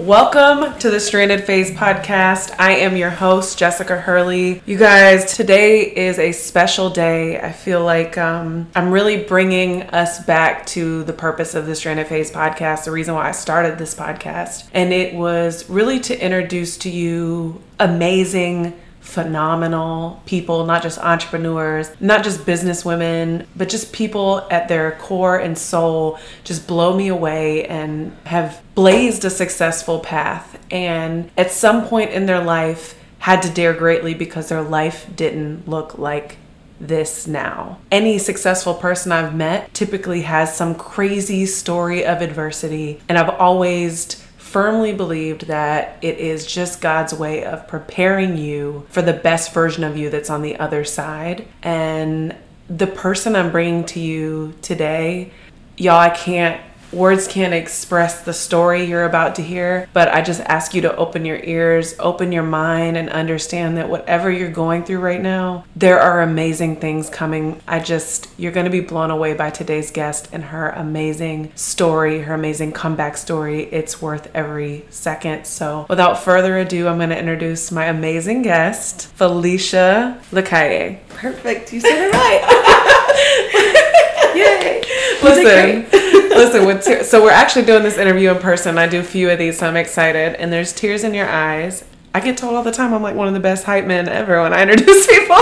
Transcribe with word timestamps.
Welcome 0.00 0.78
to 0.78 0.88
the 0.88 0.98
Stranded 0.98 1.44
Phase 1.44 1.72
podcast. 1.72 2.54
I 2.58 2.76
am 2.76 2.96
your 2.96 3.10
host, 3.10 3.58
Jessica 3.58 4.00
Hurley. 4.00 4.62
You 4.64 4.78
guys, 4.78 5.36
today 5.36 5.82
is 5.82 6.18
a 6.18 6.32
special 6.32 6.88
day. 6.88 7.38
I 7.38 7.52
feel 7.52 7.84
like 7.84 8.16
um, 8.16 8.68
I'm 8.74 8.92
really 8.92 9.22
bringing 9.22 9.82
us 9.82 10.24
back 10.24 10.64
to 10.68 11.04
the 11.04 11.12
purpose 11.12 11.54
of 11.54 11.66
the 11.66 11.74
Stranded 11.74 12.06
Phase 12.06 12.32
podcast, 12.32 12.84
the 12.84 12.92
reason 12.92 13.14
why 13.14 13.28
I 13.28 13.32
started 13.32 13.76
this 13.76 13.94
podcast. 13.94 14.70
And 14.72 14.90
it 14.90 15.14
was 15.14 15.68
really 15.68 16.00
to 16.00 16.18
introduce 16.18 16.78
to 16.78 16.88
you 16.88 17.60
amazing 17.78 18.80
phenomenal 19.10 20.22
people, 20.24 20.64
not 20.64 20.82
just 20.82 20.98
entrepreneurs, 20.98 21.90
not 22.00 22.22
just 22.22 22.46
business 22.46 22.84
women, 22.84 23.46
but 23.56 23.68
just 23.68 23.92
people 23.92 24.46
at 24.50 24.68
their 24.68 24.92
core 24.92 25.36
and 25.36 25.58
soul 25.58 26.18
just 26.44 26.68
blow 26.68 26.96
me 26.96 27.08
away 27.08 27.66
and 27.66 28.16
have 28.24 28.62
blazed 28.74 29.24
a 29.24 29.30
successful 29.30 29.98
path. 29.98 30.58
And 30.70 31.30
at 31.36 31.50
some 31.50 31.86
point 31.86 32.10
in 32.10 32.26
their 32.26 32.42
life, 32.42 32.96
had 33.18 33.42
to 33.42 33.50
dare 33.50 33.74
greatly 33.74 34.14
because 34.14 34.48
their 34.48 34.62
life 34.62 35.06
didn't 35.14 35.68
look 35.68 35.98
like 35.98 36.38
this 36.80 37.26
now. 37.26 37.78
Any 37.90 38.16
successful 38.16 38.72
person 38.72 39.12
I've 39.12 39.34
met 39.34 39.74
typically 39.74 40.22
has 40.22 40.56
some 40.56 40.74
crazy 40.74 41.44
story 41.44 42.06
of 42.06 42.22
adversity, 42.22 43.00
and 43.08 43.18
I've 43.18 43.28
always 43.28 44.19
firmly 44.50 44.92
believed 44.92 45.46
that 45.46 45.96
it 46.02 46.18
is 46.18 46.44
just 46.44 46.80
God's 46.80 47.14
way 47.14 47.44
of 47.44 47.68
preparing 47.68 48.36
you 48.36 48.84
for 48.88 49.00
the 49.00 49.12
best 49.12 49.54
version 49.54 49.84
of 49.84 49.96
you 49.96 50.10
that's 50.10 50.28
on 50.28 50.42
the 50.42 50.56
other 50.56 50.84
side. 50.84 51.46
And 51.62 52.34
the 52.68 52.88
person 52.88 53.36
I'm 53.36 53.52
bringing 53.52 53.84
to 53.86 54.00
you 54.00 54.54
today, 54.60 55.30
y'all, 55.76 56.00
I 56.00 56.10
can't 56.10 56.60
words 56.92 57.26
can't 57.26 57.54
express 57.54 58.22
the 58.22 58.32
story 58.32 58.84
you're 58.84 59.04
about 59.04 59.34
to 59.36 59.42
hear, 59.42 59.88
but 59.92 60.08
I 60.08 60.22
just 60.22 60.40
ask 60.42 60.74
you 60.74 60.80
to 60.82 60.96
open 60.96 61.24
your 61.24 61.38
ears, 61.42 61.94
open 61.98 62.32
your 62.32 62.42
mind, 62.42 62.96
and 62.96 63.10
understand 63.10 63.76
that 63.76 63.88
whatever 63.88 64.30
you're 64.30 64.50
going 64.50 64.84
through 64.84 65.00
right 65.00 65.20
now, 65.20 65.64
there 65.76 66.00
are 66.00 66.22
amazing 66.22 66.76
things 66.76 67.08
coming. 67.08 67.60
I 67.66 67.80
just, 67.80 68.28
you're 68.36 68.52
going 68.52 68.64
to 68.64 68.70
be 68.70 68.80
blown 68.80 69.10
away 69.10 69.34
by 69.34 69.50
today's 69.50 69.90
guest 69.90 70.28
and 70.32 70.44
her 70.44 70.70
amazing 70.70 71.52
story, 71.54 72.22
her 72.22 72.34
amazing 72.34 72.72
comeback 72.72 73.16
story. 73.16 73.64
It's 73.64 74.02
worth 74.02 74.30
every 74.34 74.84
second. 74.90 75.46
So, 75.46 75.86
without 75.88 76.22
further 76.22 76.58
ado, 76.58 76.88
I'm 76.88 76.98
going 76.98 77.10
to 77.10 77.18
introduce 77.18 77.70
my 77.70 77.86
amazing 77.86 78.42
guest, 78.42 79.08
Felicia 79.08 80.20
Lacalle. 80.32 80.98
Perfect. 81.08 81.72
You 81.72 81.80
said 81.80 82.08
it 82.08 82.12
right. 82.12 82.96
Yay. 84.34 84.82
Listen, 85.22 86.19
listen. 86.40 86.66
With 86.66 86.84
te- 86.84 87.04
so 87.04 87.22
we're 87.22 87.30
actually 87.30 87.64
doing 87.64 87.82
this 87.82 87.98
interview 87.98 88.30
in 88.30 88.38
person. 88.38 88.78
I 88.78 88.88
do 88.88 89.00
a 89.00 89.04
few 89.04 89.30
of 89.30 89.38
these, 89.38 89.58
so 89.58 89.66
I'm 89.68 89.76
excited. 89.76 90.34
And 90.40 90.52
there's 90.52 90.72
tears 90.72 91.04
in 91.04 91.14
your 91.14 91.28
eyes. 91.28 91.84
I 92.14 92.20
get 92.20 92.36
told 92.36 92.54
all 92.56 92.62
the 92.62 92.72
time 92.72 92.92
I'm 92.92 93.02
like 93.02 93.14
one 93.14 93.28
of 93.28 93.34
the 93.34 93.40
best 93.40 93.64
hype 93.64 93.86
men 93.86 94.08
ever 94.08 94.40
when 94.42 94.52
I 94.52 94.62
introduce 94.62 95.06
people. 95.18 95.36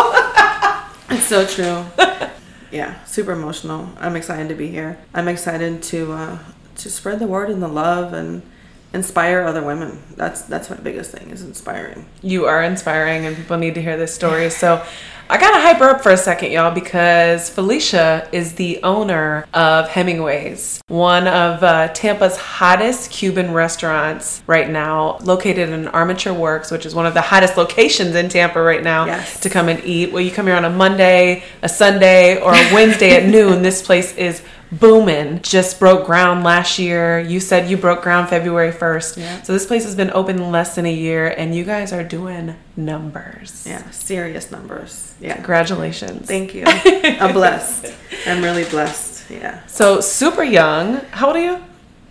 It's 1.11 1.25
so 1.25 1.47
true. 1.47 1.85
yeah, 2.71 3.03
super 3.05 3.33
emotional. 3.33 3.89
I'm 3.99 4.17
excited 4.17 4.49
to 4.51 4.55
be 4.55 4.69
here. 4.69 4.99
I'm 5.15 5.29
excited 5.29 5.83
to 5.85 6.13
uh, 6.13 6.39
to 6.77 6.91
spread 6.91 7.19
the 7.19 7.27
word 7.27 7.49
and 7.51 7.63
the 7.63 7.69
love 7.69 8.13
and 8.13 8.43
inspire 8.93 9.43
other 9.43 9.63
women. 9.63 10.03
That's 10.17 10.43
that's 10.43 10.69
my 10.69 10.77
biggest 10.77 11.11
thing 11.11 11.31
is 11.31 11.43
inspiring. 11.43 12.07
you 12.21 12.45
are 12.47 12.63
inspiring, 12.63 13.25
and 13.25 13.37
people 13.37 13.57
need 13.57 13.75
to 13.75 13.83
hear 13.83 13.97
this 13.97 14.15
story. 14.15 14.51
So. 14.51 14.85
I 15.31 15.37
gotta 15.37 15.61
hype 15.61 15.77
her 15.79 15.91
up 15.91 16.01
for 16.01 16.11
a 16.11 16.17
second, 16.17 16.53
y'all, 16.53 16.71
because 16.75 17.51
Felicia 17.51 18.27
is 18.33 18.55
the 18.55 18.83
owner 18.83 19.45
of 19.53 19.87
Hemingway's, 19.91 20.81
one 20.89 21.29
of 21.29 21.63
uh, 21.63 21.89
Tampa's 21.89 22.39
hottest 22.39 23.11
Cuban 23.11 23.53
restaurants 23.53 24.43
right 24.47 24.71
now, 24.71 25.19
located 25.19 25.69
in 25.69 25.87
Armature 25.89 26.33
Works, 26.33 26.71
which 26.71 26.87
is 26.87 26.95
one 26.95 27.05
of 27.05 27.13
the 27.13 27.21
hottest 27.21 27.59
locations 27.59 28.15
in 28.15 28.31
Tampa 28.31 28.63
right 28.63 28.83
now 28.83 29.05
Yes. 29.05 29.39
to 29.41 29.51
come 29.51 29.69
and 29.69 29.85
eat. 29.85 30.13
Well, 30.13 30.23
you 30.23 30.31
come 30.31 30.47
here 30.47 30.57
on 30.57 30.65
a 30.65 30.71
Monday, 30.71 31.43
a 31.61 31.69
Sunday, 31.69 32.41
or 32.41 32.55
a 32.55 32.73
Wednesday 32.73 33.15
at 33.15 33.27
noon. 33.31 33.61
This 33.63 33.83
place 33.83 34.17
is 34.17 34.43
booming. 34.73 35.41
Just 35.43 35.79
broke 35.79 36.07
ground 36.07 36.45
last 36.45 36.79
year. 36.79 37.19
You 37.19 37.41
said 37.41 37.71
you 37.71 37.77
broke 37.77 38.03
ground 38.03 38.29
February 38.29 38.73
1st. 38.73 39.17
Yeah. 39.17 39.43
So 39.43 39.53
this 39.53 39.67
place 39.67 39.85
has 39.85 39.95
been 39.95 40.11
open 40.13 40.51
less 40.51 40.75
than 40.75 40.87
a 40.87 40.93
year, 40.93 41.29
and 41.29 41.55
you 41.55 41.65
guys 41.65 41.93
are 41.93 42.05
doing 42.05 42.57
numbers. 42.77 43.67
Yeah, 43.67 43.89
serious 43.91 44.51
numbers. 44.51 45.15
Yeah. 45.21 45.35
Congratulations. 45.35 46.27
Thank 46.27 46.55
you. 46.55 46.65
I'm 46.67 47.33
blessed. 47.33 47.95
I'm 48.27 48.43
really 48.43 48.65
blessed. 48.65 49.31
Yeah. 49.31 49.67
so 49.67 50.01
super 50.01 50.43
young. 50.43 50.97
How 51.11 51.29
old 51.29 51.37
are 51.37 51.41
you? 51.43 51.63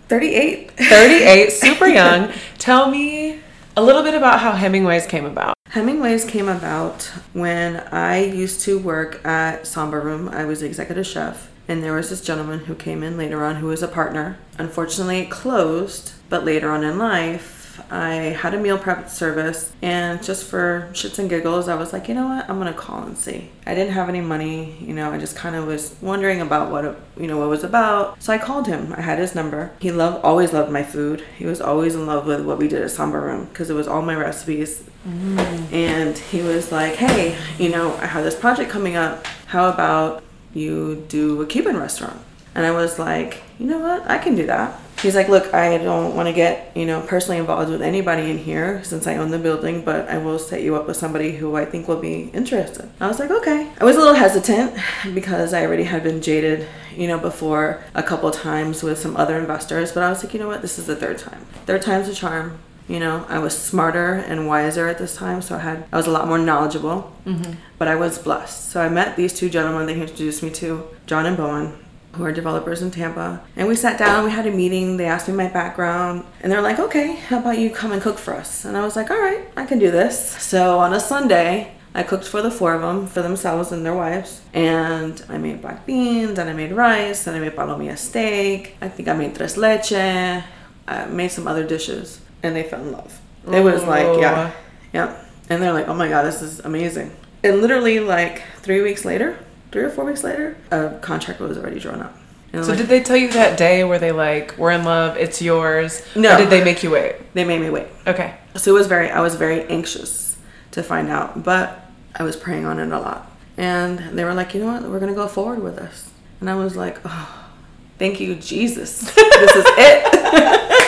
38. 0.08 0.72
38, 0.72 1.50
super 1.52 1.86
young. 1.86 2.32
Tell 2.58 2.90
me 2.90 3.40
a 3.76 3.82
little 3.82 4.02
bit 4.02 4.14
about 4.14 4.40
how 4.40 4.52
Hemingway's 4.52 5.06
came 5.06 5.24
about. 5.24 5.54
Hemingway's 5.70 6.24
came 6.24 6.48
about 6.48 7.02
when 7.34 7.76
I 7.92 8.24
used 8.24 8.62
to 8.62 8.78
work 8.78 9.24
at 9.26 9.66
Samba 9.66 10.00
Room. 10.00 10.28
I 10.28 10.44
was 10.46 10.60
the 10.60 10.66
executive 10.66 11.06
chef, 11.06 11.50
and 11.68 11.84
there 11.84 11.92
was 11.92 12.10
this 12.10 12.22
gentleman 12.22 12.60
who 12.60 12.74
came 12.74 13.02
in 13.02 13.16
later 13.16 13.44
on 13.44 13.56
who 13.56 13.66
was 13.66 13.82
a 13.82 13.88
partner. 13.88 14.38
Unfortunately, 14.58 15.20
it 15.20 15.30
closed, 15.30 16.12
but 16.28 16.44
later 16.44 16.70
on 16.70 16.82
in 16.82 16.98
life, 16.98 17.58
I 17.90 18.14
had 18.14 18.54
a 18.54 18.58
meal 18.58 18.78
prep 18.78 19.08
service, 19.08 19.72
and 19.82 20.22
just 20.22 20.44
for 20.44 20.88
shits 20.92 21.18
and 21.18 21.30
giggles, 21.30 21.68
I 21.68 21.74
was 21.74 21.92
like, 21.92 22.08
you 22.08 22.14
know 22.14 22.26
what, 22.26 22.48
I'm 22.48 22.58
gonna 22.58 22.72
call 22.72 23.02
and 23.04 23.16
see. 23.16 23.50
I 23.66 23.74
didn't 23.74 23.92
have 23.92 24.08
any 24.08 24.20
money, 24.20 24.76
you 24.80 24.94
know, 24.94 25.10
I 25.10 25.18
just 25.18 25.36
kind 25.36 25.54
of 25.54 25.66
was 25.66 25.94
wondering 26.00 26.40
about 26.40 26.70
what 26.70 26.84
it, 26.84 26.96
you 27.16 27.26
know 27.26 27.38
what 27.38 27.44
it 27.44 27.48
was 27.48 27.64
about. 27.64 28.20
So 28.22 28.32
I 28.32 28.38
called 28.38 28.66
him. 28.66 28.94
I 28.96 29.02
had 29.02 29.18
his 29.18 29.34
number. 29.34 29.70
He 29.78 29.92
loved, 29.92 30.24
always 30.24 30.52
loved 30.52 30.72
my 30.72 30.82
food. 30.82 31.22
He 31.36 31.46
was 31.46 31.60
always 31.60 31.94
in 31.94 32.06
love 32.06 32.26
with 32.26 32.44
what 32.44 32.58
we 32.58 32.68
did 32.68 32.82
at 32.82 32.90
Samba 32.90 33.20
Room 33.20 33.46
because 33.46 33.70
it 33.70 33.74
was 33.74 33.86
all 33.86 34.02
my 34.02 34.14
recipes 34.14 34.82
mm-hmm. 35.06 35.74
and 35.74 36.16
he 36.16 36.42
was 36.42 36.72
like, 36.72 36.96
"Hey, 36.96 37.36
you 37.58 37.68
know, 37.68 37.94
I 37.96 38.06
have 38.06 38.24
this 38.24 38.34
project 38.34 38.70
coming 38.70 38.96
up. 38.96 39.26
How 39.46 39.68
about 39.68 40.22
you 40.54 41.04
do 41.08 41.40
a 41.42 41.46
Cuban 41.46 41.76
restaurant?" 41.76 42.20
And 42.54 42.66
I 42.66 42.70
was 42.70 42.98
like, 42.98 43.42
"You 43.58 43.66
know 43.66 43.78
what? 43.78 44.10
I 44.10 44.18
can 44.18 44.34
do 44.34 44.46
that." 44.46 44.80
He's 45.00 45.14
like, 45.14 45.28
"Look, 45.28 45.54
I 45.54 45.78
don't 45.78 46.16
want 46.16 46.26
to 46.26 46.32
get, 46.32 46.72
you 46.74 46.84
know, 46.84 47.00
personally 47.02 47.38
involved 47.38 47.70
with 47.70 47.82
anybody 47.82 48.32
in 48.32 48.38
here 48.38 48.80
since 48.82 49.06
I 49.06 49.16
own 49.16 49.30
the 49.30 49.38
building, 49.38 49.82
but 49.82 50.08
I 50.08 50.18
will 50.18 50.40
set 50.40 50.62
you 50.62 50.74
up 50.74 50.88
with 50.88 50.96
somebody 50.96 51.36
who 51.36 51.54
I 51.54 51.64
think 51.64 51.86
will 51.86 52.00
be 52.00 52.30
interested." 52.34 52.88
I 53.00 53.06
was 53.06 53.20
like, 53.20 53.30
"Okay." 53.30 53.68
I 53.80 53.84
was 53.84 53.94
a 53.94 54.00
little 54.00 54.14
hesitant 54.14 54.72
because 55.14 55.54
I 55.54 55.64
already 55.64 55.84
had 55.84 56.02
been 56.02 56.20
jaded, 56.20 56.66
you 56.96 57.06
know, 57.06 57.18
before 57.18 57.78
a 57.94 58.02
couple 58.02 58.28
times 58.32 58.82
with 58.82 58.98
some 58.98 59.16
other 59.16 59.38
investors, 59.38 59.92
but 59.92 60.02
I 60.02 60.08
was 60.08 60.24
like, 60.24 60.34
"You 60.34 60.40
know 60.40 60.48
what? 60.48 60.62
This 60.62 60.80
is 60.80 60.86
the 60.86 60.96
third 60.96 61.18
time. 61.18 61.46
Third 61.64 61.82
time's 61.82 62.08
a 62.08 62.14
charm." 62.14 62.58
You 62.88 63.00
know, 63.00 63.26
I 63.28 63.38
was 63.38 63.56
smarter 63.56 64.14
and 64.14 64.48
wiser 64.48 64.88
at 64.88 64.98
this 64.98 65.14
time, 65.14 65.42
so 65.42 65.56
I 65.56 65.58
had 65.58 65.84
I 65.92 65.96
was 65.96 66.06
a 66.06 66.10
lot 66.10 66.26
more 66.26 66.38
knowledgeable. 66.38 67.12
Mm-hmm. 67.26 67.52
But 67.78 67.88
I 67.88 67.94
was 67.94 68.18
blessed. 68.18 68.70
So 68.70 68.80
I 68.80 68.88
met 68.88 69.16
these 69.16 69.32
two 69.32 69.50
gentlemen 69.50 69.86
they 69.86 70.00
introduced 70.00 70.42
me 70.42 70.50
to, 70.52 70.88
John 71.06 71.26
and 71.26 71.36
Bowen, 71.36 71.74
who 72.12 72.24
are 72.24 72.32
developers 72.32 72.80
in 72.80 72.90
Tampa. 72.90 73.42
And 73.54 73.68
we 73.68 73.76
sat 73.76 73.98
down, 73.98 74.24
we 74.24 74.30
had 74.30 74.46
a 74.46 74.50
meeting, 74.50 74.96
they 74.96 75.04
asked 75.04 75.28
me 75.28 75.34
my 75.34 75.48
background, 75.48 76.24
and 76.40 76.50
they're 76.50 76.62
like, 76.62 76.78
"Okay, 76.78 77.16
how 77.28 77.38
about 77.38 77.58
you 77.58 77.68
come 77.70 77.92
and 77.92 78.02
cook 78.02 78.18
for 78.18 78.34
us?" 78.34 78.64
And 78.64 78.76
I 78.76 78.82
was 78.82 78.96
like, 78.96 79.10
"All 79.10 79.20
right, 79.20 79.42
I 79.56 79.66
can 79.66 79.78
do 79.78 79.90
this." 79.90 80.18
So 80.42 80.78
on 80.78 80.92
a 80.94 81.00
Sunday, 81.00 81.72
I 81.94 82.02
cooked 82.02 82.26
for 82.26 82.42
the 82.42 82.50
four 82.50 82.74
of 82.74 82.82
them, 82.82 83.06
for 83.06 83.22
themselves 83.22 83.70
and 83.72 83.84
their 83.84 83.94
wives. 83.94 84.40
And 84.54 85.22
I 85.28 85.36
made 85.38 85.60
black 85.60 85.84
beans, 85.86 86.38
and 86.38 86.48
I 86.48 86.54
made 86.54 86.72
rice, 86.72 87.26
and 87.26 87.36
I 87.36 87.40
made 87.40 87.54
palomilla 87.54 87.98
steak. 87.98 88.76
I 88.80 88.88
think 88.88 89.08
I 89.08 89.12
made 89.12 89.34
tres 89.34 89.56
leche. 89.56 89.92
I 89.92 91.04
made 91.06 91.30
some 91.30 91.46
other 91.46 91.64
dishes, 91.64 92.20
and 92.48 92.56
they 92.56 92.64
fell 92.64 92.80
in 92.80 92.92
love. 92.92 93.20
It 93.46 93.62
was 93.62 93.84
like, 93.84 94.20
yeah, 94.20 94.52
oh. 94.52 94.60
yeah. 94.92 95.24
And 95.48 95.62
they're 95.62 95.72
like, 95.72 95.88
oh 95.88 95.94
my 95.94 96.08
god, 96.08 96.22
this 96.22 96.42
is 96.42 96.60
amazing. 96.60 97.14
And 97.44 97.60
literally, 97.60 98.00
like 98.00 98.42
three 98.56 98.82
weeks 98.82 99.04
later, 99.04 99.38
three 99.70 99.84
or 99.84 99.90
four 99.90 100.04
weeks 100.04 100.24
later, 100.24 100.56
a 100.70 100.98
contract 101.00 101.40
was 101.40 101.56
already 101.56 101.78
drawn 101.78 102.00
up. 102.00 102.16
So 102.52 102.60
like, 102.62 102.78
did 102.78 102.86
they 102.86 103.02
tell 103.02 103.16
you 103.16 103.30
that 103.32 103.58
day 103.58 103.84
where 103.84 103.98
they 103.98 104.10
like, 104.10 104.56
we're 104.56 104.70
in 104.72 104.84
love, 104.84 105.16
it's 105.18 105.40
yours? 105.42 106.02
No. 106.16 106.34
Or 106.34 106.38
did 106.38 106.50
they 106.50 106.64
make 106.64 106.82
you 106.82 106.90
wait? 106.90 107.16
they 107.34 107.44
made 107.44 107.60
me 107.60 107.68
wait. 107.68 107.86
Okay. 108.06 108.34
So 108.56 108.74
it 108.74 108.74
was 108.74 108.86
very, 108.86 109.10
I 109.10 109.20
was 109.20 109.34
very 109.34 109.64
anxious 109.64 110.36
to 110.70 110.82
find 110.82 111.10
out, 111.10 111.44
but 111.44 111.86
I 112.16 112.22
was 112.22 112.36
praying 112.36 112.64
on 112.64 112.78
it 112.80 112.90
a 112.90 112.98
lot. 112.98 113.30
And 113.58 113.98
they 114.18 114.24
were 114.24 114.34
like, 114.34 114.54
you 114.54 114.60
know 114.60 114.72
what, 114.72 114.82
we're 114.84 114.98
gonna 114.98 115.14
go 115.14 115.28
forward 115.28 115.62
with 115.62 115.76
this. 115.76 116.10
And 116.40 116.48
I 116.48 116.54
was 116.54 116.74
like, 116.74 116.98
oh, 117.04 117.50
thank 117.98 118.18
you, 118.18 118.34
Jesus. 118.34 119.00
this 119.14 119.56
is 119.56 119.64
it. 119.66 120.84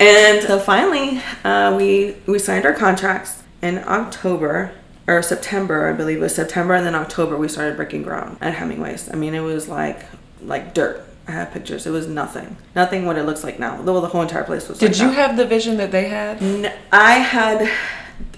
and 0.00 0.42
so 0.42 0.58
finally, 0.58 1.22
uh, 1.44 1.74
we 1.76 2.16
we 2.26 2.38
signed 2.38 2.64
our 2.64 2.72
contracts 2.72 3.42
in 3.62 3.78
October 3.78 4.72
or 5.06 5.22
September, 5.22 5.88
I 5.88 5.92
believe 5.92 6.18
it 6.18 6.20
was 6.20 6.34
September, 6.34 6.74
and 6.74 6.86
then 6.86 6.94
October 6.94 7.36
we 7.36 7.48
started 7.48 7.76
breaking 7.76 8.02
ground 8.02 8.38
at 8.40 8.54
Hemingway's. 8.54 9.10
I 9.12 9.16
mean, 9.16 9.34
it 9.34 9.40
was 9.40 9.68
like 9.68 10.06
like 10.42 10.74
dirt. 10.74 11.06
I 11.28 11.32
have 11.32 11.52
pictures. 11.52 11.86
It 11.86 11.90
was 11.90 12.08
nothing, 12.08 12.56
nothing 12.74 13.06
what 13.06 13.16
it 13.16 13.24
looks 13.24 13.44
like 13.44 13.58
now. 13.58 13.80
Though 13.82 14.00
the 14.00 14.08
whole 14.08 14.22
entire 14.22 14.44
place 14.44 14.68
was. 14.68 14.78
Did 14.78 14.92
like 14.92 15.00
you 15.00 15.08
that. 15.08 15.14
have 15.14 15.36
the 15.36 15.46
vision 15.46 15.76
that 15.76 15.92
they 15.92 16.08
had? 16.08 16.42
I 16.90 17.12
had, 17.18 17.70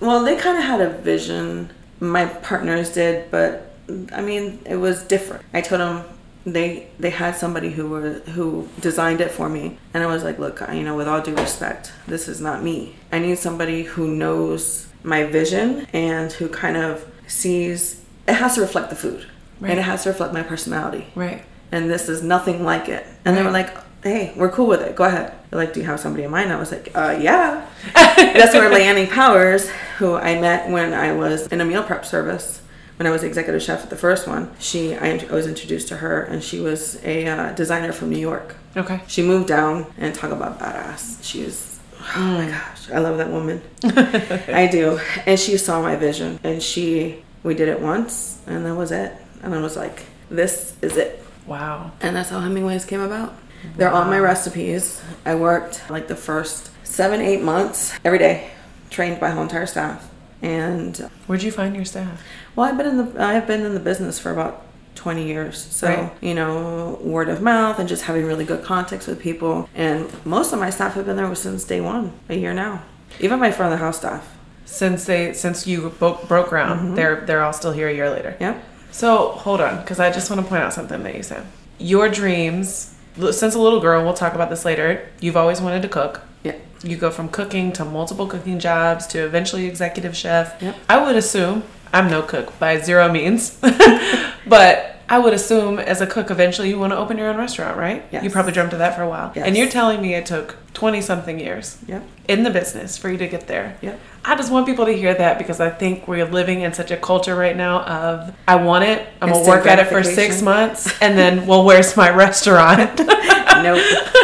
well, 0.01 0.25
they 0.25 0.37
kind 0.37 0.59
of 0.59 0.65
had 0.65 0.81
a 0.81 0.91
vision. 0.91 1.71
My 2.01 2.27
partners 2.27 2.93
did, 2.93 3.31
but 3.31 3.75
I 4.13 4.21
mean, 4.21 4.59
it 4.67 4.77
was 4.77 5.05
different. 5.05 5.45
I 5.55 5.61
told 5.61 5.81
them 5.81 6.05
they 6.45 6.89
they 6.99 7.11
had 7.11 7.37
somebody 7.37 7.71
who 7.71 7.89
were 7.89 8.15
who 8.35 8.69
designed 8.81 9.21
it 9.21 9.31
for 9.31 9.49
me, 9.49 9.79
and 9.95 10.03
I 10.03 10.07
was 10.07 10.25
like, 10.25 10.39
look, 10.39 10.61
you 10.73 10.83
know, 10.83 10.97
with 10.97 11.09
all 11.09 11.21
due 11.21 11.35
respect, 11.37 11.93
this 12.07 12.29
is 12.29 12.41
not 12.41 12.63
me. 12.63 12.97
I 13.13 13.19
need 13.19 13.39
somebody 13.39 13.83
who 13.85 14.09
knows 14.09 14.89
my 15.05 15.25
vision 15.25 15.87
and 15.93 16.33
who 16.33 16.49
kind 16.49 16.77
of 16.77 17.07
sees. 17.27 18.03
It 18.29 18.35
has 18.35 18.55
to 18.55 18.61
reflect 18.61 18.91
the 18.91 18.97
food, 18.97 19.27
Right. 19.61 19.71
and 19.71 19.79
it 19.81 19.83
has 19.83 20.05
to 20.05 20.11
reflect 20.11 20.33
my 20.33 20.43
personality 20.45 21.07
Right. 21.17 21.43
and 21.73 21.91
this 21.91 22.09
is 22.09 22.23
nothing 22.23 22.65
like 22.65 22.89
it. 22.89 23.05
And 23.25 23.37
they 23.37 23.43
were 23.43 23.51
like, 23.51 23.71
hey, 24.05 24.33
we're 24.37 24.49
cool 24.51 24.67
with 24.67 24.81
it. 24.81 24.95
Go 24.97 25.05
ahead. 25.05 25.33
They're 25.51 25.59
like, 25.59 25.73
do 25.73 25.81
you 25.81 25.87
have 25.87 25.99
somebody 26.01 26.23
in 26.25 26.31
mind? 26.31 26.53
I 26.53 26.57
was 26.57 26.71
like, 26.73 26.91
uh, 26.95 27.19
yeah. 27.21 27.67
That's 27.95 28.55
where 28.55 28.71
Leanne 28.77 29.09
Powers, 29.11 29.69
who 29.99 30.15
I 30.15 30.41
met 30.41 30.71
when 30.71 30.93
I 30.95 31.13
was 31.13 31.47
in 31.49 31.61
a 31.61 31.65
meal 31.65 31.83
prep 31.83 32.05
service, 32.05 32.62
when 33.03 33.09
I 33.09 33.11
was 33.11 33.25
executive 33.25 33.61
chef 33.61 33.83
at 33.83 33.91
the 33.91 33.97
first 33.97 34.29
one, 34.29 34.55
she 34.61 34.95
I, 34.95 35.19
I 35.19 35.33
was 35.33 35.49
introduced 35.49 35.89
to 35.89 35.97
her, 35.97 36.23
and 36.23 36.41
she 36.41 36.61
was 36.61 37.03
a 37.03 37.27
uh, 37.27 37.53
designer 37.53 37.93
from 37.93 38.11
New 38.11 38.19
York. 38.19 38.55
Okay. 38.77 39.01
She 39.09 39.23
moved 39.23 39.49
down 39.49 39.93
and 39.99 40.15
talk 40.15 40.31
about 40.31 40.61
badass. 40.61 41.19
She 41.25 41.43
was, 41.43 41.81
oh 42.15 42.39
my 42.39 42.49
gosh, 42.49 42.91
I 42.93 43.01
love 43.01 43.19
that 43.19 43.29
woman. 43.29 43.61
I 43.85 44.69
do. 44.71 45.01
And 45.27 45.41
she 45.41 45.57
saw 45.57 45.83
my 45.83 45.97
vision, 45.97 46.39
and 46.45 46.63
she, 46.63 47.25
we 47.43 47.55
did 47.55 47.67
it 47.67 47.81
once, 47.81 48.41
and 48.47 48.65
that 48.67 48.77
was 48.77 48.93
it. 48.93 49.13
And 49.43 49.53
I 49.53 49.61
was 49.61 49.77
like, 49.77 50.05
this 50.31 50.77
is 50.81 50.97
it. 50.97 51.25
Wow. 51.45 51.91
And 52.03 52.15
that's 52.15 52.29
how 52.29 52.39
Hemingway's 52.39 52.85
came 52.85 53.01
about. 53.01 53.35
They're 53.77 53.91
all 53.91 54.05
my 54.05 54.21
recipes. 54.21 55.03
I 55.27 55.35
worked 55.35 55.91
like 55.91 56.07
the 56.07 56.15
first 56.15 56.71
seven, 56.87 57.21
eight 57.21 57.43
months 57.43 57.95
every 58.05 58.21
day, 58.21 58.53
trained 58.91 59.19
by 59.19 59.31
whole 59.31 59.43
entire 59.43 59.67
staff. 59.67 60.09
And 60.41 60.97
Where'd 61.27 61.43
you 61.43 61.53
find 61.53 61.75
your 61.75 61.85
staff? 61.85 62.23
Well, 62.57 62.69
I've 62.69 62.77
been 62.77 62.87
in 62.87 62.97
the 62.97 63.23
I've 63.23 63.47
been 63.47 63.65
in 63.65 63.75
the 63.75 63.81
business 63.81 64.19
for 64.19 64.31
about 64.31 64.65
20 64.95 65.27
years. 65.27 65.67
So, 65.71 65.89
Right. 65.89 66.11
you 66.21 66.35
know, 66.35 66.99
word 67.03 67.29
of 67.29 67.43
mouth 67.43 67.79
and 67.79 67.89
just 67.89 68.03
having 68.03 68.27
really 68.27 68.45
good 68.45 68.63
contacts 68.63 69.07
with 69.07 69.21
people. 69.21 69.69
And 69.75 70.11
most 70.25 70.53
of 70.53 70.61
my 70.61 70.71
staff 70.71 70.95
have 70.95 71.07
been 71.07 71.17
there 71.17 71.35
since 71.35 71.65
day 71.65 71.81
one, 71.81 72.13
a 72.29 72.37
year 72.37 72.53
now. 72.53 72.83
Even 73.19 73.41
my 73.41 73.51
front 73.51 73.73
of 73.73 73.79
the 73.79 73.85
house 73.85 73.99
staff. 73.99 74.37
Since 74.65 75.05
they 75.07 75.33
since 75.33 75.67
you 75.67 75.91
broke 75.99 76.49
ground, 76.49 76.81
mm-hmm. 76.81 76.95
they're 76.95 77.21
they're 77.27 77.43
all 77.43 77.53
still 77.53 77.73
here 77.73 77.89
a 77.89 77.95
year 77.95 78.11
later. 78.11 78.37
Yep. 78.41 78.63
So 78.91 79.29
hold 79.31 79.61
on, 79.61 79.81
because 79.81 79.99
I 79.99 80.11
just 80.11 80.31
want 80.31 80.41
to 80.43 80.47
point 80.47 80.63
out 80.63 80.73
something 80.73 81.03
that 81.03 81.15
you 81.15 81.23
said. 81.23 81.47
Your 81.79 82.09
dreams, 82.09 82.95
since 83.33 83.55
a 83.55 83.59
little 83.59 83.81
girl, 83.81 84.05
we'll 84.05 84.15
talk 84.15 84.35
about 84.35 84.51
this 84.51 84.65
later. 84.65 85.09
You've 85.21 85.37
always 85.37 85.61
wanted 85.61 85.83
to 85.83 85.89
cook. 85.89 86.23
Yeah. 86.45 86.57
You 86.83 86.97
go 86.97 87.11
from 87.11 87.29
cooking 87.29 87.73
to 87.73 87.85
multiple 87.85 88.27
cooking 88.27 88.59
jobs 88.59 89.07
to 89.09 89.25
eventually 89.25 89.67
executive 89.67 90.17
chef. 90.17 90.61
Yep. 90.63 90.77
I 90.89 91.05
would 91.05 91.17
assume 91.17 91.65
I'm 91.93 92.11
no 92.11 92.23
cook 92.23 92.59
by 92.59 92.79
zero 92.79 93.11
means, 93.13 93.59
but 94.47 94.93
I 95.13 95.19
would 95.19 95.35
assume 95.35 95.79
as 95.79 96.01
a 96.01 96.07
cook 96.07 96.31
eventually 96.31 96.71
you 96.71 96.79
want 96.79 96.95
to 96.95 96.97
open 96.97 97.19
your 97.19 97.29
own 97.29 97.37
restaurant, 97.37 97.77
right? 97.77 98.03
Yes. 98.11 98.25
You 98.25 98.31
probably 98.31 98.53
dreamt 98.53 98.73
of 98.73 98.79
that 98.79 98.97
for 98.97 99.03
a 99.03 99.09
while. 99.09 99.31
Yes. 99.35 99.47
And 99.47 99.55
you're 99.55 99.69
telling 99.69 100.01
me 100.01 100.15
it 100.15 100.25
took 100.25 100.57
20 100.73 101.03
something 101.03 101.39
years 101.39 101.77
Yep. 101.87 102.03
in 102.29 102.45
the 102.45 102.51
business 102.51 102.97
for 102.97 103.11
you 103.11 103.19
to 103.19 103.29
get 103.29 103.47
there. 103.47 103.77
Yep. 103.83 104.01
I 104.25 104.37
just 104.37 104.51
want 104.51 104.65
people 104.65 104.87
to 104.87 104.93
hear 104.93 105.13
that 105.13 105.37
because 105.37 105.61
I 105.61 105.69
think 105.69 106.09
we're 106.09 106.25
living 106.25 106.63
in 106.63 106.73
such 106.73 106.91
a 106.91 106.97
culture 106.97 107.37
right 107.37 107.55
now 107.55 107.83
of 107.83 108.35
I 108.49 108.57
want 108.57 108.85
it, 108.85 109.07
I'm 109.21 109.31
gonna 109.31 109.47
work 109.47 109.67
at 109.67 109.79
it 109.79 109.89
for 109.89 110.03
six 110.03 110.41
months, 110.41 110.99
and 111.03 111.19
then 111.19 111.47
well, 111.47 111.63
where's 111.63 111.95
my 111.95 112.09
restaurant? 112.09 112.99
no, 112.99 113.75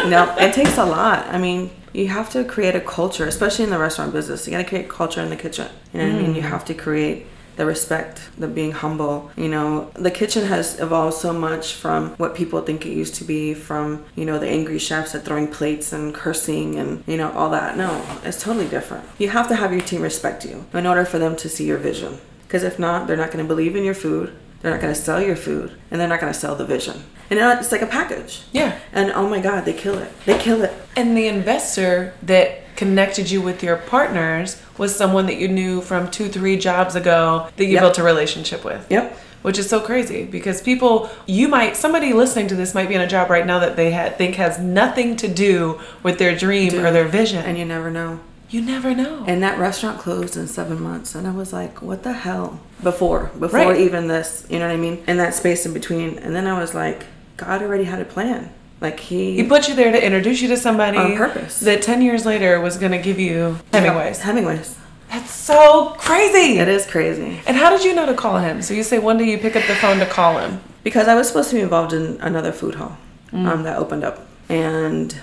no, 0.09 0.35
it 0.39 0.55
takes 0.55 0.79
a 0.79 0.87
lot. 0.87 1.27
I 1.27 1.37
mean, 1.37 1.71
you 1.93 2.09
have 2.09 2.31
to 2.31 2.45
create 2.45 2.75
a 2.75 2.81
culture, 2.81 3.27
especially 3.27 3.65
in 3.65 3.71
the 3.71 3.79
restaurant 3.79 4.13
business. 4.13 4.47
You 4.47 4.53
got 4.53 4.59
to 4.59 4.65
create 4.65 4.89
culture 4.89 5.21
in 5.21 5.29
the 5.29 5.37
kitchen. 5.37 5.69
You 5.93 6.01
know 6.01 6.07
what 6.07 6.15
I 6.15 6.23
mean? 6.23 6.35
You 6.35 6.43
mm. 6.43 6.49
have 6.49 6.65
to 6.67 6.75
create 6.75 7.27
the 7.59 7.67
respect, 7.67 8.21
the 8.39 8.47
being 8.47 8.71
humble. 8.71 9.31
You 9.37 9.49
know, 9.49 9.91
the 9.95 10.13
kitchen 10.13 10.47
has 10.47 10.79
evolved 10.79 11.17
so 11.17 11.33
much 11.33 11.75
from 11.75 12.11
what 12.11 12.37
people 12.37 12.63
think 12.63 12.87
it 12.87 12.93
used 12.93 13.17
to 13.17 13.25
be, 13.25 13.53
from, 13.53 14.05
you 14.15 14.25
know, 14.25 14.39
the 14.39 14.49
angry 14.49 14.79
chefs 14.79 15.13
that 15.13 15.25
throwing 15.25 15.49
plates 15.49 15.93
and 15.93 16.15
cursing 16.15 16.77
and, 16.77 17.03
you 17.07 17.17
know, 17.17 17.33
all 17.33 17.51
that. 17.51 17.77
No, 17.77 18.07
it's 18.23 18.41
totally 18.41 18.69
different. 18.69 19.05
You 19.19 19.31
have 19.31 19.49
to 19.49 19.57
have 19.57 19.73
your 19.73 19.81
team 19.81 20.03
respect 20.03 20.45
you 20.45 20.67
in 20.73 20.87
order 20.87 21.05
for 21.05 21.19
them 21.19 21.35
to 21.35 21.49
see 21.49 21.67
your 21.67 21.79
vision. 21.79 22.19
Because 22.47 22.63
if 22.63 22.79
not, 22.79 23.09
they're 23.09 23.17
not 23.17 23.33
going 23.33 23.45
to 23.45 23.49
believe 23.49 23.75
in 23.75 23.83
your 23.83 23.93
food. 23.93 24.33
They're 24.63 24.73
not 24.73 24.81
going 24.81 24.95
to 24.95 25.01
sell 25.01 25.21
your 25.21 25.37
food, 25.37 25.77
and 25.91 26.01
they're 26.01 26.09
not 26.09 26.21
going 26.21 26.33
to 26.33 26.39
sell 26.39 26.55
the 26.55 26.65
vision. 26.65 27.05
And 27.31 27.39
it's 27.61 27.73
like 27.73 27.83
a 27.83 27.87
package. 27.87 28.45
yeah. 28.53 28.79
And 28.93 29.11
oh 29.13 29.29
my 29.29 29.41
God, 29.41 29.65
they 29.65 29.73
kill 29.73 29.99
it. 29.99 30.11
They 30.25 30.39
kill 30.39 30.63
it. 30.63 30.73
And 30.97 31.17
the 31.17 31.27
investor 31.27 32.15
that 32.23 32.63
connected 32.79 33.31
you 33.31 33.43
with 33.43 33.63
your 33.63 33.77
partners 33.77 34.63
was 34.79 34.95
someone 34.95 35.27
that 35.27 35.37
you 35.37 35.49
knew 35.49 35.81
from 35.83 36.09
two, 36.11 36.29
three 36.29 36.57
jobs 36.57 36.95
ago 36.95 37.49
that 37.57 37.65
you 37.65 37.73
Yep. 37.73 37.83
built 37.83 37.99
a 37.99 38.03
relationship 38.05 38.65
with. 38.65 38.87
Yep. 38.89 39.19
Which 39.43 39.59
is 39.59 39.69
so 39.69 39.81
crazy 39.81 40.25
because 40.25 40.63
people, 40.63 41.11
you 41.27 41.49
might, 41.49 41.77
somebody 41.77 42.13
listening 42.13 42.47
to 42.49 42.55
this 42.55 42.75
might 42.75 42.89
be 42.89 42.95
in 42.95 43.01
a 43.01 43.07
job 43.07 43.31
right 43.31 43.47
now 43.47 43.59
that 43.59 43.77
they 43.77 43.93
ha- 43.93 44.11
think 44.17 44.37
has 44.37 44.59
nothing 44.59 45.17
to 45.17 45.29
do 45.29 45.81
with 46.03 46.19
their 46.19 46.35
dream 46.37 46.75
or 46.85 46.91
their 46.93 47.07
vision. 47.07 47.45
And 47.45 47.59
you 47.59 47.65
never 47.65 47.91
know. 47.91 48.21
you 48.51 48.63
never 48.63 48.95
know. 48.95 49.25
And 49.27 49.43
that 49.43 49.59
restaurant 49.59 49.99
closed 49.99 50.35
in 50.37 50.47
seven 50.47 50.81
months. 50.83 51.15
And 51.15 51.27
I 51.27 51.33
was 51.33 51.53
like, 51.53 51.83
what 51.83 52.03
the 52.03 52.15
hell? 52.15 52.61
Before, 52.83 53.31
before 53.39 53.61
Right. 53.73 53.81
even 53.81 54.09
this, 54.09 54.47
you 54.49 54.59
know 54.59 54.67
what 54.69 54.73
I 54.73 54.79
mean? 54.79 55.03
In 55.07 55.19
that 55.19 55.35
space 55.35 55.67
in 55.67 55.75
between. 55.75 56.17
And 56.19 56.35
then 56.35 56.47
I 56.47 56.59
was 56.59 56.73
like, 56.75 57.05
God 57.37 57.61
already 57.63 57.85
had 57.85 58.01
a 58.01 58.07
plan. 58.07 58.49
Like 58.81 59.01
he. 59.01 59.35
He 59.37 59.43
put 59.45 59.69
you 59.69 59.75
there 59.75 59.91
to 59.91 60.05
introduce 60.05 60.41
you 60.41 60.49
to 60.49 60.57
somebody 60.57 60.99
On 60.99 61.17
purpose. 61.17 61.61
that 61.61 61.83
10 61.83 62.01
years 62.03 62.25
later 62.25 62.61
was 62.61 62.77
going 62.77 62.93
to 62.93 62.99
give 62.99 63.19
you 63.19 63.59
Hemingway's. 63.73 64.21
Hemingway's. 64.21 64.79
That's 65.11 65.31
so 65.33 65.95
crazy. 65.99 66.59
It 66.59 66.69
is 66.69 66.87
crazy. 66.87 67.41
And 67.47 67.57
how 67.57 67.71
did 67.71 67.83
you 67.83 67.95
know 67.95 68.07
to 68.07 68.15
call 68.15 68.39
him? 68.39 68.61
So 68.63 68.75
you 68.75 68.83
say 68.83 68.99
one 68.99 69.17
day 69.19 69.25
you 69.25 69.39
pick 69.39 69.57
up 69.57 69.67
the 69.67 69.75
phone 69.75 69.99
to 69.99 70.07
call 70.07 70.39
him. 70.39 70.61
Because 70.85 71.09
I 71.09 71.15
was 71.15 71.27
supposed 71.29 71.51
to 71.51 71.57
be 71.57 71.61
involved 71.63 71.93
in 71.93 72.21
another 72.21 72.53
food 72.53 72.77
hall 72.77 72.97
Mm. 73.33 73.47
um, 73.47 73.63
that 73.65 73.79
opened 73.79 74.05
up. 74.05 74.27
And 74.49 75.15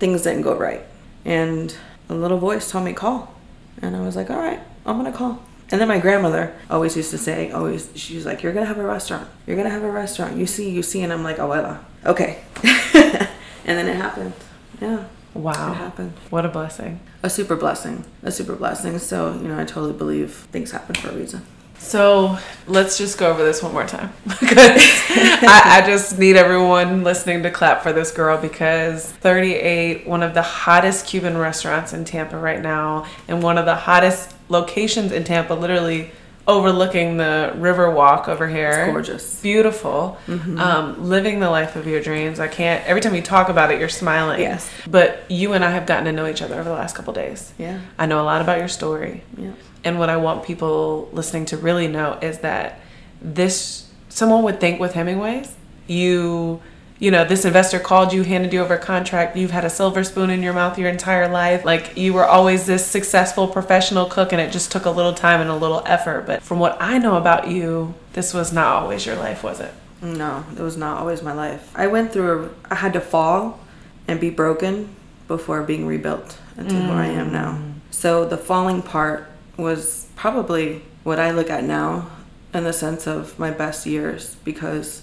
things 0.00 0.22
didn't 0.22 0.42
go 0.42 0.56
right. 0.56 0.80
And 1.24 1.76
a 2.08 2.14
little 2.14 2.38
voice 2.38 2.70
told 2.70 2.84
me, 2.84 2.92
call. 2.92 3.32
And 3.80 3.94
I 3.96 4.00
was 4.00 4.16
like, 4.16 4.30
all 4.30 4.38
right, 4.38 4.58
I'm 4.86 4.98
going 4.98 5.10
to 5.12 5.16
call. 5.16 5.42
And 5.70 5.80
then 5.80 5.88
my 5.88 5.98
grandmother 5.98 6.54
always 6.68 6.96
used 6.96 7.10
to 7.12 7.18
say, 7.18 7.50
always, 7.50 7.90
she 7.94 8.14
was 8.16 8.26
like, 8.26 8.42
you're 8.42 8.52
to 8.52 8.64
have 8.64 8.78
a 8.78 8.84
restaurant. 8.84 9.28
You're 9.46 9.56
to 9.62 9.70
have 9.70 9.84
a 9.84 9.90
restaurant. 9.90 10.36
You 10.36 10.46
see, 10.46 10.68
you 10.68 10.82
see. 10.82 11.02
And 11.02 11.12
I'm 11.12 11.22
like, 11.22 11.38
abuela. 11.38 11.82
Okay. 12.04 12.42
and 12.94 13.78
then 13.78 13.88
it 13.88 13.96
happened. 13.96 14.34
Yeah. 14.80 15.04
Wow. 15.34 15.72
It 15.72 15.76
happened. 15.76 16.12
What 16.28 16.44
a 16.44 16.48
blessing. 16.48 17.00
A 17.22 17.30
super 17.30 17.56
blessing. 17.56 18.04
A 18.22 18.30
super 18.30 18.54
blessing. 18.54 18.98
So, 18.98 19.32
you 19.34 19.48
know, 19.48 19.58
I 19.58 19.64
totally 19.64 19.94
believe 19.94 20.32
things 20.52 20.72
happen 20.72 20.94
for 20.94 21.08
a 21.08 21.14
reason. 21.14 21.46
So 21.82 22.38
let's 22.66 22.96
just 22.96 23.18
go 23.18 23.30
over 23.30 23.44
this 23.44 23.62
one 23.62 23.72
more 23.72 23.86
time 23.86 24.12
because 24.24 24.56
I, 24.56 25.80
I 25.82 25.86
just 25.86 26.18
need 26.18 26.36
everyone 26.36 27.02
listening 27.02 27.42
to 27.42 27.50
clap 27.50 27.82
for 27.82 27.92
this 27.92 28.10
girl 28.12 28.38
because 28.38 29.04
38, 29.04 30.06
one 30.06 30.22
of 30.22 30.32
the 30.32 30.42
hottest 30.42 31.06
Cuban 31.06 31.36
restaurants 31.36 31.92
in 31.92 32.04
Tampa 32.04 32.38
right 32.38 32.62
now, 32.62 33.06
and 33.28 33.42
one 33.42 33.58
of 33.58 33.66
the 33.66 33.74
hottest 33.74 34.34
locations 34.48 35.12
in 35.12 35.24
Tampa, 35.24 35.54
literally 35.54 36.12
overlooking 36.46 37.16
the 37.18 37.52
river 37.56 37.90
walk 37.90 38.28
over 38.28 38.48
here. 38.48 38.70
It's 38.70 38.92
gorgeous. 38.92 39.40
Beautiful. 39.40 40.18
Um, 40.28 41.08
living 41.08 41.40
the 41.40 41.50
life 41.50 41.76
of 41.76 41.86
your 41.86 42.00
dreams. 42.00 42.40
I 42.40 42.48
can't, 42.48 42.84
every 42.86 43.00
time 43.00 43.14
you 43.14 43.22
talk 43.22 43.48
about 43.48 43.70
it, 43.70 43.78
you're 43.78 43.88
smiling. 43.88 44.40
Yes. 44.40 44.70
But 44.88 45.24
you 45.28 45.52
and 45.52 45.64
I 45.64 45.70
have 45.70 45.86
gotten 45.86 46.04
to 46.06 46.12
know 46.12 46.26
each 46.26 46.42
other 46.42 46.54
over 46.54 46.64
the 46.64 46.74
last 46.74 46.96
couple 46.96 47.12
days. 47.12 47.52
Yeah. 47.58 47.80
I 47.98 48.06
know 48.06 48.20
a 48.20 48.24
lot 48.24 48.40
about 48.40 48.58
your 48.58 48.68
story. 48.68 49.22
Yeah. 49.36 49.52
And 49.84 49.98
what 49.98 50.08
I 50.08 50.16
want 50.16 50.44
people 50.44 51.08
listening 51.12 51.44
to 51.46 51.56
really 51.56 51.88
know 51.88 52.18
is 52.22 52.38
that 52.38 52.80
this 53.20 53.90
someone 54.08 54.42
would 54.42 54.60
think 54.60 54.78
with 54.80 54.94
Hemingway's, 54.94 55.54
you 55.86 56.60
you 57.02 57.10
know, 57.10 57.24
this 57.24 57.44
investor 57.44 57.80
called 57.80 58.12
you, 58.12 58.22
handed 58.22 58.52
you 58.52 58.60
over 58.60 58.74
a 58.74 58.78
contract, 58.78 59.36
you've 59.36 59.50
had 59.50 59.64
a 59.64 59.70
silver 59.70 60.04
spoon 60.04 60.30
in 60.30 60.40
your 60.40 60.52
mouth 60.52 60.78
your 60.78 60.88
entire 60.88 61.28
life. 61.28 61.64
Like 61.64 61.96
you 61.96 62.12
were 62.12 62.24
always 62.24 62.64
this 62.64 62.86
successful 62.86 63.48
professional 63.48 64.06
cook 64.06 64.30
and 64.30 64.40
it 64.40 64.52
just 64.52 64.70
took 64.70 64.84
a 64.84 64.90
little 64.90 65.12
time 65.12 65.40
and 65.40 65.50
a 65.50 65.56
little 65.56 65.82
effort. 65.84 66.26
But 66.28 66.44
from 66.44 66.60
what 66.60 66.76
I 66.78 66.98
know 66.98 67.16
about 67.16 67.48
you, 67.48 67.94
this 68.12 68.32
was 68.32 68.52
not 68.52 68.82
always 68.82 69.04
your 69.04 69.16
life, 69.16 69.42
was 69.42 69.58
it? 69.58 69.74
No, 70.00 70.44
it 70.56 70.62
was 70.62 70.76
not 70.76 71.00
always 71.00 71.22
my 71.22 71.32
life. 71.32 71.72
I 71.74 71.88
went 71.88 72.12
through, 72.12 72.44
a, 72.44 72.72
I 72.72 72.76
had 72.76 72.92
to 72.92 73.00
fall 73.00 73.58
and 74.06 74.20
be 74.20 74.30
broken 74.30 74.94
before 75.26 75.64
being 75.64 75.88
rebuilt 75.88 76.38
into 76.56 76.76
who 76.76 76.92
I 76.92 77.06
am 77.06 77.30
mm. 77.30 77.32
now. 77.32 77.60
So 77.90 78.24
the 78.24 78.38
falling 78.38 78.80
part 78.80 79.28
was 79.56 80.08
probably 80.16 80.82
what 81.02 81.18
I 81.18 81.30
look 81.30 81.50
at 81.50 81.64
now 81.64 82.10
in 82.54 82.64
the 82.64 82.72
sense 82.72 83.06
of 83.06 83.38
my 83.38 83.50
best 83.50 83.86
years 83.86 84.36
because 84.44 85.02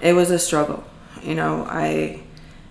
it 0.00 0.12
was 0.12 0.30
a 0.30 0.38
struggle. 0.38 0.84
You 1.22 1.34
know, 1.34 1.66
I 1.68 2.20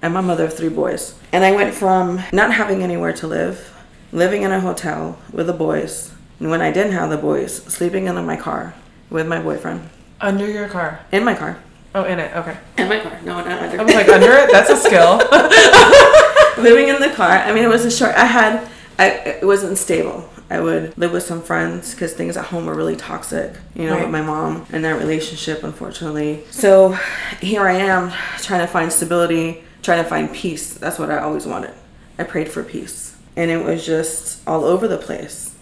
am 0.01 0.15
a 0.15 0.21
mother 0.21 0.45
of 0.45 0.53
three 0.53 0.69
boys. 0.69 1.15
And 1.31 1.43
I 1.43 1.51
went 1.51 1.73
from 1.73 2.21
not 2.31 2.53
having 2.53 2.83
anywhere 2.83 3.13
to 3.13 3.27
live, 3.27 3.75
living 4.11 4.43
in 4.43 4.51
a 4.51 4.59
hotel 4.59 5.19
with 5.31 5.47
the 5.47 5.53
boys, 5.53 6.13
and 6.39 6.49
when 6.49 6.61
I 6.61 6.71
didn't 6.71 6.93
have 6.93 7.09
the 7.09 7.17
boys, 7.17 7.63
sleeping 7.63 8.07
in 8.07 8.25
my 8.25 8.37
car 8.37 8.75
with 9.09 9.27
my 9.27 9.41
boyfriend. 9.41 9.89
Under 10.21 10.49
your 10.49 10.67
car. 10.67 10.99
In 11.11 11.23
my 11.23 11.33
car. 11.33 11.57
Oh, 11.95 12.03
in 12.03 12.19
it. 12.19 12.35
Okay. 12.35 12.57
In 12.77 12.89
my 12.89 12.99
car. 12.99 13.19
No, 13.23 13.37
not 13.37 13.47
under. 13.47 13.79
I 13.79 13.83
was 13.83 13.95
like, 13.95 14.09
under 14.09 14.31
it? 14.31 14.51
That's 14.51 14.69
a 14.69 14.77
skill. 14.77 15.17
living 16.63 16.89
in 16.89 17.01
the 17.01 17.09
car. 17.15 17.29
I 17.29 17.53
mean, 17.53 17.63
it 17.63 17.69
was 17.69 17.85
a 17.85 17.91
short. 17.91 18.15
I 18.15 18.25
had. 18.25 18.69
I, 18.99 19.09
it 19.09 19.45
wasn't 19.45 19.77
stable. 19.77 20.29
I 20.49 20.61
would 20.61 20.97
live 20.97 21.11
with 21.11 21.23
some 21.23 21.41
friends 21.41 21.93
because 21.93 22.13
things 22.13 22.37
at 22.37 22.45
home 22.45 22.65
were 22.65 22.73
really 22.75 22.95
toxic, 22.95 23.53
you 23.75 23.85
know, 23.85 23.93
Right. 23.93 24.03
with 24.03 24.11
my 24.11 24.21
mom 24.21 24.65
and 24.71 24.83
that 24.85 24.97
relationship, 24.97 25.63
unfortunately. 25.63 26.43
So 26.51 26.97
here 27.41 27.67
I 27.67 27.73
am 27.73 28.11
trying 28.37 28.61
to 28.61 28.67
find 28.67 28.91
stability, 28.91 29.63
trying 29.83 30.01
to 30.03 30.09
find 30.09 30.31
peace. 30.33 30.73
That's 30.73 30.97
what 30.99 31.11
I 31.11 31.17
always 31.19 31.45
wanted. 31.45 31.73
I 32.17 32.23
prayed 32.23 32.49
for 32.49 32.63
peace. 32.63 33.17
And 33.35 33.51
it 33.51 33.63
was 33.63 33.85
just 33.85 34.39
all 34.47 34.63
over 34.63 34.87
the 34.87 34.97
place. 34.97 35.53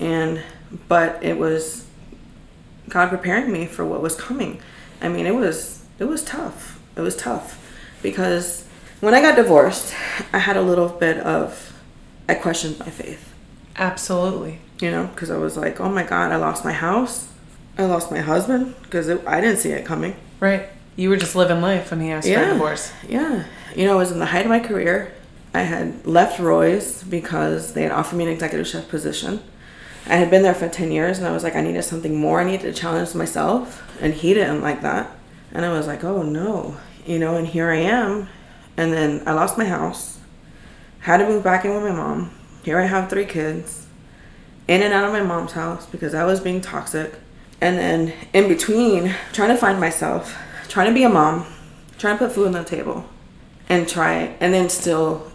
And, 0.00 0.42
but 0.88 1.22
it 1.22 1.38
was 1.38 1.86
God 2.88 3.08
preparing 3.10 3.52
me 3.52 3.66
for 3.66 3.84
what 3.84 4.02
was 4.02 4.16
coming. 4.16 4.60
I 5.00 5.08
mean, 5.08 5.26
it 5.26 5.34
was, 5.34 5.84
it 5.98 6.04
was 6.04 6.24
tough. 6.24 6.80
It 6.96 7.00
was 7.00 7.14
tough 7.16 7.62
because 8.02 8.64
when 9.00 9.14
I 9.14 9.20
got 9.20 9.36
divorced, 9.36 9.94
I 10.32 10.38
had 10.38 10.56
a 10.56 10.62
little 10.62 10.88
bit 10.88 11.18
of, 11.18 11.78
I 12.28 12.34
questioned 12.34 12.78
my 12.80 12.90
faith 12.90 13.32
Absolutely. 13.76 14.58
you 14.80 14.90
know, 14.90 15.06
because 15.06 15.30
I 15.30 15.38
was 15.38 15.56
like, 15.56 15.80
oh 15.80 15.88
my 15.90 16.02
God, 16.02 16.32
I 16.32 16.36
lost 16.36 16.64
my 16.64 16.72
house. 16.72 17.28
I 17.78 17.84
lost 17.84 18.10
my 18.10 18.20
husband 18.20 18.74
because 18.82 19.08
I 19.08 19.40
didn't 19.40 19.58
see 19.58 19.70
it 19.70 19.84
coming. 19.86 20.14
Right. 20.40 20.66
You 20.96 21.08
were 21.10 21.16
just 21.16 21.34
living 21.36 21.60
life 21.62 21.90
when 21.90 22.00
he 22.00 22.10
asked 22.10 22.26
for 22.26 22.34
a 22.34 22.40
Yeah. 22.40 22.52
divorce. 22.52 22.92
Yeah. 23.08 23.44
You 23.74 23.84
know, 23.86 23.92
I 23.94 23.96
was 23.96 24.10
in 24.12 24.18
the 24.18 24.26
height 24.26 24.44
of 24.46 24.50
my 24.50 24.60
career. 24.60 25.12
I 25.54 25.60
had 25.62 26.06
left 26.06 26.38
Roy's 26.38 27.02
because 27.04 27.72
they 27.74 27.82
had 27.82 27.92
offered 27.92 28.16
me 28.16 28.24
an 28.24 28.30
executive 28.32 28.66
chef 28.66 28.88
position. 28.88 29.40
I 30.06 30.16
had 30.16 30.30
been 30.30 30.42
there 30.42 30.54
for 30.54 30.68
10 30.68 30.92
years 30.92 31.18
and 31.18 31.26
I 31.26 31.32
was 31.32 31.42
like, 31.42 31.56
I 31.56 31.60
needed 31.62 31.82
something 31.82 32.14
more. 32.14 32.40
I 32.40 32.44
needed 32.44 32.62
to 32.62 32.72
challenge 32.78 33.14
myself. 33.14 33.82
And 34.00 34.12
he 34.14 34.34
didn't 34.34 34.60
like 34.62 34.82
that. 34.82 35.10
And 35.52 35.64
I 35.64 35.70
was 35.70 35.86
like, 35.86 36.04
oh 36.04 36.22
no. 36.22 36.76
You 37.06 37.18
know, 37.18 37.36
and 37.36 37.46
here 37.46 37.70
I 37.70 37.76
am. 37.78 38.28
And 38.76 38.92
then 38.92 39.22
I 39.26 39.32
lost 39.32 39.56
my 39.56 39.64
house, 39.64 40.18
had 41.00 41.16
to 41.18 41.26
move 41.28 41.42
back 41.42 41.64
in 41.64 41.72
with 41.74 41.82
my 41.82 41.92
mom. 41.92 42.30
Here 42.66 42.80
I 42.80 42.86
have 42.86 43.08
three 43.08 43.26
kids, 43.26 43.86
in 44.66 44.82
and 44.82 44.92
out 44.92 45.04
of 45.04 45.12
my 45.12 45.22
mom's 45.22 45.52
house 45.52 45.86
because 45.86 46.16
I 46.16 46.24
was 46.24 46.40
being 46.40 46.60
toxic. 46.60 47.14
And 47.60 47.78
then 47.78 48.12
in 48.32 48.48
between, 48.48 49.14
trying 49.32 49.50
to 49.50 49.56
find 49.56 49.78
myself, 49.78 50.36
trying 50.66 50.88
to 50.88 50.92
be 50.92 51.04
a 51.04 51.08
mom, 51.08 51.46
trying 51.96 52.18
to 52.18 52.26
put 52.26 52.34
food 52.34 52.48
on 52.48 52.54
the 52.54 52.64
table, 52.64 53.08
and 53.68 53.88
try, 53.88 54.34
and 54.40 54.52
then 54.52 54.68
still 54.68 55.30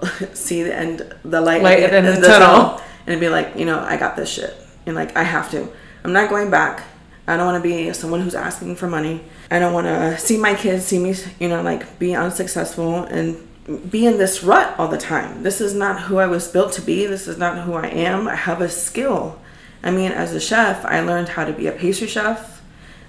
see 0.34 0.62
the 0.62 0.72
end, 0.72 0.98
the 1.24 1.40
light, 1.40 1.62
Light 1.64 1.80
at 1.80 1.90
the 1.90 1.96
end 1.96 2.06
of 2.06 2.20
the 2.20 2.28
tunnel. 2.28 2.80
and 3.08 3.18
be 3.18 3.28
like, 3.28 3.56
you 3.56 3.64
know, 3.64 3.80
I 3.80 3.96
got 3.96 4.14
this 4.14 4.30
shit, 4.30 4.54
and 4.86 4.94
like 4.94 5.16
I 5.16 5.24
have 5.24 5.50
to. 5.50 5.68
I'm 6.04 6.12
not 6.12 6.30
going 6.30 6.48
back. 6.48 6.84
I 7.26 7.36
don't 7.36 7.46
want 7.46 7.60
to 7.60 7.68
be 7.68 7.92
someone 7.92 8.20
who's 8.20 8.36
asking 8.36 8.76
for 8.76 8.86
money. 8.86 9.24
I 9.50 9.58
don't 9.58 9.72
want 9.72 9.88
to 9.88 10.16
see 10.16 10.36
my 10.36 10.54
kids 10.54 10.84
see 10.84 11.00
me, 11.00 11.16
you 11.40 11.48
know, 11.48 11.60
like 11.60 11.98
be 11.98 12.14
unsuccessful 12.14 13.02
and 13.02 13.47
be 13.68 14.06
in 14.06 14.16
this 14.16 14.42
rut 14.42 14.74
all 14.78 14.88
the 14.88 14.98
time. 14.98 15.42
This 15.42 15.60
is 15.60 15.74
not 15.74 16.02
who 16.02 16.16
I 16.16 16.26
was 16.26 16.48
built 16.48 16.72
to 16.74 16.82
be. 16.82 17.06
This 17.06 17.28
is 17.28 17.36
not 17.36 17.64
who 17.64 17.74
I 17.74 17.88
am. 17.88 18.26
I 18.26 18.34
have 18.34 18.60
a 18.60 18.68
skill. 18.68 19.38
I 19.82 19.90
mean, 19.90 20.10
as 20.10 20.32
a 20.32 20.40
chef, 20.40 20.84
I 20.84 21.00
learned 21.00 21.30
how 21.30 21.44
to 21.44 21.52
be 21.52 21.66
a 21.66 21.72
pastry 21.72 22.06
chef. 22.06 22.62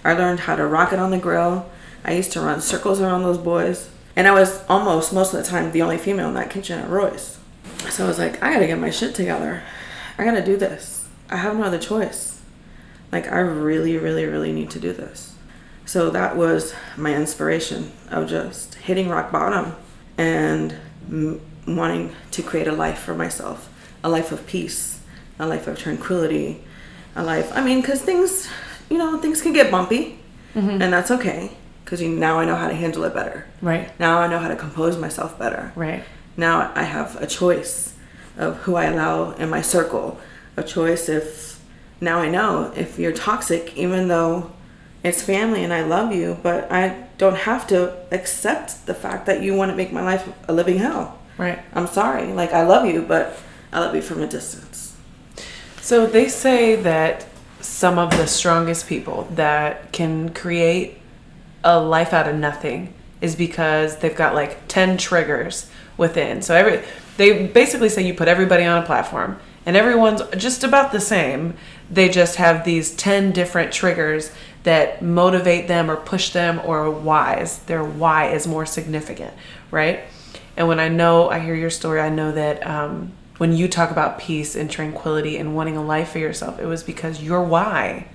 I 0.03 0.13
learned 0.13 0.41
how 0.41 0.55
to 0.55 0.67
rock 0.67 0.91
it 0.91 0.99
on 0.99 1.11
the 1.11 1.17
grill. 1.17 1.69
I 2.03 2.13
used 2.13 2.31
to 2.33 2.41
run 2.41 2.61
circles 2.61 2.99
around 2.99 3.23
those 3.23 3.37
boys. 3.37 3.89
And 4.15 4.27
I 4.27 4.31
was 4.31 4.63
almost, 4.67 5.13
most 5.13 5.33
of 5.33 5.41
the 5.41 5.49
time, 5.49 5.71
the 5.71 5.81
only 5.81 5.97
female 5.97 6.27
in 6.27 6.33
that 6.33 6.49
kitchen 6.49 6.79
at 6.79 6.89
Roy's. 6.89 7.37
So 7.89 8.03
I 8.03 8.07
was 8.07 8.19
like, 8.19 8.43
I 8.43 8.53
gotta 8.53 8.67
get 8.67 8.79
my 8.79 8.89
shit 8.89 9.15
together. 9.15 9.63
I 10.17 10.25
gotta 10.25 10.43
do 10.43 10.57
this. 10.57 11.07
I 11.29 11.37
have 11.37 11.55
no 11.55 11.63
other 11.63 11.79
choice. 11.79 12.41
Like, 13.11 13.31
I 13.31 13.39
really, 13.39 13.97
really, 13.97 14.25
really 14.25 14.51
need 14.51 14.69
to 14.71 14.79
do 14.79 14.91
this. 14.91 15.35
So 15.85 16.09
that 16.09 16.35
was 16.35 16.73
my 16.97 17.15
inspiration 17.15 17.91
of 18.11 18.29
just 18.29 18.75
hitting 18.75 19.09
rock 19.09 19.31
bottom 19.31 19.75
and 20.19 20.75
m- 21.09 21.41
wanting 21.65 22.13
to 22.31 22.43
create 22.43 22.67
a 22.67 22.73
life 22.73 22.99
for 22.99 23.15
myself 23.15 23.67
a 24.01 24.09
life 24.09 24.31
of 24.31 24.47
peace, 24.47 25.01
a 25.39 25.45
life 25.45 25.67
of 25.67 25.77
tranquility, 25.77 26.63
a 27.17 27.23
life. 27.23 27.51
I 27.53 27.61
mean, 27.61 27.81
because 27.81 28.01
things, 28.01 28.47
you 28.89 28.97
know, 28.97 29.17
things 29.17 29.41
can 29.41 29.51
get 29.51 29.69
bumpy, 29.69 30.17
mm-hmm. 30.55 30.81
and 30.81 30.93
that's 30.93 31.11
okay. 31.11 31.51
Because 31.83 32.01
now 32.01 32.39
I 32.39 32.45
know 32.45 32.55
how 32.55 32.69
to 32.69 32.73
handle 32.73 33.03
it 33.03 33.13
better. 33.13 33.45
Right. 33.61 33.91
Now 33.99 34.19
I 34.19 34.27
know 34.27 34.39
how 34.39 34.47
to 34.47 34.55
compose 34.55 34.95
myself 34.97 35.37
better. 35.37 35.73
Right. 35.75 36.03
Now 36.37 36.71
I 36.75 36.83
have 36.83 37.21
a 37.21 37.27
choice 37.27 37.95
of 38.37 38.57
who 38.59 38.75
I 38.75 38.85
allow 38.85 39.31
in 39.31 39.49
my 39.49 39.61
circle. 39.61 40.17
A 40.55 40.63
choice 40.63 41.09
if 41.09 41.59
now 41.99 42.19
I 42.19 42.29
know 42.29 42.71
if 42.77 42.97
you're 42.97 43.11
toxic, 43.11 43.75
even 43.75 44.07
though 44.07 44.51
it's 45.03 45.21
family 45.21 45.63
and 45.63 45.73
I 45.73 45.81
love 45.83 46.13
you, 46.13 46.37
but 46.41 46.71
I 46.71 47.08
don't 47.19 47.35
have 47.35 47.67
to 47.67 47.95
accept 48.11 48.87
the 48.87 48.95
fact 48.95 49.27
that 49.27 49.43
you 49.43 49.53
want 49.53 49.69
to 49.69 49.75
make 49.75 49.91
my 49.91 50.01
life 50.01 50.27
a 50.47 50.53
living 50.53 50.79
hell. 50.79 51.19
Right. 51.37 51.59
I'm 51.73 51.85
sorry. 51.85 52.33
Like 52.33 52.53
I 52.53 52.63
love 52.63 52.87
you, 52.87 53.03
but 53.03 53.37
I 53.71 53.81
love 53.81 53.93
you 53.93 54.01
from 54.01 54.23
a 54.23 54.27
distance. 54.27 54.97
So 55.81 56.07
they 56.07 56.27
say 56.29 56.75
that 56.77 57.27
some 57.59 57.99
of 57.99 58.09
the 58.11 58.25
strongest 58.25 58.87
people 58.87 59.27
that 59.31 59.91
can 59.91 60.33
create 60.33 60.97
a 61.63 61.79
life 61.79 62.13
out 62.13 62.27
of 62.27 62.35
nothing 62.35 62.93
is 63.21 63.35
because 63.35 63.97
they've 63.97 64.15
got 64.15 64.33
like 64.33 64.67
10 64.69 64.97
triggers 64.97 65.69
within. 65.97 66.41
So 66.41 66.55
every 66.55 66.81
they 67.17 67.47
basically 67.47 67.89
say 67.89 68.01
you 68.07 68.13
put 68.13 68.29
everybody 68.29 68.63
on 68.63 68.81
a 68.81 68.85
platform 68.85 69.37
and 69.65 69.75
everyone's 69.75 70.21
just 70.37 70.63
about 70.63 70.93
the 70.93 71.01
same. 71.01 71.55
They 71.91 72.07
just 72.07 72.37
have 72.37 72.63
these 72.63 72.95
10 72.95 73.33
different 73.33 73.73
triggers 73.73 74.31
that 74.69 75.01
motivate 75.01 75.67
them 75.67 75.89
or 75.89 75.97
push 75.97 76.29
them 76.29 76.61
or 76.63 76.89
whys. 76.89 77.59
Their 77.63 77.83
why 77.83 78.29
is 78.29 78.47
more 78.47 78.65
significant, 78.65 79.33
right? 79.71 80.01
And 80.55 80.67
when 80.67 80.79
I 80.79 80.87
know, 80.87 81.29
I 81.29 81.39
hear 81.39 81.55
your 81.55 81.69
story, 81.69 81.99
I 81.99 82.09
know 82.09 82.31
that 82.31 82.65
um, 82.65 83.11
when 83.37 83.53
you 83.53 83.67
talk 83.67 83.91
about 83.91 84.19
peace 84.19 84.55
and 84.55 84.69
tranquility 84.69 85.37
and 85.37 85.55
wanting 85.55 85.77
a 85.77 85.83
life 85.83 86.11
for 86.11 86.19
yourself, 86.19 86.59
it 86.59 86.65
was 86.65 86.83
because 86.83 87.21
your 87.21 87.43
why, 87.43 88.07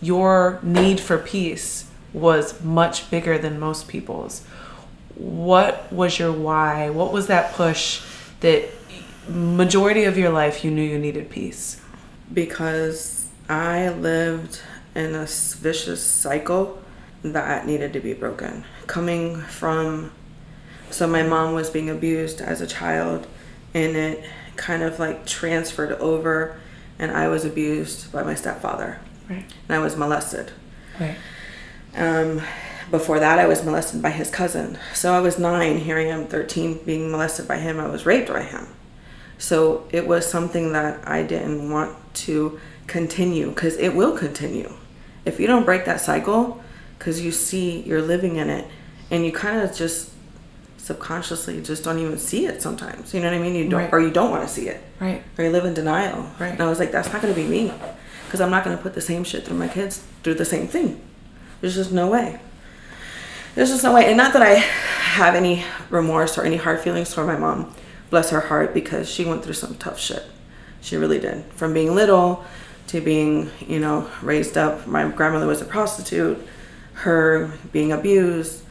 your 0.00 0.60
need 0.62 1.00
for 1.00 1.18
peace 1.18 1.90
was 2.12 2.62
much 2.62 3.10
bigger 3.10 3.36
than 3.38 3.58
most 3.58 3.88
people's. 3.88 4.44
What 5.14 5.92
was 5.92 6.18
your 6.18 6.32
why? 6.32 6.90
What 6.90 7.12
was 7.12 7.26
that 7.26 7.54
push 7.54 8.02
that 8.40 8.68
majority 9.28 10.04
of 10.04 10.16
your 10.16 10.30
life 10.30 10.64
you 10.64 10.70
knew 10.70 10.82
you 10.82 10.98
needed 10.98 11.30
peace? 11.30 11.80
because 12.32 13.28
I 13.48 13.90
lived 13.90 14.60
in 14.96 15.14
a 15.14 15.26
vicious 15.26 16.02
cycle 16.02 16.82
that 17.22 17.66
needed 17.66 17.92
to 17.92 18.00
be 18.00 18.14
broken. 18.14 18.64
Coming 18.86 19.36
from, 19.42 20.10
so 20.90 21.06
my 21.06 21.22
mom 21.22 21.54
was 21.54 21.70
being 21.70 21.90
abused 21.90 22.40
as 22.40 22.60
a 22.60 22.66
child, 22.66 23.26
and 23.74 23.96
it 23.96 24.24
kind 24.56 24.82
of 24.82 24.98
like 24.98 25.26
transferred 25.26 25.92
over, 25.92 26.58
and 26.98 27.10
I 27.12 27.28
was 27.28 27.44
abused 27.44 28.10
by 28.10 28.22
my 28.22 28.34
stepfather, 28.34 28.98
Right. 29.28 29.44
and 29.68 29.76
I 29.76 29.78
was 29.80 29.96
molested. 29.96 30.52
Right. 30.98 31.16
Um, 31.94 32.40
before 32.90 33.18
that, 33.20 33.38
I 33.38 33.46
was 33.46 33.64
molested 33.64 34.00
by 34.00 34.10
his 34.10 34.30
cousin. 34.30 34.78
So 34.94 35.12
I 35.12 35.20
was 35.20 35.38
nine, 35.38 35.78
here 35.78 35.98
I 35.98 36.04
am 36.06 36.26
13, 36.26 36.84
being 36.86 37.10
molested 37.10 37.46
by 37.48 37.58
him. 37.58 37.80
I 37.80 37.88
was 37.88 38.06
raped 38.06 38.28
by 38.28 38.42
him. 38.42 38.68
So 39.38 39.86
it 39.90 40.06
was 40.06 40.26
something 40.26 40.72
that 40.72 41.06
I 41.06 41.22
didn't 41.22 41.68
want 41.70 41.96
to 42.26 42.58
continue 42.86 43.48
because 43.50 43.76
it 43.76 43.90
will 43.94 44.16
continue. 44.16 44.72
If 45.26 45.38
you 45.40 45.46
don't 45.46 45.64
break 45.66 45.84
that 45.84 46.00
cycle, 46.00 46.62
because 46.98 47.20
you 47.20 47.30
see 47.32 47.80
you're 47.82 48.00
living 48.00 48.36
in 48.36 48.48
it 48.48 48.66
and 49.10 49.24
you 49.26 49.32
kind 49.32 49.60
of 49.60 49.74
just 49.76 50.10
subconsciously 50.78 51.60
just 51.62 51.82
don't 51.84 51.98
even 51.98 52.16
see 52.18 52.46
it 52.46 52.62
sometimes. 52.62 53.12
You 53.12 53.20
know 53.20 53.30
what 53.30 53.36
I 53.36 53.42
mean? 53.42 53.54
You 53.54 53.68
don't, 53.68 53.80
Right. 53.82 53.92
or 53.92 54.00
you 54.00 54.10
don't 54.10 54.30
want 54.30 54.46
to 54.46 54.48
see 54.48 54.68
it 54.68 54.80
Right. 55.00 55.22
or 55.36 55.44
you 55.44 55.50
live 55.50 55.64
in 55.64 55.74
denial. 55.74 56.26
Right. 56.38 56.52
And 56.52 56.60
I 56.62 56.66
was 56.68 56.78
like, 56.78 56.92
that's 56.92 57.12
not 57.12 57.20
going 57.20 57.34
to 57.34 57.40
be 57.40 57.46
me 57.46 57.72
because 58.26 58.40
I'm 58.40 58.50
not 58.50 58.64
going 58.64 58.76
to 58.76 58.82
put 58.82 58.94
the 58.94 59.00
same 59.00 59.24
shit 59.24 59.44
through 59.44 59.56
my 59.58 59.68
kids 59.68 60.02
through 60.22 60.34
the 60.34 60.44
same 60.44 60.68
thing. 60.68 61.00
There's 61.60 61.74
just 61.74 61.92
no 61.92 62.08
way. 62.08 62.38
There's 63.54 63.70
just 63.70 63.82
no 63.84 63.92
way. 63.94 64.06
And 64.06 64.16
not 64.16 64.32
that 64.34 64.42
I 64.42 64.54
have 64.54 65.34
any 65.34 65.64
remorse 65.90 66.36
or 66.38 66.44
any 66.44 66.56
hard 66.56 66.80
feelings 66.80 67.12
toward 67.12 67.26
my 67.26 67.36
mom. 67.36 67.74
Bless 68.10 68.30
her 68.30 68.40
heart 68.40 68.72
because 68.72 69.08
she 69.10 69.24
went 69.24 69.42
through 69.42 69.54
some 69.54 69.74
tough 69.76 69.98
shit. 69.98 70.22
She 70.80 70.96
really 70.96 71.18
did. 71.18 71.44
From 71.54 71.72
being 71.74 71.94
little 71.94 72.44
to 72.88 73.00
being, 73.00 73.50
you 73.66 73.78
know, 73.78 74.08
raised 74.22 74.56
up. 74.56 74.86
My 74.86 75.08
grandmother 75.08 75.46
was 75.46 75.60
a 75.60 75.64
prostitute. 75.64 76.46
Her 76.94 77.52
being 77.72 77.92
abused. 77.92 78.62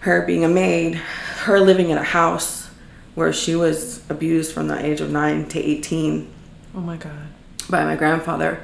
Her 0.00 0.22
being 0.26 0.44
a 0.44 0.48
maid. 0.48 0.94
Her 0.94 1.60
living 1.60 1.90
in 1.90 1.98
a 1.98 2.04
house 2.04 2.68
where 3.14 3.32
she 3.32 3.56
was 3.56 4.08
abused 4.10 4.52
from 4.52 4.68
the 4.68 4.84
age 4.84 5.00
of 5.00 5.10
9 5.10 5.48
to 5.48 5.58
18 5.58 6.32
Oh 6.76 6.80
my 6.80 6.96
God. 6.96 7.28
by 7.68 7.82
my 7.82 7.96
grandfather 7.96 8.62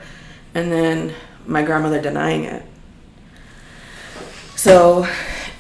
and 0.54 0.70
then 0.70 1.12
my 1.44 1.62
grandmother 1.62 2.00
denying 2.00 2.44
it 2.44 2.62
So 4.54 5.08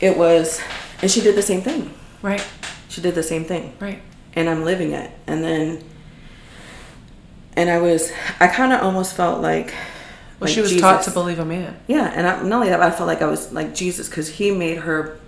it 0.00 0.16
was, 0.16 0.60
and 1.02 1.10
she 1.10 1.20
did 1.20 1.34
the 1.34 1.42
same 1.42 1.60
thing. 1.62 1.92
Right. 2.22 2.44
She 2.88 3.00
did 3.00 3.14
the 3.14 3.22
same 3.22 3.44
thing. 3.44 3.74
Right. 3.80 4.00
And 4.34 4.48
I'm 4.48 4.64
living 4.64 4.92
it. 4.92 5.10
And 5.26 5.42
then, 5.42 5.82
and 7.56 7.70
I 7.70 7.78
was, 7.80 8.12
I 8.40 8.48
kind 8.48 8.72
of 8.72 8.82
almost 8.82 9.14
felt 9.14 9.40
like, 9.40 9.68
Well, 10.40 10.48
like 10.48 10.50
she 10.50 10.60
was 10.60 10.76
taught 10.80 11.02
to 11.04 11.10
believe 11.10 11.38
a 11.38 11.44
man. 11.44 11.76
Yeah, 11.86 12.10
and 12.14 12.26
I, 12.26 12.42
not 12.42 12.52
only 12.56 12.68
that, 12.68 12.78
but 12.80 12.86
I 12.86 12.90
felt 12.90 13.06
like 13.06 13.22
I 13.22 13.26
was 13.26 13.52
like 13.52 13.74
Jesus 13.74 14.08
because 14.08 14.28
he 14.28 14.50
made 14.50 14.78
her 14.78 15.18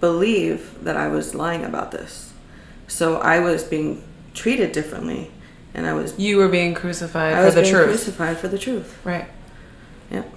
believe 0.00 0.82
that 0.84 0.96
I 0.96 1.08
was 1.08 1.34
lying 1.34 1.64
about 1.64 1.90
this. 1.92 2.32
So 2.88 3.16
I 3.18 3.38
was 3.40 3.64
being 3.64 4.02
treated 4.34 4.72
differently, 4.72 5.30
and 5.74 5.86
I 5.86 5.92
was 5.94 6.18
You 6.18 6.36
were 6.38 6.48
being 6.48 6.74
crucified 6.74 7.34
I 7.34 7.38
for 7.38 7.44
was 7.46 7.54
the 7.54 7.62
being 7.62 7.74
truth. 7.74 7.86
crucified 7.86 8.36
for 8.38 8.48
the 8.48 8.58
truth. 8.58 8.98
Right. 9.04 9.26
Yep. 10.10 10.34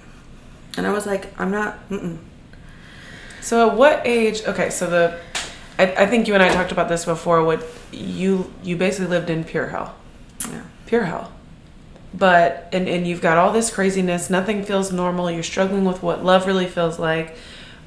And 0.78 0.86
I 0.86 0.92
was 0.92 1.06
like, 1.06 1.38
I'm 1.40 1.50
not. 1.50 1.88
Mm-mm. 1.90 2.18
So 3.40 3.70
at 3.70 3.76
what 3.76 4.02
age? 4.06 4.42
Okay, 4.44 4.70
so 4.70 4.88
the, 4.90 5.18
I, 5.78 6.04
I 6.04 6.06
think 6.06 6.26
you 6.28 6.34
and 6.34 6.42
I 6.42 6.48
talked 6.52 6.72
about 6.72 6.88
this 6.88 7.04
before. 7.04 7.44
What 7.44 7.64
you 7.92 8.52
you 8.62 8.76
basically 8.76 9.06
lived 9.08 9.30
in 9.30 9.44
pure 9.44 9.68
hell, 9.68 9.94
Yeah. 10.48 10.62
Pure 10.86 11.04
hell. 11.04 11.32
But 12.14 12.68
and 12.72 12.88
and 12.88 13.06
you've 13.06 13.20
got 13.20 13.36
all 13.36 13.52
this 13.52 13.70
craziness. 13.70 14.30
Nothing 14.30 14.64
feels 14.64 14.90
normal. 14.92 15.30
You're 15.30 15.42
struggling 15.42 15.84
with 15.84 16.02
what 16.02 16.24
love 16.24 16.46
really 16.46 16.66
feels 16.66 16.98
like. 16.98 17.36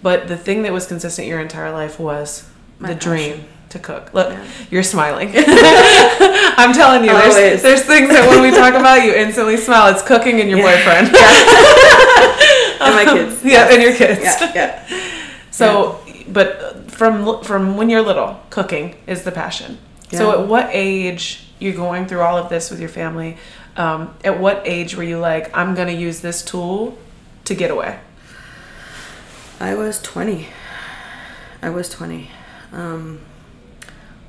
But 0.03 0.27
the 0.27 0.38
thing 0.38 0.63
that 0.63 0.72
was 0.72 0.86
consistent 0.86 1.27
your 1.27 1.39
entire 1.41 1.72
life 1.72 2.00
was 2.00 2.48
My 2.79 2.89
the 2.94 2.96
dream 2.96 3.46
to 3.70 3.79
cook. 3.79 4.13
Look, 4.13 4.29
Yeah. 4.32 4.46
you're 4.72 4.84
smiling. 4.84 5.32
I'm 5.36 6.74
telling 6.74 7.03
you, 7.03 7.12
there's, 7.12 7.36
Always. 7.36 7.62
there's 7.62 7.82
things 7.84 8.10
that 8.10 8.27
when 8.29 8.41
we 8.41 8.51
talk 8.51 8.74
about 8.75 9.03
you 9.03 9.13
instantly 9.13 9.58
smile. 9.58 9.91
It's 9.94 10.01
cooking 10.03 10.39
and 10.41 10.50
your 10.50 10.60
Yeah. 10.60 10.75
boyfriend. 10.77 11.15
And 12.82 12.96
my 12.96 13.03
kids. 13.13 13.44
yeah, 13.44 13.70
and 13.70 13.82
your 13.82 13.94
kids. 13.94 14.22
Yeah, 14.24 14.51
yeah. 14.56 14.88
So, 15.51 16.00
but 16.29 16.89
from 16.89 17.44
from 17.44 17.75
when 17.75 17.89
you're 17.89 18.01
little, 18.01 18.39
cooking 18.50 18.96
is 19.06 19.24
the 19.24 19.32
passion. 19.32 19.77
So, 20.13 20.32
at 20.32 20.48
what 20.48 20.70
age 20.72 21.49
you're 21.59 21.73
going 21.75 22.07
through 22.07 22.21
all 22.21 22.37
of 22.37 22.49
this 22.49 22.71
with 22.71 22.79
your 22.79 22.89
family? 22.89 23.37
Um, 23.75 24.15
at 24.23 24.39
what 24.39 24.61
age 24.65 24.95
were 24.95 25.03
you 25.03 25.19
like, 25.19 25.55
I'm 25.55 25.75
going 25.75 25.87
to 25.87 25.93
use 25.93 26.21
this 26.21 26.43
tool 26.43 26.97
to 27.45 27.55
get 27.55 27.71
away? 27.71 27.99
I 29.59 29.75
was 29.75 30.01
20. 30.01 30.47
I 31.61 31.69
was 31.69 31.89
20. 31.89 32.29
Um, 32.71 33.21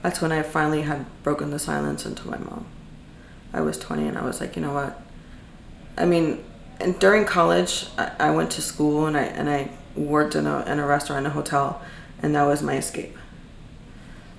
that's 0.03 0.21
when 0.21 0.33
I 0.33 0.43
finally 0.43 0.83
had 0.83 1.07
broken 1.23 1.51
the 1.51 1.59
silence 1.59 2.05
into 2.05 2.27
my 2.29 2.39
mom. 2.39 2.67
I 3.53 3.61
was 3.61 3.79
20 3.79 4.07
and 4.07 4.19
I 4.19 4.25
was 4.25 4.41
like, 4.41 4.57
you 4.57 4.63
know 4.63 4.73
what? 4.73 5.01
I 5.97 6.07
mean, 6.07 6.43
and 6.81 6.99
during 6.99 7.25
college, 7.25 7.87
I, 7.99 8.13
I 8.19 8.31
went 8.31 8.51
to 8.53 8.63
school 8.63 9.07
and 9.07 9.17
I 9.17 9.25
and 9.25 9.51
I 9.51 9.71
worked 9.95 10.35
in 10.35 10.47
a 10.47 10.65
in 10.65 10.79
a 10.79 10.87
restaurant, 10.87 11.27
a 11.27 11.31
hotel, 11.31 11.83
and 12.23 12.35
that 12.35 12.45
was 12.45 12.63
my 12.63 12.77
escape. 12.77 13.17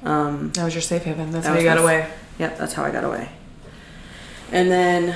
Um, 0.03 0.51
That 0.53 0.63
was 0.63 0.73
your 0.73 0.81
safe 0.81 1.03
haven. 1.03 1.31
That's 1.31 1.45
That 1.45 1.53
how 1.53 1.59
you 1.59 1.65
got 1.65 1.77
away. 1.77 2.09
Yep, 2.39 2.57
that's 2.57 2.73
how 2.73 2.83
I 2.83 2.91
got 2.91 3.03
away. 3.03 3.29
And 4.51 4.69
then 4.71 5.15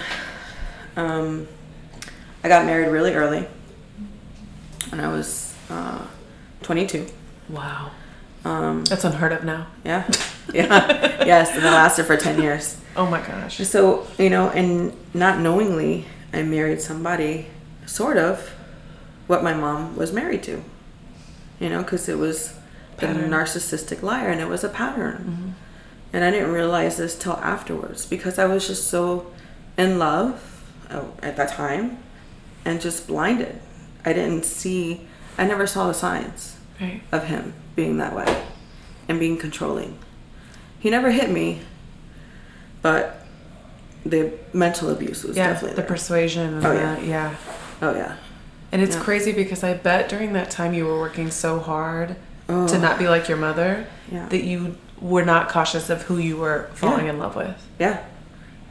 um, 0.95 1.47
I 2.43 2.47
got 2.47 2.65
married 2.65 2.89
really 2.89 3.13
early. 3.13 3.47
When 4.89 4.99
I 5.01 5.07
was 5.07 5.55
uh, 5.69 6.05
22. 6.61 7.07
Wow. 7.49 7.91
Um, 8.45 8.83
That's 8.85 9.03
unheard 9.03 9.31
of 9.31 9.43
now. 9.43 9.67
yeah, 9.83 10.07
yeah, 10.53 11.25
yes, 11.25 11.49
and 11.49 11.59
it 11.65 11.71
lasted 11.71 12.05
for 12.05 12.15
10 12.15 12.39
years. 12.41 12.79
Oh 12.95 13.07
my 13.07 13.19
gosh. 13.19 13.57
So, 13.67 14.05
you 14.19 14.29
know, 14.29 14.49
and 14.51 14.93
not 15.15 15.39
knowingly, 15.39 16.05
I 16.31 16.43
married 16.43 16.79
somebody 16.79 17.47
sort 17.87 18.17
of 18.17 18.51
what 19.25 19.43
my 19.43 19.53
mom 19.55 19.95
was 19.95 20.13
married 20.13 20.43
to. 20.43 20.63
You 21.59 21.69
know, 21.69 21.81
because 21.81 22.07
it 22.07 22.19
was 22.19 22.53
the 22.97 23.07
Pattern. 23.07 23.31
narcissistic 23.31 24.03
liar 24.03 24.29
and 24.29 24.39
it 24.39 24.47
was 24.47 24.63
a 24.63 24.69
pattern. 24.69 25.55
And 26.15 26.23
I 26.23 26.31
didn't 26.31 26.53
realize 26.53 26.95
this 26.95 27.13
till 27.19 27.33
afterwards 27.33 28.05
because 28.05 28.39
I 28.39 28.45
was 28.45 28.65
just 28.67 28.87
so 28.87 29.29
in 29.77 29.99
love 29.99 30.63
oh, 30.89 31.11
at 31.21 31.35
that 31.35 31.49
time 31.49 31.97
and 32.63 32.79
just 32.79 33.05
blinded. 33.05 33.59
I 34.05 34.13
didn't 34.13 34.45
see, 34.45 35.07
I 35.37 35.45
never 35.45 35.67
saw 35.67 35.87
the 35.87 35.93
signs 35.93 36.55
Right. 36.79 37.01
of 37.11 37.25
him 37.25 37.53
being 37.75 37.97
that 37.97 38.15
way 38.15 38.43
and 39.09 39.19
being 39.19 39.35
controlling. 39.35 39.97
He 40.79 40.89
never 40.89 41.11
hit 41.11 41.29
me, 41.29 41.59
but 42.81 43.25
the 44.05 44.31
mental 44.53 44.89
abuse 44.91 45.21
was 45.25 45.35
Yeah, 45.35 45.47
definitely 45.47 45.71
the 45.75 45.81
there. 45.81 45.85
persuasion. 45.89 46.65
Oh, 46.65 46.71
yeah. 46.71 46.97
yeah. 47.01 47.35
oh 47.81 47.93
yeah. 47.93 48.15
And 48.71 48.81
it's 48.81 48.95
Yeah. 48.95 49.01
crazy 49.03 49.33
because 49.33 49.65
I 49.65 49.73
bet 49.73 50.07
during 50.07 50.31
that 50.31 50.49
time 50.49 50.73
you 50.73 50.85
were 50.85 50.97
working 50.97 51.29
so 51.29 51.59
hard 51.59 52.15
Oh. 52.47 52.67
to 52.69 52.77
not 52.79 52.97
be 52.99 53.09
like 53.09 53.27
your 53.27 53.37
mother 53.37 53.87
Yeah. 54.09 54.27
that 54.29 54.43
you 54.45 54.77
were 55.01 55.25
not 55.25 55.49
cautious 55.49 55.89
of 55.89 56.03
who 56.03 56.17
you 56.17 56.37
were 56.37 56.69
falling 56.73 57.05
Yeah. 57.05 57.11
in 57.11 57.19
love 57.19 57.35
with. 57.35 57.55
Yeah. 57.79 57.99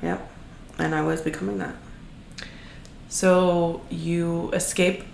Yep. 0.02 0.28
And 0.78 0.94
I 0.94 1.02
was 1.02 1.20
becoming 1.20 1.58
that. 1.58 1.74
So 3.08 3.82
you 3.90 4.50
escape 4.52 5.04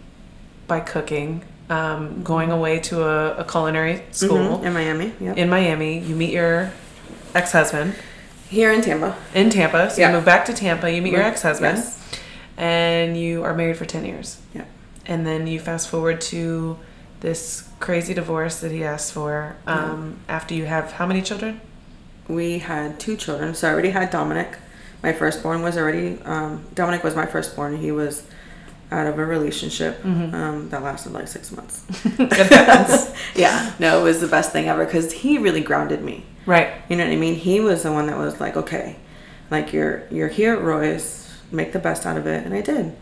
by 0.66 0.80
cooking, 0.80 1.42
um, 1.68 2.22
going 2.22 2.50
away 2.50 2.78
to 2.80 3.02
a, 3.04 3.36
a 3.38 3.44
culinary 3.44 4.02
school 4.12 4.58
Mhm, 4.58 4.64
in 4.64 4.72
Miami. 4.72 5.12
Yep. 5.20 5.36
in 5.36 5.48
Miami. 5.50 5.98
You 5.98 6.14
meet 6.14 6.30
your 6.32 6.70
ex 7.34 7.52
husband 7.52 7.94
Here 8.48 8.72
in 8.72 8.80
Tampa. 8.80 9.16
in 9.34 9.50
Tampa. 9.50 9.90
So 9.90 10.00
Yeah. 10.00 10.08
you 10.10 10.16
move 10.16 10.24
back 10.24 10.44
to 10.46 10.52
Tampa, 10.52 10.90
you 10.90 11.02
meet 11.02 11.12
your 11.12 11.22
ex 11.22 11.42
husband, 11.42 11.78
Yes. 11.78 11.98
and 12.56 13.16
you 13.16 13.44
are 13.44 13.54
married 13.54 13.76
for 13.76 13.84
10 13.84 14.04
years. 14.04 14.38
Yeah. 14.54 14.62
And 15.06 15.26
then 15.26 15.46
you 15.46 15.58
fast 15.60 15.88
forward 15.88 16.20
to 16.22 16.76
this 17.20 17.68
crazy 17.80 18.14
divorce 18.14 18.60
that 18.60 18.70
he 18.72 18.84
asked 18.84 19.12
for 19.12 19.56
um, 19.66 20.18
after 20.28 20.54
you 20.54 20.64
have 20.66 20.92
how 20.92 21.06
many 21.06 21.22
children? 21.22 21.60
We 22.28 22.58
had 22.60 22.98
two 23.00 23.16
children. 23.16 23.54
So 23.54 23.68
I 23.68 23.72
already 23.72 23.90
had 23.90 24.10
Dominic. 24.10 24.56
My 25.02 25.12
firstborn 25.12 25.62
was 25.62 25.76
already, 25.76 26.20
um, 26.22 26.64
Dominic 26.74 27.02
was 27.02 27.14
my 27.16 27.26
firstborn. 27.26 27.76
He 27.78 27.90
was 27.90 28.26
out 28.92 29.06
of 29.06 29.18
a 29.18 29.24
relationship 29.24 30.04
um, 30.04 30.68
that 30.70 30.82
lasted 30.82 31.12
like 31.12 31.28
six 31.28 31.52
months. 31.52 31.84
Yeah. 33.34 33.72
No, 33.78 34.00
it 34.00 34.02
was 34.04 34.20
the 34.20 34.26
best 34.26 34.52
thing 34.52 34.68
ever 34.68 34.84
because 34.84 35.12
he 35.12 35.38
really 35.38 35.60
grounded 35.60 36.02
me. 36.02 36.24
right. 36.46 36.72
You 36.88 36.96
know 36.96 37.04
what 37.04 37.12
I 37.12 37.16
mean? 37.16 37.34
He 37.36 37.60
was 37.60 37.82
the 37.82 37.92
one 37.92 38.06
that 38.08 38.18
was 38.18 38.40
like, 38.40 38.56
okay, 38.56 38.96
like 39.50 39.72
you're 39.72 40.06
you're 40.10 40.28
here 40.28 40.54
at 40.54 40.62
Roy's, 40.62 41.30
make 41.50 41.72
the 41.72 41.78
best 41.78 42.04
out 42.06 42.16
of 42.16 42.26
it, 42.26 42.44
and 42.44 42.54
I 42.54 42.60
did. 42.60 42.96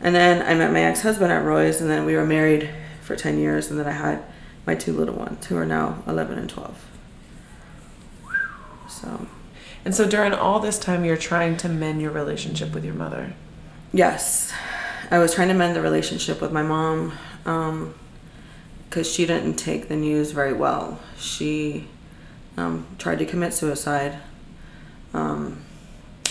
And 0.00 0.14
then 0.14 0.42
I 0.42 0.54
met 0.54 0.72
my 0.72 0.82
ex 0.84 1.02
husband 1.02 1.32
at 1.32 1.44
Roy's, 1.44 1.80
and 1.80 1.90
then 1.90 2.04
we 2.04 2.14
were 2.14 2.24
married 2.26 2.70
for 3.04 3.14
ten 3.16 3.38
years, 3.38 3.70
and 3.70 3.78
then 3.78 3.86
I 3.86 3.92
had 3.92 4.24
my 4.66 4.74
two 4.74 4.92
little 4.92 5.14
ones 5.14 5.46
who 5.46 5.56
are 5.56 5.66
now 5.66 6.02
eleven 6.06 6.38
and 6.38 6.48
twelve. 6.50 6.84
So 8.88 9.26
And 9.84 9.94
so 9.94 10.08
during 10.08 10.32
all 10.32 10.60
this 10.60 10.78
time, 10.78 11.04
you're 11.04 11.16
trying 11.16 11.56
to 11.58 11.68
mend 11.68 12.00
your 12.00 12.10
relationship 12.10 12.72
with 12.72 12.84
your 12.84 12.94
mother. 12.94 13.34
yes, 13.92 14.52
I 15.10 15.18
was 15.18 15.34
trying 15.34 15.48
to 15.48 15.54
mend 15.54 15.76
the 15.76 15.82
relationship 15.82 16.40
with 16.40 16.50
my 16.50 16.62
mom 16.62 17.12
because 18.88 19.10
she 19.10 19.26
didn't 19.26 19.56
take 19.56 19.88
the 19.88 19.96
news 19.96 20.30
very 20.32 20.52
well. 20.54 20.98
She 21.18 21.86
um, 22.56 22.86
tried 22.98 23.18
to 23.18 23.26
commit 23.26 23.52
suicide. 23.52 24.18
Um, 25.12 25.62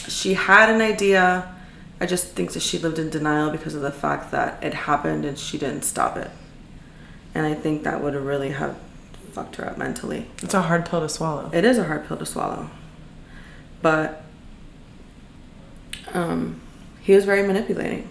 she 0.08 0.34
had 0.34 0.70
an 0.70 0.82
idea. 0.82 1.54
I 2.02 2.06
just 2.08 2.30
think 2.30 2.54
that 2.54 2.62
she 2.62 2.80
lived 2.80 2.98
in 2.98 3.10
denial 3.10 3.52
because 3.52 3.76
of 3.76 3.82
the 3.82 3.92
fact 3.92 4.32
that 4.32 4.62
it 4.64 4.74
happened 4.74 5.24
and 5.24 5.38
she 5.38 5.58
didn't 5.58 5.84
stop 5.84 6.18
it. 6.18 6.32
And 7.36 7.46
I 7.46 7.54
think 7.54 7.84
that 7.84 8.02
would 8.02 8.14
have 8.14 8.26
really 8.26 8.50
have 8.50 8.78
fucked 9.32 9.56
her 9.56 9.68
up 9.68 9.78
mentally. 9.78 10.28
It's 10.42 10.54
a 10.54 10.62
hard 10.62 10.86
pill 10.86 11.02
to 11.02 11.10
swallow. 11.10 11.50
It 11.54 11.66
is 11.66 11.78
a 11.78 11.86
hard 11.86 12.08
pill 12.08 12.18
to 12.18 12.26
swallow. 12.26 12.70
But 13.82 14.24
um, 16.14 16.62
he 17.02 17.14
was 17.14 17.26
very 17.26 17.46
manipulating. 17.46 18.08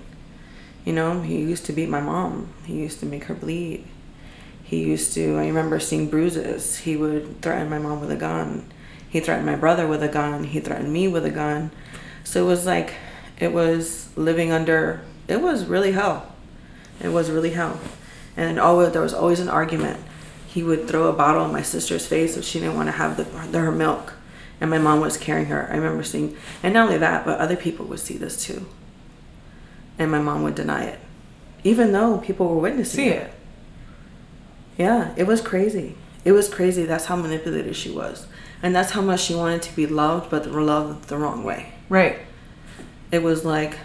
You 0.85 0.93
know, 0.93 1.23
he 1.23 1.39
used 1.39 1.65
to 1.67 1.73
beat 1.73 1.89
my 1.89 2.01
mom. 2.01 2.53
He 2.65 2.75
used 2.75 3.01
to 3.01 3.07
make 3.07 3.25
her 3.25 3.35
bleed. 3.35 3.85
He 4.65 4.83
used 4.83 5.13
to, 5.15 5.37
I 5.37 5.47
remember 5.47 5.79
seeing 5.79 6.09
bruises. 6.09 6.79
He 6.79 6.97
would 6.97 7.41
threaten 7.41 7.71
my 7.71 7.79
mom 7.79 8.01
with 8.01 8.11
a 8.11 8.17
gun. 8.17 8.73
He 9.09 9.21
threatened 9.21 9.47
my 9.47 9.55
brother 9.55 9.87
with 9.87 10.03
a 10.03 10.09
gun. 10.09 10.45
He 10.45 10.61
threatened 10.61 10.93
me 10.93 11.07
with 11.07 11.25
a 11.25 11.31
gun. 11.31 11.71
So 12.25 12.45
it 12.45 12.49
was 12.49 12.67
like, 12.67 12.95
it 13.39 13.53
was 13.53 14.09
living 14.17 14.51
under, 14.51 15.03
it 15.29 15.41
was 15.41 15.67
really 15.67 15.93
hell. 15.93 16.35
It 17.01 17.09
was 17.09 17.31
really 17.31 17.51
hell. 17.51 17.79
And 18.37 18.59
always, 18.59 18.93
there 18.93 19.03
was 19.03 19.15
always 19.15 19.41
an 19.41 19.49
argument. 19.49 20.01
He 20.47 20.63
would 20.63 20.89
throw 20.89 21.09
a 21.09 21.13
bottle 21.13 21.45
in 21.45 21.53
my 21.53 21.63
sister's 21.63 22.07
face 22.07 22.37
if 22.37 22.45
she 22.45 22.61
didn't 22.61 22.77
want 22.77 22.89
to 22.89 22.93
have 22.93 23.17
the, 23.17 23.25
her 23.59 23.73
milk. 23.73 24.15
And 24.61 24.71
my 24.71 24.79
mom 24.79 25.01
was 25.01 25.17
carrying 25.17 25.47
her. 25.47 25.69
I 25.71 25.77
remember 25.77 26.05
seeing, 26.05 26.37
and 26.63 26.75
not 26.75 26.87
only 26.87 26.99
that, 26.99 27.25
but 27.25 27.39
other 27.39 27.57
people 27.57 27.87
would 27.87 28.01
see 28.01 28.17
this 28.17 28.43
too. 28.43 28.67
And 29.99 30.11
my 30.11 30.21
mom 30.21 30.43
would 30.43 30.55
deny 30.55 30.85
it. 30.85 31.01
Even 31.65 31.93
though 31.93 32.19
people 32.19 32.49
were 32.49 32.61
witnessing 32.61 33.05
See 33.05 33.09
it. 33.09 33.33
yeah, 34.77 35.15
it 35.17 35.27
was 35.27 35.41
crazy. 35.41 35.97
It 36.25 36.33
was 36.33 36.49
crazy. 36.49 36.85
That's 36.85 37.07
how 37.07 37.17
manipulative 37.17 37.77
she 37.77 37.91
was. 37.91 38.27
And 38.63 38.75
that's 38.75 38.93
how 38.93 39.01
much 39.01 39.21
she 39.21 39.35
wanted 39.35 39.63
to 39.63 39.75
be 39.75 39.87
loved, 39.87 40.31
but 40.31 40.47
loved 40.47 41.09
the 41.09 41.19
wrong 41.19 41.43
way. 41.43 41.73
Right. 41.89 42.21
It 43.11 43.23
was 43.23 43.45
like 43.45 43.79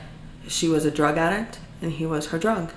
she 0.47 0.67
was 0.67 0.85
a 0.85 0.91
drug 0.91 1.17
addict 1.17 1.59
and 1.81 1.91
he 1.93 2.05
was 2.05 2.27
her 2.27 2.39
drug. 2.39 2.71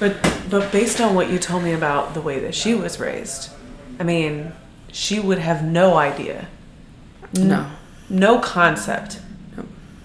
But 0.00 0.16
but 0.50 0.70
based 0.72 1.00
on 1.00 1.14
what 1.14 1.30
you 1.30 1.38
told 1.38 1.62
me 1.62 1.72
about 1.72 2.14
the 2.14 2.20
way 2.20 2.38
that 2.40 2.54
she 2.54 2.74
was 2.74 2.98
raised, 3.00 3.50
I 3.98 4.02
mean, 4.02 4.52
she 4.92 5.20
would 5.20 5.38
have 5.38 5.64
no 5.64 5.96
idea, 5.96 6.48
No. 7.32 7.70
no 8.08 8.38
concept 8.38 9.20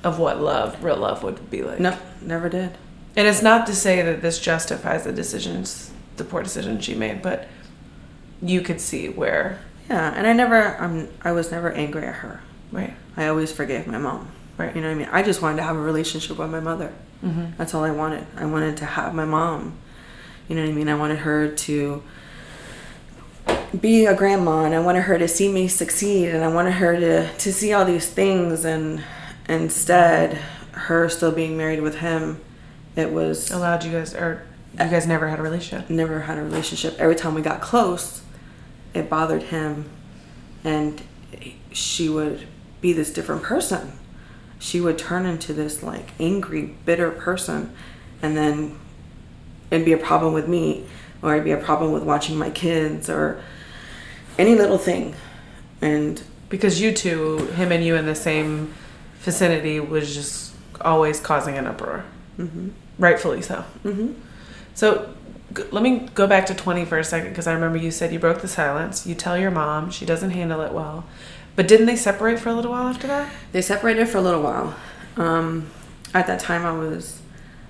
of 0.03 0.17
what 0.19 0.39
love, 0.41 0.81
real 0.83 0.95
love 0.97 1.23
would 1.23 1.49
be 1.49 1.61
like. 1.61 1.79
No, 1.79 1.97
never 2.21 2.47
did. 2.49 2.71
And 3.17 3.27
it's 3.27 3.41
not 3.41 3.67
to 3.67 3.75
say 3.75 4.01
that 4.01 4.21
this 4.21 4.39
justifies 4.39 5.03
the 5.03 5.11
decisions, 5.11 5.91
the 6.17 6.23
poor 6.23 6.41
decisions 6.41 6.85
she 6.85 6.95
made, 6.95 7.21
but 7.21 7.47
you 8.41 8.61
could 8.61 8.79
see 8.79 9.09
where, 9.09 9.59
Yeah, 9.89 10.13
and 10.15 10.25
I 10.25 10.33
never, 10.33 10.77
I'm, 10.77 11.09
I 11.23 11.31
was 11.33 11.51
never 11.51 11.71
angry 11.71 12.05
at 12.05 12.15
her. 12.15 12.41
right, 12.71 12.93
I 13.17 13.27
always 13.27 13.51
forgave 13.51 13.87
my 13.87 13.97
mom. 13.97 14.29
right. 14.57 14.73
You 14.73 14.81
know 14.81 14.87
what 14.87 14.93
I 14.95 14.97
mean? 14.99 15.09
I 15.11 15.21
just 15.23 15.41
wanted 15.41 15.57
to 15.57 15.63
have 15.63 15.75
a 15.75 15.81
relationship 15.81 16.37
with 16.37 16.49
my 16.49 16.59
mother. 16.61 16.93
Hmm 17.21 17.45
That's 17.57 17.73
all 17.73 17.83
I 17.83 17.91
wanted. 17.91 18.25
I 18.35 18.45
wanted 18.45 18.77
to 18.77 18.85
have 18.85 19.13
my 19.13 19.25
mom. 19.25 19.77
You 20.47 20.55
know 20.55 20.63
what 20.63 20.69
I 20.71 20.73
mean? 20.73 20.89
I 20.89 20.95
wanted 20.95 21.19
her 21.19 21.47
to 21.49 22.03
be 23.79 24.05
a 24.05 24.15
grandma 24.15 24.63
and 24.65 24.73
I 24.73 24.79
wanted 24.79 25.01
her 25.01 25.17
to 25.17 25.27
see 25.27 25.51
me 25.51 25.67
succeed 25.67 26.29
and 26.29 26.43
I 26.43 26.47
wanted 26.47 26.71
her 26.73 26.99
to, 26.99 27.31
to 27.31 27.53
see 27.53 27.71
all 27.73 27.85
these 27.85 28.09
things 28.09 28.65
and 28.65 29.03
instead 29.47 30.39
her 30.71 31.07
still 31.09 31.31
being 31.31 31.57
married 31.57 31.81
with 31.81 31.99
him, 31.99 32.41
it 32.95 33.11
was 33.11 33.51
Allowed 33.51 33.83
you 33.83 33.91
guys, 33.91 34.15
or 34.15 34.43
you 34.73 34.77
guys 34.79 35.05
never 35.05 35.27
had 35.27 35.39
a 35.39 35.41
relationship. 35.41 35.89
never 35.89 36.21
had 36.21 36.37
a 36.37 36.43
relationship. 36.43 36.95
Every 36.99 37.15
time 37.15 37.35
we 37.35 37.41
got 37.41 37.61
close, 37.61 38.21
it 38.93 39.09
bothered 39.09 39.43
him, 39.43 39.89
and 40.63 41.01
she 41.71 42.09
would 42.09 42.47
be 42.81 42.93
this 42.93 43.11
different 43.11 43.43
person. 43.43 43.98
She 44.59 44.81
would 44.81 44.97
turn 44.97 45.25
into 45.25 45.53
this 45.53 45.81
like 45.81 46.09
angry, 46.19 46.75
bitter 46.85 47.09
person, 47.11 47.73
and 48.21 48.35
then 48.37 48.77
it'd 49.71 49.85
be 49.85 49.93
a 49.93 49.97
problem 49.97 50.33
with 50.33 50.47
me, 50.47 50.85
or 51.21 51.33
it'd 51.33 51.45
be 51.45 51.51
a 51.51 51.57
problem 51.57 51.91
with 51.93 52.03
watching 52.03 52.37
my 52.37 52.49
kids, 52.49 53.09
or 53.09 53.41
any 54.37 54.55
little 54.55 54.77
thing. 54.77 55.15
And 55.81 56.21
Because 56.49 56.81
you 56.81 56.91
two, 56.93 57.37
him 57.55 57.71
and 57.71 57.83
you 57.85 57.95
in 57.95 58.05
the 58.07 58.15
same 58.15 58.73
vicinity, 59.19 59.79
was 59.79 60.13
just 60.15 60.53
always 60.81 61.19
causing 61.19 61.57
an 61.57 61.67
uproar. 61.67 62.03
mhm, 62.39 62.71
Rightfully 62.97 63.41
so. 63.41 63.63
mhm, 63.85 64.15
So 64.73 65.09
g- 65.53 65.63
let 65.71 65.83
me 65.83 66.09
go 66.15 66.25
back 66.25 66.45
to 66.47 66.53
20 66.55 66.85
for 66.85 66.97
a 66.97 67.03
second 67.03 67.29
because 67.29 67.45
I 67.47 67.53
remember 67.53 67.77
you 67.77 67.91
said 67.91 68.11
you 68.11 68.17
broke 68.19 68.41
the 68.41 68.47
silence. 68.47 69.05
You 69.05 69.13
tell 69.15 69.37
your 69.37 69.51
mom, 69.51 69.91
she 69.91 70.05
doesn't 70.05 70.31
handle 70.31 70.61
it 70.61 70.71
well. 70.73 71.05
But 71.59 71.67
didn't 71.67 71.87
they 71.87 71.97
separate 71.97 72.39
for 72.39 72.47
a 72.47 72.53
little 72.53 72.71
while 72.71 72.87
after 72.87 73.05
that? 73.07 73.29
they 73.51 73.61
separated 73.61 74.07
for 74.07 74.17
a 74.17 74.21
little 74.21 74.41
while. 74.41 74.77
Um, 75.17 75.69
at 76.13 76.25
that 76.27 76.39
time, 76.39 76.65
I 76.65 76.71
was 76.71 77.21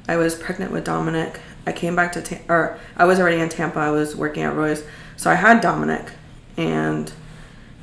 I 0.08 0.15
was 0.15 0.36
pregnant 0.36 0.71
with 0.71 0.84
Dominic. 0.84 1.39
I 1.65 1.71
came 1.71 1.95
back 1.95 2.12
to 2.12 2.21
Tam- 2.21 2.43
or 2.47 2.78
I 2.95 3.06
was 3.06 3.19
already 3.19 3.41
in 3.41 3.49
Tampa. 3.49 3.80
I 3.80 3.89
was 3.89 4.15
working 4.15 4.43
at 4.43 4.56
Roy's, 4.56 4.84
so 5.17 5.32
I 5.32 5.34
had 5.34 5.60
Dominic, 5.60 6.12
and 6.56 7.12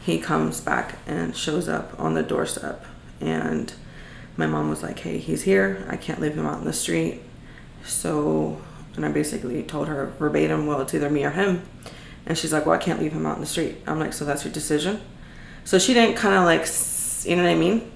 he 0.01 0.21
comes 0.21 0.61
back 0.61 0.97
and 1.09 1.37
shows 1.37 1.69
up 1.69 1.99
on 1.99 2.15
the 2.15 2.23
doorstep, 2.23 2.85
and 3.21 3.73
my 4.37 4.47
mom 4.47 4.71
was 4.71 4.85
like, 4.85 5.01
"Hey, 5.01 5.19
he's 5.19 5.43
here. 5.43 5.85
I 5.91 5.97
can't 5.97 6.21
leave 6.21 6.37
him 6.37 6.47
out 6.47 6.61
in 6.61 6.67
the 6.67 6.73
street." 6.73 7.23
So, 7.85 8.63
and 8.95 9.05
I 9.05 9.09
basically 9.09 9.61
told 9.65 9.89
her 9.89 10.13
verbatim, 10.21 10.69
"Well, 10.69 10.83
it's 10.83 10.95
either 10.95 11.11
me 11.11 11.25
or 11.25 11.31
him," 11.31 11.63
and 12.27 12.39
she's 12.39 12.53
like, 12.53 12.65
"Well, 12.65 12.77
I 12.77 12.79
can't 12.79 13.01
leave 13.01 13.13
him 13.13 13.27
out 13.27 13.35
in 13.35 13.41
the 13.41 13.49
street." 13.49 13.79
I'm 13.89 13.99
like, 13.99 14.13
"So 14.13 14.25
that's 14.25 14.45
your 14.45 14.53
decision?" 14.53 15.01
So 15.67 15.81
she 15.81 15.95
didn't 15.95 16.17
kind 16.17 16.37
of 16.37 16.45
like, 16.45 16.65
you 17.29 17.35
know 17.37 17.43
what 17.43 17.51
I 17.51 17.57
mean? 17.57 17.91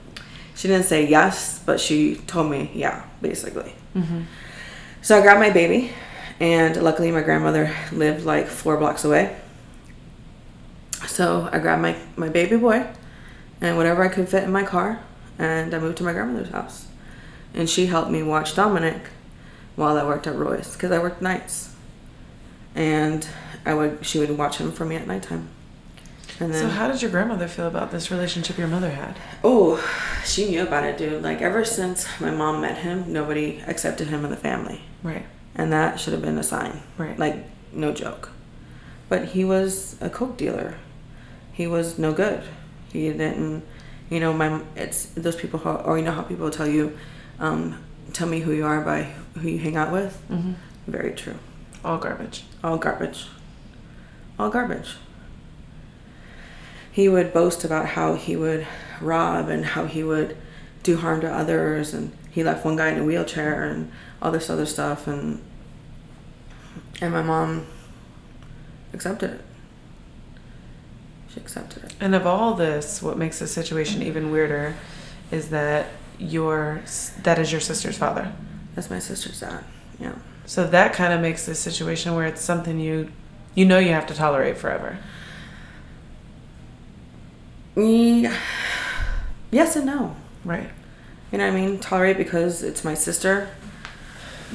She 0.56 0.66
didn't 0.66 0.86
say 0.86 1.06
yes, 1.06 1.60
but 1.64 1.78
she 1.80 2.16
told 2.16 2.50
me 2.50 2.68
yeah, 2.74 3.04
basically. 3.22 3.72
Mm-hmm. 3.94 4.22
So 5.02 5.16
I 5.16 5.22
grabbed 5.22 5.38
my 5.38 5.50
baby, 5.50 5.92
and 6.40 6.76
luckily 6.82 7.12
my 7.12 7.22
grandmother 7.22 7.74
lived 7.92 8.24
like 8.26 8.48
four 8.48 8.76
blocks 8.76 9.04
away. 9.04 9.36
So 11.06 11.48
I 11.52 11.60
grabbed 11.60 11.80
my, 11.80 11.96
my 12.16 12.28
baby 12.28 12.56
boy 12.56 12.86
and 13.60 13.76
whatever 13.76 14.02
I 14.02 14.08
could 14.08 14.28
fit 14.28 14.42
in 14.42 14.50
my 14.50 14.64
car, 14.64 15.00
and 15.38 15.72
I 15.72 15.78
moved 15.78 15.98
to 15.98 16.02
my 16.02 16.12
grandmother's 16.12 16.50
house. 16.50 16.88
And 17.54 17.70
she 17.70 17.86
helped 17.86 18.10
me 18.10 18.22
watch 18.24 18.56
Dominic 18.56 19.10
while 19.76 19.96
I 19.96 20.04
worked 20.04 20.26
at 20.26 20.34
Roy's 20.34 20.72
because 20.72 20.90
I 20.90 20.98
worked 20.98 21.22
nights. 21.22 21.72
And 22.74 23.26
I 23.64 23.74
would 23.74 24.04
she 24.04 24.18
would 24.18 24.36
watch 24.36 24.58
him 24.58 24.72
for 24.72 24.84
me 24.84 24.96
at 24.96 25.06
nighttime. 25.06 25.50
And 26.40 26.54
So 26.54 26.68
how 26.68 26.88
did 26.90 27.02
your 27.02 27.10
grandmother 27.10 27.46
feel 27.48 27.66
about 27.66 27.90
this 27.90 28.10
relationship 28.10 28.56
your 28.56 28.66
mother 28.68 28.90
had? 28.90 29.16
Oh, 29.44 29.78
she 30.24 30.48
knew 30.50 30.62
about 30.62 30.84
it, 30.84 30.96
dude. 30.96 31.22
Like 31.22 31.42
ever 31.42 31.64
since 31.64 32.06
my 32.20 32.30
mom 32.30 32.60
met 32.62 32.78
him, 32.78 33.12
nobody 33.12 33.60
accepted 33.66 34.08
him 34.08 34.24
in 34.24 34.30
the 34.30 34.36
family, 34.38 34.80
Right, 35.02 35.26
and 35.54 35.70
that 35.72 36.00
should 36.00 36.12
have 36.14 36.22
been 36.22 36.38
a 36.38 36.42
sign. 36.42 36.80
right. 36.96 37.18
Like 37.18 37.36
no 37.72 37.92
joke. 37.92 38.30
But 39.10 39.26
he 39.26 39.44
was 39.44 39.96
a 40.00 40.08
coke 40.08 40.36
dealer. 40.38 40.74
He 41.52 41.66
was 41.66 41.98
no 41.98 42.12
good. 42.12 42.42
He 42.92 43.08
didn't, 43.12 43.62
you 44.08 44.18
know, 44.20 44.32
my 44.32 44.62
it's 44.76 45.06
those 45.16 45.36
people 45.36 45.58
how, 45.60 45.76
or 45.76 45.98
you 45.98 46.04
know 46.04 46.12
how 46.12 46.22
people 46.22 46.50
tell 46.50 46.66
you, 46.66 46.96
um, 47.38 47.76
tell 48.14 48.28
me 48.28 48.40
who 48.40 48.52
you 48.52 48.64
are 48.64 48.80
by 48.80 49.12
who 49.40 49.48
you 49.48 49.58
hang 49.58 49.76
out 49.76 49.92
with. 49.92 50.16
hmm 50.28 50.52
Very 50.86 51.12
true. 51.12 51.34
All 51.84 51.98
garbage. 51.98 52.44
All 52.64 52.78
garbage. 52.78 53.26
All 54.38 54.48
garbage. 54.50 54.96
He 57.00 57.08
would 57.08 57.32
boast 57.32 57.64
about 57.64 57.86
how 57.86 58.12
he 58.12 58.36
would 58.36 58.66
rob 59.00 59.48
and 59.48 59.64
how 59.64 59.86
he 59.86 60.04
would 60.04 60.36
do 60.82 60.98
harm 60.98 61.22
to 61.22 61.32
others 61.32 61.94
and 61.94 62.14
he 62.30 62.44
left 62.44 62.62
one 62.62 62.76
guy 62.76 62.90
in 62.90 62.98
a 62.98 63.04
wheelchair 63.04 63.64
and 63.64 63.90
all 64.20 64.30
this 64.30 64.50
other 64.50 64.66
stuff 64.66 65.06
and 65.06 65.40
and 67.00 67.10
my 67.10 67.22
mom 67.22 67.66
accepted 68.92 69.30
it. 69.30 69.40
She 71.32 71.40
accepted 71.40 71.84
it. 71.84 71.94
And 72.00 72.14
of 72.14 72.26
all 72.26 72.52
this, 72.52 73.00
what 73.00 73.16
makes 73.16 73.38
the 73.38 73.46
situation 73.46 74.02
even 74.02 74.30
weirder 74.30 74.76
is 75.30 75.48
that 75.48 75.86
your 76.18 76.82
that 77.22 77.38
is 77.38 77.50
your 77.50 77.62
sister's 77.62 77.96
father. 77.96 78.30
That's 78.74 78.90
my 78.90 78.98
sister's 78.98 79.40
dad. 79.40 79.64
Yeah. 79.98 80.16
So 80.44 80.66
that 80.66 80.92
kind 80.92 81.14
of 81.14 81.22
makes 81.22 81.46
this 81.46 81.60
situation 81.60 82.14
where 82.14 82.26
it's 82.26 82.42
something 82.42 82.78
you 82.78 83.10
you 83.54 83.64
know 83.64 83.78
you 83.78 83.92
have 83.92 84.06
to 84.08 84.14
tolerate 84.14 84.58
forever. 84.58 84.98
Yeah. 87.76 88.36
Yes 89.50 89.76
and 89.76 89.86
no. 89.86 90.16
Right. 90.44 90.70
You 91.32 91.38
know 91.38 91.46
what 91.46 91.56
I 91.56 91.60
mean? 91.60 91.78
Tolerate 91.78 92.16
because 92.16 92.62
it's 92.62 92.84
my 92.84 92.94
sister, 92.94 93.48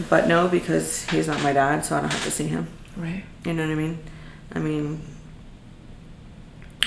but 0.09 0.27
no 0.27 0.47
because 0.47 1.09
he's 1.09 1.27
not 1.27 1.41
my 1.41 1.53
dad, 1.53 1.85
so 1.85 1.95
I 1.95 2.01
don't 2.01 2.11
have 2.11 2.23
to 2.25 2.31
see 2.31 2.47
him. 2.47 2.67
Right. 2.97 3.23
You 3.45 3.53
know 3.53 3.63
what 3.63 3.71
I 3.71 3.75
mean? 3.75 3.99
I 4.53 4.59
mean, 4.59 5.01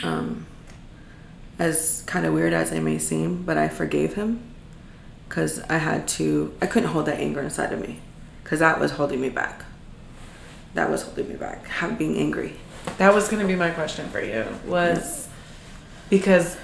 um, 0.02 0.46
as 1.58 2.02
kind 2.06 2.26
of 2.26 2.34
weird 2.34 2.52
as 2.52 2.72
it 2.72 2.80
may 2.80 2.98
seem, 2.98 3.42
but 3.44 3.56
I 3.56 3.68
forgave 3.68 4.14
him 4.14 4.42
because 5.28 5.60
I 5.62 5.78
had 5.78 6.06
to, 6.08 6.54
I 6.60 6.66
couldn't 6.66 6.90
hold 6.90 7.06
that 7.06 7.18
anger 7.18 7.40
inside 7.40 7.72
of 7.72 7.80
me 7.80 8.00
because 8.42 8.60
that 8.60 8.78
was 8.78 8.92
holding 8.92 9.20
me 9.20 9.28
back. 9.28 9.64
That 10.74 10.90
was 10.90 11.02
holding 11.02 11.28
me 11.28 11.34
back, 11.34 11.66
being 11.98 12.16
angry. 12.16 12.56
That 12.98 13.14
was 13.14 13.28
going 13.28 13.42
to 13.42 13.46
be 13.46 13.56
my 13.56 13.70
question 13.70 14.08
for 14.08 14.20
you 14.20 14.46
was 14.66 15.27
because 16.10 16.56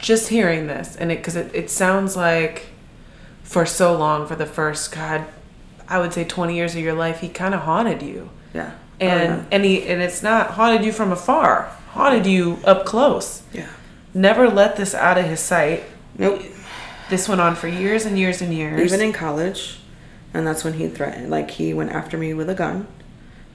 just 0.00 0.28
hearing 0.28 0.66
this 0.66 0.96
and 0.96 1.12
it 1.12 1.18
because 1.18 1.36
it, 1.36 1.54
it 1.54 1.70
sounds 1.70 2.16
like 2.16 2.66
for 3.42 3.66
so 3.66 3.96
long 3.96 4.26
for 4.26 4.34
the 4.36 4.46
first 4.46 4.92
god 4.92 5.24
I 5.88 5.98
would 5.98 6.12
say 6.12 6.24
20 6.24 6.54
years 6.54 6.74
of 6.74 6.80
your 6.80 6.94
life 6.94 7.20
he 7.20 7.28
kind 7.28 7.54
of 7.54 7.60
haunted 7.62 8.00
you 8.02 8.30
Yeah. 8.54 8.72
Oh, 9.00 9.04
and 9.06 9.46
and 9.50 9.64
he 9.64 9.82
and 9.86 10.00
it's 10.02 10.22
not 10.22 10.52
haunted 10.52 10.84
you 10.84 10.92
from 10.92 11.10
afar 11.12 11.70
haunted 11.90 12.26
you 12.26 12.58
up 12.64 12.84
close 12.86 13.42
oh, 13.42 13.58
yeah. 13.58 13.68
never 14.14 14.48
let 14.48 14.76
this 14.76 14.94
out 14.94 15.18
of 15.18 15.24
his 15.26 15.40
sight 15.40 15.82
Nope. 16.16 16.42
this 17.08 17.28
went 17.28 17.40
on 17.40 17.54
for 17.56 17.66
years 17.68 18.04
and 18.06 18.18
years 18.18 18.40
and 18.42 18.52
years 18.54 18.80
Even 18.92 19.04
in 19.04 19.12
college, 19.12 19.78
and 20.34 20.46
that's 20.46 20.62
when 20.64 20.74
he 20.74 20.86
threatened, 20.88 21.30
like, 21.30 21.50
he 21.52 21.72
went 21.74 21.90
after 21.92 22.16
me 22.18 22.34
with 22.34 22.48
a 22.50 22.54
gun. 22.54 22.86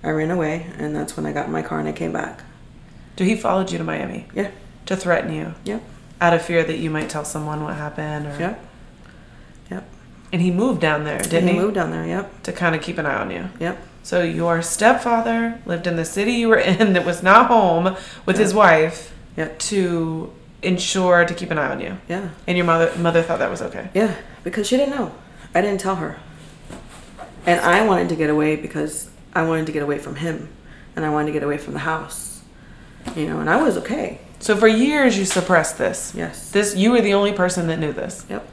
I 0.03 0.09
ran 0.09 0.31
away, 0.31 0.67
and 0.77 0.95
that's 0.95 1.15
when 1.15 1.25
I 1.25 1.31
got 1.31 1.45
in 1.45 1.51
my 1.51 1.61
car 1.61 1.79
and 1.79 1.88
I 1.88 1.91
came 1.91 2.11
back. 2.11 2.41
so 3.17 3.23
he 3.23 3.35
followed 3.35 3.71
you 3.71 3.77
to 3.77 3.83
Miami 3.83 4.25
Yeah. 4.33 4.49
To 4.85 4.95
threaten 4.95 5.33
you 5.33 5.53
Yep. 5.65 5.81
out 6.21 6.33
of 6.33 6.41
fear 6.41 6.63
that 6.63 6.77
you 6.77 6.89
might 6.89 7.09
tell 7.09 7.25
someone 7.25 7.63
what 7.63 7.75
happened 7.75 8.27
or 8.27 8.35
Yep. 8.39 8.65
Yep. 9.71 9.83
and 10.31 10.41
he 10.41 10.51
moved 10.51 10.81
down 10.81 11.03
there 11.03 11.17
didn't 11.19 11.35
and 11.39 11.49
he, 11.49 11.55
he 11.55 11.59
moved 11.59 11.75
down 11.75 11.91
there. 11.91 12.05
Yep. 12.05 12.43
to 12.43 12.51
kind 12.51 12.75
of 12.75 12.81
keep 12.81 12.97
an 12.97 13.05
eye 13.05 13.15
on 13.19 13.31
you 13.31 13.49
Yep. 13.59 13.77
So 14.03 14.21
your 14.21 14.61
stepfather 14.61 15.59
lived 15.65 15.87
in 15.87 15.95
the 15.95 16.05
city 16.05 16.33
you 16.33 16.47
were 16.49 16.57
in 16.59 16.93
that 16.93 17.05
was 17.05 17.23
not 17.23 17.47
home 17.47 17.95
with 18.25 18.37
his 18.37 18.53
wife 18.53 19.13
Yep. 19.37 19.59
to 19.59 20.31
ensure 20.61 21.25
to 21.25 21.33
keep 21.33 21.51
an 21.51 21.57
eye 21.59 21.69
on 21.71 21.79
you. 21.81 21.97
Yeah. 22.07 22.29
And 22.47 22.57
your 22.57 22.65
mother 22.65 22.91
mother 22.97 23.21
thought 23.21 23.39
that 23.39 23.49
was 23.51 23.61
okay. 23.61 23.89
Yeah. 23.93 24.15
Because 24.43 24.65
she 24.67 24.77
didn't 24.77 24.95
know. 24.95 25.11
I 25.53 25.61
didn't 25.61 25.79
tell 25.81 25.95
her. 25.97 26.17
And 27.45 27.59
I 27.59 27.85
wanted 27.85 28.09
to 28.09 28.15
get 28.15 28.29
away 28.29 28.55
because 28.55 29.09
I 29.33 29.43
wanted 29.43 29.65
to 29.67 29.71
get 29.71 29.83
away 29.83 29.99
from 29.99 30.15
him, 30.15 30.49
and 30.95 31.05
I 31.05 31.09
wanted 31.11 31.27
to 31.27 31.31
get 31.33 31.43
away 31.43 31.57
from 31.59 31.73
the 31.73 31.79
house. 31.79 32.41
You 33.15 33.27
know, 33.27 33.39
and 33.39 33.49
I 33.49 33.61
was 33.61 33.77
okay. 33.77 34.19
So 34.39 34.55
for 34.55 34.67
years 34.67 35.17
you 35.17 35.25
suppressed 35.25 35.77
this. 35.77 36.13
Yes. 36.15 36.51
This 36.51 36.75
you 36.75 36.91
were 36.91 37.01
the 37.01 37.13
only 37.13 37.31
person 37.33 37.67
that 37.67 37.77
knew 37.79 37.93
this. 37.93 38.25
Yep. 38.29 38.47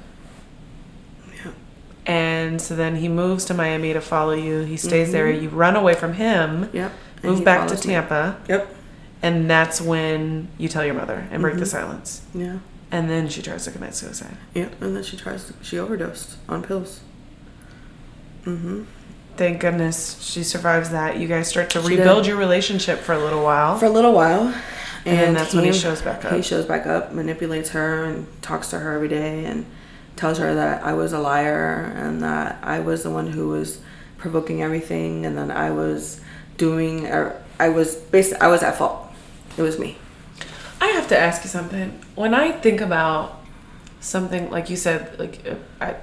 Yeah. 1.45 1.51
And 2.07 2.61
so 2.61 2.75
then 2.77 2.97
he 2.97 3.09
moves 3.09 3.45
to 3.47 3.55
Miami 3.55 3.93
to 3.93 4.01
follow 4.01 4.33
you. 4.33 4.61
He 4.61 4.77
stays 4.77 5.13
there. 5.13 5.31
You 5.31 5.49
run 5.49 5.77
away 5.77 5.95
from 5.95 6.15
him. 6.15 6.71
Yep. 6.73 6.93
And 7.23 7.25
Move 7.25 7.45
back 7.45 7.63
to 7.69 7.75
follows 7.75 7.87
me. 7.87 7.93
Tampa. 7.95 8.41
Yep. 8.49 8.75
And 9.23 9.49
that's 9.49 9.81
when 9.81 10.49
you 10.59 10.69
tell 10.69 10.85
your 10.85 10.95
mother 10.95 11.29
and 11.31 11.43
break 11.43 11.57
the 11.57 11.67
silence. 11.67 12.23
Yeah. 12.35 12.59
And 12.91 13.09
then 13.09 13.29
she 13.29 13.41
tries 13.41 13.65
to 13.65 13.71
commit 13.71 13.95
suicide. 13.95 14.37
Yep. 14.55 14.83
And 14.83 14.97
then 14.97 15.03
she 15.03 15.17
tries. 15.17 15.47
To, 15.47 15.55
she 15.63 15.79
overdosed 15.79 16.37
on 16.49 16.63
pills. 16.63 17.01
Mm-hmm. 18.45 18.83
Thank 19.37 19.61
goodness 19.61 20.21
she 20.21 20.43
survives 20.43 20.91
that. 20.91 21.17
You 21.19 21.29
guys 21.29 21.49
start 21.49 21.71
to 21.71 21.81
She 21.83 21.89
rebuild 21.97 22.25
did. 22.25 22.31
your 22.31 22.37
relationship 22.37 22.99
for 22.99 23.13
a 23.13 23.19
little 23.19 23.43
while. 23.43 23.79
For 23.79 23.87
a 23.87 23.91
little 23.91 24.13
while. 24.13 24.55
And 25.05 25.37
that's 25.37 25.55
when 25.55 25.65
he 25.65 25.73
shows 25.73 26.03
back 26.03 26.25
up. 26.25 26.33
He 26.33 26.43
shows 26.43 26.65
back 26.65 26.87
up, 26.87 27.13
manipulates 27.13 27.71
her, 27.71 28.05
and 28.05 28.27
talks 28.43 28.71
to 28.71 28.79
her 28.79 28.93
every 28.93 29.09
day, 29.09 29.45
and 29.45 29.67
tells 30.17 30.39
her 30.39 30.55
that 30.55 30.85
I 30.85 30.93
was 30.93 31.13
a 31.13 31.19
liar 31.19 31.93
and 31.97 32.23
that 32.23 32.59
I 32.63 32.81
was 32.81 33.03
the 33.03 33.11
one 33.11 33.29
who 33.29 33.49
was 33.49 33.81
provoking 34.19 34.63
everything, 34.63 35.27
and 35.27 35.37
then 35.37 35.51
I 35.51 35.71
was 35.71 36.21
doing. 36.57 37.07
er, 37.07 37.43
I 37.59 37.69
was 37.69 37.97
basically 37.97 38.41
I 38.41 38.49
was 38.49 38.63
at 38.63 38.77
fault. 38.77 39.09
It 39.57 39.63
was 39.63 39.79
me. 39.79 39.97
I 40.81 40.87
have 40.89 41.09
to 41.09 41.19
ask 41.19 41.43
you 41.45 41.51
something. 41.51 42.01
When 42.15 42.35
I 42.35 42.53
think 42.53 42.81
about 42.81 43.41
something 44.01 44.51
like 44.51 44.69
you 44.69 44.77
said, 44.77 45.19
like 45.19 45.41
uh, 45.47 45.55
a 45.81 45.97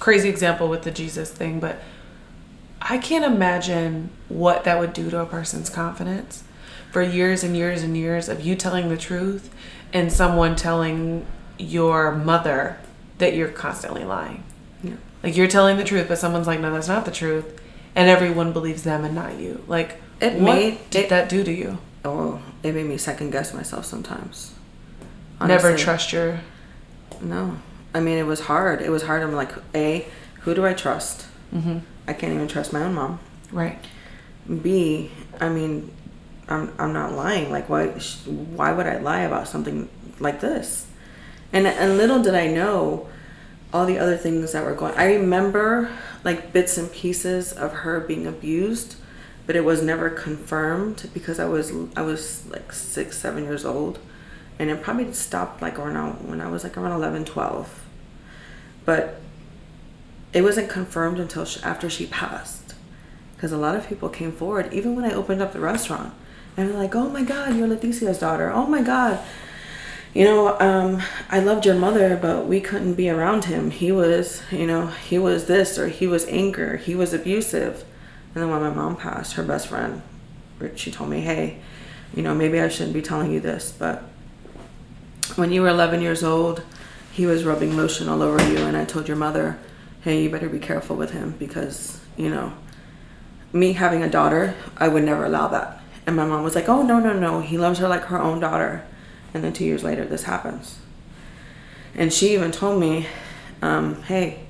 crazy 0.00 0.28
example 0.28 0.68
with 0.68 0.82
the 0.82 0.90
Jesus 0.90 1.30
thing, 1.30 1.60
but 1.60 1.80
I 2.82 2.98
can't 2.98 3.24
imagine 3.24 4.10
what 4.28 4.64
that 4.64 4.78
would 4.78 4.92
do 4.92 5.08
to 5.10 5.20
a 5.20 5.26
person's 5.26 5.70
confidence 5.70 6.44
for 6.94 7.02
years 7.02 7.42
and 7.42 7.56
years 7.56 7.82
and 7.82 7.96
years 7.96 8.28
of 8.28 8.40
you 8.46 8.54
telling 8.54 8.88
the 8.88 8.96
truth 8.96 9.52
and 9.92 10.12
someone 10.12 10.54
telling 10.54 11.26
your 11.58 12.12
mother 12.12 12.76
that 13.18 13.34
you're 13.34 13.48
constantly 13.48 14.04
lying. 14.04 14.44
Yeah. 14.82 14.94
Like 15.22 15.36
you're 15.36 15.48
telling 15.48 15.76
the 15.76 15.82
truth, 15.84 16.06
but 16.08 16.18
someone's 16.18 16.46
like, 16.46 16.60
no, 16.60 16.72
that's 16.72 16.86
not 16.88 17.04
the 17.04 17.10
truth, 17.10 17.60
and 17.96 18.08
everyone 18.08 18.52
believes 18.52 18.84
them 18.84 19.04
and 19.04 19.12
not 19.14 19.38
you. 19.38 19.64
Like, 19.66 20.00
It 20.20 20.34
what 20.34 20.54
made- 20.54 20.90
did 20.90 21.06
it- 21.06 21.08
that 21.10 21.28
do 21.28 21.42
to 21.42 21.52
you? 21.52 21.78
Oh, 22.04 22.40
it 22.62 22.74
made 22.74 22.86
me 22.86 22.96
second 22.96 23.30
guess 23.30 23.52
myself 23.52 23.84
sometimes. 23.86 24.54
Never 25.44 25.76
trust 25.76 26.12
your. 26.12 26.40
No, 27.20 27.56
I 27.92 27.98
mean 28.00 28.18
it 28.18 28.26
was 28.26 28.40
hard. 28.40 28.80
It 28.82 28.90
was 28.90 29.02
hard. 29.02 29.22
I'm 29.22 29.32
like, 29.34 29.52
a, 29.74 30.06
who 30.42 30.54
do 30.54 30.64
I 30.64 30.74
trust? 30.74 31.26
hmm 31.50 31.78
I 32.06 32.12
can't 32.12 32.32
even 32.34 32.46
trust 32.46 32.72
my 32.72 32.82
own 32.82 32.94
mom. 32.94 33.18
Right. 33.50 33.78
B, 34.62 35.10
I 35.40 35.48
mean, 35.48 35.90
I'm 36.48 36.72
I'm 36.78 36.92
not 36.92 37.12
lying. 37.12 37.50
Like, 37.50 37.68
why 37.68 37.88
why 37.88 38.72
would 38.72 38.86
I 38.86 38.98
lie 38.98 39.20
about 39.20 39.48
something 39.48 39.88
like 40.20 40.40
this? 40.40 40.86
And 41.52 41.66
and 41.66 41.96
little 41.96 42.22
did 42.22 42.34
I 42.34 42.48
know 42.48 43.08
all 43.72 43.86
the 43.86 43.98
other 43.98 44.16
things 44.16 44.52
that 44.52 44.64
were 44.64 44.74
going. 44.74 44.94
I 44.94 45.14
remember 45.14 45.90
like 46.22 46.52
bits 46.52 46.78
and 46.78 46.90
pieces 46.92 47.52
of 47.52 47.72
her 47.72 48.00
being 48.00 48.26
abused, 48.26 48.96
but 49.46 49.56
it 49.56 49.64
was 49.64 49.82
never 49.82 50.10
confirmed 50.10 51.10
because 51.14 51.38
I 51.38 51.46
was 51.46 51.72
I 51.96 52.02
was 52.02 52.46
like 52.48 52.72
six 52.72 53.18
seven 53.18 53.44
years 53.44 53.64
old, 53.64 53.98
and 54.58 54.70
it 54.70 54.82
probably 54.82 55.12
stopped 55.12 55.62
like 55.62 55.78
around 55.78 56.28
when 56.28 56.40
I 56.40 56.48
was 56.48 56.64
like 56.64 56.76
around 56.76 56.92
11, 56.92 57.24
12. 57.24 57.84
But 58.84 59.20
it 60.34 60.42
wasn't 60.42 60.68
confirmed 60.68 61.18
until 61.18 61.44
sh 61.46 61.58
after 61.62 61.88
she 61.88 62.06
passed 62.06 62.74
because 63.34 63.52
a 63.52 63.56
lot 63.56 63.76
of 63.76 63.88
people 63.88 64.08
came 64.08 64.32
forward 64.32 64.70
even 64.72 64.96
when 64.96 65.04
i 65.04 65.12
opened 65.14 65.40
up 65.40 65.52
the 65.52 65.60
restaurant 65.60 66.12
and 66.56 66.68
they're 66.68 66.76
like 66.76 66.94
oh 66.94 67.08
my 67.08 67.22
god 67.22 67.56
you're 67.56 67.68
leticia's 67.68 68.18
daughter. 68.18 68.50
Oh 68.50 68.66
my 68.66 68.82
god. 68.82 69.24
You 70.12 70.24
know 70.26 70.60
um, 70.60 71.02
i 71.28 71.40
loved 71.40 71.66
your 71.66 71.74
mother 71.74 72.16
but 72.16 72.46
we 72.46 72.60
couldn't 72.60 72.94
be 72.94 73.10
around 73.10 73.46
him. 73.46 73.70
He 73.70 73.90
was 73.92 74.42
you 74.50 74.66
know 74.66 74.88
he 74.88 75.18
was 75.18 75.46
this 75.46 75.78
or 75.78 75.88
he 75.88 76.06
was 76.06 76.26
anger. 76.26 76.76
He 76.76 76.94
was 76.94 77.12
abusive. 77.12 77.84
And 78.34 78.42
then 78.42 78.50
when 78.50 78.62
my 78.62 78.70
mom 78.70 78.96
passed 78.96 79.34
her 79.34 79.42
best 79.42 79.68
friend 79.68 80.02
she 80.76 80.90
told 80.90 81.10
me 81.10 81.20
hey 81.20 81.58
you 82.14 82.22
know 82.22 82.34
maybe 82.34 82.60
i 82.60 82.68
shouldn't 82.68 82.94
be 82.94 83.02
telling 83.02 83.32
you 83.32 83.40
this 83.40 83.72
but 83.72 84.02
when 85.36 85.52
you 85.52 85.62
were 85.62 85.68
11 85.68 86.00
years 86.00 86.22
old 86.22 86.62
he 87.12 87.26
was 87.26 87.44
rubbing 87.44 87.76
lotion 87.76 88.08
all 88.08 88.22
over 88.22 88.42
you 88.50 88.58
and 88.58 88.76
i 88.76 88.84
told 88.84 89.08
your 89.08 89.16
mother 89.16 89.58
hey 90.02 90.22
you 90.22 90.30
better 90.30 90.48
be 90.48 90.58
careful 90.58 90.96
with 90.96 91.10
him 91.10 91.34
because 91.38 92.00
you 92.16 92.30
know 92.30 92.52
me 93.52 93.72
having 93.72 94.02
a 94.02 94.08
daughter 94.08 94.54
i 94.76 94.88
would 94.88 95.04
never 95.04 95.24
allow 95.24 95.48
that 95.48 95.80
and 96.06 96.16
my 96.16 96.24
mom 96.24 96.42
was 96.42 96.54
like 96.54 96.68
oh 96.68 96.82
no 96.82 96.98
no 96.98 97.12
no. 97.12 97.40
He 97.40 97.58
loves 97.58 97.78
her 97.78 97.88
like 97.88 98.04
her 98.04 98.20
own 98.20 98.40
daughter. 98.40 98.84
And 99.32 99.42
then 99.42 99.52
two 99.52 99.64
years 99.64 99.82
later 99.82 100.04
this 100.04 100.24
happens. 100.24 100.78
And 101.94 102.12
she 102.12 102.34
even 102.34 102.52
told 102.52 102.80
me 102.80 103.06
um, 103.62 104.02
hey. 104.02 104.40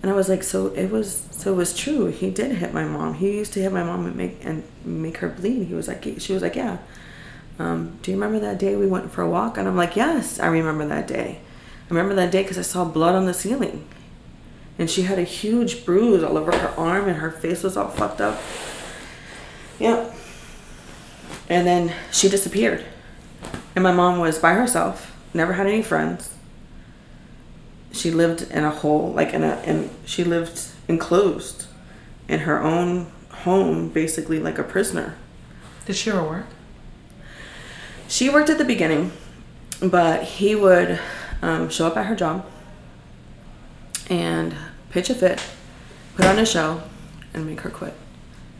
And 0.00 0.10
i 0.12 0.14
was 0.14 0.28
like 0.28 0.44
so 0.44 0.68
it 0.68 0.90
was 0.90 1.26
so 1.30 1.52
it 1.52 1.56
was 1.56 1.76
true. 1.76 2.06
He 2.06 2.30
did 2.30 2.52
hit 2.56 2.72
my 2.72 2.84
mom. 2.84 3.14
He 3.14 3.36
used 3.36 3.52
to 3.54 3.60
hit 3.60 3.72
my 3.72 3.82
mom 3.82 4.06
and 4.06 4.16
make 4.16 4.44
and 4.44 4.62
make 4.84 5.18
her 5.18 5.28
bleed. 5.28 5.66
He 5.66 5.74
was 5.74 5.88
like 5.88 6.04
she 6.18 6.32
was 6.32 6.42
like 6.42 6.56
yeah. 6.56 6.78
Um, 7.58 7.98
do 8.02 8.12
you 8.12 8.16
remember 8.16 8.38
that 8.38 8.58
day 8.58 8.76
we 8.76 8.86
went 8.86 9.10
for 9.10 9.22
a 9.22 9.28
walk? 9.28 9.58
And 9.58 9.66
i'm 9.66 9.76
like 9.76 9.96
yes 9.96 10.38
i 10.38 10.46
remember 10.46 10.86
that 10.86 11.06
day. 11.06 11.40
I 11.90 11.94
remember 11.94 12.14
that 12.14 12.30
day 12.30 12.42
because 12.42 12.58
i 12.58 12.62
saw 12.62 12.84
blood 12.84 13.14
on 13.14 13.26
the 13.26 13.34
ceiling. 13.34 13.86
And 14.78 14.88
she 14.88 15.02
had 15.02 15.18
a 15.18 15.24
huge 15.24 15.84
bruise 15.84 16.22
all 16.22 16.38
over 16.38 16.56
her 16.56 16.68
arm 16.78 17.08
and 17.08 17.18
her 17.18 17.32
face 17.32 17.64
was 17.64 17.76
all 17.76 17.88
fucked 17.88 18.20
up. 18.20 18.40
Yeah 19.80 20.12
and 21.48 21.66
then 21.66 21.92
she 22.12 22.28
disappeared. 22.28 22.84
And 23.74 23.82
my 23.82 23.92
mom 23.92 24.18
was 24.18 24.38
by 24.38 24.54
herself 24.54 25.14
never 25.34 25.54
had 25.54 25.66
any 25.66 25.82
friends. 25.82 26.34
She 27.92 28.10
lived 28.10 28.42
in 28.50 28.64
a 28.64 28.70
hole 28.70 29.12
like 29.12 29.32
in 29.32 29.42
a 29.42 29.54
and 29.64 29.90
she 30.04 30.24
lived 30.24 30.68
enclosed 30.88 31.66
in 32.28 32.40
her 32.40 32.62
own 32.62 33.10
home 33.30 33.88
basically 33.88 34.38
like 34.38 34.58
a 34.58 34.64
prisoner. 34.64 35.16
Did 35.86 35.96
she 35.96 36.10
ever 36.10 36.22
work? 36.22 36.46
she 38.08 38.30
worked 38.30 38.48
at 38.48 38.56
the 38.56 38.64
beginning 38.64 39.12
but 39.80 40.24
he 40.24 40.54
would 40.54 40.98
um, 41.42 41.68
show 41.68 41.86
up 41.86 41.96
at 41.96 42.06
her 42.06 42.16
job 42.16 42.44
and 44.08 44.54
pitch 44.90 45.10
a 45.10 45.14
fit 45.14 45.44
put 46.16 46.24
on 46.24 46.38
a 46.38 46.46
show 46.46 46.82
and 47.32 47.46
make 47.46 47.60
her 47.60 47.70
quit. 47.70 47.94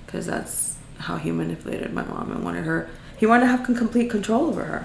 Because 0.06 0.26
that's 0.26 0.67
how 1.08 1.16
he 1.24 1.30
manipulated 1.30 1.92
my 1.92 2.04
mom 2.04 2.30
and 2.32 2.44
wanted 2.44 2.64
her 2.64 2.88
he 3.16 3.26
wanted 3.26 3.44
to 3.46 3.50
have 3.54 3.64
complete 3.64 4.08
control 4.16 4.42
over 4.50 4.64
her 4.72 4.82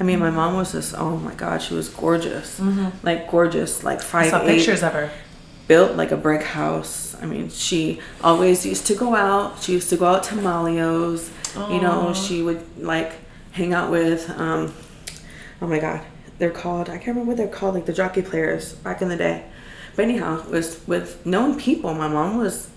i 0.00 0.02
mean 0.02 0.18
my 0.18 0.30
mom 0.30 0.54
was 0.60 0.72
just 0.72 0.94
oh 0.96 1.16
my 1.28 1.34
god 1.34 1.60
she 1.60 1.74
was 1.74 1.88
gorgeous 1.88 2.48
like 3.02 3.30
gorgeous 3.30 3.84
like 3.88 3.98
I 3.98 4.02
five 4.14 4.30
saw 4.30 4.40
eight, 4.42 4.56
pictures 4.56 4.82
of 4.82 4.92
her. 4.92 5.10
built 5.68 5.96
like 5.96 6.10
a 6.10 6.16
brick 6.16 6.42
house. 6.42 7.14
I 7.22 7.26
mean, 7.26 7.48
she 7.50 8.00
always 8.22 8.66
used 8.66 8.84
to 8.88 8.94
go 8.96 9.14
out. 9.14 9.62
She 9.62 9.72
used 9.78 9.88
to 9.90 9.96
go 9.96 10.06
out 10.06 10.24
to 10.24 10.34
Malio's. 10.34 11.30
You 11.70 11.80
know, 11.80 12.12
she 12.14 12.42
would 12.42 12.62
like 12.82 13.12
hang 13.52 13.72
out 13.72 13.88
with, 13.90 14.28
um, 14.30 14.74
oh 15.60 15.68
my 15.68 15.78
God, 15.78 16.00
they're 16.38 16.50
called, 16.50 16.88
I 16.90 16.96
can't 16.98 17.08
remember 17.14 17.30
what 17.30 17.36
they're 17.36 17.46
called, 17.58 17.74
like 17.76 17.86
the 17.86 17.92
jockey 17.92 18.22
players 18.22 18.72
back 18.72 19.02
in 19.02 19.08
the 19.08 19.16
day. 19.16 19.44
But 19.94 20.06
anyhow, 20.06 20.42
it 20.42 20.50
was 20.50 20.80
with 20.88 21.24
known 21.24 21.58
people. 21.58 21.94
My 21.94 22.08
mom 22.08 22.38
was, 22.38 22.70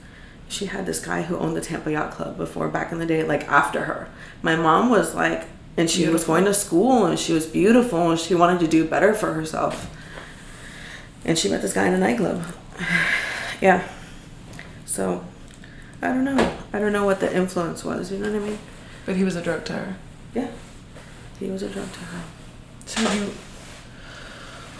she 0.47 0.67
had 0.67 0.85
this 0.85 1.03
guy 1.03 1.23
who 1.23 1.37
owned 1.37 1.55
the 1.55 1.61
Tampa 1.61 1.91
Yacht 1.91 2.11
Club 2.11 2.37
before 2.37 2.69
back 2.69 2.91
in 2.91 2.99
the 2.99 3.05
day, 3.05 3.23
like 3.23 3.47
after 3.47 3.85
her. 3.85 4.09
My 4.41 4.55
mom 4.55 4.89
was 4.89 5.15
like, 5.15 5.45
and 5.77 5.89
she 5.89 6.07
was 6.07 6.23
going 6.23 6.45
to 6.45 6.53
school 6.53 7.05
and 7.05 7.19
she 7.19 7.33
was 7.33 7.45
beautiful 7.45 8.09
and 8.09 8.19
she 8.19 8.33
wanted 8.33 8.59
to 8.61 8.67
do 8.67 8.85
better 8.85 9.13
for 9.13 9.33
herself 9.33 9.89
and 11.25 11.37
she 11.37 11.49
met 11.49 11.61
this 11.61 11.73
guy 11.73 11.87
in 11.87 11.93
a 11.93 11.97
nightclub. 11.97 12.43
yeah. 13.61 13.85
So, 14.85 15.25
I 16.01 16.09
don't 16.09 16.23
know. 16.23 16.57
I 16.71 16.79
don't 16.79 16.93
know 16.93 17.03
what 17.03 17.19
the 17.19 17.35
influence 17.35 17.83
was. 17.83 18.11
You 18.11 18.19
know 18.19 18.31
what 18.31 18.41
I 18.41 18.47
mean? 18.47 18.59
But 19.05 19.15
he 19.15 19.23
was 19.23 19.35
a 19.35 19.41
drug 19.41 19.65
to 19.65 19.73
her. 19.73 19.97
Yeah. 20.33 20.51
He 21.39 21.49
was 21.49 21.63
a 21.63 21.69
drug 21.69 21.91
to 21.91 21.99
her. 21.99 22.23
So 22.85 23.01
you. 23.13 23.31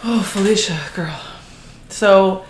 Oh, 0.04 0.22
Felicia, 0.22 0.78
girl. 0.94 1.20
So, 1.88 2.44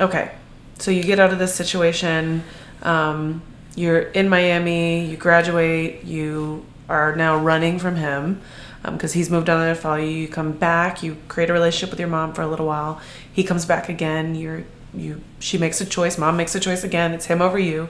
okay. 0.00 0.32
So 0.80 0.90
you 0.90 1.02
get 1.02 1.20
out 1.20 1.32
of 1.32 1.38
this 1.38 1.54
situation. 1.54 2.42
Um, 2.82 3.42
you're 3.76 4.00
in 4.00 4.28
Miami. 4.28 5.04
You 5.04 5.16
graduate. 5.16 6.04
You 6.04 6.64
are 6.88 7.14
now 7.14 7.36
running 7.36 7.78
from 7.78 7.96
him 7.96 8.40
because 8.84 9.12
he's 9.12 9.30
moved 9.30 9.50
on 9.50 9.68
to 9.68 9.74
follow 9.74 9.96
you. 9.96 10.08
You 10.08 10.28
come 10.28 10.52
back. 10.52 11.02
You 11.02 11.16
create 11.28 11.50
a 11.50 11.52
relationship 11.52 11.90
with 11.90 12.00
your 12.00 12.08
mom 12.08 12.32
for 12.32 12.42
a 12.42 12.46
little 12.46 12.66
while. 12.66 13.00
He 13.32 13.44
comes 13.44 13.66
back 13.66 13.88
again. 13.88 14.34
You're 14.34 14.64
you. 14.94 15.20
She 15.38 15.58
makes 15.58 15.80
a 15.80 15.86
choice. 15.86 16.18
Mom 16.18 16.36
makes 16.36 16.54
a 16.54 16.60
choice 16.60 16.82
again. 16.82 17.12
It's 17.12 17.26
him 17.26 17.40
over 17.42 17.58
you. 17.58 17.82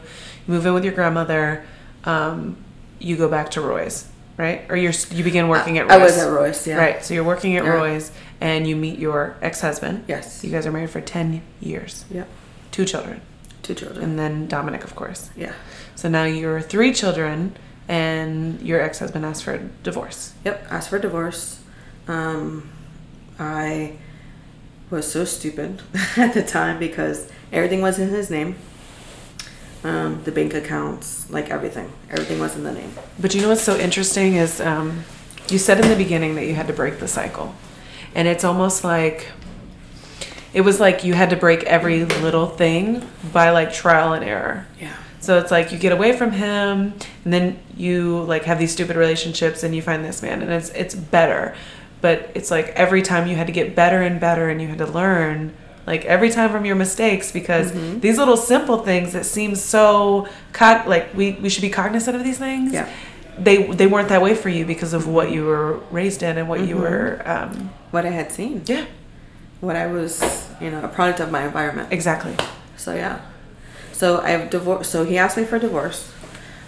You 0.46 0.54
move 0.54 0.66
in 0.66 0.74
with 0.74 0.84
your 0.84 0.92
grandmother. 0.92 1.64
Um, 2.04 2.56
you 2.98 3.16
go 3.16 3.28
back 3.28 3.50
to 3.52 3.60
Roy's, 3.60 4.08
right? 4.36 4.66
Or 4.68 4.76
you're 4.76 4.92
you 5.12 5.24
begin 5.24 5.48
working 5.48 5.78
at 5.78 5.84
Roy's. 5.86 5.92
I 5.92 5.98
was 6.02 6.18
at 6.18 6.30
Roy's, 6.30 6.66
yeah. 6.66 6.76
Right. 6.76 7.04
So 7.04 7.14
you're 7.14 7.24
working 7.24 7.56
at 7.56 7.64
Yeah. 7.64 7.70
Roy's 7.70 8.10
and 8.40 8.66
you 8.66 8.74
meet 8.76 8.98
your 8.98 9.36
ex 9.40 9.60
husband. 9.60 10.04
Yes. 10.08 10.42
You 10.44 10.50
guys 10.50 10.66
are 10.66 10.72
married 10.72 10.90
for 10.90 11.00
10 11.00 11.40
years, 11.60 12.04
Yep. 12.10 12.28
Two 12.80 12.86
children, 12.92 13.20
Two 13.62 13.74
children. 13.74 14.02
and 14.04 14.18
then 14.18 14.46
Dominic, 14.48 14.84
of 14.84 14.94
course. 14.94 15.30
yeah. 15.36 15.52
So 15.96 16.08
now 16.08 16.24
you're 16.24 16.60
three 16.62 16.92
children 16.94 17.54
and 17.88 18.60
your 18.62 18.80
ex 18.80 18.98
husband 19.00 19.26
asked 19.26 19.44
for 19.44 19.52
a 19.54 19.58
divorce. 19.82 20.32
Yep. 20.46 20.66
Asked 20.70 20.88
for 20.88 20.96
a 20.96 21.00
divorce. 21.00 21.60
Um, 22.08 22.70
I 23.38 23.96
was 24.90 25.10
so 25.10 25.24
stupid 25.24 25.82
at 26.16 26.32
the 26.34 26.42
time 26.42 26.78
because 26.78 27.28
Everything 27.52 27.82
was 27.82 27.98
in 27.98 28.08
his 28.10 28.30
name. 28.30 28.54
Um, 29.82 30.22
the 30.22 30.30
bank 30.30 30.54
accounts, 30.54 31.28
like 31.30 31.50
everything, 31.50 31.90
everything 32.08 32.38
was 32.38 32.54
in 32.54 32.62
the 32.62 32.70
name. 32.72 32.92
But 33.18 33.34
you 33.34 33.40
know 33.42 33.48
what's 33.48 33.62
so 33.64 33.76
interesting 33.76 34.34
is 34.36 34.60
um, 34.60 35.02
you 35.48 35.58
said 35.58 35.80
in 35.80 35.88
the 35.88 35.96
beginning 35.96 36.36
that 36.36 36.46
you 36.46 36.54
had 36.54 36.68
to 36.68 36.72
break 36.72 37.00
the 37.00 37.08
cycle, 37.08 37.54
and 38.14 38.28
it's 38.28 38.44
almost 38.44 38.84
like 38.84 39.26
it 40.52 40.62
was 40.62 40.80
like 40.80 41.04
you 41.04 41.14
had 41.14 41.30
to 41.30 41.36
break 41.36 41.62
every 41.64 42.04
little 42.04 42.46
thing 42.46 43.08
by 43.32 43.50
like 43.50 43.72
trial 43.72 44.12
and 44.12 44.24
error. 44.24 44.66
Yeah. 44.80 44.94
So 45.20 45.38
it's 45.38 45.50
like 45.50 45.70
you 45.72 45.78
get 45.78 45.92
away 45.92 46.16
from 46.16 46.32
him, 46.32 46.94
and 47.24 47.32
then 47.32 47.58
you 47.76 48.22
like 48.22 48.44
have 48.44 48.58
these 48.58 48.72
stupid 48.72 48.96
relationships, 48.96 49.62
and 49.62 49.74
you 49.74 49.82
find 49.82 50.04
this 50.04 50.22
man, 50.22 50.42
and 50.42 50.50
it's 50.52 50.70
it's 50.70 50.94
better. 50.94 51.54
But 52.00 52.30
it's 52.34 52.50
like 52.50 52.68
every 52.70 53.02
time 53.02 53.26
you 53.28 53.36
had 53.36 53.46
to 53.46 53.52
get 53.52 53.76
better 53.76 54.00
and 54.02 54.18
better, 54.18 54.48
and 54.48 54.60
you 54.62 54.68
had 54.68 54.78
to 54.78 54.86
learn 54.86 55.52
like 55.86 56.04
every 56.06 56.30
time 56.30 56.50
from 56.50 56.64
your 56.64 56.76
mistakes 56.76 57.30
because 57.32 57.72
Mm-hmm. 57.72 58.00
these 58.00 58.16
little 58.18 58.36
simple 58.36 58.78
things 58.78 59.12
that 59.12 59.26
seem 59.26 59.54
so 59.54 60.26
co- 60.52 60.82
like 60.86 61.12
we 61.14 61.32
we 61.32 61.48
should 61.50 61.62
be 61.62 61.70
cognizant 61.70 62.16
of 62.16 62.24
these 62.24 62.38
things. 62.38 62.72
Yeah. 62.72 62.88
They 63.38 63.64
they 63.64 63.86
weren't 63.86 64.08
that 64.08 64.22
way 64.22 64.34
for 64.34 64.48
you 64.48 64.64
because 64.64 64.92
of 64.94 65.06
what 65.06 65.30
you 65.30 65.44
were 65.44 65.80
raised 65.90 66.22
in 66.22 66.38
and 66.38 66.48
what 66.48 66.60
you 66.60 66.76
Mm-hmm. 66.76 66.82
were. 66.82 67.22
Um, 67.26 67.70
What 67.90 68.06
I 68.06 68.10
had 68.10 68.30
seen, 68.32 68.62
yeah, 68.66 68.84
what 69.60 69.76
I 69.76 69.86
was, 69.86 70.22
you 70.60 70.70
know, 70.70 70.82
a 70.82 70.88
product 70.88 71.20
of 71.20 71.30
my 71.30 71.44
environment. 71.44 71.92
exactly. 71.92 72.34
So 72.76 72.94
yeah. 72.94 73.20
So 73.92 74.20
I've 74.20 74.48
divorced. 74.50 74.90
So 74.90 75.04
he 75.04 75.18
asked 75.18 75.36
me 75.36 75.44
for 75.44 75.56
a 75.56 75.60
divorce. 75.60 76.10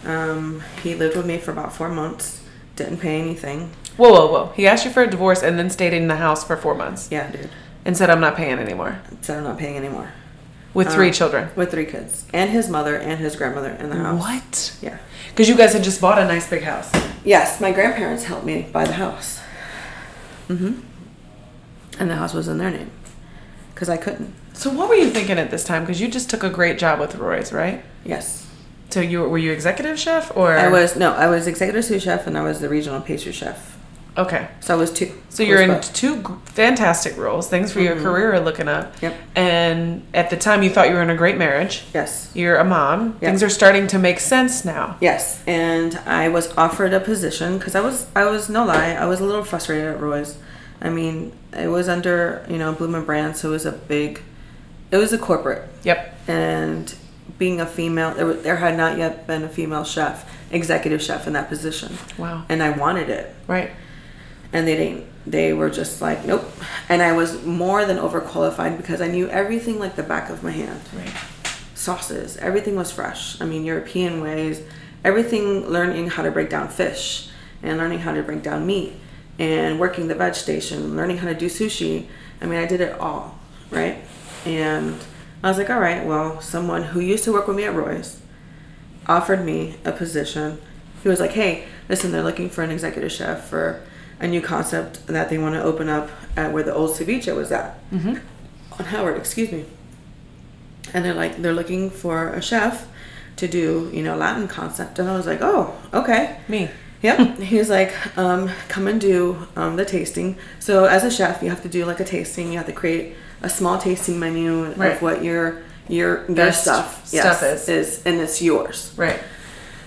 Um, 0.04 0.62
he 0.82 0.94
lived 0.94 1.16
with 1.16 1.26
me 1.26 1.38
for 1.38 1.50
about 1.52 1.72
four 1.72 1.88
months. 1.88 2.42
Didn't 2.76 2.98
pay 2.98 3.20
anything. 3.20 3.70
Whoa, 3.96 4.10
whoa, 4.10 4.26
whoa! 4.32 4.52
He 4.56 4.66
asked 4.66 4.84
you 4.86 4.90
for 4.90 5.02
a 5.02 5.06
divorce 5.10 5.42
and 5.42 5.58
then 5.58 5.68
stayed 5.70 5.92
in 5.92 6.08
the 6.08 6.16
house 6.16 6.42
for 6.44 6.56
four 6.56 6.74
months 6.74 7.08
Yeah, 7.10 7.30
dude. 7.30 7.50
and 7.84 7.94
said, 7.96 8.08
"I'm 8.10 8.20
not 8.20 8.34
paying 8.36 8.58
anymore." 8.58 8.98
Said 9.20 9.36
I'm 9.38 9.44
not 9.44 9.58
paying 9.58 9.76
anymore. 9.76 10.08
With 10.74 10.88
three 10.90 11.08
Um, 11.08 11.12
children. 11.12 11.50
With 11.54 11.70
three 11.70 11.84
kids 11.84 12.24
and 12.32 12.50
his 12.50 12.70
mother 12.70 12.96
and 12.96 13.20
his 13.20 13.36
grandmother 13.36 13.70
in 13.78 13.90
the 13.90 13.96
house. 13.96 14.18
What? 14.20 14.72
Yeah. 14.80 14.96
Because 15.28 15.46
you 15.50 15.54
guys 15.54 15.74
had 15.74 15.84
just 15.84 16.00
bought 16.00 16.18
a 16.18 16.24
nice 16.24 16.48
big 16.48 16.62
house. 16.62 16.90
Yes, 17.24 17.60
my 17.60 17.72
grandparents 17.72 18.24
helped 18.24 18.46
me 18.46 18.66
buy 18.72 18.84
the 18.86 18.94
house. 18.94 19.40
Mm-hmm. 20.48 20.80
And 21.98 22.10
the 22.10 22.16
house 22.16 22.34
was 22.34 22.48
in 22.48 22.58
their 22.58 22.70
name. 22.70 22.90
Because 23.74 23.88
I 23.88 23.96
couldn't. 23.96 24.34
So 24.52 24.70
what 24.70 24.88
were 24.88 24.94
you 24.94 25.10
thinking 25.10 25.38
at 25.38 25.50
this 25.50 25.64
time? 25.64 25.82
Because 25.82 26.00
you 26.00 26.08
just 26.08 26.30
took 26.30 26.42
a 26.42 26.50
great 26.50 26.78
job 26.78 27.00
with 27.00 27.14
Roy's, 27.16 27.52
right? 27.52 27.84
Yes. 28.04 28.48
So 28.90 29.00
you 29.00 29.20
were, 29.20 29.28
were 29.28 29.38
you 29.38 29.52
executive 29.52 29.98
chef 29.98 30.36
or 30.36 30.52
I 30.52 30.68
was, 30.68 30.96
no, 30.96 31.12
I 31.14 31.26
was 31.26 31.46
executive 31.46 31.84
sous 31.84 32.02
chef 32.02 32.26
and 32.26 32.36
I 32.36 32.42
was 32.42 32.60
the 32.60 32.68
regional 32.68 33.00
pastry 33.00 33.32
chef. 33.32 33.78
okay? 34.16 34.48
So 34.60 34.74
I 34.74 34.76
was 34.76 34.92
two. 34.92 35.10
So 35.30 35.42
you're 35.42 35.62
in 35.62 35.70
both. 35.70 35.94
two 35.94 36.22
fantastic 36.44 37.16
roles. 37.16 37.48
Things 37.48 37.72
for 37.72 37.80
your 37.80 37.94
mm-hmm. 37.94 38.04
career 38.04 38.34
are 38.34 38.40
looking 38.40 38.68
up. 38.68 39.00
Yep. 39.00 39.16
And 39.34 40.06
at 40.12 40.28
the 40.28 40.36
time, 40.36 40.62
you 40.62 40.68
thought 40.68 40.88
you 40.88 40.94
were 40.94 41.02
in 41.02 41.08
a 41.10 41.16
great 41.16 41.38
marriage. 41.38 41.84
Yes. 41.94 42.30
You're 42.34 42.56
a 42.56 42.64
mom. 42.64 43.12
Yep. 43.12 43.20
Things 43.20 43.42
are 43.42 43.48
starting 43.48 43.86
to 43.88 43.98
make 43.98 44.20
sense 44.20 44.64
now. 44.64 44.98
Yes, 45.00 45.42
and 45.46 45.96
I 46.04 46.28
was 46.28 46.54
offered 46.58 46.92
a 46.92 47.00
position 47.00 47.56
because 47.56 47.74
I 47.74 47.80
was 47.80 48.06
I 48.14 48.26
was 48.26 48.50
no 48.50 48.66
lie 48.66 48.92
I 48.92 49.06
was 49.06 49.20
a 49.20 49.24
little 49.24 49.44
frustrated 49.44 49.86
at 49.86 50.00
Roy's. 50.00 50.36
I 50.82 50.90
mean, 50.90 51.32
it 51.56 51.68
was 51.68 51.88
under 51.88 52.44
you 52.48 52.58
know 52.58 52.72
Bloomin' 52.72 53.04
Brands, 53.04 53.40
so 53.40 53.48
it 53.48 53.52
was 53.52 53.66
a 53.66 53.72
big, 53.72 54.20
it 54.90 54.96
was 54.96 55.12
a 55.12 55.18
corporate, 55.18 55.68
Yep. 55.84 56.14
and 56.28 56.94
being 57.38 57.60
a 57.60 57.66
female, 57.66 58.14
there, 58.14 58.32
there 58.34 58.56
had 58.56 58.76
not 58.76 58.98
yet 58.98 59.26
been 59.26 59.42
a 59.42 59.48
female 59.48 59.84
chef, 59.84 60.28
executive 60.50 61.02
chef 61.02 61.26
in 61.26 61.32
that 61.32 61.48
position, 61.48 61.96
Wow. 62.18 62.44
and 62.48 62.62
I 62.62 62.70
wanted 62.70 63.08
it, 63.08 63.34
Right. 63.46 63.70
and 64.52 64.66
they 64.66 64.76
didn't. 64.76 65.04
They 65.26 65.52
were 65.52 65.70
just 65.70 66.02
like 66.02 66.24
nope, 66.24 66.44
and 66.88 67.00
I 67.02 67.12
was 67.12 67.44
more 67.44 67.84
than 67.84 67.96
overqualified 67.96 68.76
because 68.76 69.00
I 69.00 69.06
knew 69.08 69.28
everything 69.28 69.78
like 69.78 69.94
the 69.96 70.02
back 70.02 70.30
of 70.30 70.42
my 70.42 70.50
hand 70.50 70.80
Right. 70.96 71.12
sauces. 71.74 72.36
Everything 72.38 72.74
was 72.76 72.90
fresh. 72.90 73.40
I 73.40 73.44
mean, 73.44 73.64
European 73.64 74.20
ways. 74.20 74.60
Everything 75.04 75.66
learning 75.68 76.10
how 76.10 76.22
to 76.22 76.30
break 76.30 76.48
down 76.50 76.68
fish 76.68 77.28
and 77.62 77.78
learning 77.78 78.00
how 78.00 78.12
to 78.12 78.22
break 78.22 78.42
down 78.42 78.66
meat 78.66 78.94
and 79.42 79.80
working 79.80 80.08
the 80.08 80.14
veg 80.14 80.34
station, 80.34 80.96
learning 80.96 81.18
how 81.18 81.28
to 81.28 81.34
do 81.34 81.46
sushi. 81.46 82.06
I 82.40 82.46
mean, 82.46 82.58
I 82.58 82.66
did 82.66 82.80
it 82.80 82.98
all, 83.00 83.38
right? 83.70 83.98
And 84.46 84.96
I 85.42 85.48
was 85.48 85.58
like, 85.58 85.70
all 85.70 85.80
right, 85.80 86.06
well, 86.06 86.40
someone 86.40 86.82
who 86.84 87.00
used 87.00 87.24
to 87.24 87.32
work 87.32 87.46
with 87.46 87.56
me 87.56 87.64
at 87.64 87.74
Roy's 87.74 88.20
offered 89.06 89.44
me 89.44 89.76
a 89.84 89.92
position. 89.92 90.60
He 91.02 91.08
was 91.08 91.20
like, 91.20 91.32
hey, 91.32 91.64
listen, 91.88 92.12
they're 92.12 92.22
looking 92.22 92.48
for 92.48 92.62
an 92.62 92.70
executive 92.70 93.10
chef 93.10 93.48
for 93.48 93.82
a 94.20 94.28
new 94.28 94.40
concept 94.40 95.06
that 95.08 95.28
they 95.28 95.38
want 95.38 95.56
to 95.56 95.62
open 95.62 95.88
up 95.88 96.08
at 96.36 96.52
where 96.52 96.62
the 96.62 96.72
old 96.72 96.90
ceviche 96.90 97.34
was 97.34 97.50
at 97.50 97.78
mm-hmm. 97.90 98.16
on 98.78 98.86
Howard, 98.86 99.16
excuse 99.16 99.50
me 99.50 99.66
and 100.92 101.04
they're 101.04 101.14
like 101.14 101.40
they're 101.42 101.54
looking 101.54 101.90
for 101.90 102.28
a 102.30 102.42
chef 102.42 102.88
to 103.36 103.48
do 103.48 103.90
you 103.92 104.02
know 104.02 104.16
latin 104.16 104.46
concept 104.48 104.98
and 104.98 105.08
i 105.08 105.16
was 105.16 105.26
like 105.26 105.40
oh 105.40 105.74
okay 105.92 106.38
Me. 106.48 106.70
Yep 107.02 107.36
he 107.38 107.58
was 107.58 107.68
like 107.68 107.92
um, 108.16 108.48
come 108.68 108.86
and 108.86 109.00
do 109.00 109.46
um, 109.56 109.76
the 109.76 109.84
tasting 109.84 110.36
so 110.60 110.84
as 110.84 111.04
a 111.04 111.10
chef 111.10 111.42
you 111.42 111.50
have 111.50 111.62
to 111.62 111.68
do 111.68 111.84
like 111.84 112.00
a 112.00 112.04
tasting 112.04 112.50
you 112.52 112.56
have 112.58 112.66
to 112.66 112.72
create 112.72 113.14
a 113.42 113.48
small 113.50 113.78
tasting 113.78 114.18
menu 114.18 114.72
Right. 114.74 114.92
of 114.92 115.02
what 115.02 115.22
your 115.24 115.62
your 115.88 116.24
your 116.26 116.34
Best 116.36 116.62
stuff 116.62 117.06
stuff 117.06 117.42
is. 117.42 117.68
is 117.68 118.02
and 118.06 118.20
it's 118.20 118.40
yours 118.40 118.92
Right. 118.96 119.20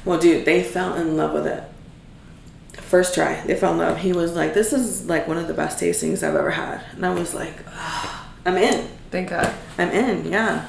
well 0.04 0.20
dude 0.20 0.46
they 0.46 0.62
fell 0.64 0.94
in 0.96 1.16
love 1.18 1.34
with 1.34 1.48
it 1.48 1.64
first 2.82 3.16
try 3.16 3.42
they 3.46 3.56
fell 3.56 3.72
in 3.72 3.78
love 3.80 3.98
he 4.00 4.14
was 4.14 4.34
like 4.36 4.54
this 4.54 4.72
is 4.74 5.08
like 5.08 5.28
one 5.28 5.38
of 5.38 5.48
the 5.48 5.54
best 5.54 5.82
tastings 5.82 6.22
i've 6.22 6.36
ever 6.36 6.52
had 6.52 6.82
and 6.94 7.06
i 7.06 7.10
was 7.14 7.34
like 7.34 7.54
"Ah, 7.70 8.30
i'm 8.46 8.58
in 8.58 8.88
Thank 9.12 9.30
God. 9.30 9.54
I'm 9.78 9.92
in, 9.92 10.30
yeah. 10.30 10.66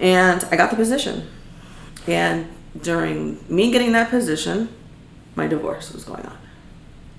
And 0.00 0.44
I 0.52 0.54
got 0.54 0.70
the 0.70 0.76
position. 0.76 1.26
And 2.06 2.46
during 2.80 3.44
me 3.48 3.72
getting 3.72 3.90
that 3.92 4.10
position, 4.10 4.68
my 5.36 5.46
divorce 5.46 5.92
was 5.92 6.04
going 6.04 6.24
on. 6.26 6.36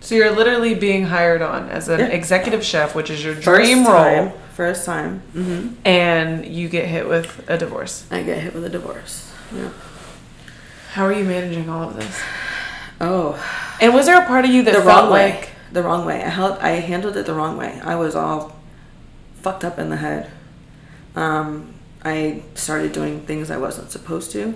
So 0.01 0.13
you're 0.15 0.31
literally 0.31 0.75
being 0.75 1.05
hired 1.05 1.41
on 1.41 1.69
as 1.69 1.89
an 1.89 1.99
Yeah. 1.99 2.05
executive 2.07 2.63
chef, 2.63 2.93
which 2.95 3.09
is 3.09 3.23
your 3.23 3.33
First 3.33 3.45
dream 3.45 3.83
time, 3.85 4.25
role, 4.25 4.33
First 4.53 4.85
time. 4.85 5.19
hmm 5.33 5.67
and 5.83 6.45
you 6.45 6.69
get 6.69 6.85
hit 6.85 7.07
with 7.09 7.43
a 7.47 7.57
divorce. 7.57 8.05
I 8.11 8.21
get 8.21 8.37
hit 8.39 8.53
with 8.53 8.63
a 8.65 8.69
divorce. 8.69 9.31
Yeah. 9.55 9.69
How 10.93 11.05
are 11.05 11.13
you 11.13 11.23
managing 11.25 11.69
all 11.69 11.89
of 11.89 11.95
this? 11.95 12.21
Oh, 13.01 13.37
And 13.81 13.93
was 13.93 14.05
there 14.05 14.21
a 14.21 14.25
part 14.25 14.45
of 14.45 14.51
you 14.51 14.61
that 14.63 14.73
the 14.75 14.81
felt 14.81 15.03
wrong 15.05 15.11
way. 15.11 15.31
like 15.31 15.49
The 15.73 15.83
wrong 15.83 16.05
way. 16.05 16.23
I 16.23 16.29
held. 16.29 16.57
I 16.59 16.69
handled 16.79 17.17
it 17.17 17.25
the 17.25 17.33
wrong 17.33 17.57
way. 17.57 17.81
I 17.83 17.95
was 17.95 18.15
all 18.15 18.55
fucked 19.41 19.65
up 19.65 19.77
in 19.77 19.89
the 19.89 19.97
head. 19.97 20.29
Um, 21.15 21.73
I 22.03 22.43
started 22.53 22.91
doing 22.93 23.21
things 23.21 23.49
I 23.51 23.57
wasn't 23.57 23.91
supposed 23.91 24.31
to. 24.31 24.53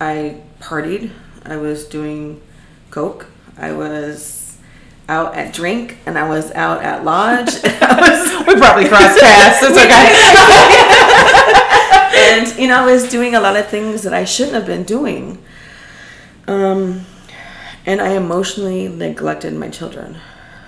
I 0.00 0.36
partied. 0.60 1.10
I 1.44 1.56
was 1.56 1.84
doing 1.84 2.40
coke. 2.90 3.26
I 3.56 3.72
was 3.72 4.56
out 5.08 5.34
at 5.34 5.54
drink, 5.54 5.98
and 6.06 6.18
I 6.18 6.28
was 6.28 6.50
out 6.52 6.82
at 6.82 7.04
lodge. 7.04 7.46
Was 7.64 8.46
we 8.46 8.56
probably 8.56 8.88
crossed 8.88 9.18
paths? 9.20 9.58
It's 9.62 9.78
okay. 9.78 10.12
and 12.16 12.58
you 12.58 12.68
know, 12.68 12.82
I 12.82 12.86
was 12.92 13.08
doing 13.08 13.34
a 13.34 13.40
lot 13.40 13.56
of 13.56 13.68
things 13.68 14.02
that 14.02 14.12
I 14.12 14.24
shouldn't 14.24 14.54
have 14.54 14.66
been 14.66 14.84
doing. 14.84 15.42
Um, 16.46 17.06
and 17.86 18.00
I 18.00 18.10
emotionally 18.10 18.88
neglected 18.88 19.54
my 19.54 19.68
children. 19.68 20.18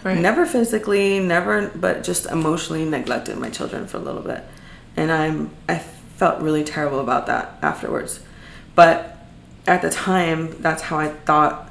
Right. 0.03 0.19
Never 0.19 0.47
physically, 0.47 1.21
never, 1.21 1.69
but 1.69 2.03
just 2.03 2.27
emotionally 2.27 2.87
neglected 2.87 3.37
my 3.37 3.51
children 3.51 3.87
for 3.87 3.99
a 3.99 4.01
little 4.01 4.23
bit, 4.23 4.43
and 4.97 5.13
I'm 5.13 5.51
I 5.69 5.79
felt 5.79 6.41
really 6.41 6.65
terrible 6.65 7.01
about 7.01 7.27
that 7.27 7.59
afterwards. 7.63 8.21
But 8.75 9.19
at 9.67 9.83
the 9.83 9.91
time, 9.91 10.61
that's 10.63 10.83
how 10.83 10.99
I 10.99 11.09
thought 11.09 11.70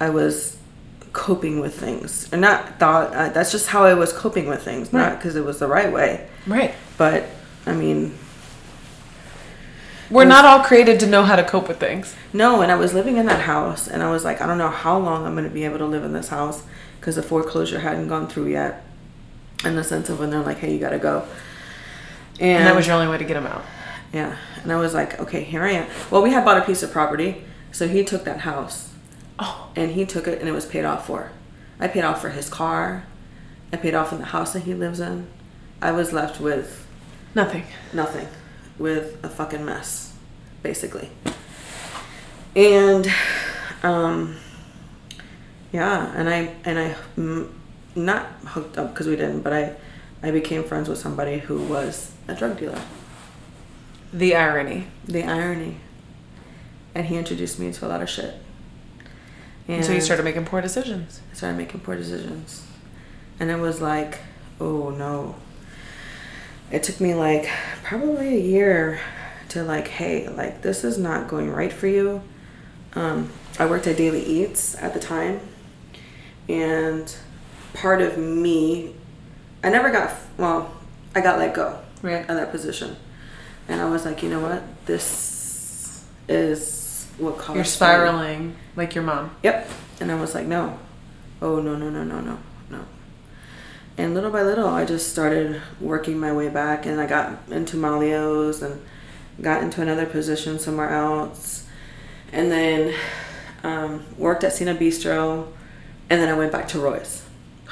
I 0.00 0.08
was 0.10 0.56
coping 1.12 1.60
with 1.60 1.78
things, 1.78 2.32
or 2.32 2.38
not 2.38 2.78
thought. 2.80 3.12
Uh, 3.14 3.28
that's 3.28 3.52
just 3.52 3.68
how 3.68 3.84
I 3.84 3.94
was 3.94 4.12
coping 4.12 4.46
with 4.48 4.62
things, 4.62 4.92
not 4.92 5.18
because 5.18 5.36
it 5.36 5.44
was 5.44 5.58
the 5.58 5.68
right 5.68 5.92
way. 5.92 6.28
right. 6.46 6.74
But 6.96 7.26
I 7.66 7.74
mean, 7.74 8.14
We're 10.10 10.24
not 10.24 10.44
all 10.44 10.60
created 10.64 10.98
to 11.00 11.06
know 11.06 11.22
how 11.22 11.36
to 11.36 11.44
cope 11.44 11.68
with 11.68 11.78
things. 11.78 12.16
No, 12.32 12.62
and 12.62 12.72
I 12.72 12.74
was 12.74 12.92
living 12.94 13.16
in 13.16 13.26
that 13.26 13.42
house, 13.42 13.86
and 13.86 14.02
I 14.02 14.10
was 14.10 14.24
like, 14.24 14.40
I 14.40 14.46
don't 14.46 14.58
know 14.58 14.70
how 14.70 14.98
long 14.98 15.24
I'm 15.26 15.34
going 15.34 15.44
to 15.48 15.54
be 15.54 15.64
able 15.64 15.78
to 15.78 15.86
live 15.86 16.02
in 16.04 16.12
this 16.12 16.28
house 16.28 16.62
because 16.98 17.14
the 17.16 17.22
foreclosure 17.22 17.78
hadn't 17.80 18.08
gone 18.08 18.26
through 18.26 18.48
yet. 18.48 18.84
In 19.64 19.76
the 19.76 19.84
sense 19.84 20.08
of 20.08 20.18
when 20.18 20.30
they're 20.30 20.42
like, 20.42 20.56
hey, 20.58 20.72
you 20.72 20.78
got 20.80 20.90
to 20.90 20.98
go. 20.98 21.26
And, 22.40 22.58
And 22.58 22.66
that 22.66 22.74
was 22.74 22.86
your 22.86 22.96
only 22.96 23.08
way 23.08 23.18
to 23.18 23.24
get 23.24 23.34
them 23.34 23.46
out. 23.46 23.64
yeah. 24.12 24.36
And 24.62 24.72
I 24.72 24.76
was 24.76 24.94
like, 24.94 25.20
okay, 25.20 25.42
here 25.44 25.62
I 25.62 25.72
am. 25.72 25.86
Well, 26.10 26.22
we 26.22 26.30
had 26.32 26.44
bought 26.44 26.56
a 26.58 26.62
piece 26.64 26.82
of 26.82 26.90
property, 26.90 27.44
so 27.72 27.86
he 27.86 28.02
took 28.04 28.24
that 28.24 28.40
house, 28.40 28.89
Oh, 29.40 29.70
and 29.74 29.92
he 29.92 30.04
took 30.04 30.28
it, 30.28 30.38
and 30.38 30.48
it 30.48 30.52
was 30.52 30.66
paid 30.66 30.84
off 30.84 31.06
for. 31.06 31.32
I 31.78 31.88
paid 31.88 32.04
off 32.04 32.20
for 32.20 32.28
his 32.28 32.48
car. 32.48 33.04
I 33.72 33.76
paid 33.76 33.94
off 33.94 34.12
in 34.12 34.18
the 34.18 34.26
house 34.26 34.52
that 34.52 34.60
he 34.60 34.74
lives 34.74 35.00
in. 35.00 35.26
I 35.80 35.92
was 35.92 36.12
left 36.12 36.40
with 36.40 36.86
nothing. 37.34 37.64
nothing 37.92 38.28
with 38.78 39.22
a 39.24 39.28
fucking 39.28 39.64
mess 39.64 40.14
basically 40.62 41.10
and 42.56 43.06
um 43.82 44.36
yeah 45.72 46.12
and 46.16 46.28
i 46.28 46.54
and 46.64 46.78
i 46.78 46.94
mm, 47.16 47.50
not 47.94 48.26
hooked 48.46 48.78
up 48.78 48.92
because 48.92 49.06
we 49.06 49.16
didn't 49.16 49.40
but 49.42 49.52
i 49.52 49.74
i 50.22 50.30
became 50.30 50.64
friends 50.64 50.88
with 50.88 50.98
somebody 50.98 51.38
who 51.38 51.62
was 51.64 52.12
a 52.28 52.34
drug 52.34 52.58
dealer 52.58 52.80
The 54.12 54.34
irony. 54.34 54.86
The 55.06 55.22
irony. 55.22 55.76
And 56.94 57.06
he 57.06 57.16
introduced 57.16 57.60
me 57.60 57.72
to 57.72 57.86
a 57.86 57.88
lot 57.88 58.02
of 58.02 58.10
shit. 58.10 58.34
And 59.76 59.84
so 59.84 59.92
you 59.92 60.00
started 60.00 60.24
making 60.24 60.44
poor 60.46 60.60
decisions. 60.60 61.20
I 61.30 61.34
started 61.34 61.56
making 61.56 61.80
poor 61.80 61.96
decisions. 61.96 62.66
And 63.38 63.50
it 63.50 63.56
was 63.58 63.80
like, 63.80 64.18
oh 64.60 64.90
no. 64.90 65.36
It 66.70 66.82
took 66.82 67.00
me 67.00 67.14
like 67.14 67.48
probably 67.82 68.36
a 68.36 68.40
year 68.40 69.00
to 69.50 69.62
like, 69.64 69.88
hey, 69.88 70.28
like 70.28 70.62
this 70.62 70.84
is 70.84 70.98
not 70.98 71.28
going 71.28 71.50
right 71.50 71.72
for 71.72 71.86
you. 71.86 72.22
Um, 72.94 73.30
I 73.58 73.66
worked 73.66 73.86
at 73.86 73.96
Daily 73.96 74.22
Eats 74.24 74.74
at 74.76 74.94
the 74.94 75.00
time, 75.00 75.40
and 76.48 77.14
part 77.74 78.00
of 78.02 78.18
me, 78.18 78.94
I 79.62 79.70
never 79.70 79.90
got 79.90 80.12
well, 80.38 80.74
I 81.14 81.20
got 81.20 81.38
let 81.38 81.54
go 81.54 81.78
Right. 82.02 82.22
of 82.28 82.36
that 82.36 82.50
position, 82.50 82.96
and 83.68 83.80
I 83.80 83.88
was 83.88 84.04
like, 84.04 84.22
you 84.22 84.30
know 84.30 84.40
what, 84.40 84.62
this 84.86 86.04
is 86.28 86.79
what 87.20 87.38
caused 87.38 87.56
You're 87.56 87.64
me- 87.64 87.68
spiraling 87.68 88.56
like 88.76 88.94
your 88.94 89.04
mom. 89.04 89.34
Yep. 89.42 89.68
And 90.00 90.10
I 90.10 90.14
was 90.14 90.34
like, 90.34 90.46
no. 90.46 90.78
Oh, 91.42 91.60
no, 91.60 91.76
no, 91.76 91.90
no, 91.90 92.02
no, 92.04 92.20
no, 92.20 92.38
no. 92.70 92.84
And 93.96 94.14
little 94.14 94.30
by 94.30 94.42
little, 94.42 94.68
I 94.68 94.84
just 94.84 95.10
started 95.10 95.60
working 95.80 96.18
my 96.18 96.32
way 96.32 96.48
back, 96.48 96.86
and 96.86 97.00
I 97.00 97.06
got 97.06 97.38
into 97.50 97.76
Malio's 97.76 98.62
and 98.62 98.80
got 99.40 99.62
into 99.62 99.82
another 99.82 100.06
position 100.06 100.58
somewhere 100.58 100.90
else. 100.90 101.66
And 102.32 102.50
then 102.50 102.94
um, 103.62 104.04
worked 104.16 104.44
at 104.44 104.52
Cena 104.52 104.74
Bistro, 104.74 105.48
and 106.08 106.20
then 106.20 106.28
I 106.28 106.34
went 106.34 106.52
back 106.52 106.68
to 106.68 106.78
Roy's. 106.78 107.24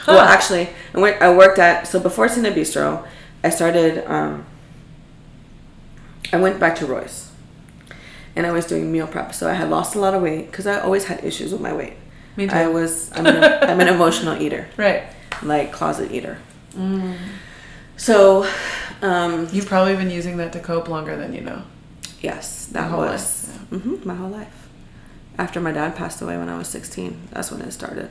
Well, 0.06 0.20
actually, 0.20 0.68
I 0.94 1.00
went. 1.00 1.20
I 1.20 1.34
worked 1.34 1.58
at 1.58 1.88
so 1.88 1.98
before 1.98 2.28
Cena 2.28 2.50
Bistro, 2.50 3.06
I 3.42 3.50
started. 3.50 4.08
Um, 4.10 4.46
I 6.32 6.36
went 6.36 6.60
back 6.60 6.76
to 6.76 6.86
Roy's, 6.86 7.27
and 8.38 8.46
I 8.46 8.52
was 8.52 8.64
doing 8.66 8.90
meal 8.90 9.06
prep. 9.06 9.34
So 9.34 9.50
I 9.50 9.52
had 9.54 9.68
lost 9.68 9.94
a 9.96 9.98
lot 10.00 10.14
of 10.14 10.22
weight 10.22 10.50
because 10.50 10.66
I 10.66 10.78
always 10.80 11.04
had 11.04 11.22
issues 11.24 11.52
with 11.52 11.60
my 11.60 11.72
weight. 11.74 11.94
Me 12.36 12.46
too. 12.46 12.54
I 12.54 12.68
was. 12.68 13.10
I'm 13.14 13.26
an, 13.26 13.42
I'm 13.68 13.80
an 13.80 13.88
emotional 13.88 14.40
eater, 14.40 14.68
Right. 14.78 15.02
like 15.42 15.72
closet 15.72 16.12
eater. 16.12 16.38
Mm. 16.74 17.16
So, 17.96 18.48
um, 19.02 19.48
You've 19.52 19.66
probably 19.66 19.96
been 19.96 20.10
using 20.10 20.36
that 20.38 20.52
to 20.52 20.60
cope 20.60 20.88
longer 20.88 21.16
than 21.16 21.34
you 21.34 21.40
know. 21.40 21.62
yes, 22.20 22.66
that 22.66 22.90
whole 22.90 23.00
was 23.00 23.48
life, 23.70 23.82
hmm 23.82 23.96
my 24.08 24.14
whole 24.14 24.30
life. 24.30 24.68
After 25.36 25.60
my 25.60 25.72
dad 25.72 25.96
passed 25.96 26.22
away 26.22 26.36
when 26.38 26.48
I 26.48 26.56
was 26.58 26.68
16, 26.68 27.28
that's 27.32 27.50
when 27.50 27.60
it 27.60 27.72
started. 27.72 28.10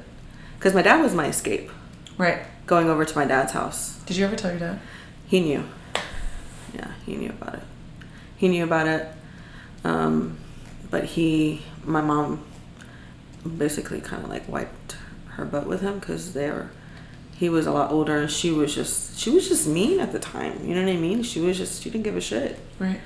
Because 0.60 0.74
my 0.74 0.82
dad 0.82 1.02
was 1.02 1.14
my 1.14 1.28
escape. 1.28 1.70
Right. 2.18 2.40
Going 2.66 2.90
over 2.90 3.06
to 3.06 3.16
my 3.16 3.26
dad's 3.26 3.52
house. 3.54 3.98
Did 4.06 4.18
you 4.18 4.26
ever 4.26 4.36
tell 4.36 4.52
your 4.52 4.60
dad? 4.60 4.80
He 5.28 5.40
knew. 5.40 5.64
Yeah, 6.74 6.92
he 7.06 7.16
knew 7.16 7.30
about 7.30 7.56
it. 7.56 7.64
He 8.38 8.48
knew 8.50 8.64
about 8.66 8.88
it. 8.88 9.08
Um, 9.88 10.38
but 10.92 11.06
he, 11.06 11.62
my 11.86 12.02
mom, 12.02 12.44
basically 13.58 14.02
kind 14.02 14.24
of 14.24 14.30
like 14.30 14.48
wiped 14.50 14.98
her 15.30 15.46
butt 15.46 15.66
with 15.68 15.82
him 15.82 16.00
because 16.00 16.34
they 16.34 16.50
were. 16.50 16.70
He 17.36 17.50
was 17.50 17.68
a 17.68 17.72
lot 17.72 17.92
older, 17.92 18.18
and 18.18 18.32
she 18.32 18.52
was 18.52 18.74
just 18.74 19.20
she 19.20 19.30
was 19.30 19.48
just 19.48 19.68
mean 19.68 20.00
at 20.00 20.12
the 20.12 20.20
time. 20.20 20.68
You 20.68 20.76
know 20.76 20.84
what 20.84 20.92
I 20.92 20.98
mean? 20.98 21.24
She 21.24 21.40
was 21.40 21.58
just 21.58 21.84
she 21.84 21.90
didn't 21.90 22.04
give 22.04 22.18
a 22.18 22.22
shit. 22.22 22.60
Right. 22.80 23.00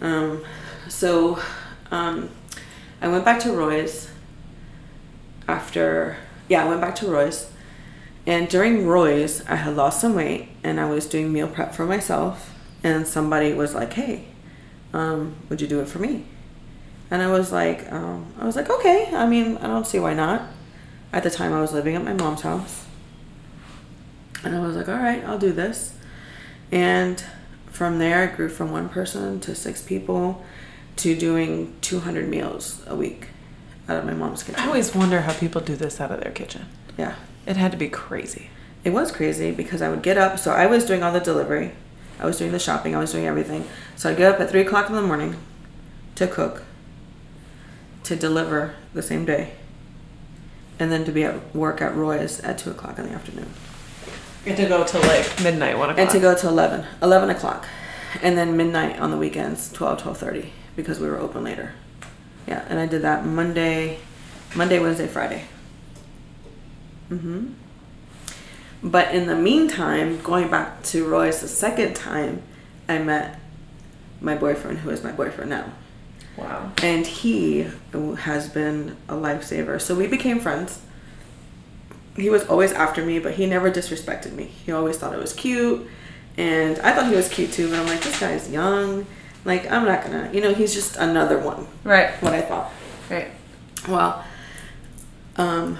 Um, 0.00 0.44
so, 0.88 1.38
um, 1.90 2.28
I 3.00 3.08
went 3.08 3.24
back 3.24 3.40
to 3.40 3.52
Roy's 3.52 4.10
after, 5.48 6.16
yeah, 6.48 6.64
I 6.64 6.68
went 6.68 6.80
back 6.80 6.94
to 6.96 7.06
Roy's. 7.06 7.50
And 8.26 8.48
during 8.48 8.86
Roy's, 8.86 9.46
I 9.46 9.56
had 9.56 9.76
lost 9.76 10.00
some 10.00 10.14
weight 10.14 10.48
and 10.64 10.80
I 10.80 10.90
was 10.90 11.06
doing 11.06 11.32
meal 11.32 11.48
prep 11.48 11.74
for 11.74 11.86
myself. 11.86 12.52
And 12.82 13.06
somebody 13.06 13.52
was 13.52 13.74
like, 13.74 13.92
hey, 13.94 14.26
um, 14.96 15.36
would 15.48 15.60
you 15.60 15.66
do 15.66 15.80
it 15.80 15.88
for 15.88 15.98
me? 15.98 16.24
And 17.10 17.22
I 17.22 17.28
was 17.28 17.52
like, 17.52 17.90
um, 17.92 18.32
I 18.40 18.46
was 18.46 18.56
like, 18.56 18.70
okay. 18.70 19.10
I 19.12 19.26
mean, 19.26 19.58
I 19.58 19.66
don't 19.66 19.86
see 19.86 19.98
why 19.98 20.14
not. 20.14 20.42
At 21.12 21.22
the 21.22 21.30
time, 21.30 21.52
I 21.52 21.60
was 21.60 21.72
living 21.72 21.94
at 21.94 22.02
my 22.02 22.14
mom's 22.14 22.40
house. 22.40 22.86
And 24.42 24.56
I 24.56 24.60
was 24.60 24.74
like, 24.74 24.88
all 24.88 24.96
right, 24.96 25.22
I'll 25.24 25.38
do 25.38 25.52
this. 25.52 25.94
And 26.72 27.22
from 27.66 27.98
there, 27.98 28.22
I 28.22 28.34
grew 28.34 28.48
from 28.48 28.72
one 28.72 28.88
person 28.88 29.38
to 29.40 29.54
six 29.54 29.82
people 29.82 30.44
to 30.96 31.14
doing 31.14 31.76
200 31.82 32.28
meals 32.28 32.82
a 32.86 32.96
week 32.96 33.28
out 33.88 33.98
of 33.98 34.04
my 34.04 34.14
mom's 34.14 34.42
kitchen. 34.42 34.58
I 34.58 34.66
always 34.66 34.94
wonder 34.94 35.20
how 35.20 35.34
people 35.34 35.60
do 35.60 35.76
this 35.76 36.00
out 36.00 36.10
of 36.10 36.20
their 36.20 36.32
kitchen. 36.32 36.66
yeah. 36.96 37.14
It 37.46 37.56
had 37.56 37.70
to 37.70 37.78
be 37.78 37.88
crazy. 37.88 38.50
It 38.82 38.90
was 38.90 39.12
crazy 39.12 39.52
because 39.52 39.80
I 39.80 39.88
would 39.88 40.02
get 40.02 40.18
up. 40.18 40.38
So 40.38 40.50
I 40.50 40.66
was 40.66 40.84
doing 40.84 41.04
all 41.04 41.12
the 41.12 41.20
delivery, 41.20 41.72
I 42.18 42.26
was 42.26 42.38
doing 42.38 42.52
the 42.52 42.58
shopping, 42.58 42.94
I 42.94 42.98
was 42.98 43.12
doing 43.12 43.26
everything. 43.26 43.66
So 43.96 44.10
I'd 44.10 44.16
get 44.16 44.34
up 44.34 44.40
at 44.40 44.50
3 44.50 44.60
o'clock 44.62 44.88
in 44.88 44.96
the 44.96 45.02
morning 45.02 45.36
to 46.14 46.26
cook, 46.26 46.62
to 48.04 48.16
deliver 48.16 48.74
the 48.94 49.02
same 49.02 49.24
day, 49.24 49.52
and 50.78 50.90
then 50.90 51.04
to 51.04 51.12
be 51.12 51.24
at 51.24 51.54
work 51.54 51.80
at 51.82 51.94
Roy's 51.94 52.40
at 52.40 52.58
2 52.58 52.70
o'clock 52.70 52.98
in 52.98 53.06
the 53.08 53.12
afternoon. 53.12 53.50
And 54.46 54.56
to 54.56 54.66
go 54.66 54.84
till 54.84 55.00
like 55.02 55.42
midnight, 55.42 55.76
one 55.76 55.90
o'clock. 55.90 55.98
and 55.98 56.10
to 56.10 56.20
go 56.20 56.34
to 56.36 56.48
11 56.48 56.86
11 57.02 57.30
o'clock 57.30 57.66
and 58.22 58.38
then 58.38 58.56
midnight 58.56 58.98
on 59.00 59.10
the 59.10 59.16
weekends 59.16 59.72
12 59.72 60.02
12.30 60.02 60.50
because 60.76 61.00
we 61.00 61.08
were 61.08 61.18
open 61.18 61.42
later 61.42 61.72
yeah 62.46 62.64
and 62.68 62.78
i 62.78 62.86
did 62.86 63.02
that 63.02 63.26
monday 63.26 63.98
monday 64.54 64.78
wednesday 64.78 65.08
friday 65.08 65.44
Mm 67.10 67.20
hmm 67.20 67.46
but 68.86 69.12
in 69.14 69.26
the 69.26 69.34
meantime 69.36 70.20
going 70.22 70.48
back 70.48 70.82
to 70.82 71.06
roy's 71.06 71.40
the 71.40 71.48
second 71.48 71.94
time 71.94 72.40
i 72.88 72.96
met 72.98 73.38
my 74.20 74.34
boyfriend 74.34 74.78
who 74.78 74.90
is 74.90 75.02
my 75.04 75.12
boyfriend 75.12 75.50
now 75.50 75.70
Wow. 76.36 76.70
and 76.82 77.06
he 77.06 77.66
has 78.18 78.48
been 78.50 78.94
a 79.08 79.14
lifesaver. 79.14 79.80
So 79.80 79.94
we 79.94 80.06
became 80.06 80.38
friends. 80.38 80.80
He 82.14 82.28
was 82.28 82.44
always 82.46 82.72
after 82.72 83.02
me, 83.04 83.18
but 83.18 83.32
he 83.36 83.46
never 83.46 83.70
disrespected 83.70 84.32
me. 84.32 84.44
He 84.44 84.70
always 84.70 84.98
thought 84.98 85.14
I 85.14 85.16
was 85.16 85.32
cute, 85.32 85.86
and 86.36 86.78
I 86.80 86.92
thought 86.92 87.08
he 87.08 87.16
was 87.16 87.30
cute 87.30 87.52
too. 87.52 87.70
But 87.70 87.78
I'm 87.78 87.86
like, 87.86 88.02
this 88.02 88.20
guy's 88.20 88.50
young. 88.50 89.06
Like, 89.46 89.70
I'm 89.70 89.86
not 89.86 90.02
gonna, 90.04 90.28
you 90.30 90.42
know, 90.42 90.52
he's 90.52 90.74
just 90.74 90.96
another 90.96 91.38
one. 91.38 91.66
Right. 91.84 92.10
What 92.22 92.34
I 92.34 92.42
thought. 92.42 92.70
Right. 93.08 93.30
Well, 93.88 94.22
um, 95.36 95.78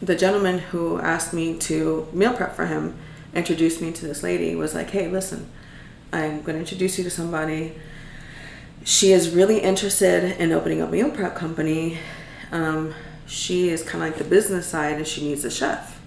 the 0.00 0.16
gentleman 0.16 0.58
who 0.58 0.98
asked 1.00 1.32
me 1.32 1.56
to 1.58 2.08
meal 2.12 2.32
prep 2.32 2.54
for 2.54 2.66
him 2.66 2.96
introduced 3.34 3.80
me 3.80 3.92
to 3.92 4.06
this 4.06 4.22
lady. 4.22 4.54
Was 4.54 4.74
like, 4.74 4.90
hey, 4.90 5.08
listen, 5.08 5.48
I'm 6.12 6.42
going 6.42 6.54
to 6.54 6.60
introduce 6.60 6.98
you 6.98 7.04
to 7.04 7.10
somebody. 7.10 7.74
She 8.84 9.12
is 9.12 9.30
really 9.30 9.58
interested 9.60 10.40
in 10.40 10.52
opening 10.52 10.80
up 10.80 10.88
a 10.88 10.92
meal 10.92 11.10
prep 11.10 11.34
company. 11.36 11.98
Um, 12.50 12.94
she 13.26 13.68
is 13.68 13.82
kind 13.82 14.02
of 14.02 14.10
like 14.10 14.18
the 14.18 14.24
business 14.28 14.66
side, 14.66 14.96
and 14.96 15.06
she 15.06 15.22
needs 15.22 15.44
a 15.44 15.50
chef. 15.50 16.00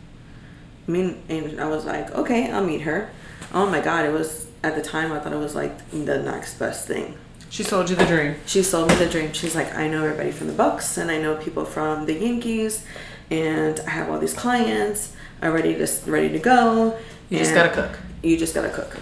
I 0.87 0.91
mean, 0.91 1.23
and 1.29 1.61
I 1.61 1.67
was 1.67 1.85
like, 1.85 2.11
okay, 2.11 2.51
I'll 2.51 2.65
meet 2.65 2.81
her. 2.81 3.09
Oh 3.53 3.65
my 3.69 3.79
god, 3.79 4.05
it 4.05 4.11
was 4.11 4.47
at 4.63 4.75
the 4.75 4.81
time 4.81 5.11
I 5.11 5.19
thought 5.19 5.33
it 5.33 5.37
was 5.37 5.55
like 5.55 5.89
the 5.91 6.21
next 6.23 6.57
best 6.57 6.87
thing 6.87 7.17
She 7.49 7.63
sold 7.63 7.89
you 7.89 7.95
the 7.95 8.05
dream. 8.05 8.35
she 8.45 8.63
sold 8.63 8.89
me 8.89 8.95
the 8.95 9.07
dream. 9.07 9.31
She's 9.33 9.55
like, 9.55 9.75
I 9.75 9.87
know 9.87 10.03
everybody 10.03 10.31
from 10.31 10.47
the 10.47 10.53
Bucs, 10.53 10.97
and 10.97 11.11
I 11.11 11.21
know 11.21 11.35
people 11.35 11.63
from 11.65 12.05
the 12.05 12.13
Yankees, 12.13 12.85
and 13.29 13.79
I 13.81 13.89
have 13.91 14.09
all 14.09 14.19
these 14.19 14.33
clients. 14.33 15.15
I'm 15.41 15.53
ready 15.53 15.75
to 15.75 15.87
ready 16.05 16.29
to 16.29 16.39
go. 16.39 16.97
You 17.29 17.39
just 17.39 17.53
gotta 17.53 17.69
cook. 17.69 17.99
You 18.21 18.37
just 18.37 18.53
gotta 18.53 18.69
cook. 18.69 18.97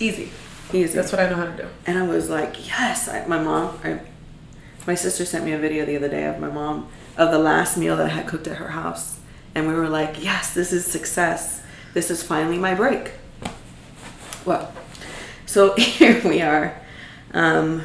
Easy. 0.00 0.30
Easy. 0.72 0.94
That's 0.94 1.12
what 1.12 1.20
I 1.20 1.28
know 1.28 1.36
how 1.36 1.46
to 1.46 1.56
do. 1.56 1.68
And 1.86 1.98
I 1.98 2.06
was 2.06 2.28
like, 2.28 2.66
yes. 2.66 3.08
I, 3.08 3.26
my 3.26 3.42
mom, 3.42 3.78
I, 3.84 4.00
my 4.86 4.94
sister 4.94 5.24
sent 5.24 5.44
me 5.44 5.52
a 5.52 5.58
video 5.58 5.84
the 5.84 5.96
other 5.96 6.08
day 6.08 6.24
of 6.24 6.38
my 6.40 6.50
mom 6.50 6.88
of 7.16 7.30
the 7.30 7.38
last 7.38 7.76
meal 7.76 7.96
that 7.96 8.06
I 8.06 8.10
had 8.10 8.26
cooked 8.26 8.46
at 8.46 8.56
her 8.56 8.68
house, 8.68 9.20
and 9.54 9.68
we 9.68 9.74
were 9.74 9.88
like, 9.88 10.22
yes, 10.22 10.52
this 10.52 10.72
is 10.72 10.84
success. 10.84 11.62
This 11.92 12.10
is 12.10 12.22
finally 12.22 12.58
my 12.58 12.74
break. 12.74 13.12
Well, 14.44 14.72
so 15.46 15.74
here 15.78 16.20
we 16.24 16.42
are. 16.42 16.80
Um, 17.32 17.84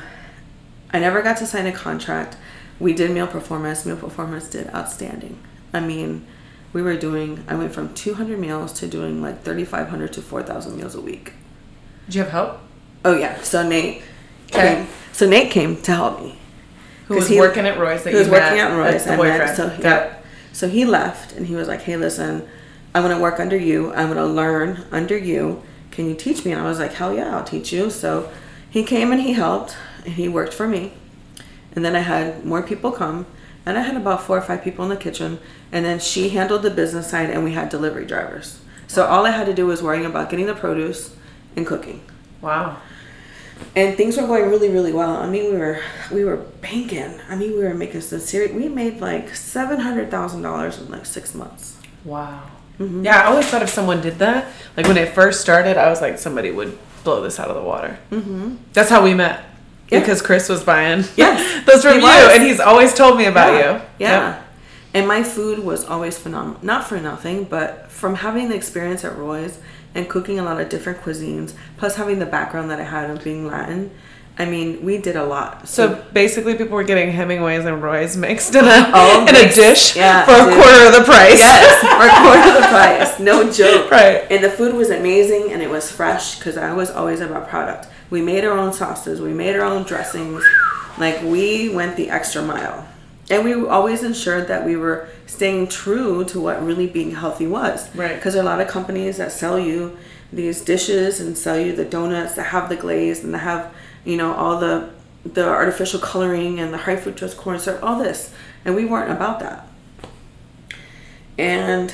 I 0.92 1.00
never 1.00 1.22
got 1.22 1.38
to 1.38 1.46
sign 1.46 1.68
a 1.68 1.72
contract. 1.72 2.38
We 2.80 2.94
did 2.94 3.12
meal 3.12 3.28
performance. 3.28 3.86
Meal 3.86 3.98
performance 3.98 4.50
did 4.50 4.68
outstanding. 4.70 5.40
I 5.74 5.80
mean, 5.80 6.26
we 6.74 6.82
were 6.82 6.96
doing. 6.98 7.44
I 7.48 7.56
went 7.56 7.74
from 7.74 7.94
200 7.94 8.40
meals 8.40 8.74
to 8.74 8.88
doing 8.88 9.22
like 9.22 9.44
3,500 9.44 10.14
to 10.14 10.22
4,000 10.22 10.78
meals 10.78 10.96
a 10.96 11.02
week. 11.02 11.34
Did 12.06 12.16
you 12.16 12.22
have 12.24 12.32
help? 12.32 12.60
Oh 13.06 13.16
yeah. 13.18 13.42
So 13.42 13.68
Nate. 13.68 14.02
Okay. 14.52 14.76
Came, 14.76 14.88
so 15.12 15.30
Nate 15.30 15.52
came 15.52 15.78
to 15.84 15.92
help 15.94 16.22
me. 16.22 16.38
Who 17.08 17.16
was 17.16 17.28
he- 17.28 17.40
working 17.40 17.66
at 17.66 17.78
Roy's 17.80 18.04
that 18.04 18.12
He 18.12 18.16
was 18.16 18.28
you 18.28 18.34
working 18.34 18.60
at 18.60 18.76
Roy's. 18.76 19.04
The 19.06 19.16
boyfriend. 19.16 19.40
met, 19.40 19.56
so 19.56 19.76
yeah. 19.80 20.16
So 20.54 20.68
he 20.68 20.86
left 20.86 21.34
and 21.34 21.46
he 21.48 21.56
was 21.56 21.68
like, 21.68 21.82
"Hey, 21.82 21.96
listen, 21.98 22.48
I'm 22.94 23.04
gonna 23.04 23.20
work 23.20 23.40
under 23.40 23.58
you. 23.58 23.94
I'm 23.94 24.08
gonna 24.10 24.26
learn 24.26 24.86
under 24.92 25.18
you. 25.18 25.62
Can 25.92 26.08
you 26.10 26.16
teach 26.16 26.44
me?" 26.46 26.52
And 26.52 26.62
I 26.62 26.66
was 26.66 26.80
like, 26.80 26.94
"Hell 26.94 27.14
yeah, 27.14 27.36
I'll 27.36 27.44
teach 27.44 27.72
you." 27.72 27.90
So 27.90 28.30
he 28.70 28.84
came 28.84 29.12
and 29.12 29.22
he 29.22 29.34
helped 29.34 29.76
and 30.06 30.14
he 30.16 30.28
worked 30.28 30.54
for 30.54 30.68
me. 30.68 30.94
And 31.76 31.86
then 31.86 31.96
I 31.96 32.00
had 32.00 32.44
more 32.46 32.62
people 32.64 32.92
come 32.92 33.26
and 33.70 33.78
I 33.78 33.82
had 33.82 33.96
about 33.96 34.24
four 34.24 34.38
or 34.38 34.42
five 34.42 34.64
people 34.64 34.84
in 34.84 34.90
the 34.90 34.98
kitchen. 34.98 35.40
And 35.72 35.86
then 35.86 36.00
she 36.00 36.30
handled 36.30 36.64
the 36.64 36.72
business 36.72 37.10
side 37.12 37.30
and 37.30 37.44
we 37.44 37.54
had 37.54 37.70
delivery 37.70 38.06
drivers. 38.06 38.60
So 38.88 39.06
all 39.06 39.26
I 39.26 39.32
had 39.32 39.46
to 39.46 39.54
do 39.54 39.68
was 39.68 39.84
worrying 39.84 40.06
about 40.06 40.30
getting 40.30 40.48
the 40.48 40.56
produce 40.56 41.16
and 41.56 41.66
cooking. 41.66 42.02
Wow. 42.42 42.78
and 43.76 43.96
things 43.98 44.16
were 44.18 44.26
going 44.26 44.50
really 44.50 44.70
really 44.70 44.94
well 44.94 45.18
i 45.18 45.28
mean 45.30 45.52
we 45.52 45.58
were 45.58 45.82
we 46.14 46.24
were 46.24 46.38
banking 46.62 47.20
i 47.28 47.36
mean 47.36 47.52
we 47.52 47.64
were 47.64 47.74
making 47.74 48.00
some 48.00 48.20
serious 48.20 48.54
we 48.54 48.70
made 48.70 49.02
like 49.02 49.28
$700000 49.32 50.80
in 50.82 50.90
like 50.92 51.06
six 51.06 51.36
months 51.36 51.78
Wow. 52.06 52.44
Yeah, 52.80 53.24
I 53.24 53.26
always 53.26 53.46
thought 53.48 53.62
if 53.62 53.68
someone 53.70 54.00
did 54.00 54.20
that, 54.20 54.54
like 54.78 54.88
when 54.88 54.96
it 54.96 55.14
first 55.14 55.42
started, 55.42 55.76
I 55.76 55.90
was 55.90 56.00
like, 56.00 56.18
somebody 56.18 56.50
would 56.50 56.78
blow 57.04 57.22
this 57.22 57.38
out 57.38 57.50
of 57.50 57.56
the 57.58 57.62
water. 57.62 58.00
Mm-hmm. 58.10 58.56
That's 58.72 58.90
how 58.90 59.04
we 59.04 59.14
met. 59.14 59.44
Yeah. 59.90 60.00
Because 60.00 60.22
Chris 60.22 60.48
was 60.50 60.64
buying 60.64 61.04
Yes, 61.16 61.66
those 61.66 61.84
from 61.84 61.96
you, 61.98 62.02
was. 62.04 62.34
and 62.36 62.44
he's 62.44 62.60
always 62.60 62.94
told 62.94 63.18
me 63.18 63.26
about 63.26 63.54
yeah. 63.54 63.60
you. 63.78 63.82
Yeah. 64.00 64.28
Yep. 64.36 64.46
And 64.94 65.08
my 65.08 65.24
food 65.24 65.60
was 65.60 65.86
always 65.86 66.18
phenomenal. 66.18 66.60
Not 66.64 66.88
for 66.88 67.00
nothing, 67.00 67.44
but 67.44 67.92
from 67.92 68.16
having 68.16 68.50
the 68.50 68.56
experience 68.56 69.04
at 69.04 69.16
Roy's 69.18 69.60
and 69.96 70.08
cooking 70.10 70.40
a 70.40 70.44
lot 70.44 70.60
of 70.60 70.70
different 70.70 71.02
cuisines, 71.02 71.54
plus 71.78 71.96
having 71.96 72.20
the 72.20 72.26
background 72.26 72.70
that 72.72 72.80
I 72.80 72.84
had 72.84 73.10
of 73.10 73.24
being 73.24 73.46
Latin, 73.48 73.92
I 74.38 74.46
mean, 74.46 74.84
we 74.86 74.98
did 74.98 75.16
a 75.18 75.26
lot. 75.26 75.68
So 75.68 76.02
basically, 76.14 76.56
people 76.56 76.74
were 76.76 76.84
getting 76.84 77.12
Hemingways 77.12 77.66
and 77.66 77.84
Roy's 77.84 78.16
mixed 78.16 78.56
in 78.56 78.64
a 78.66 78.92
Oh, 78.94 79.26
in 79.28 79.36
a 79.36 79.54
dish 79.54 79.96
Yeah, 79.98 80.24
for 80.26 80.32
a 80.32 80.46
dude. 80.46 80.54
quarter 80.64 80.86
of 80.88 80.94
the 80.94 81.04
price. 81.04 81.40
yes, 81.40 81.82
for 81.82 82.06
a 82.08 82.10
quarter 82.24 82.56
of 82.58 82.62
the 82.64 82.68
price. 82.70 83.20
No 83.20 83.52
joke. 83.52 83.92
Right. 83.92 84.26
And 84.32 84.42
the 84.44 84.50
food 84.50 84.76
was 84.76 84.90
amazing 84.92 85.52
and 85.52 85.62
it 85.62 85.70
was 85.70 85.92
fresh 85.92 86.38
because 86.38 86.56
I 86.58 86.74
was 86.74 86.90
always 86.90 87.20
about 87.20 87.50
product. 87.50 87.88
We 88.10 88.22
made 88.22 88.44
our 88.44 88.58
own 88.58 88.74
sauces, 88.74 89.22
we 89.22 89.34
made 89.34 89.56
our 89.56 89.66
own 89.66 89.84
dressings. 89.84 90.44
Like 90.98 91.22
we 91.22 91.70
went 91.70 91.96
the 91.96 92.10
extra 92.10 92.42
mile. 92.42 92.88
And 93.30 93.44
we 93.44 93.54
always 93.54 94.04
ensured 94.04 94.48
that 94.48 94.66
we 94.66 94.76
were 94.76 95.08
staying 95.28 95.68
true 95.68 96.26
to 96.26 96.40
what 96.40 96.64
really 96.64 96.88
being 96.88 97.12
healthy 97.12 97.46
was. 97.46 97.94
Right. 97.96 98.16
Because 98.16 98.34
there 98.34 98.44
are 98.44 98.46
a 98.46 98.50
lot 98.50 98.60
of 98.60 98.68
companies 98.68 99.18
that 99.18 99.32
sell 99.32 99.60
you 99.60 99.98
these 100.34 100.62
dishes 100.62 101.20
and 101.20 101.38
sell 101.38 101.58
you 101.58 101.76
the 101.76 101.86
donuts 101.86 102.36
that 102.36 102.48
have 102.48 102.70
the 102.70 102.76
glaze 102.76 103.24
and 103.24 103.34
that 103.34 103.40
have, 103.40 103.74
you 104.04 104.18
know, 104.18 104.34
all 104.34 104.60
the 104.60 104.90
the 105.26 105.46
artificial 105.46 106.00
coloring 106.00 106.60
and 106.60 106.74
the 106.74 106.78
high 106.78 106.96
fructose 106.96 107.36
corn 107.36 107.60
syrup, 107.60 107.84
all 107.84 108.00
this. 108.00 108.34
And 108.66 108.74
we 108.74 108.86
weren't 108.86 109.12
about 109.12 109.40
that. 109.42 109.68
And 111.38 111.94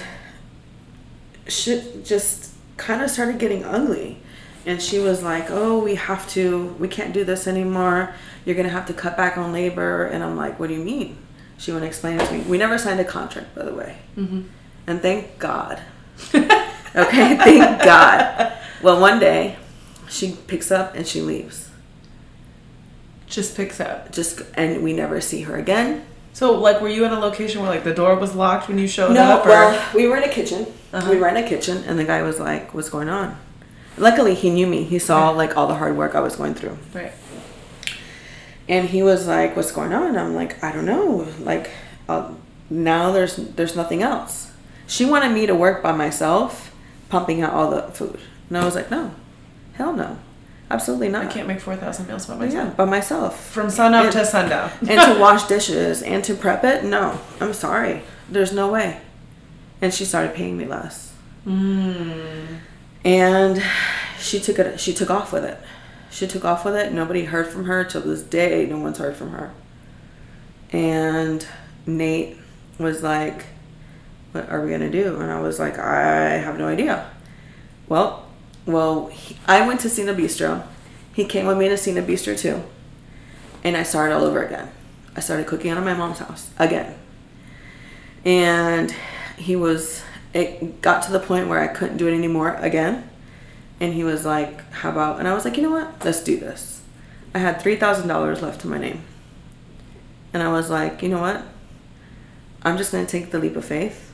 shit 1.48 2.06
just 2.06 2.54
kind 2.78 3.02
of 3.02 3.10
started 3.10 3.40
getting 3.40 3.64
ugly. 3.64 4.22
And 4.66 4.82
she 4.82 5.00
was 5.00 5.22
like, 5.22 5.48
"Oh, 5.50 5.78
we 5.80 5.96
have 5.96 6.28
to. 6.30 6.76
We 6.80 6.88
can't 6.88 7.14
do 7.14 7.24
this 7.24 7.48
anymore. 7.48 8.14
You're 8.46 8.56
gonna 8.56 8.70
have 8.70 8.88
to 8.88 8.94
cut 8.94 9.16
back 9.16 9.38
on 9.38 9.54
labor." 9.54 10.06
And 10.06 10.24
I'm 10.24 10.36
like, 10.36 10.60
"What 10.60 10.68
do 10.70 10.74
you 10.74 10.84
mean?" 10.84 11.18
She 11.58 11.72
wouldn't 11.72 11.88
explain 11.88 12.20
it 12.20 12.28
to 12.28 12.34
me. 12.34 12.40
We 12.42 12.58
never 12.58 12.78
signed 12.78 13.00
a 13.00 13.06
contract, 13.06 13.56
by 13.56 13.64
the 13.64 13.74
way. 13.74 13.98
And 14.18 15.02
thank 15.02 15.38
God. 15.40 15.82
okay, 16.36 17.38
thank 17.38 17.84
God. 17.84 18.54
Well, 18.82 19.00
one 19.00 19.20
day, 19.20 19.58
she 20.10 20.38
picks 20.48 20.72
up 20.72 20.96
and 20.96 21.08
she 21.08 21.22
leaves. 21.22 21.70
Just 23.28 23.56
picks 23.56 23.80
up. 23.80 24.12
Just 24.12 24.42
and 24.56 24.84
we 24.84 24.94
never 24.94 25.22
see 25.22 25.42
her 25.44 25.56
again. 25.58 26.06
So, 26.34 26.52
like, 26.60 26.82
were 26.82 26.90
you 26.90 27.06
in 27.06 27.12
a 27.14 27.20
location 27.20 27.62
where 27.62 27.70
like 27.72 27.84
the 27.84 27.94
door 27.94 28.16
was 28.16 28.36
locked 28.36 28.68
when 28.68 28.78
you 28.78 28.88
showed 28.88 29.14
No, 29.14 29.22
up? 29.24 29.46
Or? 29.46 29.50
well, 29.50 29.90
we 29.96 30.08
were 30.08 30.18
in 30.18 30.24
a 30.24 30.30
kitchen. 30.30 30.68
Uh-huh. 30.92 31.10
We 31.10 31.18
were 31.18 31.30
in 31.30 31.38
a 31.38 31.48
kitchen, 31.48 31.84
and 31.88 31.98
the 31.98 32.04
guy 32.04 32.22
was 32.24 32.40
like, 32.40 32.74
"What's 32.74 32.90
going 32.90 33.10
on?" 33.10 33.38
Luckily, 33.98 34.34
he 34.36 34.50
knew 34.50 34.68
me. 34.68 34.84
He 34.84 35.00
saw 35.00 35.30
like 35.30 35.56
all 35.58 35.68
the 35.68 35.76
hard 35.76 35.96
work 35.98 36.16
I 36.16 36.20
was 36.20 36.36
going 36.36 36.54
through, 36.54 36.78
right. 36.94 37.12
and 38.68 38.90
he 38.90 39.02
was 39.04 39.28
like, 39.28 39.56
"What's 39.56 39.72
going 39.72 39.94
on?" 39.94 40.18
I'm 40.18 40.36
like, 40.36 40.62
"I 40.64 40.72
don't 40.72 40.86
know. 40.86 41.28
Like, 41.40 41.70
uh, 42.10 42.32
now 42.70 43.12
there's 43.12 43.36
there's 43.38 43.76
nothing 43.76 44.02
else." 44.04 44.52
She 44.88 45.06
wanted 45.06 45.32
me 45.34 45.46
to 45.48 45.56
work 45.56 45.82
by 45.82 45.92
myself, 45.94 46.76
pumping 47.10 47.42
out 47.42 47.54
all 47.54 47.72
the 47.72 47.84
food, 47.84 48.20
and 48.50 48.58
I 48.58 48.66
was 48.66 48.76
like, 48.76 48.92
"No, 48.92 49.12
hell 49.74 49.94
no, 49.94 50.18
absolutely 50.70 51.08
not. 51.10 51.26
I 51.26 51.28
can't 51.32 51.48
make 51.48 51.62
four 51.62 51.76
thousand 51.78 52.08
meals 52.08 52.26
by 52.26 52.36
myself. 52.36 52.68
Yeah, 52.68 52.74
by 52.76 52.86
myself 52.86 53.50
From 53.50 53.70
sunup 53.70 54.04
And- 54.06 54.14
to 54.14 54.26
sundown. 54.26 54.72
and 54.82 54.90
to 55.16 55.20
wash 55.22 55.48
dishes 55.48 56.02
and 56.02 56.24
to 56.26 56.34
prep 56.36 56.64
it. 56.66 56.84
No, 56.84 57.20
I'm 57.40 57.54
sorry. 57.54 58.02
There's 58.30 58.52
no 58.54 58.70
way. 58.72 59.00
And 59.82 59.94
she 59.94 60.04
started 60.06 60.34
paying 60.36 60.58
me 60.58 60.66
less. 60.66 61.14
And 63.06 63.64
she 64.20 64.40
took 64.40 64.60
it. 64.60 64.80
She 64.80 64.94
took 64.94 65.10
off 65.10 65.32
with 65.32 65.46
it. 65.46 65.58
She 66.10 66.28
took 66.28 66.44
off 66.44 66.66
with 66.66 66.76
it. 66.76 66.92
Nobody 66.92 67.26
heard 67.26 67.48
from 67.48 67.66
her 67.66 67.86
till 67.86 68.02
this 68.02 68.22
day. 68.22 68.66
No 68.66 68.80
one's 68.80 68.98
heard 68.98 69.16
from 69.16 69.32
her. 69.32 69.54
And 70.72 71.46
Nate 71.86 72.38
was 72.78 73.04
like, 73.04 73.46
"What 74.34 74.50
are 74.50 74.62
we 74.62 74.72
gonna 74.72 74.90
do?" 74.90 75.22
And 75.22 75.32
I 75.32 75.40
was 75.40 75.60
like, 75.60 75.78
"I 75.78 76.38
have 76.38 76.58
no 76.58 76.68
idea." 76.68 77.10
Well, 77.88 78.28
well, 78.66 79.08
he, 79.08 79.38
I 79.48 79.66
went 79.66 79.80
to 79.82 79.90
Cena 79.90 80.14
Bistro. 80.14 80.66
He 81.14 81.24
came 81.24 81.46
with 81.46 81.58
me 81.58 81.70
to 81.70 81.78
Cena 81.78 82.02
Bistro 82.02 82.38
too 82.38 82.64
and 83.66 83.76
I 83.76 83.82
started 83.82 84.16
all 84.16 84.24
over 84.24 84.46
again. 84.46 84.72
I 85.16 85.20
started 85.22 85.48
cooking 85.48 85.72
out 85.72 85.80
of 85.80 85.84
my 85.84 85.96
mom's 85.96 86.20
house 86.20 86.52
again. 86.60 86.96
And 88.24 88.94
he 89.38 89.56
was, 89.56 90.04
it 90.36 90.82
got 90.82 91.02
to 91.04 91.14
the 91.14 91.20
point 91.20 91.48
where 91.48 91.62
I 91.62 91.68
couldn't 91.68 91.98
do 91.98 92.08
it 92.08 92.14
anymore 92.14 92.56
again. 92.56 93.10
And 93.80 93.94
he 93.94 94.04
was 94.04 94.26
like, 94.26 94.70
How 94.72 94.92
about, 94.92 95.18
and 95.18 95.28
I 95.28 95.34
was 95.34 95.46
like, 95.46 95.56
You 95.56 95.64
know 95.64 95.72
what? 95.72 96.04
Let's 96.04 96.22
do 96.22 96.38
this. 96.38 96.82
I 97.34 97.40
had 97.40 97.60
$3,000 97.60 98.42
left 98.42 98.62
to 98.62 98.68
my 98.68 98.78
name. 98.78 99.04
And 100.34 100.44
I 100.44 100.52
was 100.52 100.70
like, 100.70 101.02
You 101.02 101.10
know 101.10 101.22
what? 101.22 101.42
I'm 102.64 102.78
just 102.78 102.92
going 102.92 103.06
to 103.06 103.12
take 103.12 103.32
the 103.32 103.40
leap 103.40 103.56
of 103.56 103.64
faith 103.64 104.12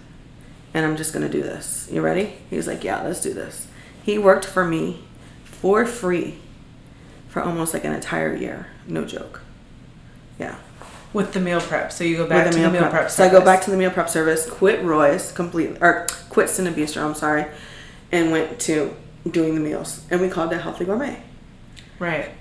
and 0.74 0.86
I'm 0.86 0.95
just 0.95 1.11
going 1.11 1.26
to 1.26 1.32
do 1.32 1.41
this. 1.41 1.89
You 1.91 2.01
ready? 2.01 2.36
He 2.49 2.55
was 2.55 2.67
like, 2.67 2.84
Yeah, 2.84 3.01
let's 3.01 3.22
do 3.22 3.34
this. 3.34 3.67
He 4.03 4.17
worked 4.17 4.45
for 4.45 4.63
me 4.63 5.03
for 5.43 5.86
free 5.86 6.38
for 7.30 7.41
almost 7.41 7.74
like 7.74 7.84
an 7.84 7.93
entire 7.93 8.36
year. 8.36 8.67
No 8.88 9.05
joke. 9.05 9.41
Yeah. 10.38 10.57
With 11.14 11.34
the 11.34 11.41
meal 11.41 11.59
prep. 11.59 11.91
So 11.91 12.03
you 12.03 12.16
go 12.16 12.28
back 12.28 12.45
With 12.45 12.55
to 12.55 12.62
the 12.62 12.70
meal 12.70 12.89
prep. 12.89 13.12
So 13.12 13.26
I 13.26 13.30
go 13.30 13.43
back 13.43 13.62
to 13.64 13.72
the 13.72 13.78
meal 13.78 13.91
prep 13.91 14.07
service, 14.07 14.49
quit 14.49 14.82
Roy's 14.84 15.32
completely, 15.32 15.78
or 15.82 16.07
quit 16.30 16.47
Cine 16.47 16.74
Bistro, 16.74 17.03
I'm 17.03 17.16
sorry, 17.16 17.45
and 18.12 18.32
went 18.32 18.59
to 18.62 18.95
doing 19.30 19.55
the 19.55 19.62
meals. 19.62 20.05
And 20.09 20.22
we 20.22 20.30
called 20.30 20.53
it 20.53 20.62
Healthy 20.62 20.86
Gourmet. 20.86 21.22
Right. 21.99 22.32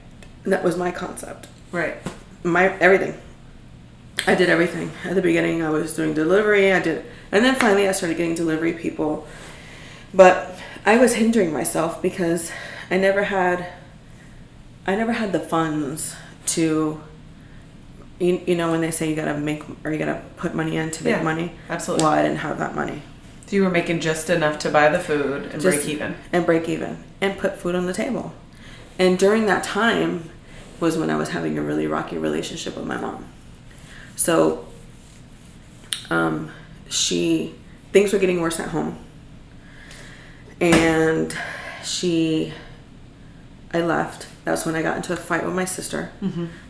And 0.45 0.53
that 0.53 0.62
was 0.62 0.77
my 0.77 0.93
concept. 0.93 1.49
Right. 1.73 1.97
My 2.45 2.79
everything. 2.79 3.21
I 4.27 4.35
did 4.35 4.49
everything. 4.49 4.93
At 5.05 5.14
the 5.14 5.23
beginning, 5.23 5.62
I 5.62 5.71
was 5.71 5.95
doing 5.95 6.14
delivery. 6.14 6.73
I 6.73 6.81
did, 6.81 7.05
and 7.33 7.45
then 7.45 7.55
finally, 7.57 7.89
I 7.89 7.93
started 7.93 8.16
getting 8.16 8.35
delivery 8.35 8.73
people. 8.73 9.27
But 10.14 10.59
I 10.85 10.97
was 10.99 11.14
hindering 11.14 11.53
myself 11.53 12.01
because 12.01 12.53
I 12.91 12.99
never 12.99 13.25
had. 13.25 13.66
I 14.87 14.95
never 14.95 15.12
had 15.12 15.33
the 15.33 15.41
funds 15.41 16.14
to. 16.47 17.01
You, 18.21 18.41
you 18.47 18.55
know 18.55 18.71
when 18.71 18.83
they 18.83 18.91
say 18.93 19.09
you 19.09 19.16
gotta 19.16 19.37
make 19.37 19.62
or 19.85 19.91
you 19.91 19.99
gotta 19.99 20.21
put 20.37 20.55
money 20.55 20.77
in 20.77 20.91
to 20.93 21.05
make 21.05 21.16
Yeah, 21.16 21.23
money. 21.23 21.53
absolutely. 21.68 22.05
Well, 22.05 22.12
I 22.12 22.23
didn't 22.23 22.39
have 22.39 22.59
that 22.59 22.75
money. 22.75 23.03
So 23.47 23.57
you 23.57 23.64
were 23.64 23.71
making 23.71 24.01
just 24.01 24.29
enough 24.31 24.59
to 24.61 24.71
buy 24.71 24.91
the 24.91 24.99
food 25.01 25.45
and 25.53 25.61
Just- 25.61 25.79
break 25.79 25.89
even. 25.89 26.14
and 26.33 26.45
break 26.47 26.68
even 26.68 27.03
and 27.21 27.37
put 27.39 27.57
food 27.59 27.75
on 27.75 27.87
the 27.87 27.93
table. 27.95 28.33
And 28.99 29.18
during 29.18 29.47
that 29.47 29.64
time 29.64 30.29
was 30.79 30.97
when 30.99 31.09
I 31.11 31.16
was 31.16 31.31
having 31.31 31.59
a 31.59 31.62
really 31.62 31.87
rocky 31.87 32.18
relationship 32.18 32.77
with 32.77 32.85
my 32.87 32.97
mom. 32.99 33.25
So 34.16 34.66
um, 36.11 36.51
she 36.89 37.55
things 37.93 38.12
were 38.12 38.18
getting 38.18 38.41
worse 38.41 38.61
at 38.61 38.68
home. 38.68 38.99
And 40.61 41.35
she 41.83 42.53
I 43.73 43.81
left. 43.81 44.27
That's 44.45 44.64
when 44.64 44.74
I 44.74 44.82
got 44.82 44.97
into 44.97 45.12
a 45.12 45.16
fight 45.16 45.45
with 45.45 45.55
my 45.55 45.64
sister. 45.66 46.12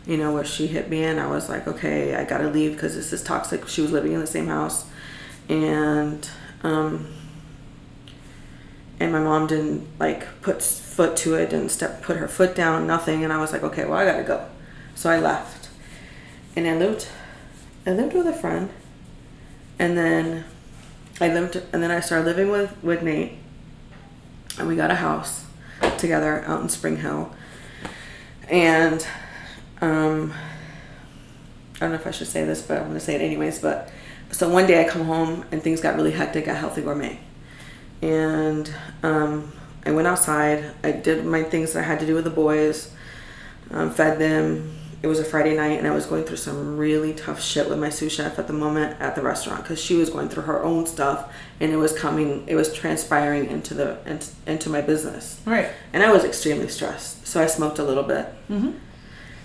You 0.05 0.17
know, 0.17 0.33
where 0.33 0.43
she 0.45 0.67
hit 0.67 0.89
me 0.89 1.03
and 1.03 1.19
I 1.19 1.27
was 1.27 1.47
like, 1.49 1.67
okay, 1.67 2.15
I 2.15 2.25
gotta 2.25 2.49
leave 2.49 2.73
because 2.73 2.95
this 2.95 3.13
is 3.13 3.23
toxic. 3.23 3.67
She 3.67 3.81
was 3.81 3.91
living 3.91 4.11
in 4.13 4.19
the 4.19 4.27
same 4.27 4.47
house. 4.47 4.87
And 5.49 6.29
um, 6.63 7.07
and 8.99 9.11
my 9.11 9.19
mom 9.19 9.47
didn't 9.47 9.87
like 9.99 10.41
put 10.41 10.61
foot 10.61 11.17
to 11.17 11.33
it 11.33 11.49
didn't 11.49 11.69
step 11.69 12.03
put 12.03 12.17
her 12.17 12.27
foot 12.27 12.53
down 12.53 12.85
nothing 12.85 13.23
and 13.23 13.33
i 13.33 13.37
was 13.39 13.51
like 13.51 13.63
okay 13.63 13.83
well 13.83 13.97
i 13.97 14.05
gotta 14.05 14.23
go 14.23 14.45
so 14.93 15.09
i 15.09 15.17
left 15.19 15.69
and 16.55 16.67
i 16.67 16.75
lived 16.77 17.07
i 17.87 17.91
lived 17.91 18.13
with 18.13 18.27
a 18.27 18.33
friend 18.33 18.69
and 19.79 19.97
then 19.97 20.45
i 21.19 21.27
lived 21.27 21.55
and 21.73 21.81
then 21.81 21.89
i 21.89 21.99
started 21.99 22.25
living 22.25 22.51
with 22.51 22.71
with 22.83 23.01
nate 23.01 23.33
and 24.59 24.67
we 24.67 24.75
got 24.75 24.91
a 24.91 24.95
house 24.95 25.45
together 25.97 26.43
out 26.45 26.61
in 26.61 26.69
spring 26.69 26.97
hill 26.97 27.33
and 28.51 29.07
um 29.81 30.31
i 31.75 31.79
don't 31.79 31.89
know 31.89 31.95
if 31.95 32.05
i 32.05 32.11
should 32.11 32.27
say 32.27 32.43
this 32.45 32.61
but 32.61 32.79
i'm 32.79 32.93
to 32.93 32.99
say 32.99 33.15
it 33.15 33.21
anyways 33.21 33.59
but 33.59 33.89
so 34.31 34.47
one 34.47 34.67
day 34.67 34.85
i 34.85 34.87
come 34.87 35.05
home 35.05 35.43
and 35.51 35.63
things 35.63 35.81
got 35.81 35.95
really 35.95 36.11
hectic 36.11 36.47
at 36.47 36.57
healthy 36.57 36.81
gourmet 36.81 37.19
and 38.01 38.73
um, 39.03 39.51
I 39.85 39.91
went 39.91 40.07
outside. 40.07 40.71
I 40.83 40.91
did 40.91 41.25
my 41.25 41.43
things 41.43 41.73
that 41.73 41.83
I 41.83 41.83
had 41.83 41.99
to 41.99 42.05
do 42.05 42.15
with 42.15 42.23
the 42.23 42.31
boys, 42.31 42.93
um, 43.71 43.91
fed 43.91 44.19
them, 44.19 44.75
it 45.03 45.07
was 45.07 45.19
a 45.19 45.23
Friday 45.23 45.55
night 45.55 45.79
and 45.79 45.87
I 45.87 45.91
was 45.91 46.05
going 46.05 46.25
through 46.25 46.37
some 46.37 46.77
really 46.77 47.13
tough 47.13 47.41
shit 47.41 47.67
with 47.67 47.79
my 47.79 47.89
sous 47.89 48.11
chef 48.11 48.37
at 48.37 48.45
the 48.45 48.53
moment 48.53 49.01
at 49.01 49.15
the 49.15 49.21
restaurant 49.21 49.63
because 49.63 49.81
she 49.81 49.95
was 49.95 50.11
going 50.11 50.29
through 50.29 50.43
her 50.43 50.63
own 50.63 50.85
stuff 50.85 51.33
and 51.59 51.71
it 51.71 51.77
was 51.77 51.97
coming, 51.97 52.43
it 52.47 52.53
was 52.55 52.71
transpiring 52.71 53.49
into 53.49 53.73
the 53.73 53.97
into, 54.45 54.69
my 54.69 54.81
business. 54.81 55.41
Right. 55.45 55.69
And 55.91 56.03
I 56.03 56.11
was 56.11 56.23
extremely 56.23 56.67
stressed, 56.67 57.25
so 57.25 57.41
I 57.41 57.47
smoked 57.47 57.79
a 57.79 57.83
little 57.83 58.03
bit. 58.03 58.27
Mm-hmm. 58.49 58.71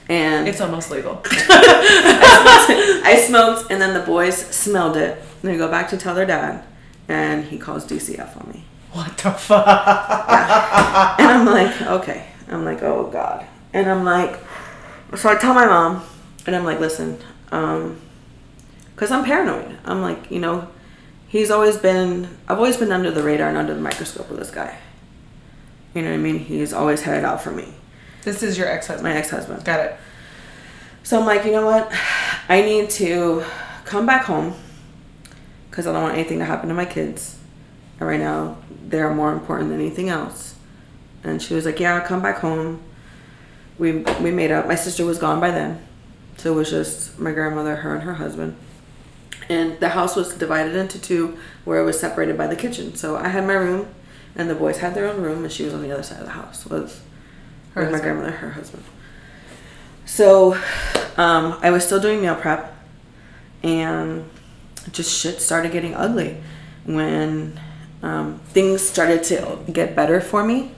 And 0.09 0.47
It's 0.47 0.61
almost 0.61 0.91
legal. 0.91 1.21
I 1.25 3.25
smoked, 3.27 3.71
and 3.73 3.81
then 3.81 3.93
the 3.93 4.07
boys 4.07 4.37
smelled 4.37 4.97
it. 4.97 5.21
And 5.43 5.53
they 5.53 5.57
go 5.57 5.69
back 5.69 5.89
to 5.91 5.97
tell 5.97 6.15
their 6.15 6.27
dad, 6.27 6.63
and 7.09 7.45
he 7.45 7.59
calls 7.59 7.85
DCF 7.85 8.41
on 8.41 8.53
me. 8.53 8.65
what 8.93 9.19
the 9.19 9.33
fuck? 9.33 9.67
And 11.19 11.29
I'm 11.29 11.45
like, 11.47 11.83
okay. 11.83 12.27
I'm 12.49 12.65
like, 12.65 12.83
oh 12.83 13.09
God. 13.11 13.47
And 13.73 13.91
I'm 13.91 14.05
like, 14.05 14.39
so 15.15 15.29
I 15.29 15.37
tell 15.37 15.55
my 15.55 15.67
mom, 15.67 16.03
and 16.47 16.57
I'm 16.57 16.65
like, 16.65 16.81
listen, 16.81 17.19
um, 17.53 18.01
because 18.95 19.11
I'm 19.11 19.25
paranoid. 19.25 19.79
I'm 19.85 20.03
like, 20.03 20.31
you 20.31 20.41
know, 20.41 20.69
he's 21.29 21.51
always 21.51 21.77
been, 21.77 22.29
I've 22.49 22.57
always 22.59 22.77
been 22.77 22.93
under 22.93 23.11
the 23.11 23.23
radar 23.23 23.49
and 23.49 23.59
under 23.59 23.75
the 23.75 23.81
microscope 23.81 24.29
with 24.31 24.39
this 24.39 24.51
guy. 24.51 24.79
You 25.95 26.03
know 26.03 26.09
what 26.11 26.15
I 26.17 26.19
mean? 26.19 26.39
He's 26.39 26.73
always 26.73 27.03
headed 27.03 27.25
out 27.25 27.43
for 27.43 27.51
me, 27.51 27.73
This 28.23 28.43
is 28.43 28.59
your 28.59 28.69
ex-husband. 28.69 29.05
my 29.05 29.17
ex 29.19 29.31
husband. 29.31 29.65
Got 29.65 29.81
it. 29.81 29.97
So 31.03 31.21
I'm 31.21 31.27
like, 31.27 31.45
you 31.45 31.53
know 31.53 31.65
what? 31.65 31.93
I 32.49 32.63
need 32.63 32.91
to 32.91 33.45
come 33.85 34.07
back 34.07 34.25
home 34.25 34.55
because 35.71 35.87
I 35.87 35.93
don't 35.93 36.03
want 36.03 36.15
anything 36.15 36.39
to 36.41 36.45
happen 36.45 36.69
to 36.69 36.75
my 36.75 36.85
kids. 36.85 37.39
And 38.01 38.09
right 38.09 38.21
now, 38.21 38.59
they're 38.89 39.15
more 39.15 39.33
important 39.33 39.71
than 39.71 39.81
anything 39.81 40.09
else. 40.09 40.55
And 41.23 41.41
she 41.41 41.55
was 41.55 41.65
like, 41.65 41.81
yeah, 41.81 42.01
come 42.01 42.21
back 42.23 42.39
home. 42.39 42.83
We 43.79 43.99
we 44.21 44.31
made 44.31 44.51
up. 44.51 44.67
My 44.67 44.75
sister 44.75 45.05
was 45.05 45.19
gone 45.19 45.41
by 45.41 45.51
then, 45.51 45.85
so 46.37 46.53
it 46.53 46.57
was 46.57 46.71
just 46.71 47.19
my 47.19 47.33
grandmother, 47.33 47.77
her, 47.77 47.95
and 47.95 48.03
her 48.05 48.15
husband. 48.15 48.57
And 49.49 49.79
the 49.79 49.91
house 49.91 50.17
was 50.17 50.35
divided 50.35 50.75
into 50.75 51.01
two, 51.01 51.39
where 51.65 51.81
it 51.81 51.85
was 51.85 52.01
separated 52.01 52.37
by 52.37 52.47
the 52.47 52.57
kitchen. 52.57 52.97
So 52.97 53.17
I 53.17 53.29
had 53.29 53.47
my 53.47 53.55
room, 53.55 53.89
and 54.35 54.51
the 54.51 54.55
boys 54.55 54.79
had 54.79 54.95
their 54.95 55.07
own 55.07 55.23
room, 55.23 55.45
and 55.45 55.53
she 55.53 55.65
was 55.65 55.75
on 55.75 55.83
the 55.83 55.93
other 55.93 56.03
side 56.03 56.19
of 56.19 56.27
the 56.27 56.33
house 56.33 56.67
with, 56.67 57.05
Her 57.75 57.83
with 57.83 57.93
my 57.93 58.01
grandmother, 58.01 58.33
her 58.33 58.51
husband. 58.51 58.83
So 60.05 60.55
um, 61.17 61.59
I 61.63 61.71
was 61.71 61.85
still 61.85 62.01
doing 62.01 62.21
meal 62.23 62.35
prep, 62.35 62.75
and 63.63 64.29
just 64.93 65.17
shit 65.17 65.41
started 65.41 65.73
getting 65.73 65.95
ugly 65.95 66.41
when 66.85 67.61
um, 68.03 68.39
things 68.47 68.83
started 68.83 69.23
to 69.25 69.59
get 69.71 69.95
better 69.95 70.21
for 70.21 70.45
me. 70.45 70.73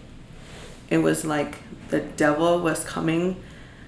It 0.91 0.99
was 0.99 1.25
like 1.25 1.59
the 1.91 2.01
devil 2.01 2.61
was 2.61 2.85
coming 2.85 3.43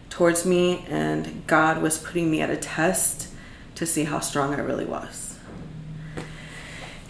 towards 0.08 0.44
me, 0.46 0.84
and 0.88 1.42
God 1.46 1.80
was 1.82 1.98
putting 1.98 2.30
me 2.30 2.40
at 2.40 2.50
a 2.50 2.56
test 2.56 3.28
to 3.76 3.86
see 3.86 4.04
how 4.04 4.20
strong 4.20 4.54
I 4.54 4.58
really 4.60 4.84
was. 4.84 5.38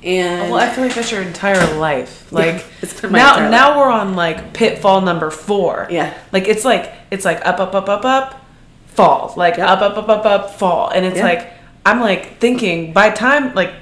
And 0.03 0.51
Well, 0.51 0.61
I 0.61 0.69
feel 0.71 0.85
like 0.85 0.95
that's 0.95 1.13
your 1.13 1.21
entire 1.23 1.77
life. 1.79 2.33
Like 2.33 2.65
my 3.03 3.11
now, 3.19 3.35
entire 3.35 3.51
now 3.51 3.79
we're 3.79 3.91
on 3.91 4.17
like 4.17 4.55
pitfall 4.55 5.03
number 5.03 5.31
four. 5.31 5.89
Yeah. 5.91 6.15
Like 6.33 6.49
it's 6.49 6.65
like 6.65 6.93
it's 7.11 7.25
like 7.25 7.45
up, 7.47 7.61
up, 7.61 7.75
up, 7.75 7.89
up, 7.89 8.05
up, 8.05 8.47
fall. 8.87 9.35
Like 9.37 9.59
Yep. 9.59 9.69
up, 9.69 9.81
up, 9.83 9.99
up, 9.99 10.09
up, 10.09 10.25
up, 10.27 10.51
fall. 10.55 10.89
And 10.89 11.05
it's 11.05 11.19
Yeah. 11.19 11.25
like 11.25 11.53
I'm 11.85 12.01
like 12.01 12.39
thinking 12.39 12.93
by 12.95 13.11
time 13.11 13.55
like 13.55 13.73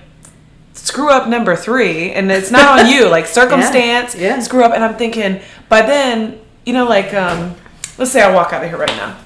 screw 0.72 1.10
up 1.10 1.28
number 1.28 1.54
three, 1.54 2.10
and 2.10 2.30
it's 2.32 2.50
not 2.50 2.80
on 2.80 2.88
you. 2.90 3.08
Like 3.08 3.26
circumstance, 3.40 4.16
Yeah. 4.16 4.40
screw 4.40 4.64
up, 4.64 4.72
and 4.72 4.82
I'm 4.82 4.96
thinking 4.96 5.40
by 5.68 5.82
then, 5.82 6.40
you 6.68 6.74
know, 6.74 6.84
like 6.84 7.14
um, 7.14 7.54
let's 7.96 8.12
say 8.12 8.20
I 8.20 8.32
walk 8.34 8.52
out 8.52 8.62
of 8.62 8.68
here 8.68 8.78
right 8.78 8.88
now. 8.96 9.16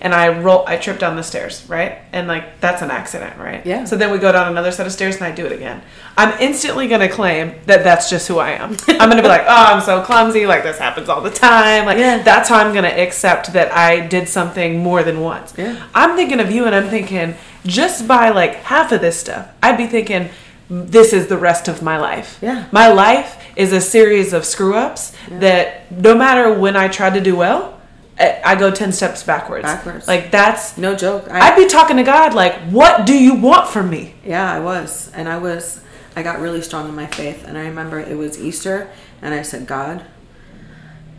And 0.00 0.12
I 0.12 0.40
roll, 0.40 0.64
I 0.66 0.78
trip 0.78 0.98
down 0.98 1.14
the 1.14 1.22
stairs, 1.22 1.64
right? 1.68 1.98
And 2.12 2.26
like 2.26 2.60
that's 2.60 2.82
an 2.82 2.90
accident, 2.90 3.38
right? 3.38 3.64
Yeah. 3.64 3.84
So 3.84 3.96
then 3.96 4.10
we 4.10 4.18
go 4.18 4.32
down 4.32 4.48
another 4.48 4.72
set 4.72 4.84
of 4.84 4.92
stairs, 4.92 5.14
and 5.16 5.24
I 5.24 5.30
do 5.30 5.46
it 5.46 5.52
again. 5.52 5.80
I'm 6.16 6.36
instantly 6.40 6.88
gonna 6.88 7.08
claim 7.08 7.54
that 7.66 7.84
that's 7.84 8.10
just 8.10 8.26
who 8.26 8.38
I 8.40 8.50
am. 8.52 8.76
I'm 8.88 9.08
gonna 9.08 9.22
be 9.22 9.28
like, 9.28 9.42
oh, 9.42 9.64
I'm 9.72 9.80
so 9.80 10.02
clumsy. 10.02 10.44
Like 10.44 10.64
this 10.64 10.78
happens 10.78 11.08
all 11.08 11.20
the 11.20 11.30
time. 11.30 11.86
Like 11.86 11.98
Yeah. 11.98 12.20
that's 12.20 12.48
how 12.48 12.58
I'm 12.58 12.74
gonna 12.74 12.88
accept 12.88 13.52
that 13.52 13.70
I 13.72 14.00
did 14.06 14.28
something 14.28 14.78
more 14.82 15.04
than 15.04 15.20
once. 15.20 15.54
Yeah. 15.56 15.80
I'm 15.94 16.16
thinking 16.16 16.40
of 16.40 16.50
you, 16.50 16.64
and 16.66 16.74
I'm 16.74 16.88
thinking 16.88 17.36
just 17.64 18.08
by 18.08 18.30
like 18.30 18.54
half 18.56 18.90
of 18.90 19.00
this 19.00 19.18
stuff, 19.20 19.50
I'd 19.62 19.76
be 19.76 19.86
thinking 19.86 20.30
this 20.72 21.12
is 21.12 21.26
the 21.26 21.36
rest 21.36 21.68
of 21.68 21.82
my 21.82 21.98
life. 21.98 22.38
Yeah. 22.40 22.66
My 22.72 22.88
life 22.88 23.36
is 23.56 23.72
a 23.72 23.80
series 23.80 24.32
of 24.32 24.44
screw 24.46 24.74
ups 24.74 25.14
that 25.28 25.90
no 25.92 26.14
matter 26.14 26.58
when 26.58 26.76
I 26.76 26.88
try 26.88 27.10
to 27.10 27.20
do 27.20 27.36
well, 27.36 27.78
I 28.18 28.40
I 28.44 28.54
go 28.54 28.70
10 28.70 28.92
steps 28.92 29.22
backwards. 29.22 29.64
Backwards. 29.64 30.08
Like 30.08 30.30
that's, 30.30 30.78
no 30.78 30.94
joke. 30.96 31.28
I'd 31.30 31.56
be 31.56 31.66
talking 31.66 31.98
to 31.98 32.02
God 32.02 32.32
like, 32.34 32.54
what 32.70 33.04
do 33.04 33.12
you 33.14 33.34
want 33.34 33.68
from 33.68 33.90
me? 33.90 34.14
Yeah, 34.24 34.50
I 34.50 34.60
was. 34.60 35.10
And 35.12 35.28
I 35.28 35.36
was, 35.38 35.80
I 36.16 36.22
got 36.22 36.40
really 36.40 36.62
strong 36.62 36.88
in 36.88 36.94
my 36.94 37.06
faith. 37.06 37.44
And 37.46 37.58
I 37.58 37.62
remember 37.66 38.00
it 38.00 38.16
was 38.16 38.40
Easter, 38.40 38.90
and 39.20 39.34
I 39.34 39.42
said, 39.42 39.66
God, 39.66 40.04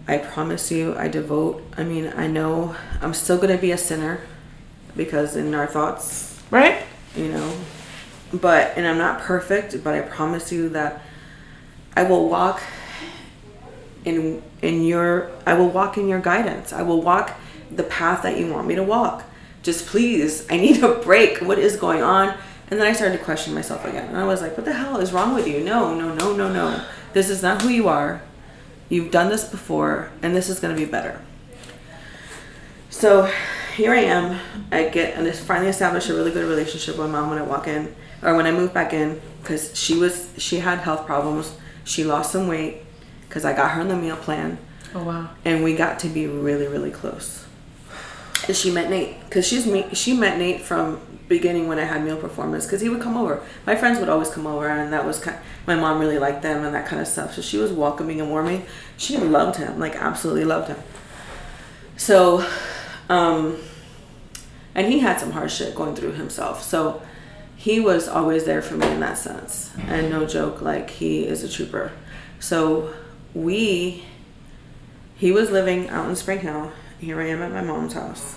I 0.08 0.18
promise 0.18 0.72
you, 0.72 0.96
I 0.98 1.08
devote. 1.08 1.64
I 1.78 1.84
mean, 1.84 2.12
I 2.16 2.28
know 2.28 2.76
I'm 3.02 3.14
still 3.14 3.38
going 3.38 3.56
to 3.56 3.62
be 3.62 3.72
a 3.72 3.78
sinner 3.78 4.22
because 4.96 5.36
in 5.36 5.54
our 5.54 5.68
thoughts, 5.68 6.42
Right? 6.52 6.84
you 7.16 7.30
know, 7.30 7.54
but, 8.34 8.74
and 8.76 8.88
I'm 8.88 8.98
not 8.98 9.22
perfect, 9.22 9.84
but 9.84 9.94
I 9.94 10.02
promise 10.02 10.52
you 10.52 10.70
that 10.70 11.02
I 11.96 12.04
will 12.04 12.28
walk 12.28 12.62
in 14.06 14.42
in 14.62 14.84
your 14.84 15.32
I 15.46 15.54
will 15.54 15.70
walk 15.70 15.98
in 15.98 16.08
your 16.08 16.20
guidance. 16.20 16.74
I 16.74 16.82
will 16.82 17.02
walk 17.02 17.38
the 17.72 17.84
path 17.84 18.24
that 18.24 18.38
you 18.38 18.52
want 18.52 18.68
me 18.68 18.76
to 18.76 18.84
walk. 18.84 19.24
Just 19.62 19.88
please, 19.88 20.46
I 20.50 20.58
need 20.58 20.84
a 20.84 20.96
break. 20.96 21.40
What 21.42 21.60
is 21.60 21.78
going 21.78 22.02
on? 22.02 22.36
And 22.70 22.80
then 22.80 22.88
I 22.88 22.94
started 22.94 23.18
to 23.18 23.24
question 23.24 23.54
myself 23.54 23.86
again. 23.86 24.08
And 24.08 24.18
I 24.18 24.26
was 24.26 24.42
like, 24.42 24.58
what 24.58 24.66
the 24.66 24.74
hell 24.74 24.98
is 24.98 25.14
wrong 25.14 25.36
with 25.36 25.48
you? 25.48 25.64
No, 25.64 25.94
no, 25.94 26.14
no, 26.14 26.36
no, 26.36 26.52
no. 26.52 26.84
This 27.14 27.30
is 27.30 27.44
not 27.44 27.62
who 27.62 27.70
you 27.70 27.88
are. 27.88 28.22
You've 28.90 29.12
done 29.12 29.30
this 29.30 29.44
before 29.44 30.12
and 30.22 30.36
this 30.36 30.50
is 30.50 30.60
going 30.60 30.76
to 30.76 30.80
be 30.80 30.90
better. 30.90 31.22
So 32.90 33.32
here 33.76 33.92
I 33.92 34.00
am. 34.00 34.40
I 34.72 34.90
get 34.90 35.18
and 35.18 35.28
I 35.28 35.32
finally 35.32 35.70
established 35.70 36.10
a 36.10 36.14
really 36.14 36.32
good 36.32 36.48
relationship 36.48 36.98
with 36.98 37.10
mom 37.10 37.30
when 37.30 37.38
I 37.38 37.44
walk 37.44 37.68
in 37.68 37.94
or 38.24 38.36
when 38.36 38.46
I 38.46 38.52
moved 38.52 38.74
back 38.74 38.94
in 38.94 39.22
because 39.42 39.78
she 39.78 39.98
was 39.98 40.30
she 40.38 40.60
had 40.60 40.80
health 40.80 41.06
problems. 41.06 41.56
She 41.84 42.04
lost 42.04 42.32
some 42.32 42.48
weight 42.48 42.78
because 43.28 43.44
I 43.46 43.54
got 43.54 43.72
her 43.72 43.82
on 43.82 43.88
the 43.90 43.96
meal 43.96 44.16
plan 44.16 44.58
Oh, 44.96 45.04
wow. 45.04 45.30
and 45.44 45.64
we 45.64 45.76
got 45.76 46.00
to 46.00 46.08
be 46.08 46.28
really 46.28 46.68
really 46.68 46.92
close. 46.92 47.46
And 48.48 48.56
she 48.56 48.72
met 48.72 48.90
Nate 48.90 49.20
because 49.26 49.48
she's 49.48 49.66
me. 49.66 49.88
She 49.94 50.14
met 50.16 50.38
Nate 50.38 50.62
from 50.62 51.00
beginning 51.30 51.68
when 51.70 51.80
I 51.80 51.86
had 51.86 52.04
meal 52.04 52.18
performance 52.18 52.66
because 52.66 52.82
he 52.82 52.90
would 52.90 53.02
come 53.02 53.16
over. 53.18 53.42
My 53.66 53.76
friends 53.76 54.00
would 54.00 54.10
always 54.10 54.30
come 54.30 54.46
over, 54.46 54.68
and 54.68 54.92
that 54.94 55.06
was 55.06 55.20
kind. 55.20 55.38
my 55.66 55.76
mom 55.76 56.00
really 56.00 56.20
liked 56.20 56.42
them 56.42 56.64
and 56.66 56.76
that 56.76 56.86
kind 56.86 57.02
of 57.02 57.08
stuff. 57.08 57.34
So 57.36 57.42
she 57.42 57.58
was 57.58 57.72
welcoming 57.72 58.20
and 58.22 58.30
warming. 58.30 58.66
She 58.98 59.18
loved 59.18 59.58
him, 59.58 59.80
like 59.80 59.96
absolutely 59.96 60.44
loved 60.46 60.68
him. 60.68 60.78
So, 61.96 62.46
um, 63.10 63.58
and 64.76 64.88
he 64.92 65.00
had 65.00 65.20
some 65.20 65.32
hard 65.32 65.52
shit 65.52 65.74
going 65.76 65.96
through 65.96 66.14
himself. 66.14 66.64
So 66.64 67.02
he 67.64 67.80
was 67.80 68.10
always 68.10 68.44
there 68.44 68.62
for 68.62 68.76
me 68.76 68.86
in 68.92 69.00
that 69.00 69.18
sense. 69.18 69.72
And 69.88 70.10
no 70.10 70.26
joke, 70.26 70.62
like 70.62 70.90
he 70.90 71.26
is 71.26 71.46
a 71.46 71.50
trooper. 71.50 71.94
So 72.42 72.94
we 73.34 74.04
he 75.16 75.32
was 75.32 75.50
living 75.50 75.88
out 75.88 76.10
in 76.10 76.18
Spring 76.18 76.40
Hill. 76.40 76.74
Here 77.00 77.22
I 77.22 77.28
am 77.28 77.42
at 77.42 77.54
my 77.54 77.62
mom's 77.62 77.94
house. 77.94 78.36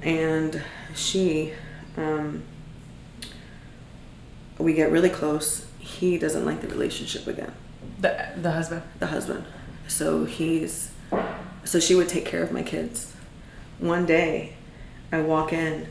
And 0.00 0.62
she, 0.94 1.52
um, 1.98 2.42
we 4.56 4.72
get 4.72 4.90
really 4.90 5.10
close. 5.10 5.66
He 5.78 6.16
doesn't 6.16 6.46
like 6.46 6.62
the 6.62 6.68
relationship 6.68 7.26
again, 7.26 7.52
The, 8.00 8.28
the 8.40 8.52
husband. 8.52 8.82
the 9.00 9.08
husband. 9.08 9.44
So 9.86 10.24
he's, 10.24 10.92
so 11.64 11.78
she 11.78 11.94
would 11.94 12.08
take 12.08 12.24
care 12.24 12.42
of 12.42 12.52
my 12.52 12.62
kids. 12.62 13.14
One 13.78 14.06
day, 14.06 14.54
I 15.12 15.20
walk 15.20 15.52
in 15.52 15.88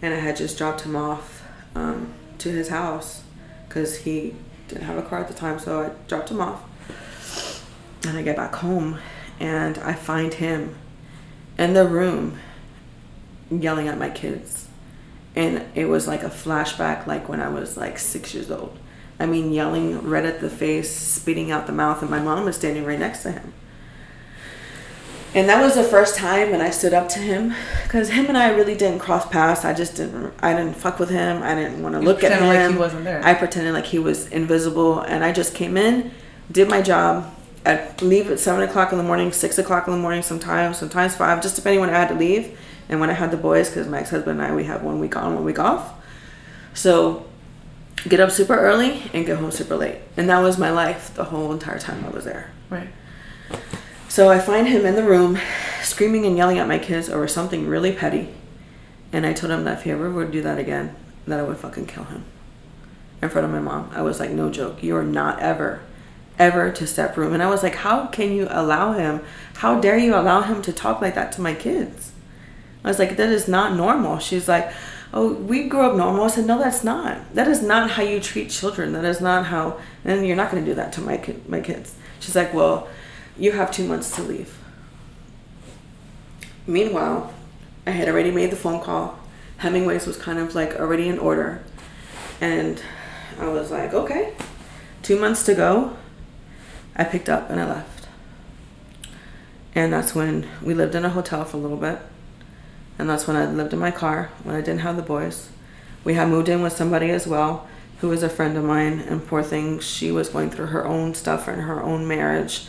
and 0.00 0.14
I 0.14 0.18
had 0.18 0.36
just 0.36 0.56
dropped 0.56 0.82
him 0.82 0.96
off 0.96 1.33
um, 1.74 2.12
to 2.38 2.50
his 2.50 2.68
house 2.68 3.24
because 3.68 3.98
he 3.98 4.34
didn't 4.68 4.84
have 4.84 4.96
a 4.96 5.02
car 5.02 5.20
at 5.20 5.28
the 5.28 5.34
time. 5.34 5.58
So 5.58 5.82
I 5.82 5.90
dropped 6.08 6.30
him 6.30 6.40
off. 6.40 6.62
And 8.06 8.18
I 8.18 8.22
get 8.22 8.36
back 8.36 8.54
home 8.56 8.98
and 9.40 9.78
I 9.78 9.94
find 9.94 10.34
him 10.34 10.76
in 11.58 11.74
the 11.74 11.86
room 11.86 12.38
yelling 13.50 13.88
at 13.88 13.98
my 13.98 14.10
kids. 14.10 14.68
And 15.34 15.64
it 15.74 15.86
was 15.86 16.06
like 16.06 16.22
a 16.22 16.28
flashback, 16.28 17.06
like 17.06 17.28
when 17.28 17.40
I 17.40 17.48
was 17.48 17.76
like 17.76 17.98
six 17.98 18.34
years 18.34 18.50
old. 18.50 18.78
I 19.18 19.26
mean, 19.26 19.52
yelling 19.52 20.08
red 20.08 20.26
at 20.26 20.40
the 20.40 20.50
face, 20.50 20.90
spitting 20.90 21.50
out 21.50 21.66
the 21.66 21.72
mouth, 21.72 22.02
and 22.02 22.10
my 22.10 22.20
mom 22.20 22.44
was 22.44 22.56
standing 22.56 22.84
right 22.84 22.98
next 22.98 23.22
to 23.22 23.32
him. 23.32 23.52
And 25.34 25.48
that 25.48 25.60
was 25.60 25.74
the 25.74 25.82
first 25.82 26.16
time 26.16 26.52
when 26.52 26.60
I 26.60 26.70
stood 26.70 26.94
up 26.94 27.08
to 27.10 27.18
him, 27.18 27.54
because 27.82 28.10
him 28.10 28.26
and 28.26 28.38
I 28.38 28.50
really 28.50 28.76
didn't 28.76 29.00
cross 29.00 29.28
paths. 29.28 29.64
I 29.64 29.74
just 29.74 29.96
didn't. 29.96 30.32
I 30.40 30.54
didn't 30.54 30.76
fuck 30.76 31.00
with 31.00 31.10
him. 31.10 31.42
I 31.42 31.56
didn't 31.56 31.82
want 31.82 31.96
to 31.96 32.00
look 32.00 32.22
at 32.22 32.40
him. 32.40 32.46
like 32.46 32.70
he 32.70 32.78
wasn't 32.78 33.04
there. 33.04 33.20
I 33.24 33.34
pretended 33.34 33.74
like 33.74 33.86
he 33.86 33.98
was 33.98 34.28
invisible, 34.28 35.00
and 35.00 35.24
I 35.24 35.32
just 35.32 35.54
came 35.54 35.76
in, 35.76 36.12
did 36.50 36.68
my 36.68 36.80
job. 36.80 37.34
I'd 37.66 38.00
leave 38.00 38.30
at 38.30 38.38
seven 38.38 38.62
o'clock 38.62 38.92
in 38.92 38.98
the 38.98 39.04
morning, 39.04 39.32
six 39.32 39.58
o'clock 39.58 39.88
in 39.88 39.92
the 39.92 39.98
morning, 39.98 40.22
sometimes, 40.22 40.78
sometimes 40.78 41.16
five, 41.16 41.42
just 41.42 41.56
depending 41.56 41.80
when 41.80 41.90
I 41.90 41.94
had 41.94 42.08
to 42.08 42.14
leave. 42.14 42.58
And 42.88 43.00
when 43.00 43.10
I 43.10 43.14
had 43.14 43.30
the 43.30 43.38
boys, 43.38 43.70
because 43.70 43.88
my 43.88 44.00
ex 44.00 44.10
husband 44.10 44.38
and 44.38 44.46
I, 44.46 44.54
we 44.54 44.64
have 44.64 44.82
one 44.82 45.00
week 45.00 45.16
on, 45.16 45.34
one 45.34 45.44
week 45.44 45.58
off. 45.58 45.94
So 46.74 47.26
get 48.06 48.20
up 48.20 48.30
super 48.30 48.56
early 48.56 49.10
and 49.14 49.24
get 49.24 49.38
home 49.38 49.50
super 49.50 49.76
late. 49.76 49.96
And 50.16 50.28
that 50.28 50.40
was 50.40 50.58
my 50.58 50.70
life 50.70 51.14
the 51.14 51.24
whole 51.24 51.50
entire 51.52 51.78
time 51.78 52.04
I 52.04 52.10
was 52.10 52.24
there. 52.24 52.50
Right. 52.68 52.88
So 54.14 54.28
I 54.28 54.38
find 54.38 54.68
him 54.68 54.86
in 54.86 54.94
the 54.94 55.02
room 55.02 55.40
screaming 55.82 56.24
and 56.24 56.36
yelling 56.36 56.60
at 56.60 56.68
my 56.68 56.78
kids 56.78 57.08
over 57.08 57.26
something 57.26 57.66
really 57.66 57.90
petty. 57.90 58.28
And 59.12 59.26
I 59.26 59.32
told 59.32 59.50
him 59.50 59.64
that 59.64 59.78
if 59.78 59.82
he 59.82 59.90
ever 59.90 60.08
would 60.08 60.30
do 60.30 60.40
that 60.42 60.56
again, 60.56 60.94
that 61.26 61.40
I 61.40 61.42
would 61.42 61.56
fucking 61.56 61.86
kill 61.86 62.04
him. 62.04 62.24
In 63.20 63.28
front 63.28 63.44
of 63.44 63.50
my 63.50 63.58
mom. 63.58 63.90
I 63.92 64.02
was 64.02 64.20
like, 64.20 64.30
no 64.30 64.50
joke. 64.50 64.84
You 64.84 64.96
are 64.96 65.02
not 65.02 65.40
ever, 65.40 65.80
ever 66.38 66.70
to 66.70 66.86
step 66.86 67.16
room. 67.16 67.32
And 67.32 67.42
I 67.42 67.50
was 67.50 67.64
like, 67.64 67.74
how 67.74 68.06
can 68.06 68.30
you 68.30 68.46
allow 68.50 68.92
him? 68.92 69.20
How 69.54 69.80
dare 69.80 69.98
you 69.98 70.14
allow 70.14 70.42
him 70.42 70.62
to 70.62 70.72
talk 70.72 71.00
like 71.00 71.16
that 71.16 71.32
to 71.32 71.40
my 71.40 71.52
kids? 71.52 72.12
I 72.84 72.88
was 72.90 73.00
like, 73.00 73.16
that 73.16 73.30
is 73.30 73.48
not 73.48 73.74
normal. 73.74 74.20
She's 74.20 74.46
like, 74.46 74.72
oh, 75.12 75.32
we 75.32 75.68
grew 75.68 75.90
up 75.90 75.96
normal. 75.96 76.22
I 76.22 76.28
said, 76.28 76.46
no, 76.46 76.60
that's 76.60 76.84
not. 76.84 77.34
That 77.34 77.48
is 77.48 77.62
not 77.62 77.90
how 77.90 78.04
you 78.04 78.20
treat 78.20 78.50
children. 78.50 78.92
That 78.92 79.04
is 79.04 79.20
not 79.20 79.46
how, 79.46 79.80
and 80.04 80.24
you're 80.24 80.36
not 80.36 80.52
going 80.52 80.64
to 80.64 80.70
do 80.70 80.76
that 80.76 80.92
to 80.92 81.00
my, 81.00 81.16
kid, 81.16 81.48
my 81.48 81.58
kids. 81.58 81.96
She's 82.20 82.36
like, 82.36 82.54
well, 82.54 82.88
you 83.36 83.52
have 83.52 83.70
two 83.70 83.86
months 83.86 84.14
to 84.16 84.22
leave. 84.22 84.58
Meanwhile, 86.66 87.32
I 87.86 87.90
had 87.90 88.08
already 88.08 88.30
made 88.30 88.50
the 88.50 88.56
phone 88.56 88.80
call. 88.80 89.18
Hemingway's 89.58 90.06
was 90.06 90.16
kind 90.16 90.38
of 90.38 90.54
like 90.54 90.76
already 90.76 91.08
in 91.08 91.18
order. 91.18 91.62
And 92.40 92.82
I 93.38 93.48
was 93.48 93.70
like, 93.70 93.92
okay, 93.92 94.34
two 95.02 95.18
months 95.18 95.44
to 95.44 95.54
go. 95.54 95.96
I 96.96 97.04
picked 97.04 97.28
up 97.28 97.50
and 97.50 97.60
I 97.60 97.68
left. 97.68 98.08
And 99.74 99.92
that's 99.92 100.14
when 100.14 100.48
we 100.62 100.72
lived 100.72 100.94
in 100.94 101.04
a 101.04 101.10
hotel 101.10 101.44
for 101.44 101.56
a 101.56 101.60
little 101.60 101.76
bit. 101.76 101.98
And 102.98 103.10
that's 103.10 103.26
when 103.26 103.36
I 103.36 103.46
lived 103.46 103.72
in 103.72 103.78
my 103.78 103.90
car 103.90 104.30
when 104.44 104.54
I 104.54 104.60
didn't 104.60 104.80
have 104.80 104.96
the 104.96 105.02
boys. 105.02 105.50
We 106.04 106.14
had 106.14 106.28
moved 106.28 106.48
in 106.48 106.62
with 106.62 106.74
somebody 106.74 107.10
as 107.10 107.26
well 107.26 107.66
who 107.98 108.08
was 108.08 108.22
a 108.22 108.28
friend 108.28 108.56
of 108.56 108.64
mine. 108.64 109.00
And 109.00 109.26
poor 109.26 109.42
thing, 109.42 109.80
she 109.80 110.12
was 110.12 110.28
going 110.28 110.50
through 110.50 110.66
her 110.66 110.86
own 110.86 111.14
stuff 111.14 111.48
and 111.48 111.62
her 111.62 111.82
own 111.82 112.06
marriage. 112.06 112.66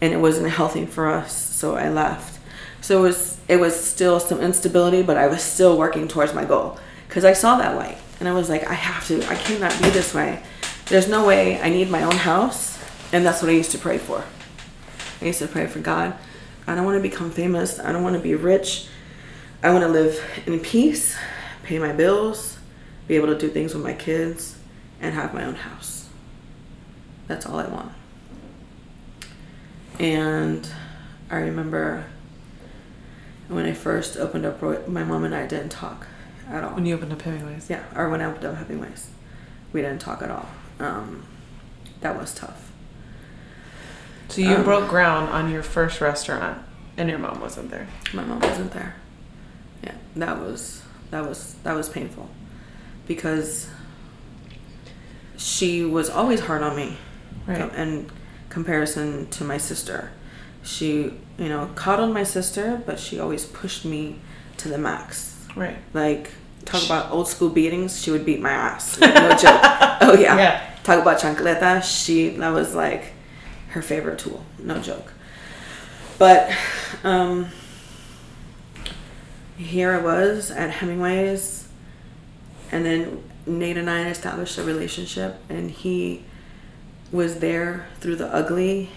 And 0.00 0.12
it 0.12 0.18
wasn't 0.18 0.50
healthy 0.50 0.86
for 0.86 1.08
us. 1.08 1.32
So 1.34 1.76
I 1.76 1.88
left. 1.88 2.38
So 2.80 2.98
it 2.98 3.02
was 3.02 3.40
it 3.48 3.56
was 3.56 3.78
still 3.78 4.20
some 4.20 4.40
instability, 4.40 5.02
but 5.02 5.16
I 5.16 5.26
was 5.26 5.42
still 5.42 5.78
working 5.78 6.08
towards 6.08 6.34
my 6.34 6.44
goal 6.44 6.78
because 7.08 7.24
I 7.24 7.32
saw 7.32 7.56
that 7.58 7.76
light 7.76 7.98
and 8.18 8.28
I 8.28 8.32
was 8.32 8.48
like, 8.48 8.66
I 8.68 8.74
have 8.74 9.06
to. 9.08 9.24
I 9.28 9.34
cannot 9.34 9.72
be 9.82 9.90
this 9.90 10.14
way. 10.14 10.42
There's 10.86 11.08
no 11.08 11.26
way. 11.26 11.60
I 11.60 11.68
need 11.68 11.90
my 11.90 12.02
own 12.02 12.16
house, 12.16 12.78
and 13.12 13.24
that's 13.26 13.42
what 13.42 13.50
I 13.50 13.54
used 13.54 13.72
to 13.72 13.78
pray 13.78 13.98
for. 13.98 14.24
I 15.20 15.24
used 15.24 15.40
to 15.40 15.48
pray 15.48 15.66
for 15.66 15.80
God. 15.80 16.14
I 16.66 16.74
don't 16.74 16.84
want 16.84 16.96
to 16.96 17.02
become 17.02 17.30
famous. 17.30 17.78
I 17.78 17.92
don't 17.92 18.02
want 18.02 18.16
to 18.16 18.22
be 18.22 18.34
rich. 18.34 18.88
I 19.62 19.70
want 19.70 19.82
to 19.82 19.88
live 19.88 20.22
in 20.46 20.60
peace, 20.60 21.16
pay 21.62 21.78
my 21.78 21.92
bills, 21.92 22.58
be 23.08 23.16
able 23.16 23.28
to 23.28 23.38
do 23.38 23.48
things 23.48 23.74
with 23.74 23.82
my 23.82 23.94
kids, 23.94 24.58
and 25.00 25.14
have 25.14 25.34
my 25.34 25.44
own 25.44 25.54
house. 25.54 26.08
That's 27.26 27.46
all 27.46 27.58
I 27.58 27.66
want. 27.66 27.92
And 29.98 30.68
I 31.30 31.36
remember 31.36 32.04
when 33.48 33.64
I 33.66 33.72
first 33.72 34.16
opened 34.16 34.44
up, 34.44 34.60
my 34.88 35.04
mom 35.04 35.24
and 35.24 35.34
I 35.34 35.46
didn't 35.46 35.70
talk 35.70 36.06
at 36.48 36.62
all. 36.64 36.70
When 36.74 36.84
you 36.86 36.94
opened 36.94 37.12
up 37.12 37.22
Hemingway's? 37.22 37.70
Yeah, 37.70 37.84
or 37.94 38.08
when 38.08 38.20
I 38.20 38.26
opened 38.26 38.44
up 38.44 38.56
Hemingway's. 38.56 39.10
We 39.72 39.82
didn't 39.82 40.00
talk 40.00 40.22
at 40.22 40.30
all. 40.30 40.48
Um, 40.80 41.24
that 42.00 42.18
was 42.18 42.34
tough. 42.34 42.70
So 44.28 44.40
you 44.40 44.56
Um, 44.56 44.64
broke 44.64 44.88
ground 44.88 45.30
on 45.30 45.50
your 45.50 45.62
first 45.62 46.00
restaurant, 46.00 46.58
and 46.96 47.08
your 47.08 47.18
mom 47.18 47.40
wasn't 47.40 47.70
there. 47.70 47.86
My 48.12 48.24
mom 48.24 48.40
wasn't 48.40 48.72
there. 48.72 48.94
Yeah, 49.82 49.94
that 50.16 50.38
was 50.40 50.82
that 51.10 51.26
was 51.26 51.54
that 51.62 51.74
was 51.74 51.88
painful 51.88 52.28
because 53.06 53.68
she 55.36 55.84
was 55.84 56.10
always 56.10 56.40
hard 56.40 56.62
on 56.62 56.74
me 56.76 56.96
Right. 57.46 57.72
in 57.74 58.10
comparison 58.56 59.28
to 59.28 59.44
my 59.44 59.58
sister. 59.58 60.10
She, 60.62 61.12
you 61.36 61.50
know, 61.50 61.68
coddled 61.74 62.14
my 62.14 62.22
sister, 62.22 62.82
but 62.86 62.98
she 62.98 63.20
always 63.20 63.44
pushed 63.44 63.84
me 63.84 64.18
to 64.56 64.70
the 64.70 64.78
max. 64.78 65.36
Right. 65.54 65.76
Like 65.92 66.30
talk 66.64 66.82
about 66.86 67.10
old 67.10 67.28
school 67.28 67.50
beatings, 67.50 68.00
she 68.02 68.10
would 68.10 68.24
beat 68.24 68.40
my 68.40 68.52
ass. 68.52 68.98
No 68.98 69.36
joke. 69.36 69.60
Oh 70.00 70.14
yeah. 70.14 70.36
Yeah. 70.36 70.70
Talk 70.84 71.02
about 71.02 71.18
chancleta, 71.20 71.82
she 71.82 72.30
that 72.36 72.48
was 72.50 72.74
like 72.74 73.12
her 73.70 73.82
favorite 73.82 74.18
tool. 74.18 74.42
No 74.58 74.78
joke. 74.78 75.12
But 76.16 76.50
um 77.04 77.48
here 79.58 79.92
I 79.92 79.98
was 79.98 80.50
at 80.50 80.70
Hemingway's 80.70 81.68
and 82.72 82.86
then 82.86 83.22
Nate 83.44 83.76
and 83.76 83.90
I 83.90 84.08
established 84.08 84.56
a 84.56 84.62
relationship 84.62 85.40
and 85.50 85.70
he 85.70 86.24
was 87.12 87.38
there 87.38 87.86
through 88.00 88.16
the 88.16 88.32
ugly 88.34 88.90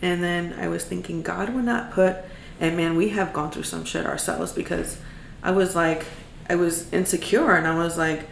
and 0.00 0.22
then 0.22 0.54
I 0.58 0.68
was 0.68 0.84
thinking 0.84 1.22
God 1.22 1.54
would 1.54 1.64
not 1.64 1.90
put 1.90 2.16
and 2.60 2.76
man 2.76 2.96
we 2.96 3.10
have 3.10 3.32
gone 3.32 3.50
through 3.50 3.64
some 3.64 3.84
shit 3.84 4.06
ourselves 4.06 4.52
because 4.52 4.98
I 5.42 5.50
was 5.50 5.74
like 5.74 6.06
I 6.48 6.54
was 6.54 6.92
insecure 6.92 7.54
and 7.54 7.66
I 7.66 7.76
was 7.76 7.98
like 7.98 8.28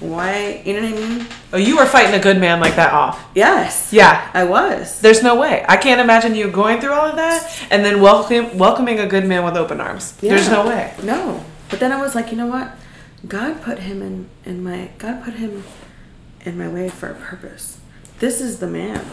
why 0.00 0.62
you 0.64 0.74
know 0.74 0.88
what 0.88 0.92
I 0.92 1.08
mean? 1.08 1.26
Oh, 1.52 1.56
you 1.56 1.76
were 1.76 1.86
fighting 1.86 2.14
a 2.14 2.22
good 2.22 2.38
man 2.38 2.60
like 2.60 2.76
that 2.76 2.92
off. 2.92 3.28
Yes. 3.34 3.92
Yeah. 3.92 4.30
I 4.32 4.44
was. 4.44 5.00
There's 5.00 5.24
no 5.24 5.34
way. 5.34 5.64
I 5.68 5.76
can't 5.76 6.00
imagine 6.00 6.36
you 6.36 6.50
going 6.50 6.80
through 6.80 6.92
all 6.92 7.06
of 7.06 7.16
that 7.16 7.66
and 7.70 7.84
then 7.84 8.00
welcome, 8.00 8.56
welcoming 8.56 9.00
a 9.00 9.06
good 9.06 9.26
man 9.26 9.44
with 9.44 9.56
open 9.56 9.80
arms. 9.80 10.12
There's 10.18 10.48
no 10.48 10.66
way. 10.66 10.94
No. 11.02 11.44
But 11.68 11.80
then 11.80 11.90
I 11.90 12.00
was 12.00 12.14
like, 12.14 12.30
you 12.30 12.36
know 12.36 12.46
what? 12.46 12.70
God 13.26 13.60
put 13.60 13.80
him 13.80 14.00
in 14.00 14.28
in 14.44 14.62
my 14.62 14.90
God 14.98 15.24
put 15.24 15.34
him 15.34 15.64
in 16.42 16.56
my 16.56 16.68
way 16.68 16.88
for 16.88 17.08
a 17.08 17.14
purpose. 17.14 17.77
This 18.18 18.40
is 18.40 18.58
the 18.58 18.66
man. 18.66 19.04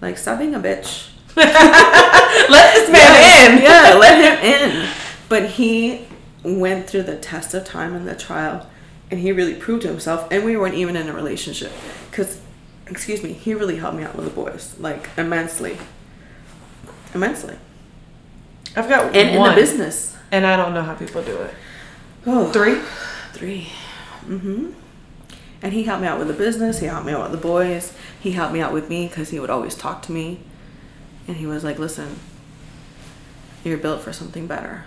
Like 0.00 0.18
stop 0.18 0.38
being 0.38 0.54
a 0.54 0.60
bitch. 0.60 1.10
Let 1.36 2.74
this 2.74 2.90
man 2.90 2.92
Yes, 2.92 3.50
in. 3.50 3.62
Yeah, 3.62 3.94
let 3.98 4.42
him 4.42 4.70
in. 4.72 4.88
But 5.28 5.50
he 5.50 6.06
went 6.42 6.88
through 6.88 7.02
the 7.04 7.16
test 7.16 7.54
of 7.54 7.64
time 7.64 7.94
and 7.94 8.06
the 8.08 8.14
trial 8.14 8.68
and 9.10 9.20
he 9.20 9.32
really 9.32 9.54
proved 9.54 9.82
himself 9.82 10.26
and 10.30 10.44
we 10.44 10.56
weren't 10.56 10.74
even 10.74 10.96
in 10.96 11.08
a 11.08 11.12
relationship 11.12 11.72
cuz 12.12 12.40
excuse 12.86 13.22
me, 13.22 13.32
he 13.32 13.54
really 13.54 13.76
helped 13.76 13.96
me 13.96 14.02
out 14.02 14.16
with 14.16 14.24
the 14.24 14.30
boys 14.30 14.74
like 14.78 15.10
immensely. 15.16 15.78
Immensely. 17.14 17.56
I've 18.76 18.88
got 18.88 19.14
And 19.16 19.30
in 19.36 19.42
the 19.42 19.52
business. 19.54 20.16
and 20.30 20.46
I 20.46 20.56
don't 20.56 20.74
know 20.74 20.82
how 20.82 20.94
people 20.94 21.22
do 21.22 21.36
it. 21.36 21.54
Oh. 22.26 22.50
Three. 22.52 22.80
Three. 23.32 23.68
Mm-hmm. 24.26 24.70
And 25.62 25.72
he 25.72 25.84
helped 25.84 26.02
me 26.02 26.08
out 26.08 26.18
with 26.18 26.28
the 26.28 26.34
business. 26.34 26.78
He 26.78 26.86
helped 26.86 27.06
me 27.06 27.12
out 27.12 27.30
with 27.30 27.40
the 27.40 27.46
boys. 27.46 27.92
He 28.20 28.32
helped 28.32 28.52
me 28.52 28.60
out 28.60 28.72
with 28.72 28.88
me 28.88 29.08
because 29.08 29.30
he 29.30 29.40
would 29.40 29.50
always 29.50 29.74
talk 29.74 30.02
to 30.02 30.12
me. 30.12 30.40
And 31.26 31.36
he 31.36 31.46
was 31.46 31.64
like, 31.64 31.78
"Listen, 31.78 32.18
you're 33.64 33.78
built 33.78 34.02
for 34.02 34.12
something 34.12 34.46
better. 34.46 34.84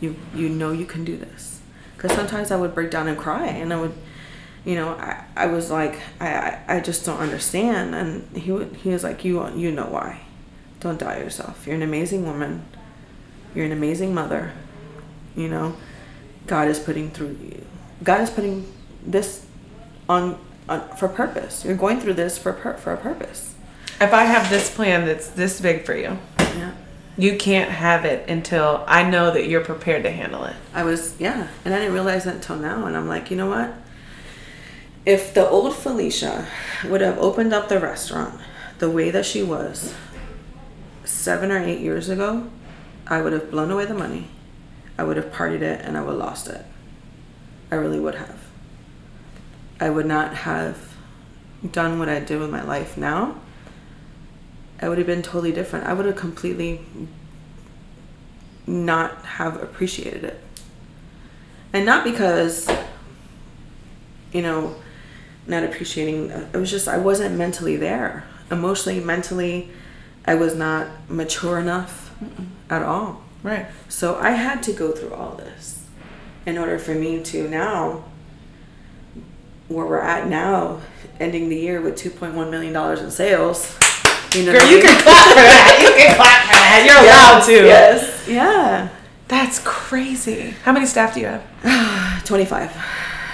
You 0.00 0.16
you 0.34 0.48
know 0.48 0.72
you 0.72 0.86
can 0.86 1.04
do 1.04 1.16
this." 1.16 1.60
Because 1.96 2.12
sometimes 2.12 2.50
I 2.50 2.56
would 2.56 2.74
break 2.74 2.90
down 2.90 3.08
and 3.08 3.18
cry, 3.18 3.46
and 3.46 3.72
I 3.72 3.80
would, 3.80 3.94
you 4.64 4.74
know, 4.74 4.90
I, 4.90 5.24
I 5.36 5.46
was 5.46 5.70
like, 5.70 6.00
I, 6.20 6.58
I 6.68 6.80
just 6.80 7.04
don't 7.04 7.18
understand. 7.18 7.94
And 7.94 8.36
he 8.36 8.52
would 8.52 8.76
he 8.76 8.90
was 8.90 9.02
like, 9.02 9.24
"You 9.24 9.48
you 9.56 9.72
know 9.72 9.86
why? 9.86 10.20
Don't 10.80 10.98
doubt 10.98 11.18
yourself. 11.18 11.66
You're 11.66 11.76
an 11.76 11.82
amazing 11.82 12.24
woman. 12.24 12.64
You're 13.54 13.66
an 13.66 13.72
amazing 13.72 14.14
mother. 14.14 14.52
You 15.34 15.48
know." 15.48 15.76
God 16.46 16.68
is 16.68 16.78
putting 16.78 17.10
through 17.10 17.38
you. 17.42 17.64
God 18.02 18.20
is 18.20 18.30
putting 18.30 18.70
this 19.04 19.46
on, 20.08 20.38
on 20.68 20.88
for 20.96 21.08
purpose. 21.08 21.64
You're 21.64 21.76
going 21.76 22.00
through 22.00 22.14
this 22.14 22.38
for 22.38 22.52
pur- 22.52 22.76
for 22.76 22.92
a 22.92 22.96
purpose. 22.96 23.54
If 24.00 24.12
I 24.12 24.24
have 24.24 24.50
this 24.50 24.74
plan 24.74 25.06
that's 25.06 25.28
this 25.28 25.60
big 25.60 25.84
for 25.84 25.94
you, 25.96 26.18
Yeah. 26.38 26.72
you 27.16 27.36
can't 27.36 27.70
have 27.70 28.04
it 28.04 28.28
until 28.28 28.84
I 28.88 29.08
know 29.08 29.30
that 29.30 29.46
you're 29.48 29.64
prepared 29.64 30.02
to 30.02 30.10
handle 30.10 30.44
it. 30.44 30.56
I 30.74 30.82
was 30.84 31.14
yeah, 31.20 31.48
and 31.64 31.72
I 31.72 31.78
didn't 31.78 31.94
realize 31.94 32.24
that 32.24 32.34
until 32.36 32.56
now. 32.56 32.86
And 32.86 32.96
I'm 32.96 33.06
like, 33.08 33.30
you 33.30 33.36
know 33.36 33.48
what? 33.48 33.74
If 35.06 35.34
the 35.34 35.48
old 35.48 35.74
Felicia 35.76 36.46
would 36.88 37.00
have 37.02 37.18
opened 37.18 37.52
up 37.52 37.68
the 37.68 37.78
restaurant 37.78 38.40
the 38.78 38.90
way 38.90 39.10
that 39.10 39.26
she 39.26 39.42
was 39.42 39.94
seven 41.04 41.50
or 41.52 41.58
eight 41.62 41.80
years 41.80 42.08
ago, 42.08 42.50
I 43.06 43.20
would 43.20 43.32
have 43.32 43.50
blown 43.50 43.70
away 43.70 43.84
the 43.84 43.94
money. 43.94 44.28
I 44.98 45.04
would 45.04 45.16
have 45.16 45.30
partied 45.32 45.60
it 45.60 45.82
and 45.84 45.96
I 45.96 46.00
would 46.02 46.12
have 46.12 46.18
lost 46.20 46.48
it. 46.48 46.64
I 47.70 47.74
really 47.76 48.00
would 48.00 48.14
have. 48.14 48.38
I 49.80 49.90
would 49.90 50.06
not 50.06 50.34
have 50.34 50.94
done 51.70 51.98
what 51.98 52.08
I 52.08 52.20
did 52.20 52.38
with 52.38 52.50
my 52.50 52.62
life 52.62 52.96
now. 52.96 53.40
I 54.80 54.88
would 54.88 54.98
have 54.98 55.06
been 55.06 55.22
totally 55.22 55.52
different. 55.52 55.86
I 55.86 55.92
would 55.92 56.06
have 56.06 56.16
completely 56.16 56.80
not 58.66 59.24
have 59.24 59.62
appreciated 59.62 60.24
it. 60.24 60.40
And 61.72 61.84
not 61.84 62.04
because, 62.04 62.70
you 64.32 64.42
know, 64.42 64.76
not 65.46 65.64
appreciating, 65.64 66.30
it 66.30 66.56
was 66.56 66.70
just 66.70 66.88
I 66.88 66.98
wasn't 66.98 67.36
mentally 67.36 67.76
there. 67.76 68.24
Emotionally, 68.50 69.00
mentally, 69.00 69.70
I 70.24 70.34
was 70.34 70.54
not 70.54 70.88
mature 71.08 71.58
enough 71.58 72.14
at 72.70 72.82
all. 72.82 73.22
Right. 73.42 73.66
So 73.88 74.16
I 74.16 74.30
had 74.30 74.62
to 74.64 74.72
go 74.72 74.92
through 74.92 75.12
all 75.12 75.34
this 75.36 75.86
in 76.46 76.56
order 76.56 76.78
for 76.78 76.94
me 76.94 77.22
to 77.22 77.48
now, 77.48 78.04
where 79.68 79.86
we're 79.86 80.00
at 80.00 80.28
now, 80.28 80.80
ending 81.20 81.48
the 81.48 81.56
year 81.56 81.80
with 81.80 81.94
$2.1 81.96 82.50
million 82.50 82.76
in 82.98 83.10
sales. 83.10 83.78
You 84.34 84.46
know 84.46 84.52
Girl, 84.52 84.62
I 84.62 84.70
you 84.70 84.76
mean? 84.78 84.86
can 84.86 85.02
clap 85.02 85.28
for 85.28 85.34
that. 85.34 85.78
You 85.80 86.04
can 86.04 86.16
clap 86.16 86.46
for 86.46 86.52
that. 86.54 86.84
You're 86.86 86.98
allowed 87.04 87.46
to. 87.46 87.66
Yes. 87.66 88.28
Yeah. 88.28 88.88
That's 89.28 89.60
crazy. 89.64 90.54
How 90.64 90.72
many 90.72 90.86
staff 90.86 91.14
do 91.14 91.20
you 91.20 91.26
have? 91.26 92.24
25. 92.24 92.72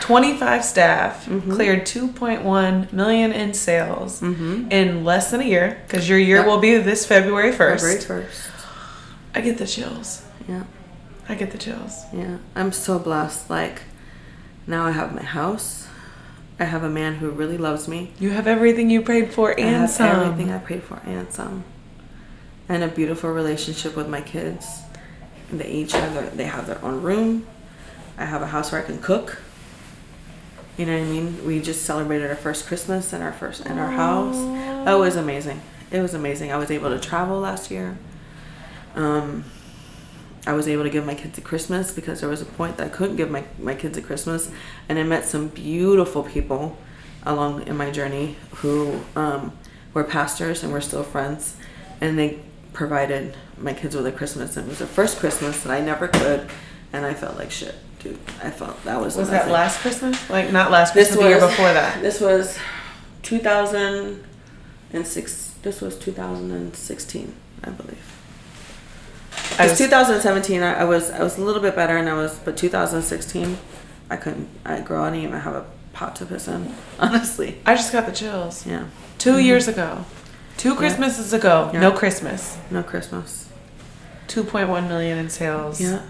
25 0.01 0.65
staff 0.65 1.27
Mm-hmm. 1.27 1.53
cleared 1.53 1.83
2.1 1.83 2.93
million 2.93 3.33
in 3.33 3.55
sales 3.55 4.23
in 4.23 5.05
less 5.05 5.31
than 5.31 5.41
a 5.41 5.45
year 5.45 5.81
because 5.87 6.09
your 6.09 6.19
year 6.19 6.39
Mm-hmm. 6.39 6.47
Yep. 6.49 6.55
will 6.55 6.61
be 6.61 6.77
this 6.79 7.07
February 7.07 7.53
1st. 7.53 7.99
February 8.07 8.25
1st. 8.27 8.51
I 9.35 9.41
get 9.41 9.59
the 9.59 9.67
chills. 9.67 10.25
Yeah. 10.49 10.65
I 11.29 11.35
get 11.37 11.53
the 11.53 11.59
chills. 11.59 12.05
Yeah. 12.13 12.39
I'm 12.57 12.73
so 12.73 12.99
blessed. 12.99 13.49
Like, 13.49 13.83
now 14.67 14.85
I 14.87 14.91
have 14.91 15.15
my 15.15 15.23
house. 15.23 15.87
I 16.61 16.65
have 16.65 16.85
a 16.85 16.91
man 16.91 17.15
who 17.15 17.31
really 17.31 17.57
loves 17.57 17.89
me. 17.89 18.13
You 18.21 18.31
have 18.31 18.47
everything 18.47 18.91
you 18.91 19.01
prayed 19.01 19.33
for 19.33 19.51
and 19.51 19.77
I 19.77 19.79
have 19.81 19.91
some. 19.91 20.21
everything 20.21 20.53
I 20.53 20.59
prayed 20.59 20.83
for 20.83 21.01
and 21.07 21.33
some. 21.33 21.65
And 22.69 22.85
a 22.85 22.89
beautiful 22.89 23.31
relationship 23.31 23.97
with 23.97 24.09
my 24.09 24.21
kids. 24.21 24.83
They 25.51 25.69
each 25.69 25.93
have 25.93 26.13
their, 26.13 26.29
they 26.29 26.45
have 26.45 26.67
their 26.67 26.83
own 26.85 27.01
room. 27.03 27.47
I 28.19 28.27
have 28.27 28.43
a 28.43 28.47
house 28.47 28.71
where 28.71 28.83
I 28.83 28.85
can 28.85 29.01
cook. 29.01 29.41
You 30.77 30.85
know 30.85 30.93
what 30.99 31.07
I 31.07 31.11
mean? 31.11 31.47
We 31.47 31.61
just 31.63 31.85
celebrated 31.87 32.29
our 32.29 32.37
first 32.37 32.67
Christmas 32.67 33.15
in 33.15 33.23
our 33.23 33.33
first 33.33 33.65
in 33.67 33.79
our 33.79 33.91
house. 33.91 34.37
Oh, 34.37 34.97
it 34.97 35.05
was 35.07 35.17
amazing. 35.17 35.63
It 35.91 36.01
was 36.01 36.15
amazing. 36.15 36.53
I 36.53 36.57
was 36.57 36.71
able 36.71 36.91
to 36.91 37.01
travel 37.01 37.41
last 37.41 37.71
year. 37.71 37.99
Um, 38.95 39.45
I 40.47 40.53
was 40.55 40.67
able 40.69 40.85
to 40.85 40.91
give 40.91 41.05
my 41.05 41.15
kids 41.15 41.37
a 41.39 41.43
Christmas 41.43 41.93
because 41.93 42.21
there 42.21 42.29
was 42.31 42.41
a 42.41 42.47
point 42.47 42.77
that 42.79 42.87
I 42.87 42.91
couldn't 42.91 43.17
give 43.17 43.31
my, 43.31 43.45
my 43.59 43.75
kids 43.75 43.99
a 43.99 44.03
Christmas. 44.03 44.51
And 44.89 44.99
I 44.99 45.03
met 45.03 45.27
some 45.27 45.49
beautiful 45.49 46.23
people 46.23 46.79
along 47.25 47.67
in 47.67 47.77
my 47.77 47.91
journey 47.91 48.37
who 48.57 49.01
um, 49.15 49.53
were 49.93 50.05
pastors 50.05 50.63
and 50.63 50.73
we're 50.73 50.81
still 50.81 51.03
friends. 51.03 51.57
And 52.01 52.19
they 52.19 52.39
provided 52.73 53.37
my 53.59 53.75
kids 53.75 53.95
with 53.95 54.07
a 54.07 54.13
Christmas. 54.13 54.57
And 54.57 54.65
it 54.67 54.71
was 54.71 54.79
the 54.79 54.87
first 54.87 55.19
Christmas 55.19 55.63
that 55.63 55.71
I 55.73 55.81
never 55.83 56.09
could. 56.09 56.49
And 56.93 57.05
I 57.05 57.13
felt 57.15 57.37
like 57.37 57.51
shit, 57.51 57.75
dude. 57.99 58.19
I 58.43 58.49
felt 58.51 58.83
that 58.85 58.99
was 59.01 59.17
Was 59.17 59.29
that 59.31 59.51
last 59.51 59.81
Christmas? 59.81 60.31
Like, 60.31 60.51
not 60.53 60.71
last 60.71 60.95
This 60.95 61.09
Christmas, 61.09 61.25
the 61.25 61.29
year 61.31 61.41
was- 61.41 61.51
before 61.51 61.73
that. 61.75 62.01
This 62.01 62.21
was 62.21 62.57
2006. 63.23 65.55
This 65.63 65.81
was 65.83 65.99
2016, 65.99 67.35
I 67.63 67.71
believe. 67.71 68.17
I 69.59 69.67
was- 69.69 69.79
2017, 69.79 70.63
I, 70.63 70.81
I 70.81 70.85
was 70.85 71.11
I 71.11 71.23
was 71.23 71.39
a 71.39 71.43
little 71.43 71.63
bit 71.63 71.75
better, 71.77 71.97
and 71.97 72.09
I 72.09 72.15
was, 72.15 72.39
but 72.45 72.57
2016, 72.57 73.59
I 74.09 74.17
couldn't. 74.17 74.49
I 74.65 74.81
girl, 74.81 75.03
I 75.05 75.11
didn't 75.11 75.25
even 75.29 75.41
have 75.41 75.55
a 75.55 75.65
pot 75.93 76.17
to 76.17 76.27
piss 76.27 76.49
in. 76.49 76.75
Honestly, 76.99 77.59
I 77.67 77.75
just 77.75 77.93
got 77.93 78.07
the 78.07 78.13
chills. 78.13 78.67
yeah. 78.67 78.87
2 79.19 79.39
years 79.39 79.69
ago. 79.69 80.05
Two 80.57 80.75
Christmases 80.75 81.33
ago. 81.33 81.67
Mm-hmm. 81.67 81.75
Yeah. 81.75 81.81
No 81.81 81.93
Christmas. 81.93 82.57
No 82.71 82.83
Christmas. 82.83 83.49
2.1 84.29 84.89
million 84.89 85.19
in 85.19 85.29
sales. 85.29 85.81
Yeah, 85.81 86.03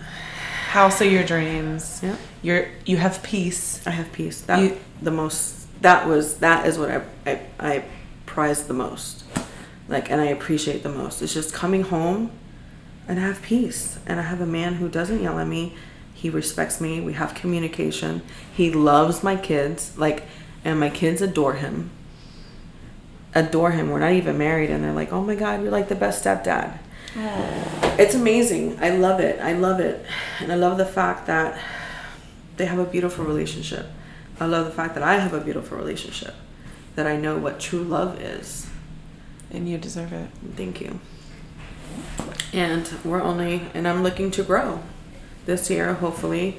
House 0.68 1.01
of 1.01 1.11
your 1.11 1.24
dreams. 1.24 2.01
yeah. 2.03 2.16
You're 2.43 2.68
you 2.84 2.97
have 2.99 3.22
peace. 3.22 3.80
I 3.86 3.91
have 3.91 4.12
peace. 4.12 4.41
That 4.43 4.61
You- 4.62 4.78
the 5.03 5.11
most. 5.11 5.57
That 5.82 6.07
was 6.07 6.36
that 6.38 6.66
is 6.66 6.78
what 6.78 6.91
I 6.91 7.03
I 7.26 7.41
I 7.59 7.84
prize 8.26 8.64
the 8.64 8.74
most. 8.74 9.24
Like, 9.88 10.11
and 10.11 10.20
I 10.20 10.26
appreciate 10.26 10.82
the 10.82 10.88
most. 10.91 11.20
It's 11.22 11.34
just 11.34 11.53
coming 11.55 11.82
home 11.82 12.30
and 13.11 13.18
I 13.18 13.24
have 13.24 13.42
peace. 13.42 13.98
And 14.06 14.20
I 14.20 14.22
have 14.22 14.40
a 14.40 14.46
man 14.46 14.74
who 14.74 14.88
doesn't 14.88 15.20
yell 15.20 15.40
at 15.40 15.48
me. 15.48 15.74
He 16.14 16.30
respects 16.30 16.80
me. 16.80 17.00
We 17.00 17.14
have 17.14 17.34
communication. 17.34 18.22
He 18.54 18.70
loves 18.70 19.24
my 19.24 19.34
kids. 19.34 19.98
Like, 19.98 20.22
and 20.64 20.78
my 20.78 20.90
kids 20.90 21.20
adore 21.20 21.54
him. 21.54 21.90
Adore 23.34 23.72
him. 23.72 23.90
We're 23.90 23.98
not 23.98 24.12
even 24.12 24.38
married. 24.38 24.70
And 24.70 24.84
they're 24.84 24.92
like, 24.92 25.12
oh 25.12 25.22
my 25.22 25.34
God, 25.34 25.61
you're 25.61 25.72
like 25.72 25.88
the 25.88 25.96
best 25.96 26.24
stepdad. 26.24 26.78
It's 27.98 28.14
amazing. 28.14 28.78
I 28.80 28.90
love 28.90 29.20
it. 29.20 29.40
I 29.40 29.52
love 29.52 29.78
it. 29.78 30.06
And 30.38 30.50
I 30.50 30.54
love 30.54 30.78
the 30.78 30.86
fact 30.86 31.26
that 31.26 31.61
they 32.56 32.64
have 32.64 32.78
a 32.78 32.84
beautiful 32.84 33.26
relationship. 33.26 33.88
I 34.38 34.46
love 34.46 34.64
the 34.64 34.72
fact 34.72 34.94
that 34.94 35.02
I 35.02 35.18
have 35.18 35.34
a 35.34 35.40
beautiful 35.40 35.76
relationship. 35.76 36.34
That 36.94 37.06
I 37.06 37.18
know 37.18 37.36
what 37.36 37.61
true 37.61 37.82
love 37.82 38.18
is. 38.18 38.70
And 39.50 39.68
you 39.68 39.76
deserve 39.76 40.14
it. 40.14 40.30
Thank 40.56 40.80
you. 40.80 40.98
And 42.53 42.90
we're 43.05 43.22
only, 43.22 43.62
and 43.74 43.86
I'm 43.86 44.03
looking 44.03 44.30
to 44.32 44.42
grow 44.42 44.80
this 45.46 45.70
year, 45.70 45.94
hopefully. 45.94 46.59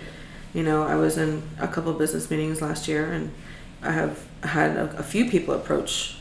You 0.53 0.63
know, 0.63 0.83
I 0.83 0.95
was 0.95 1.17
in 1.17 1.43
a 1.59 1.67
couple 1.67 1.93
business 1.93 2.29
meetings 2.29 2.61
last 2.61 2.87
year 2.87 3.11
and 3.11 3.31
I 3.81 3.91
have 3.91 4.25
had 4.43 4.75
a, 4.77 4.97
a 4.97 5.03
few 5.03 5.29
people 5.29 5.53
approach 5.53 6.17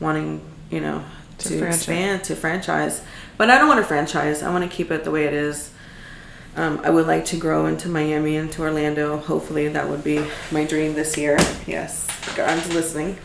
wanting, 0.00 0.40
you 0.70 0.80
know, 0.80 1.04
To 1.38 1.48
to, 1.48 1.58
franchise. 1.58 1.76
expand, 1.78 2.24
to 2.24 2.36
franchise. 2.36 3.02
But 3.36 3.50
I 3.50 3.58
don't 3.58 3.68
want 3.68 3.80
to 3.80 3.86
franchise. 3.86 4.42
I 4.42 4.50
want 4.50 4.70
to 4.70 4.74
keep 4.74 4.90
it 4.90 5.04
the 5.04 5.10
way 5.10 5.24
it 5.24 5.34
is. 5.34 5.72
Um, 6.56 6.80
I 6.82 6.88
would 6.90 7.06
like 7.06 7.26
to 7.26 7.36
grow 7.36 7.66
into 7.66 7.88
Miami 7.88 8.36
into 8.36 8.62
Orlando. 8.62 9.18
Hopefully, 9.18 9.68
that 9.68 9.88
would 9.90 10.02
be 10.02 10.24
my 10.50 10.64
dream 10.64 10.94
this 10.94 11.18
year. 11.18 11.36
Yes, 11.66 12.06
God's 12.34 12.72
listening. 12.72 13.18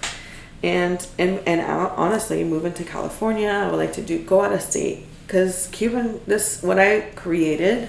And 0.64 1.08
and 1.18 1.40
and 1.48 1.62
out, 1.62 1.94
honestly, 1.96 2.44
move 2.44 2.66
into 2.66 2.84
California. 2.84 3.48
I 3.48 3.70
would 3.70 3.78
like 3.78 3.94
to 3.94 4.02
do 4.02 4.20
go 4.22 4.42
out 4.42 4.52
of 4.52 4.62
state 4.62 5.06
because 5.32 5.68
Cuban. 5.72 6.20
This 6.28 6.62
what 6.62 6.78
I 6.78 7.00
created 7.16 7.88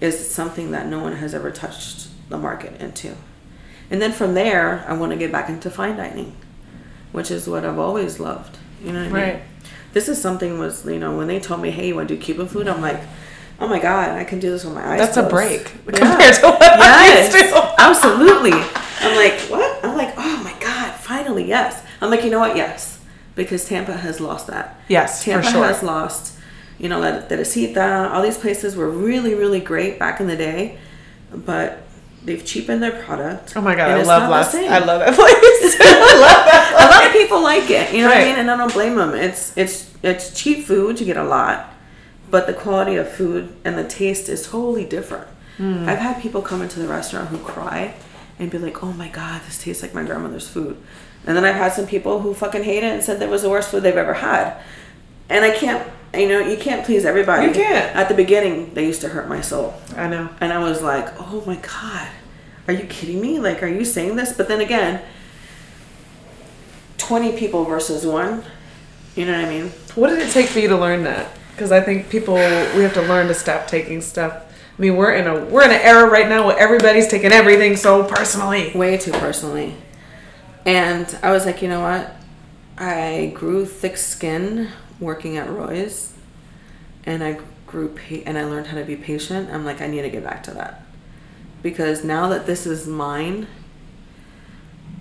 is 0.00 0.28
something 0.28 0.72
that 0.72 0.88
no 0.88 0.98
one 0.98 1.12
has 1.14 1.32
ever 1.32 1.52
touched 1.52 2.08
the 2.28 2.36
market 2.36 2.80
into. 2.80 3.14
And 3.88 4.02
then 4.02 4.10
from 4.10 4.34
there, 4.34 4.84
I 4.88 4.94
want 4.94 5.12
to 5.12 5.18
get 5.18 5.30
back 5.30 5.48
into 5.48 5.70
fine 5.70 5.96
dining, 5.96 6.34
which 7.12 7.30
is 7.30 7.46
what 7.48 7.64
I've 7.64 7.78
always 7.78 8.18
loved. 8.18 8.58
You 8.84 8.92
know 8.92 8.98
what 8.98 9.12
I 9.12 9.12
mean? 9.12 9.34
Right. 9.34 9.42
This 9.92 10.08
is 10.08 10.20
something 10.20 10.58
was 10.58 10.84
you 10.84 10.98
know 10.98 11.16
when 11.16 11.28
they 11.28 11.38
told 11.38 11.62
me, 11.62 11.70
hey, 11.70 11.86
you 11.88 11.94
want 11.94 12.08
to 12.08 12.16
do 12.16 12.20
Cuban 12.20 12.48
food? 12.48 12.66
I'm 12.66 12.80
like, 12.80 13.00
oh 13.60 13.68
my 13.68 13.78
god, 13.78 14.18
I 14.18 14.24
can 14.24 14.40
do 14.40 14.50
this 14.50 14.64
with 14.64 14.74
my 14.74 14.84
eyes. 14.84 14.98
That's 14.98 15.16
a 15.18 15.28
break 15.28 15.72
Yeah. 15.86 16.00
compared 16.00 16.34
to 16.34 16.46
what 16.46 16.62
I 16.62 17.20
used 17.22 17.32
to. 17.32 17.74
absolutely. 17.78 18.52
I'm 18.54 19.14
like, 19.16 19.38
what? 19.48 19.84
I'm 19.84 19.96
like, 19.96 20.14
oh 20.16 20.42
my 20.42 20.54
god, 20.58 20.94
finally, 20.96 21.46
yes. 21.46 21.80
I'm 22.00 22.10
like, 22.10 22.24
you 22.24 22.30
know 22.30 22.40
what? 22.40 22.56
Yes, 22.56 22.98
because 23.36 23.64
Tampa 23.68 23.96
has 23.96 24.20
lost 24.20 24.48
that. 24.48 24.80
Yes, 24.88 25.22
Tampa 25.22 25.46
for 25.46 25.52
sure. 25.52 25.64
has 25.64 25.84
lost. 25.84 26.31
You 26.82 26.88
know, 26.90 27.00
La 27.00 27.20
Teresita, 27.20 28.10
all 28.12 28.22
these 28.22 28.36
places 28.36 28.76
were 28.76 28.90
really, 28.90 29.34
really 29.34 29.60
great 29.60 29.98
back 29.98 30.20
in 30.20 30.26
the 30.26 30.36
day, 30.36 30.78
but 31.32 31.78
they've 32.24 32.44
cheapened 32.44 32.82
their 32.82 33.02
product. 33.04 33.54
Oh 33.56 33.60
my 33.62 33.74
god, 33.74 33.90
I 33.92 34.02
love 34.02 34.28
Las. 34.28 34.54
I 34.54 34.78
love 34.78 35.00
that 35.00 35.14
place. 35.22 35.76
I 35.80 36.14
love 36.26 36.44
that. 36.50 36.74
a 36.76 36.86
lot 36.92 37.06
of 37.06 37.12
people 37.12 37.40
like 37.42 37.70
it, 37.70 37.94
you 37.94 38.02
know 38.02 38.08
what 38.08 38.18
I 38.18 38.24
mean, 38.24 38.36
and 38.36 38.50
I 38.50 38.56
don't 38.56 38.72
blame 38.72 38.96
them. 38.96 39.14
It's 39.14 39.56
it's 39.56 39.94
it's 40.02 40.34
cheap 40.38 40.66
food, 40.66 41.00
you 41.00 41.06
get 41.06 41.16
a 41.16 41.24
lot, 41.24 41.72
but 42.30 42.46
the 42.46 42.52
quality 42.52 42.96
of 42.96 43.08
food 43.10 43.54
and 43.64 43.78
the 43.78 43.84
taste 43.84 44.28
is 44.28 44.46
totally 44.46 44.84
different. 44.84 45.28
Hmm. 45.58 45.88
I've 45.88 45.98
had 45.98 46.20
people 46.20 46.42
come 46.42 46.62
into 46.62 46.80
the 46.80 46.88
restaurant 46.88 47.28
who 47.28 47.38
cry 47.38 47.94
and 48.40 48.50
be 48.50 48.58
like, 48.58 48.82
"Oh 48.82 48.92
my 48.92 49.08
god, 49.08 49.42
this 49.46 49.58
tastes 49.62 49.82
like 49.82 49.94
my 49.94 50.02
grandmother's 50.02 50.48
food," 50.48 50.76
and 51.26 51.36
then 51.36 51.44
I've 51.44 51.54
had 51.54 51.72
some 51.72 51.86
people 51.86 52.20
who 52.20 52.34
fucking 52.34 52.64
hate 52.64 52.82
it 52.82 52.92
and 52.92 53.02
said 53.04 53.20
that 53.20 53.28
was 53.30 53.42
the 53.42 53.50
worst 53.50 53.70
food 53.70 53.84
they've 53.84 53.96
ever 53.96 54.14
had, 54.14 54.56
and 55.28 55.44
I 55.44 55.50
can't, 55.50 55.86
you 56.14 56.28
know, 56.28 56.40
you 56.40 56.56
can't 56.56 56.84
please 56.84 57.04
everybody. 57.04 57.46
You 57.46 57.52
can't. 57.52 57.94
At 57.96 58.08
the 58.08 58.14
beginning, 58.14 58.74
they 58.74 58.84
used 58.84 59.00
to 59.00 59.08
hurt 59.08 59.28
my 59.28 59.40
soul. 59.40 59.74
I 59.96 60.08
know. 60.08 60.28
And 60.40 60.52
I 60.52 60.58
was 60.58 60.82
like, 60.82 61.08
oh 61.18 61.42
my 61.46 61.56
God, 61.56 62.08
are 62.68 62.74
you 62.74 62.84
kidding 62.84 63.20
me? 63.20 63.38
Like, 63.38 63.62
are 63.62 63.68
you 63.68 63.84
saying 63.84 64.16
this? 64.16 64.32
But 64.32 64.48
then 64.48 64.60
again, 64.60 65.02
20 66.98 67.36
people 67.36 67.64
versus 67.64 68.06
one, 68.06 68.44
you 69.16 69.26
know 69.26 69.32
what 69.32 69.44
I 69.44 69.48
mean? 69.48 69.70
What 69.94 70.08
did 70.10 70.20
it 70.20 70.30
take 70.32 70.46
for 70.46 70.58
you 70.58 70.68
to 70.68 70.76
learn 70.76 71.04
that? 71.04 71.30
Because 71.52 71.72
I 71.72 71.80
think 71.80 72.08
people 72.08 72.34
we 72.34 72.82
have 72.82 72.94
to 72.94 73.02
learn 73.02 73.28
to 73.28 73.34
stop 73.34 73.66
taking 73.66 74.00
stuff. 74.00 74.34
I 74.78 74.80
mean, 74.80 74.96
we're 74.96 75.12
in 75.12 75.26
a 75.26 75.44
we're 75.44 75.64
in 75.64 75.70
an 75.70 75.80
era 75.82 76.08
right 76.08 76.28
now 76.28 76.46
where 76.46 76.58
everybody's 76.58 77.08
taking 77.08 77.32
everything 77.32 77.76
so 77.76 78.04
personally. 78.04 78.72
Way 78.74 78.96
too 78.96 79.12
personally. 79.12 79.76
And 80.64 81.14
I 81.22 81.32
was 81.32 81.44
like, 81.44 81.60
you 81.60 81.68
know 81.68 81.80
what? 81.80 82.16
I 82.78 83.32
grew 83.34 83.66
thick 83.66 83.96
skin 83.96 84.68
working 85.02 85.36
at 85.36 85.50
Roy's, 85.50 86.14
and 87.04 87.22
I 87.22 87.38
grew 87.66 87.88
pa- 87.88 88.22
and 88.26 88.38
I 88.38 88.44
learned 88.44 88.68
how 88.68 88.78
to 88.78 88.84
be 88.84 88.96
patient. 88.96 89.50
I'm 89.50 89.64
like, 89.64 89.80
I 89.80 89.86
need 89.86 90.02
to 90.02 90.10
get 90.10 90.24
back 90.24 90.42
to 90.44 90.50
that 90.52 90.84
because 91.62 92.04
now 92.04 92.28
that 92.28 92.46
this 92.46 92.66
is 92.66 92.86
mine, 92.86 93.46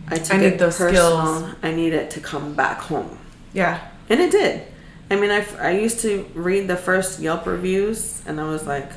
I 0.08 0.16
took 0.16 0.36
I 0.36 0.38
need 0.40 0.46
it 0.54 0.60
those 0.60 0.78
personal. 0.78 1.38
skills. 1.38 1.56
I 1.64 1.72
need 1.72 1.94
it 1.94 2.12
to 2.12 2.20
come 2.20 2.54
back 2.54 2.80
home. 2.80 3.18
Yeah. 3.54 3.88
And 4.10 4.20
it 4.20 4.32
did. 4.32 4.68
I 5.10 5.16
mean, 5.16 5.32
I, 5.32 5.46
I 5.60 5.72
used 5.72 6.00
to 6.02 6.30
read 6.34 6.68
the 6.68 6.78
first 6.78 7.20
Yelp 7.20 7.46
reviews 7.46 8.22
and 8.26 8.40
I 8.40 8.46
was 8.50 8.66
like, 8.66 8.90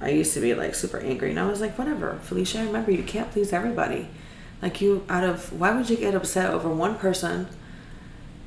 I 0.00 0.10
used 0.10 0.34
to 0.34 0.40
be 0.40 0.54
like 0.54 0.74
super 0.74 0.98
angry. 0.98 1.30
And 1.30 1.40
I 1.40 1.46
was 1.46 1.60
like, 1.60 1.78
whatever, 1.78 2.18
Felicia, 2.22 2.64
remember, 2.64 2.90
you 2.90 3.02
can't 3.02 3.30
please 3.30 3.52
everybody. 3.52 4.08
Like, 4.60 4.80
you, 4.80 5.04
out 5.08 5.24
of, 5.24 5.52
why 5.52 5.74
would 5.76 5.88
you 5.88 5.96
get 5.96 6.14
upset 6.14 6.50
over 6.52 6.68
one 6.68 6.96
person? 6.96 7.46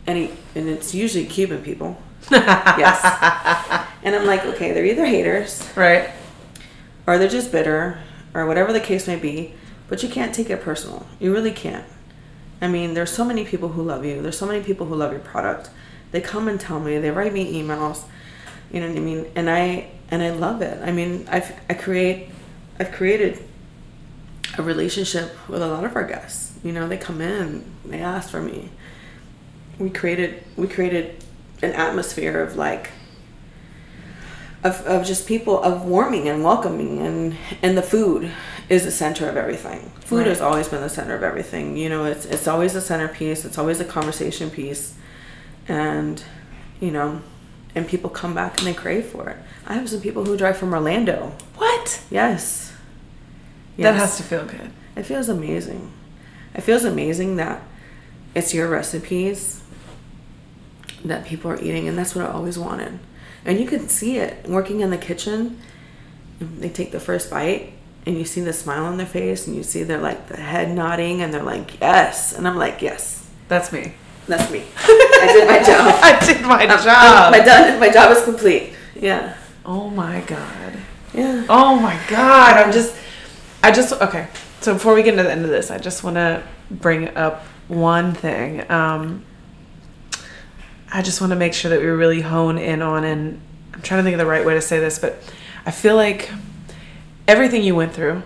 And, 0.07 0.17
he, 0.17 0.31
and 0.55 0.67
it's 0.67 0.93
usually 0.95 1.25
Cuban 1.25 1.61
people. 1.63 1.97
yes. 2.31 3.87
And 4.03 4.15
I'm 4.15 4.25
like, 4.25 4.43
okay, 4.45 4.71
they're 4.71 4.85
either 4.85 5.05
haters 5.05 5.69
Right. 5.75 6.09
or 7.05 7.19
they're 7.19 7.29
just 7.29 7.51
bitter 7.51 7.99
or 8.33 8.47
whatever 8.47 8.73
the 8.73 8.79
case 8.79 9.05
may 9.05 9.15
be, 9.15 9.53
but 9.89 10.01
you 10.01 10.09
can't 10.09 10.33
take 10.33 10.49
it 10.49 10.59
personal. 10.63 11.05
You 11.19 11.31
really 11.31 11.51
can't. 11.51 11.85
I 12.61 12.67
mean, 12.67 12.95
there's 12.95 13.11
so 13.11 13.23
many 13.23 13.45
people 13.45 13.69
who 13.69 13.83
love 13.83 14.03
you. 14.03 14.21
There's 14.23 14.37
so 14.39 14.47
many 14.47 14.63
people 14.63 14.87
who 14.87 14.95
love 14.95 15.11
your 15.11 15.19
product. 15.21 15.69
They 16.11 16.19
come 16.19 16.47
and 16.47 16.59
tell 16.59 16.79
me. 16.79 16.97
They 16.97 17.11
write 17.11 17.31
me 17.31 17.61
emails. 17.61 18.03
You 18.71 18.79
know 18.81 18.87
what 18.89 18.97
I 18.97 19.01
mean? 19.01 19.31
And 19.35 19.49
I 19.49 19.89
and 20.09 20.23
I 20.23 20.31
love 20.31 20.61
it. 20.63 20.81
I 20.81 20.91
mean, 20.91 21.27
I've 21.29 21.53
I 21.69 21.75
create 21.75 22.29
I've 22.79 22.91
created 22.91 23.37
a 24.57 24.63
relationship 24.63 25.35
with 25.47 25.61
a 25.61 25.67
lot 25.67 25.83
of 25.83 25.95
our 25.95 26.05
guests. 26.07 26.53
You 26.63 26.71
know, 26.71 26.87
they 26.87 26.97
come 26.97 27.21
in, 27.21 27.63
they 27.85 27.99
ask 27.99 28.29
for 28.29 28.41
me. 28.41 28.69
We 29.79 29.89
created 29.89 30.43
we 30.57 30.67
created 30.67 31.23
an 31.61 31.71
atmosphere 31.73 32.41
of 32.41 32.55
like 32.55 32.89
of, 34.63 34.85
of 34.85 35.05
just 35.05 35.27
people 35.27 35.61
of 35.61 35.85
warming 35.85 36.27
and 36.29 36.43
welcoming 36.43 36.99
and 36.99 37.35
and 37.63 37.77
the 37.77 37.81
food 37.81 38.31
is 38.69 38.83
the 38.85 38.91
center 38.91 39.27
of 39.27 39.35
everything 39.35 39.91
food 40.01 40.19
Right. 40.19 40.27
has 40.27 40.39
always 40.41 40.67
been 40.67 40.81
the 40.81 40.89
center 40.89 41.15
of 41.15 41.23
everything 41.23 41.77
you 41.77 41.89
know 41.89 42.05
it's 42.05 42.25
it's 42.25 42.47
always 42.47 42.73
the 42.73 42.81
centerpiece 42.81 43.43
it's 43.43 43.57
always 43.57 43.79
a 43.79 43.85
conversation 43.85 44.49
piece 44.51 44.93
and 45.67 46.23
you 46.79 46.91
know 46.91 47.21
and 47.73 47.87
people 47.87 48.09
come 48.09 48.35
back 48.35 48.57
and 48.59 48.67
they 48.67 48.73
crave 48.73 49.05
for 49.07 49.29
it 49.29 49.37
i 49.65 49.73
have 49.73 49.89
some 49.89 49.99
people 50.01 50.25
who 50.25 50.37
drive 50.37 50.57
from 50.57 50.73
orlando 50.73 51.33
What? 51.55 52.01
yes 52.11 52.71
That 53.77 53.95
has 53.95 54.17
to 54.17 54.23
feel 54.23 54.45
good. 54.45 54.71
it 54.95 55.03
feels 55.03 55.27
amazing 55.27 55.91
it 56.53 56.61
feels 56.61 56.83
amazing 56.83 57.37
that 57.37 57.63
it's 58.35 58.53
your 58.53 58.69
recipes 58.69 59.60
that 61.05 61.25
people 61.25 61.49
are 61.51 61.59
eating 61.61 61.87
and 61.87 61.97
that's 61.97 62.15
what 62.15 62.25
i 62.25 62.29
always 62.31 62.57
wanted 62.59 62.99
and 63.45 63.59
you 63.59 63.65
can 63.67 63.87
see 63.89 64.17
it 64.17 64.47
working 64.47 64.81
in 64.81 64.89
the 64.89 64.97
kitchen 64.97 65.59
they 66.39 66.69
take 66.69 66.91
the 66.91 66.99
first 66.99 67.29
bite 67.29 67.73
and 68.05 68.17
you 68.17 68.25
see 68.25 68.41
the 68.41 68.53
smile 68.53 68.85
on 68.85 68.97
their 68.97 69.05
face 69.05 69.45
and 69.47 69.55
you 69.55 69.63
see 69.63 69.83
they're 69.83 69.99
like 70.01 70.27
the 70.27 70.37
head 70.37 70.69
nodding 70.75 71.21
and 71.21 71.33
they're 71.33 71.43
like 71.43 71.79
yes 71.79 72.33
and 72.33 72.47
i'm 72.47 72.57
like 72.57 72.81
yes 72.81 73.27
That's 73.47 73.71
me. 73.71 73.93
that's 74.27 74.51
me 74.51 74.63
i 74.77 75.27
did 75.33 75.47
my 75.47 75.59
job 75.59 75.99
I 76.03 76.25
did 76.25 76.41
my 76.43 76.65
I'm- 76.65 76.83
job. 76.83 76.87
I'm- 76.87 77.31
my 77.31 77.39
done 77.39 77.79
my 77.79 77.89
job 77.89 78.11
is 78.15 78.23
complete 78.23 78.73
yeah 78.95 79.35
oh 79.65 79.89
my 79.89 80.21
god. 80.21 80.73
yeah 81.13 81.45
Oh 81.49 81.75
my 81.79 81.99
god. 82.09 82.57
I'm 82.57 82.71
just 82.71 82.95
I 83.63 83.71
just 83.71 83.93
okay. 83.93 84.27
So 84.61 84.73
before 84.73 84.95
we 84.95 85.03
get 85.03 85.11
into 85.13 85.23
the 85.23 85.31
end 85.31 85.43
of 85.45 85.51
this, 85.51 85.69
I 85.69 85.77
just 85.77 86.03
want 86.03 86.15
to 86.15 86.41
bring 86.71 87.09
up 87.15 87.43
one 87.67 88.13
thing. 88.13 88.69
Um 88.71 89.23
I 90.91 91.01
just 91.01 91.21
want 91.21 91.31
to 91.31 91.37
make 91.37 91.53
sure 91.53 91.69
that 91.69 91.79
we 91.79 91.85
really 91.85 92.21
hone 92.21 92.57
in 92.57 92.81
on 92.81 93.03
and 93.03 93.41
I'm 93.73 93.81
trying 93.81 93.99
to 93.99 94.03
think 94.03 94.13
of 94.13 94.19
the 94.19 94.25
right 94.25 94.45
way 94.45 94.53
to 94.55 94.61
say 94.61 94.79
this, 94.79 94.99
but 94.99 95.17
I 95.65 95.71
feel 95.71 95.95
like 95.95 96.29
everything 97.27 97.63
you 97.63 97.75
went 97.75 97.93
through 97.93 98.23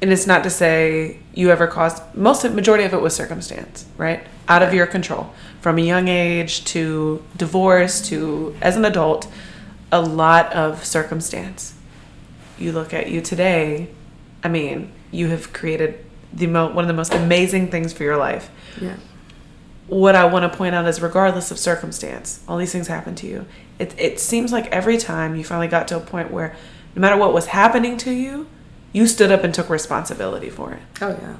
and 0.00 0.12
it's 0.12 0.26
not 0.26 0.42
to 0.42 0.50
say 0.50 1.18
you 1.32 1.50
ever 1.50 1.68
caused 1.68 2.02
most 2.14 2.44
of 2.44 2.54
majority 2.54 2.82
of 2.84 2.92
it 2.92 3.00
was 3.00 3.14
circumstance, 3.14 3.86
right? 3.96 4.26
Out 4.48 4.62
of 4.62 4.74
your 4.74 4.86
control. 4.86 5.32
From 5.60 5.78
a 5.78 5.82
young 5.82 6.08
age 6.08 6.64
to 6.66 7.22
divorce 7.36 8.00
to 8.08 8.56
as 8.60 8.76
an 8.76 8.84
adult, 8.84 9.28
a 9.92 10.00
lot 10.00 10.52
of 10.52 10.84
circumstance. 10.84 11.74
You 12.58 12.72
look 12.72 12.92
at 12.92 13.08
you 13.08 13.20
today, 13.20 13.90
I 14.42 14.48
mean, 14.48 14.90
you 15.12 15.28
have 15.28 15.52
created 15.52 16.04
the 16.32 16.48
mo- 16.48 16.72
one 16.72 16.82
of 16.82 16.88
the 16.88 16.94
most 16.94 17.14
amazing 17.14 17.68
things 17.70 17.92
for 17.92 18.02
your 18.02 18.16
life. 18.16 18.50
yeah 18.80 18.96
What 19.88 20.14
I 20.14 20.24
want 20.24 20.50
to 20.50 20.56
point 20.56 20.74
out 20.74 20.86
is 20.86 21.02
regardless 21.02 21.50
of 21.50 21.58
circumstance, 21.58 22.42
all 22.48 22.56
these 22.56 22.72
things 22.72 22.86
happen 22.86 23.14
to 23.16 23.26
you. 23.26 23.46
It 23.78 23.94
it 23.98 24.20
seems 24.20 24.52
like 24.52 24.66
every 24.66 24.96
time 24.96 25.36
you 25.36 25.44
finally 25.44 25.68
got 25.68 25.88
to 25.88 25.96
a 25.96 26.00
point 26.00 26.30
where 26.30 26.54
no 26.94 27.00
matter 27.00 27.16
what 27.16 27.32
was 27.32 27.46
happening 27.46 27.96
to 27.98 28.12
you, 28.12 28.46
you 28.92 29.06
stood 29.06 29.32
up 29.32 29.44
and 29.44 29.52
took 29.54 29.68
responsibility 29.68 30.50
for 30.50 30.72
it. 30.72 30.82
oh 31.00 31.18
yeah 31.20 31.36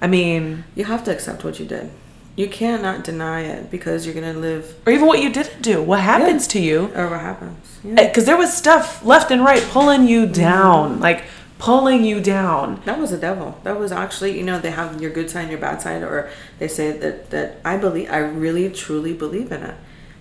I 0.00 0.06
mean, 0.06 0.64
you 0.74 0.84
have 0.84 1.04
to 1.04 1.12
accept 1.12 1.42
what 1.42 1.58
you 1.58 1.64
did 1.64 1.90
you 2.36 2.46
cannot 2.46 3.02
deny 3.02 3.40
it 3.40 3.70
because 3.70 4.04
you're 4.04 4.14
gonna 4.14 4.34
live 4.34 4.78
or 4.86 4.92
even 4.92 5.06
what 5.06 5.22
you 5.22 5.32
didn't 5.32 5.62
do. 5.62 5.82
What 5.82 6.00
happens 6.00 6.46
to 6.48 6.60
you? 6.60 6.92
or 6.94 7.08
what 7.08 7.20
happens 7.20 7.80
yeah. 7.82 7.94
Uh, 7.94 8.06
because 8.06 8.26
there 8.26 8.36
was 8.36 8.54
stuff 8.54 9.04
left 9.04 9.30
and 9.30 9.42
right 9.42 9.62
pulling 9.70 10.06
you 10.06 10.26
down, 10.26 10.92
mm-hmm. 10.92 11.02
like 11.02 11.24
pulling 11.58 12.04
you 12.04 12.20
down. 12.20 12.82
That 12.84 12.98
was 12.98 13.10
the 13.10 13.18
devil. 13.18 13.58
That 13.62 13.78
was 13.78 13.90
actually, 13.90 14.36
you 14.36 14.44
know, 14.44 14.58
they 14.58 14.70
have 14.70 15.00
your 15.00 15.10
good 15.10 15.30
side 15.30 15.42
and 15.42 15.50
your 15.50 15.60
bad 15.60 15.80
side, 15.80 16.02
or 16.02 16.30
they 16.58 16.68
say 16.68 16.92
that 16.92 17.30
that 17.30 17.60
I 17.64 17.76
believe, 17.76 18.10
I 18.10 18.18
really 18.18 18.70
truly 18.70 19.14
believe 19.14 19.50
in 19.50 19.62
it, 19.62 19.74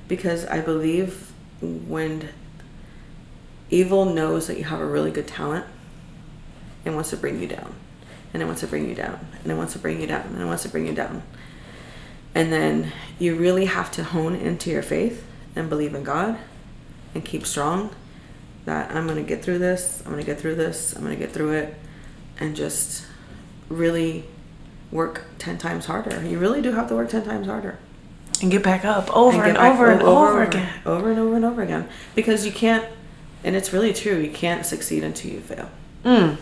because 0.08 0.46
I 0.46 0.62
believe 0.62 1.34
when 1.62 2.30
evil 3.70 4.06
knows 4.06 4.48
that 4.48 4.58
you 4.58 4.64
have 4.66 4.80
a 4.80 4.86
really 4.86 5.12
good 5.12 5.28
talent, 5.28 5.66
it 6.86 6.92
wants 6.92 7.10
to 7.10 7.18
bring 7.18 7.42
you 7.42 7.48
down, 7.48 7.74
and 8.34 8.42
it 8.42 8.46
wants 8.46 8.62
to 8.62 8.68
bring 8.68 8.88
you 8.88 8.96
down, 8.96 9.20
and 9.42 9.52
it 9.52 9.56
wants 9.56 9.74
to 9.74 9.80
bring 9.80 10.00
you 10.00 10.08
down, 10.08 10.28
and 10.28 10.42
it 10.42 10.46
wants 10.46 10.64
to 10.64 10.70
bring 10.70 10.86
you 10.86 10.94
down, 10.94 11.24
and 12.34 12.54
then 12.54 12.94
you 13.20 13.36
really 13.36 13.66
have 13.66 13.92
to 13.92 14.04
hone 14.04 14.36
into 14.36 14.70
your 14.70 14.84
faith 14.84 15.26
and 15.56 15.68
believe 15.70 15.96
in 15.96 16.04
God, 16.04 16.38
and 17.14 17.26
keep 17.26 17.46
strong 17.46 17.90
that 18.66 18.91
I'm 18.95 19.05
going 19.07 19.18
to 19.18 19.28
get 19.28 19.43
through 19.43 19.59
this, 19.59 20.01
I'm 20.05 20.11
going 20.11 20.24
to 20.24 20.26
get 20.26 20.39
through 20.39 20.55
this, 20.55 20.95
I'm 20.95 21.03
going 21.03 21.16
to 21.18 21.24
get 21.24 21.32
through 21.34 21.53
it, 21.53 21.76
and 22.39 22.55
just 22.55 23.05
really 23.70 24.26
work 24.91 25.26
10 25.39 25.57
times 25.57 25.86
harder. 25.86 26.26
You 26.26 26.39
really 26.39 26.61
do 26.61 26.72
have 26.72 26.88
to 26.89 26.95
work 26.95 27.09
10 27.09 27.24
times 27.24 27.47
harder. 27.47 27.78
And 28.41 28.51
get 28.51 28.63
back 28.63 28.84
up 28.84 29.16
over 29.16 29.38
and, 29.38 29.53
get 29.53 29.55
back 29.55 29.74
over 29.74 29.89
and 29.91 30.01
o- 30.01 30.28
over, 30.28 30.43
again. 30.43 30.74
Over 30.86 31.11
and 31.11 31.20
over 31.20 31.36
and 31.36 31.45
over 31.45 31.61
again. 31.61 31.88
Because 32.16 32.45
you 32.45 32.51
can't, 32.51 32.86
and 33.43 33.55
it's 33.55 33.72
really 33.72 33.93
true, 33.93 34.18
you 34.18 34.32
can't 34.32 34.66
succeed 34.66 35.03
until 35.03 35.32
you 35.32 35.39
fail. 35.39 35.70
Mm. 36.03 36.38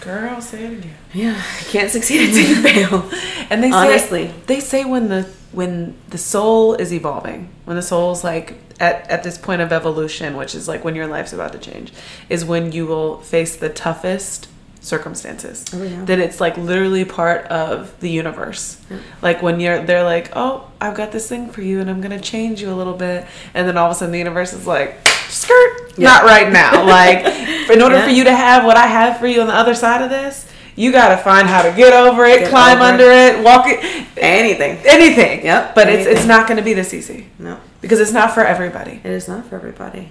Girl, 0.00 0.40
say 0.40 0.64
it 0.64 0.72
again. 0.78 0.94
Yeah, 1.12 1.36
you 1.36 1.66
can't 1.66 1.90
succeed 1.90 2.28
until 2.28 2.48
you 2.48 2.56
fail. 2.62 3.10
And 3.50 3.62
they 3.62 3.70
say 3.70 3.76
Honestly. 3.76 4.34
they 4.46 4.60
say 4.60 4.84
when 4.84 5.08
the 5.08 5.28
when 5.52 5.94
the 6.08 6.18
soul 6.18 6.74
is 6.74 6.92
evolving, 6.92 7.48
when 7.64 7.76
the 7.76 7.82
soul's 7.82 8.22
like 8.24 8.54
at, 8.80 9.08
at 9.10 9.22
this 9.22 9.38
point 9.38 9.60
of 9.62 9.72
evolution, 9.72 10.36
which 10.36 10.54
is 10.54 10.68
like 10.68 10.84
when 10.84 10.94
your 10.94 11.06
life's 11.06 11.32
about 11.32 11.52
to 11.52 11.58
change, 11.58 11.92
is 12.28 12.44
when 12.44 12.72
you 12.72 12.86
will 12.86 13.18
face 13.20 13.56
the 13.56 13.68
toughest 13.68 14.48
circumstances. 14.80 15.64
Oh, 15.72 15.82
yeah. 15.82 16.04
That 16.04 16.18
it's 16.18 16.40
like 16.40 16.56
literally 16.56 17.04
part 17.04 17.46
of 17.46 17.98
the 18.00 18.08
universe. 18.10 18.80
Yeah. 18.90 18.98
Like 19.22 19.42
when 19.42 19.60
you're 19.60 19.82
they're 19.84 20.04
like, 20.04 20.30
Oh, 20.36 20.70
I've 20.80 20.94
got 20.94 21.12
this 21.12 21.28
thing 21.28 21.50
for 21.50 21.62
you 21.62 21.80
and 21.80 21.90
I'm 21.90 22.00
gonna 22.00 22.20
change 22.20 22.62
you 22.62 22.70
a 22.72 22.76
little 22.76 22.94
bit 22.94 23.26
and 23.54 23.66
then 23.68 23.76
all 23.76 23.86
of 23.86 23.92
a 23.92 23.94
sudden 23.96 24.12
the 24.12 24.18
universe 24.18 24.52
is 24.52 24.66
like 24.66 25.06
skirt 25.28 25.92
Yeah. 25.98 26.08
not 26.08 26.24
right 26.24 26.50
now. 26.52 26.84
like 26.86 27.24
in 27.70 27.82
order 27.82 28.00
for 28.02 28.10
you 28.10 28.24
to 28.24 28.34
have 28.34 28.64
what 28.64 28.76
I 28.76 28.86
have 28.86 29.18
for 29.18 29.26
you 29.26 29.40
on 29.40 29.46
the 29.48 29.54
other 29.54 29.74
side 29.74 30.00
of 30.02 30.10
this, 30.10 30.48
you 30.78 30.92
gotta 30.92 31.16
find 31.22 31.48
how 31.48 31.62
to 31.62 31.72
get 31.76 31.92
over 31.92 32.24
it, 32.24 32.40
Get 32.40 32.50
climb 32.50 32.76
over 32.78 32.84
under 32.92 33.10
it, 33.10 33.42
walk 33.44 33.64
it, 33.66 33.78
Anything. 34.16 34.78
anything. 34.86 35.44
Yep, 35.44 35.74
But 35.74 35.88
it's 35.88 36.06
it's 36.06 36.26
not 36.26 36.46
gonna 36.48 36.62
be 36.62 36.72
this 36.74 36.94
easy 36.94 37.28
No, 37.38 37.58
because 37.80 38.00
it's 38.00 38.12
not 38.12 38.32
for 38.32 38.44
everybody. 38.44 39.00
it 39.04 39.10
is 39.10 39.26
not 39.28 39.46
for 39.46 39.56
everybody. 39.56 40.10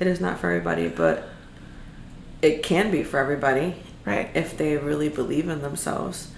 It 0.00 0.06
is 0.06 0.20
not 0.20 0.38
for 0.40 0.48
everybody, 0.50 0.88
but 0.88 1.28
it 2.42 2.62
can 2.62 2.90
be 2.90 3.02
for 3.02 3.18
everybody. 3.18 3.76
Right. 4.06 4.30
if 4.34 4.56
they 4.56 4.76
really 4.78 5.10
believe 5.10 5.46
in 5.48 5.60
themselves 5.60 6.32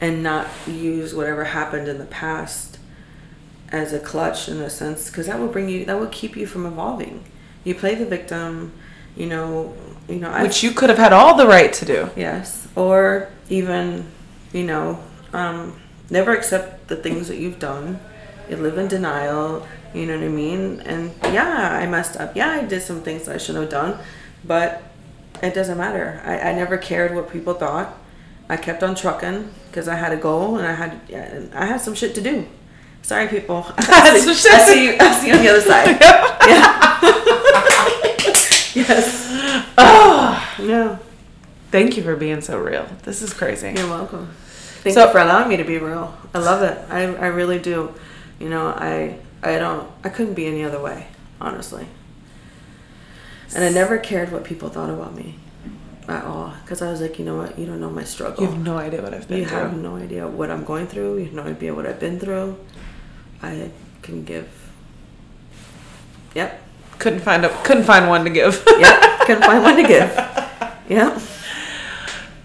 and 0.00 0.22
not 0.22 0.46
use 0.66 1.14
whatever 1.14 1.44
happened 1.44 1.88
in 1.88 1.96
the 1.98 2.04
past 2.04 2.78
as 3.72 3.92
a 3.94 3.98
clutch 3.98 4.48
in 4.50 4.58
a 4.58 4.68
sense 4.70 5.08
because 5.10 5.26
that 5.26 5.38
will 5.40 5.48
bring 5.48 5.68
you 5.70 5.86
that 5.86 5.98
will 5.98 6.08
keep 6.08 6.36
you 6.36 6.46
from 6.46 6.66
evolving 6.66 7.24
you 7.64 7.74
play 7.74 7.94
the 7.94 8.04
victim 8.04 8.70
you 9.16 9.26
know 9.26 9.74
you 10.08 10.16
know 10.20 10.30
Which 10.42 10.62
you 10.62 10.70
could 10.72 10.88
have 10.88 10.98
had 10.98 11.12
all 11.12 11.36
the 11.36 11.46
right 11.46 11.72
to 11.74 11.84
do. 11.84 12.10
yes 12.16 12.68
or 12.76 13.28
even 13.48 14.06
you 14.52 14.64
know 14.64 15.02
um, 15.32 15.78
never 16.10 16.34
accept 16.34 16.88
the 16.88 16.96
things 16.96 17.28
that 17.28 17.36
you've 17.36 17.58
done. 17.58 17.98
You 18.48 18.56
live 18.56 18.78
in 18.78 18.88
denial 18.88 19.66
you 19.94 20.06
know 20.06 20.16
what 20.16 20.24
i 20.24 20.28
mean? 20.28 20.80
And 20.80 21.12
yeah 21.32 21.78
i 21.82 21.86
messed 21.86 22.16
up. 22.18 22.36
Yeah 22.36 22.50
i 22.50 22.64
did 22.64 22.82
some 22.82 23.02
things 23.02 23.24
that 23.26 23.34
i 23.34 23.38
shouldn't 23.38 23.62
have 23.64 23.70
done 23.70 23.98
but 24.44 24.82
it 25.42 25.52
doesn't 25.52 25.76
matter. 25.76 26.22
I, 26.24 26.50
I 26.50 26.52
never 26.54 26.78
cared 26.78 27.14
what 27.14 27.30
people 27.30 27.52
thought. 27.54 27.98
I 28.48 28.56
kept 28.56 28.82
on 28.82 28.94
trucking 28.94 29.50
because 29.68 29.88
i 29.88 29.96
had 29.96 30.12
a 30.12 30.16
goal 30.16 30.56
and 30.58 30.66
i 30.66 30.72
had 30.74 31.00
and 31.10 31.52
i 31.54 31.66
had 31.66 31.80
some 31.80 31.94
shit 31.94 32.14
to 32.14 32.20
do. 32.20 32.46
Sorry 33.02 33.28
people. 33.28 33.64
I 33.78 34.18
see, 34.18 34.48
I 34.50 34.64
see, 34.64 34.84
you, 34.86 34.96
I 34.98 35.12
see 35.20 35.28
you 35.28 35.34
on 35.34 35.42
the 35.42 35.48
other 35.50 35.60
side. 35.60 35.98
Yeah. 36.46 37.00
Yes 38.74 39.25
Oh, 39.78 40.54
no 40.60 40.98
thank 41.72 41.96
you 41.96 42.02
for 42.02 42.16
being 42.16 42.40
so 42.40 42.58
real. 42.58 42.86
This 43.02 43.20
is 43.20 43.34
crazy. 43.34 43.72
You're 43.76 43.88
welcome. 43.90 44.28
Thank 44.82 44.94
So- 44.94 45.06
you 45.06 45.12
for 45.12 45.18
allowing 45.18 45.48
me 45.48 45.56
to 45.58 45.64
be 45.64 45.76
real. 45.78 46.16
I 46.32 46.38
love 46.38 46.62
it. 46.62 46.78
I, 46.88 47.02
I 47.16 47.26
really 47.26 47.58
do. 47.58 47.92
You 48.38 48.48
know, 48.48 48.68
I 48.68 49.18
I 49.42 49.58
don't 49.58 49.86
I 50.04 50.08
couldn't 50.08 50.34
be 50.34 50.46
any 50.46 50.64
other 50.64 50.80
way, 50.80 51.08
honestly. 51.40 51.86
And 53.54 53.62
I 53.64 53.68
never 53.70 53.98
cared 53.98 54.32
what 54.32 54.44
people 54.44 54.68
thought 54.70 54.88
about 54.90 55.14
me 55.14 55.34
at 56.08 56.24
all 56.24 56.54
because 56.62 56.80
I 56.82 56.90
was 56.90 57.00
like, 57.00 57.18
you 57.18 57.24
know 57.24 57.36
what, 57.36 57.58
you 57.58 57.66
don't 57.66 57.80
know 57.80 57.90
my 57.90 58.04
struggle. 58.04 58.44
You 58.44 58.50
have 58.50 58.62
no 58.62 58.78
idea 58.78 59.02
what 59.02 59.12
I've 59.12 59.28
been 59.28 59.38
You 59.40 59.46
through. 59.46 59.58
have 59.58 59.76
no 59.76 59.96
idea 59.96 60.26
what 60.26 60.50
I'm 60.50 60.64
going 60.64 60.86
through. 60.86 61.18
You 61.18 61.24
have 61.24 61.34
no 61.34 61.42
idea 61.42 61.74
what 61.74 61.84
I've 61.86 62.00
been 62.00 62.18
through. 62.18 62.56
I 63.42 63.70
can 64.02 64.24
give. 64.24 64.48
Yep, 66.34 66.62
couldn't 66.98 67.20
find 67.20 67.44
a 67.44 67.48
couldn't 67.62 67.84
find 67.84 68.08
one 68.08 68.24
to 68.24 68.30
give. 68.30 68.62
Yeah, 68.78 69.18
couldn't 69.24 69.42
find 69.44 69.62
one 69.62 69.76
to 69.76 69.82
give. 69.86 70.10
Yeah. 70.88 71.18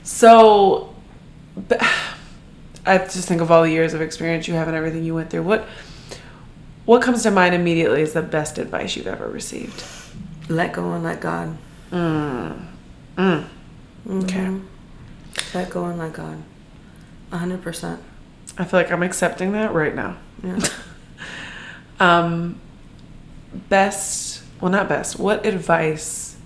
So, 0.03 0.95
I 2.85 2.97
just 2.97 3.27
think 3.27 3.39
of 3.41 3.51
all 3.51 3.61
the 3.63 3.69
years 3.69 3.93
of 3.93 4.01
experience 4.01 4.47
you 4.47 4.55
have 4.55 4.67
and 4.67 4.75
everything 4.75 5.03
you 5.03 5.13
went 5.13 5.29
through. 5.29 5.43
What 5.43 5.67
what 6.85 7.01
comes 7.03 7.21
to 7.23 7.31
mind 7.31 7.53
immediately 7.53 8.01
is 8.01 8.13
the 8.13 8.23
best 8.23 8.57
advice 8.57 8.95
you've 8.95 9.05
ever 9.07 9.27
received? 9.27 9.83
Let 10.49 10.73
go 10.73 10.91
and 10.93 11.03
let 11.03 11.21
God. 11.21 11.55
Mm. 11.91 12.65
Mm. 13.15 13.45
Okay. 14.09 14.37
Mhm. 14.39 14.65
Let 15.53 15.69
go 15.69 15.85
and 15.85 15.99
let 15.99 16.13
God. 16.13 16.41
A 17.31 17.37
hundred 17.37 17.61
percent. 17.61 18.01
I 18.57 18.65
feel 18.65 18.79
like 18.79 18.91
I'm 18.91 19.03
accepting 19.03 19.51
that 19.51 19.73
right 19.73 19.93
now. 19.95 20.17
Yeah. 20.43 20.59
Um, 21.99 22.59
best, 23.69 24.30
well, 24.61 24.71
not 24.71 24.87
best. 24.87 25.19
What 25.19 25.45
advice 25.45 26.37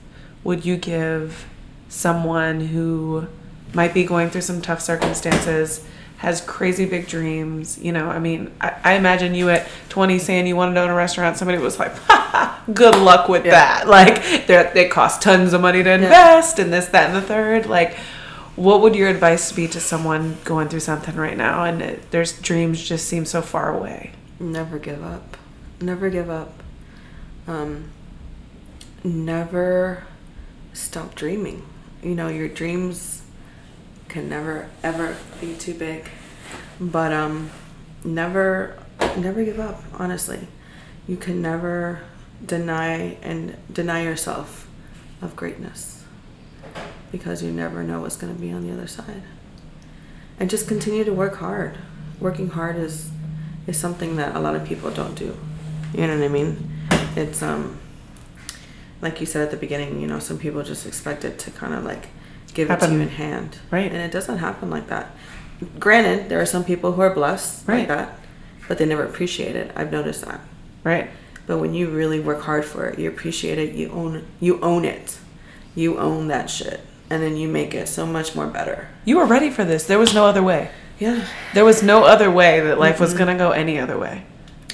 would 0.44 0.66
you 0.66 0.78
give 0.78 1.46
someone 1.90 2.60
who 2.68 3.28
might 3.74 3.94
be 3.94 4.04
going 4.06 4.30
through 4.30 4.42
some 4.42 4.62
tough 4.62 4.82
circumstances, 4.82 5.86
has 6.18 6.40
crazy 6.42 6.86
big 6.86 7.08
dreams? 7.08 7.78
You 7.78 7.92
know, 7.92 8.08
I 8.10 8.20
mean, 8.20 8.52
I, 8.62 8.74
I 8.84 8.94
imagine 8.94 9.36
you 9.36 9.50
at 9.50 9.68
20 9.90 10.18
saying 10.20 10.48
you 10.48 10.56
wanted 10.56 10.76
to 10.76 10.82
own 10.82 10.90
a 10.90 10.96
restaurant. 10.96 11.38
Somebody 11.38 11.58
was 11.58 11.78
like, 11.80 11.94
"Good 12.74 12.96
luck 12.96 13.28
with 13.30 13.46
Yeah. 13.46 13.52
that." 13.52 13.88
Like, 13.88 14.48
they're- 14.48 14.90
cost 14.90 15.22
tons 15.22 15.52
of 15.54 15.62
money 15.62 15.84
to 15.84 15.92
invest, 15.92 16.58
and 16.60 16.72
this, 16.72 16.88
that, 16.88 17.08
and 17.08 17.16
the 17.16 17.22
third. 17.22 17.66
Like. 17.68 17.96
What 18.58 18.80
would 18.84 18.96
your 18.96 19.10
advice 19.10 19.52
be 19.52 19.68
to 19.68 19.82
someone 19.82 20.38
going 20.46 20.70
through 20.70 20.80
something 20.80 21.14
right 21.18 21.36
now 21.36 21.66
and 21.66 21.82
it, 21.82 22.10
their 22.12 22.24
dreams 22.24 22.82
just 22.82 23.06
seem 23.06 23.26
so 23.26 23.42
far 23.42 23.70
away? 23.78 24.12
Never 24.40 24.80
give 24.80 25.04
up. 25.04 25.36
Never 25.82 26.10
give 26.10 26.30
up. 26.30 26.54
Um, 27.50 27.92
never 29.06 30.04
stop 30.74 31.16
dreaming. 31.16 31.64
You 32.04 32.16
know, 32.16 32.28
your 32.28 32.48
dreams 32.48 33.22
can 34.10 34.28
never 34.30 34.70
ever 34.84 35.16
be 35.40 35.56
too 35.56 35.74
big. 35.74 36.10
But 36.80 37.14
um 37.14 37.52
never 38.04 38.78
never 39.18 39.44
give 39.44 39.60
up, 39.60 39.84
honestly. 39.94 40.48
You 41.08 41.18
can 41.18 41.42
never 41.42 42.02
deny 42.44 43.18
and 43.22 43.58
deny 43.72 44.04
yourself 44.04 44.68
of 45.22 45.36
greatness 45.36 46.04
because 47.12 47.42
you 47.42 47.52
never 47.52 47.84
know 47.84 48.02
what's 48.02 48.18
going 48.18 48.36
to 48.36 48.42
be 48.42 48.52
on 48.52 48.68
the 48.68 48.74
other 48.74 48.88
side. 48.88 49.24
And 50.40 50.50
just 50.50 50.68
continue 50.68 51.04
to 51.04 51.14
work 51.14 51.38
hard. 51.38 51.78
Working 52.20 52.50
hard 52.50 52.76
is 52.76 53.12
is 53.68 53.78
something 53.78 54.16
that 54.18 54.36
a 54.36 54.40
lot 54.40 54.56
of 54.56 54.66
people 54.66 54.92
don't 54.92 55.16
do. 55.16 55.38
You 55.94 56.08
know 56.08 56.18
what 56.18 56.26
I 56.26 56.28
mean? 56.28 56.72
It's 57.16 57.42
um 57.42 57.80
like 59.06 59.20
you 59.22 59.26
said 59.26 59.42
at 59.44 59.52
the 59.52 59.58
beginning, 59.58 60.02
you 60.02 60.08
know, 60.08 60.20
some 60.20 60.38
people 60.38 60.62
just 60.64 60.86
expect 60.86 61.24
it 61.24 61.40
to 61.40 61.52
kind 61.52 61.74
of 61.74 61.84
like 61.86 62.08
give 62.54 62.70
it 62.70 62.80
to 62.82 62.92
you 62.92 63.00
in 63.00 63.10
hand. 63.10 63.58
Right. 63.72 63.92
And 63.92 64.02
it 64.02 64.12
doesn't 64.12 64.40
happen 64.40 64.70
like 64.70 64.88
that. 64.88 65.16
Granted, 65.80 66.28
there 66.30 66.42
are 66.42 66.46
some 66.46 66.66
people 66.66 66.92
who 66.94 67.02
are 67.02 67.14
blessed 67.14 67.68
Right. 67.68 67.80
like 67.80 67.88
that, 67.88 68.20
but 68.68 68.78
they 68.78 68.86
never 68.86 69.04
appreciate 69.04 69.56
it. 69.56 69.72
I've 69.76 69.92
noticed 69.92 70.26
that. 70.26 70.42
Right? 70.84 71.10
But 71.48 71.60
when 71.60 71.74
you 71.74 71.90
really 71.90 72.20
work 72.20 72.42
hard 72.42 72.66
for 72.66 72.88
it, 72.88 73.00
you 73.00 73.08
appreciate 73.08 73.58
it, 73.60 73.74
you 73.76 73.90
own 73.92 74.26
you 74.40 74.60
own 74.62 74.84
it. 74.86 75.20
You 75.76 75.98
own 76.00 76.28
that 76.28 76.50
shit. 76.50 76.82
And 77.10 77.22
then 77.22 77.38
you 77.38 77.48
make 77.48 77.74
it 77.76 77.88
so 77.88 78.06
much 78.06 78.36
more 78.36 78.48
better. 78.48 78.88
You 79.06 79.18
were 79.18 79.26
ready 79.26 79.52
for 79.52 79.64
this. 79.64 79.86
There 79.86 80.00
was 80.00 80.14
no 80.14 80.26
other 80.26 80.42
way. 80.42 80.72
Yeah. 81.00 81.26
There 81.54 81.66
was 81.66 81.84
no 81.84 82.04
other 82.04 82.32
way 82.32 82.60
that 82.62 82.80
life 82.80 83.00
was 83.00 83.14
gonna 83.14 83.38
go 83.38 83.52
any 83.52 83.78
other 83.78 83.98
way. 83.98 84.26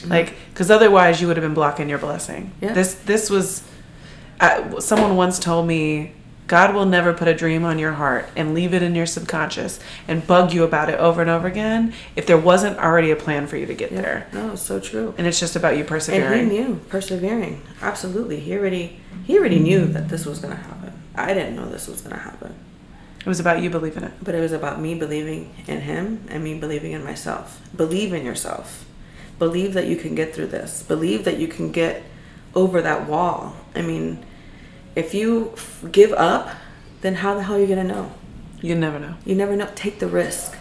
Like, 0.06 0.34
because 0.54 0.72
otherwise 0.72 1.20
you 1.22 1.28
would 1.28 1.38
have 1.38 1.44
been 1.44 1.54
blocking 1.54 1.90
your 1.90 2.00
blessing. 2.00 2.52
Yeah. 2.62 2.74
This 2.74 2.94
this 2.94 3.30
was. 3.30 3.64
Uh, 4.42 4.80
someone 4.82 5.16
once 5.16 5.38
told 5.39 5.68
me, 5.68 6.14
God 6.48 6.74
will 6.76 6.86
never 6.86 7.14
put 7.14 7.28
a 7.30 7.34
dream 7.34 7.64
on 7.64 7.80
your 7.80 7.94
heart 7.94 8.28
and 8.36 8.54
leave 8.54 8.74
it 8.74 8.82
in 8.84 8.94
your 8.96 9.06
subconscious 9.06 9.80
and 10.08 10.26
bug 10.28 10.52
you 10.52 10.64
about 10.66 10.89
it 10.89 11.00
over 11.00 11.22
and 11.22 11.30
over 11.30 11.48
again 11.48 11.94
if 12.18 12.26
there 12.26 12.38
wasn't 12.38 12.78
already 12.78 13.12
a 13.12 13.16
plan 13.16 13.48
for 13.48 13.56
you 13.56 13.66
to 13.68 13.74
get 13.74 13.92
Yeah. 13.92 14.02
there. 14.02 14.28
No, 14.34 14.52
it's 14.52 14.62
so 14.62 14.80
true. 14.80 15.14
And 15.18 15.26
it's 15.28 15.39
just 15.39 15.56
about 15.56 15.78
you 15.78 15.86
persevering. 15.86 16.42
And 16.42 16.52
he 16.52 16.58
knew, 16.58 16.82
persevering. 16.89 17.62
Absolutely. 17.82 18.39
He 18.42 18.54
already 18.58 19.00
he 19.24 19.38
already 19.38 19.60
knew 19.60 19.86
that 19.86 20.10
this 20.10 20.26
was 20.26 20.39
gonna 20.39 20.56
happen. 20.56 20.92
I 21.16 21.34
didn't 21.34 21.56
know 21.56 21.70
this 21.70 21.88
was 21.88 22.02
gonna 22.02 22.18
happen. 22.18 22.54
It 23.22 23.28
was 23.28 23.39
about 23.39 23.62
you 23.62 23.70
believing 23.70 24.04
it. 24.04 24.12
But 24.22 24.36
it 24.36 24.42
was 24.42 24.52
about 24.52 24.82
me 24.82 24.96
believing 24.96 25.54
in 25.68 25.82
him 25.82 26.26
and 26.28 26.44
me 26.44 26.56
believing 26.60 26.92
in 26.92 27.04
myself. 27.04 27.62
Believe 27.78 28.12
in 28.12 28.26
yourself. 28.26 28.84
Believe 29.39 29.74
that 29.76 29.86
you 29.86 29.96
can 29.96 30.16
get 30.16 30.34
through 30.36 30.48
this. 30.48 30.84
Believe 30.86 31.24
that 31.26 31.38
you 31.38 31.48
can 31.48 31.72
get 31.72 32.04
over 32.56 32.82
that 32.82 33.08
wall. 33.08 33.56
I 33.76 33.84
mean, 33.84 34.26
if 34.96 35.14
you 35.14 35.52
f- 35.54 35.86
give 35.92 36.12
up, 36.14 36.50
then 37.02 37.16
how 37.16 37.34
the 37.36 37.44
hell 37.44 37.56
are 37.56 37.60
you 37.60 37.68
gonna 37.68 37.84
know? 37.84 38.12
You 38.62 38.76
never 38.76 39.00
know. 39.00 39.16
You 39.26 39.36
never 39.36 39.56
know. 39.56 39.68
Take 39.76 40.00
the 40.00 40.08
risk. 40.08 40.56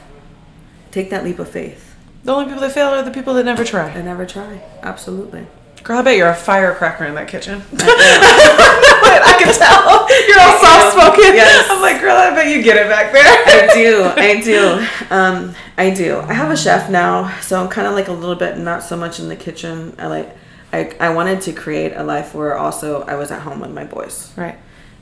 Take 0.91 1.11
that 1.11 1.22
leap 1.24 1.39
of 1.39 1.49
faith 1.49 1.95
The 2.24 2.33
only 2.33 2.47
people 2.47 2.61
that 2.62 2.72
fail 2.72 2.89
are 2.89 3.03
the 3.03 3.11
people 3.11 3.35
that 3.35 3.45
never 3.45 3.62
try. 3.64 3.89
and 3.91 4.05
never 4.07 4.26
try. 4.26 4.61
Absolutely. 4.83 5.47
Girl, 5.85 5.99
I 5.99 6.03
bet 6.03 6.16
you're 6.16 6.28
a 6.28 6.35
firecracker 6.35 7.05
in 7.05 7.14
that 7.14 7.28
kitchen. 7.28 7.62
I 7.72 9.35
can 9.39 9.55
tell. 9.55 10.09
You're 10.28 10.41
all 10.41 10.61
soft 10.61 10.93
spoken. 10.93 11.35
Yes. 11.35 11.68
I'm 11.70 11.81
like, 11.81 12.01
girl, 12.01 12.16
I 12.16 12.31
bet 12.35 12.49
you 12.49 12.62
get 12.62 12.76
it 12.76 12.89
back 12.89 13.12
there. 13.12 13.24
I 13.24 13.74
do. 13.74 14.05
I 14.05 14.41
do. 15.09 15.14
Um, 15.14 15.55
I 15.78 15.91
do. 15.91 16.18
I 16.20 16.33
have 16.35 16.51
a 16.51 16.57
chef 16.57 16.91
now, 16.91 17.35
so 17.41 17.61
I'm 17.62 17.68
kind 17.68 17.87
of 17.87 17.95
like 17.95 18.09
a 18.09 18.12
little 18.12 18.35
bit 18.37 18.59
not 18.59 18.83
so 18.83 18.97
much 18.97 19.20
in 19.20 19.28
the 19.28 19.37
kitchen. 19.37 19.95
I 19.99 20.07
like. 20.09 20.37
I, 20.73 20.95
I 21.01 21.11
wanted 21.11 21.41
to 21.43 21.53
create 21.53 21.93
a 21.95 22.03
life 22.03 22.35
where 22.35 22.57
also 22.57 23.03
I 23.03 23.16
was 23.16 23.31
at 23.31 23.43
home 23.43 23.61
with 23.61 23.71
my 23.73 23.85
boys 23.85 24.33
Right. 24.37 24.57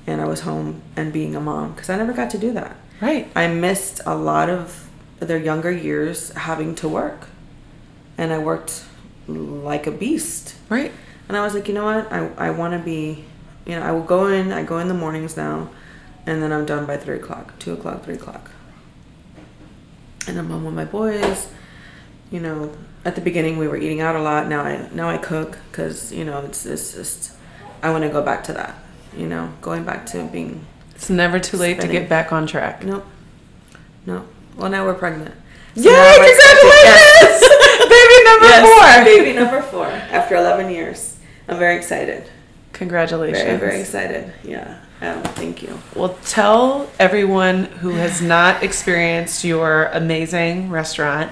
and 0.06 0.20
I 0.20 0.24
was 0.24 0.40
home 0.40 0.80
and 0.96 1.12
being 1.12 1.36
a 1.36 1.40
mom 1.40 1.72
because 1.72 1.90
I 1.90 1.96
never 1.96 2.12
got 2.12 2.30
to 2.30 2.38
do 2.38 2.52
that. 2.52 2.76
Right. 3.00 3.28
I 3.36 3.48
missed 3.48 4.00
a 4.06 4.14
lot 4.16 4.48
of 4.50 4.88
their 5.20 5.38
younger 5.38 5.70
years 5.70 6.30
having 6.32 6.74
to 6.76 6.88
work, 6.88 7.26
and 8.16 8.32
I 8.32 8.38
worked 8.38 8.84
like 9.28 9.86
a 9.86 9.90
beast. 9.92 10.54
Right. 10.68 10.90
And 11.28 11.36
I 11.36 11.42
was 11.44 11.54
like, 11.54 11.68
you 11.68 11.74
know 11.74 11.84
what? 11.84 12.10
I, 12.12 12.28
I 12.38 12.50
want 12.50 12.72
to 12.72 12.78
be, 12.78 13.24
you 13.66 13.76
know, 13.76 13.82
I 13.82 13.92
will 13.92 14.02
go 14.02 14.26
in, 14.28 14.50
I 14.52 14.62
go 14.64 14.78
in 14.78 14.88
the 14.88 14.94
mornings 14.94 15.36
now, 15.36 15.68
and 16.26 16.42
then 16.42 16.52
I'm 16.52 16.64
done 16.66 16.86
by 16.86 16.96
3 16.96 17.16
o'clock, 17.16 17.58
2 17.58 17.74
o'clock, 17.74 18.04
3 18.04 18.14
o'clock. 18.14 18.50
And 20.26 20.38
I'm 20.38 20.48
home 20.50 20.64
with 20.64 20.74
my 20.74 20.84
boys. 20.84 21.48
You 22.30 22.40
know, 22.40 22.72
at 23.08 23.14
the 23.14 23.20
beginning 23.22 23.56
we 23.56 23.66
were 23.66 23.76
eating 23.78 24.00
out 24.02 24.14
a 24.16 24.20
lot. 24.22 24.48
Now 24.48 24.62
I 24.62 24.88
now 24.92 25.08
I 25.08 25.16
cook 25.16 25.58
because 25.70 26.12
you 26.12 26.24
know 26.24 26.40
it's 26.44 26.66
it's 26.66 26.92
just 26.94 27.32
I 27.82 27.90
want 27.90 28.04
to 28.04 28.10
go 28.10 28.22
back 28.22 28.44
to 28.44 28.52
that. 28.52 28.74
You 29.16 29.26
know, 29.26 29.50
going 29.62 29.84
back 29.84 30.04
to 30.12 30.24
being 30.24 30.66
It's 30.94 31.08
never 31.08 31.40
too 31.40 31.56
late 31.56 31.80
to 31.80 31.88
get 31.88 32.08
back 32.08 32.32
on 32.32 32.46
track. 32.46 32.84
no, 32.84 33.02
no. 34.06 34.24
Well, 34.56 34.68
now 34.70 34.84
we're 34.84 34.94
pregnant. 34.94 35.34
So 35.74 35.88
Yay! 35.88 36.14
Congratulations! 36.16 37.40
Baby 37.88 38.24
number 38.24 38.46
Yes, 38.46 38.66
four. 38.68 39.04
baby 39.04 39.32
number 39.32 39.62
four. 39.62 39.86
After 39.86 40.34
11 40.34 40.70
years, 40.70 41.18
I'm 41.48 41.58
very 41.58 41.76
excited. 41.76 42.28
Congratulations. 42.72 43.42
Very 43.44 43.58
very 43.58 43.80
excited. 43.80 44.32
Yeah. 44.44 44.78
Um, 45.00 45.22
thank 45.22 45.62
you. 45.62 45.78
Well, 45.94 46.18
tell 46.26 46.90
everyone 46.98 47.64
who 47.64 47.90
has 47.90 48.20
not 48.20 48.62
experienced 48.64 49.44
your 49.44 49.84
amazing 49.92 50.70
restaurant 50.70 51.30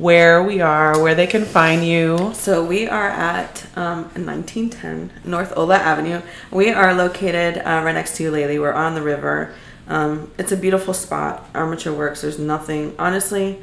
where 0.00 0.42
we 0.42 0.60
are, 0.60 1.00
where 1.00 1.14
they 1.14 1.26
can 1.26 1.44
find 1.44 1.84
you. 1.84 2.32
So 2.34 2.64
we 2.64 2.88
are 2.88 3.08
at 3.08 3.66
um, 3.76 4.04
1910 4.14 5.10
North 5.24 5.52
Ola 5.56 5.76
Avenue. 5.76 6.22
We 6.50 6.70
are 6.70 6.94
located 6.94 7.58
uh, 7.58 7.82
right 7.84 7.94
next 7.94 8.16
to 8.16 8.30
Ulele. 8.30 8.60
We're 8.60 8.72
on 8.72 8.94
the 8.94 9.02
river. 9.02 9.54
Um, 9.88 10.30
it's 10.38 10.52
a 10.52 10.56
beautiful 10.56 10.94
spot. 10.94 11.48
Armature 11.54 11.92
Works. 11.92 12.22
There's 12.22 12.38
nothing, 12.38 12.94
honestly, 12.98 13.60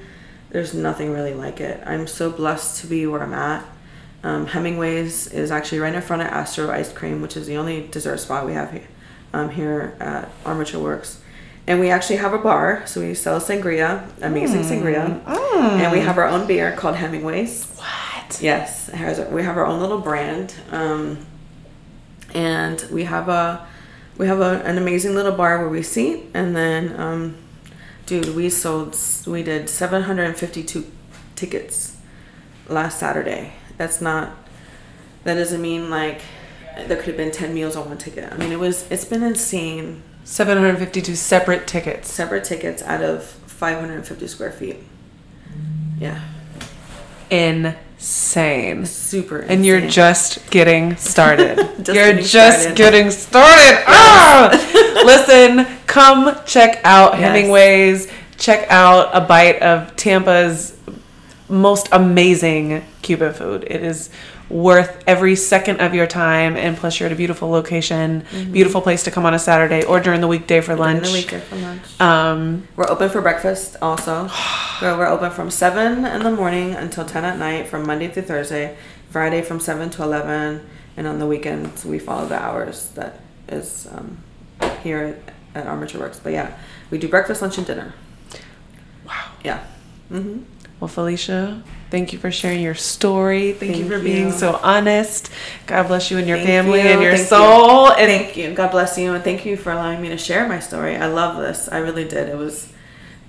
there's 0.52 0.74
nothing 0.74 1.12
really 1.12 1.34
like 1.34 1.60
it. 1.60 1.82
I'm 1.86 2.08
so 2.08 2.32
blessed 2.32 2.82
to 2.82 2.88
be 2.88 3.08
where 3.08 3.24
I'm 3.24 3.34
at. 3.34 3.66
Um, 4.24 4.48
Hemingway's 4.48 5.28
is 5.28 5.50
actually 5.50 5.80
right 5.80 5.94
in 5.94 6.02
front 6.02 6.22
of 6.22 6.28
Astro 6.28 6.70
Ice 6.70 6.92
Cream, 6.92 7.22
which 7.22 7.38
is 7.38 7.48
the 7.48 7.58
only 7.58 7.88
dessert 7.88 8.18
spot 8.20 8.46
we 8.46 8.54
have 8.54 8.72
here, 8.72 8.88
um, 9.34 9.50
here 9.50 9.96
at 10.00 10.30
Armature 10.46 10.82
Works. 10.82 11.22
And 11.70 11.80
we 11.80 11.90
actually 11.92 12.16
have 12.18 12.34
a 12.34 12.40
bar, 12.40 12.82
so 12.88 13.00
we 13.00 13.14
sell 13.14 13.40
sangria, 13.40 14.04
amazing 14.22 14.62
sangria. 14.64 15.22
And 15.84 15.92
we 15.92 16.00
have 16.00 16.18
our 16.18 16.28
own 16.28 16.48
beer 16.48 16.72
called 16.76 16.96
Hemingway's. 16.96 17.66
What? 17.76 18.42
Yes, 18.42 18.90
it 18.90 18.96
has 18.96 19.20
a- 19.20 19.30
we 19.30 19.44
have 19.44 19.56
our 19.56 19.66
own 19.68 19.80
little 19.80 20.00
brand, 20.00 20.56
um, 20.72 21.26
and 22.34 22.84
we 22.92 23.04
have 23.06 23.30
a 23.30 23.68
we 24.18 24.28
have 24.28 24.40
a, 24.42 24.62
an 24.66 24.78
amazing 24.78 25.16
little 25.16 25.32
bar 25.32 25.60
where 25.60 25.70
we 25.70 25.82
seat, 25.82 26.26
and 26.34 26.54
then, 26.56 27.00
um, 27.00 27.36
dude, 28.06 28.36
we 28.36 28.50
sold 28.50 28.98
we 29.28 29.44
did 29.44 29.70
seven 29.70 30.04
hundred 30.04 30.24
and 30.24 30.36
fifty 30.36 30.64
two 30.64 30.86
tickets 31.36 31.98
last 32.68 33.00
Saturday. 33.00 33.54
That's 33.78 34.02
not 34.02 34.32
that 35.24 35.36
doesn't 35.36 35.62
mean 35.62 35.90
like 35.90 36.22
there 36.88 36.98
could 36.98 37.08
have 37.14 37.18
been 37.18 37.32
ten 37.32 37.54
meals 37.54 37.76
on 37.76 37.88
one 37.90 37.98
ticket. 37.98 38.32
I 38.32 38.38
mean, 38.38 38.52
it 38.52 38.60
was 38.60 38.90
it's 38.92 39.06
been 39.06 39.24
insane. 39.24 40.02
752 40.30 41.16
separate 41.16 41.66
tickets. 41.66 42.08
Separate 42.12 42.44
tickets 42.44 42.84
out 42.84 43.02
of 43.02 43.24
five 43.26 43.80
hundred 43.80 43.96
and 43.96 44.08
fifty 44.08 44.28
square 44.28 44.52
feet. 44.52 44.78
Yeah. 46.00 46.22
insane. 47.32 48.86
Super. 48.86 49.40
And 49.40 49.66
you're 49.66 49.82
just 49.88 50.50
getting 50.52 50.96
started. 50.98 51.56
Just 51.84 51.88
you're 51.96 52.08
getting 52.12 52.24
just 52.24 52.60
started. 52.60 52.78
getting 52.78 53.12
started. 53.12 53.84
Ah! 53.88 55.02
Listen, 55.06 55.66
come 55.88 56.38
check 56.46 56.80
out 56.84 57.14
Yes. 57.14 57.22
Hemingway's. 57.22 58.12
Check 58.38 58.68
out 58.70 59.10
a 59.14 59.22
bite 59.22 59.60
of 59.62 59.96
Tampa's 59.96 60.78
most 61.50 61.90
amazing 61.92 62.84
Cuban 63.02 63.34
food. 63.34 63.64
It 63.68 63.84
is 63.84 64.10
worth 64.50 65.04
every 65.06 65.36
second 65.36 65.80
of 65.80 65.94
your 65.94 66.08
time, 66.08 66.58
and 66.58 66.76
plus 66.76 67.00
you're 67.00 67.08
at 67.08 67.14
a 67.14 67.16
beautiful 67.16 67.50
location, 67.50 68.26
beautiful 68.52 68.82
place 68.82 69.04
to 69.04 69.12
come 69.12 69.26
on 69.26 69.34
a 69.34 69.40
Saturday 69.40 69.84
or 69.86 70.00
during 70.00 70.22
the 70.22 70.28
weekday 70.28 70.60
for 70.62 70.74
Mm-hmm. 70.74 70.82
During 70.84 70.96
lunch. 70.96 71.08
the 71.08 71.14
weekend 71.14 71.44
for 71.44 71.56
lunch. 71.58 72.02
Um, 72.02 72.68
We're 72.76 72.90
open 72.90 73.10
for 73.10 73.22
breakfast 73.22 73.76
also. 73.82 74.30
we're, 74.82 74.98
we're 74.98 75.08
open 75.08 75.32
from 75.32 75.52
7 75.52 76.04
in 76.06 76.24
the 76.24 76.32
morning 76.32 76.74
until 76.74 77.06
10 77.06 77.24
at 77.26 77.38
night 77.38 77.68
from 77.68 77.86
Monday 77.86 78.08
through 78.08 78.24
Thursday. 78.24 78.76
Friday 79.12 79.42
from 79.42 79.60
7 79.60 79.90
to 79.92 80.04
11. 80.04 80.68
And 80.98 81.08
on 81.08 81.20
the 81.20 81.26
weekends, 81.26 81.86
we 81.86 81.98
follow 82.00 82.28
the 82.28 82.40
hours 82.42 82.90
that 82.92 83.20
is 83.48 83.88
um, 83.92 84.18
here 84.84 85.20
at, 85.56 85.62
at 85.64 85.68
Armature 85.68 86.02
Works. 86.02 86.20
But 86.20 86.34
yeah, 86.34 86.58
we 86.92 86.98
do 86.98 87.08
breakfast, 87.08 87.42
lunch, 87.42 87.58
and 87.58 87.66
dinner. 87.66 87.94
wow. 89.06 89.32
Yeah. 89.44 89.64
hmm 90.10 90.40
Well, 90.80 90.88
Felicia, 90.88 91.64
thank 91.90 92.14
you 92.14 92.20
for 92.20 92.32
sharing 92.32 92.62
your 92.62 92.76
story. 92.76 93.54
Thank, 93.54 93.76
you 93.78 93.84
Thank 93.88 93.94
for 93.94 94.00
being 94.00 94.28
you. 94.28 94.32
so 94.34 94.60
honest. 94.64 95.30
God 95.68 95.88
bless 95.88 96.10
you 96.12 96.18
and 96.18 96.28
your 96.28 96.38
Thank 96.38 96.50
family 96.50 96.82
you, 96.82 96.88
and 96.88 97.02
your 97.02 97.12
thank 97.12 97.22
you. 97.22 97.28
soul. 97.38 97.92
And 97.92 98.08
Thank 98.08 98.38
you. 98.38 98.54
God 98.54 98.72
bless 98.72 98.98
you, 98.98 99.14
and 99.14 99.24
thank 99.24 99.46
you 99.46 99.58
for 99.58 99.72
allowing 99.72 100.02
me 100.02 100.10
to 100.10 100.18
share 100.18 100.48
my 100.48 100.60
story. 100.60 100.96
I 100.96 101.08
love 101.08 101.38
this. 101.38 101.68
I 101.70 101.78
really 101.78 102.06
did. 102.08 102.30
It 102.30 102.38
was, 102.38 102.72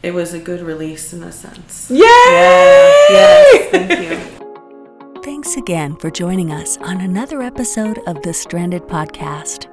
it 0.03 0.15
was 0.15 0.33
a 0.35 0.39
good 0.39 0.63
release 0.63 1.13
in 1.13 1.23
a 1.23 1.33
sense. 1.33 1.91
Yay! 1.91 1.99
Yeah. 1.99 2.93
Yes. 3.11 3.71
Thank 3.71 3.91
you. 4.09 5.21
Thanks 5.23 5.57
again 5.57 5.97
for 5.97 6.11
joining 6.11 6.51
us 6.51 6.77
on 6.79 7.01
another 7.03 7.43
episode 7.43 7.99
of 8.07 8.23
the 8.23 8.33
Stranded 8.33 8.83
Podcast. 8.85 9.67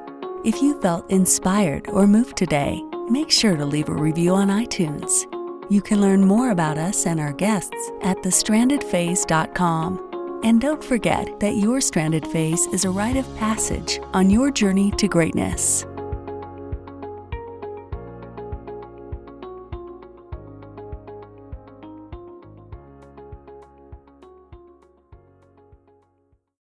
If 0.45 0.61
you 0.61 0.79
felt 0.81 1.09
inspired 1.09 1.87
or 1.89 2.05
moved 2.05 2.37
today, 2.37 2.81
make 3.09 3.31
sure 3.31 3.55
to 3.55 3.65
leave 3.65 3.89
a 3.89 3.93
review 3.93 4.33
on 4.33 4.49
iTunes. 4.49 5.25
You 5.69 5.81
can 5.81 5.99
learn 5.99 6.25
more 6.25 6.51
about 6.51 6.77
us 6.77 7.05
and 7.05 7.19
our 7.19 7.33
guests 7.33 7.91
at 8.01 8.17
thestrandedphase.com. 8.17 10.41
And 10.43 10.61
don't 10.61 10.83
forget 10.83 11.39
that 11.39 11.55
your 11.55 11.81
stranded 11.81 12.27
phase 12.27 12.67
is 12.67 12.85
a 12.85 12.89
rite 12.89 13.17
of 13.17 13.37
passage 13.37 13.99
on 14.13 14.29
your 14.29 14.51
journey 14.51 14.91
to 14.91 15.07
greatness. 15.07 15.85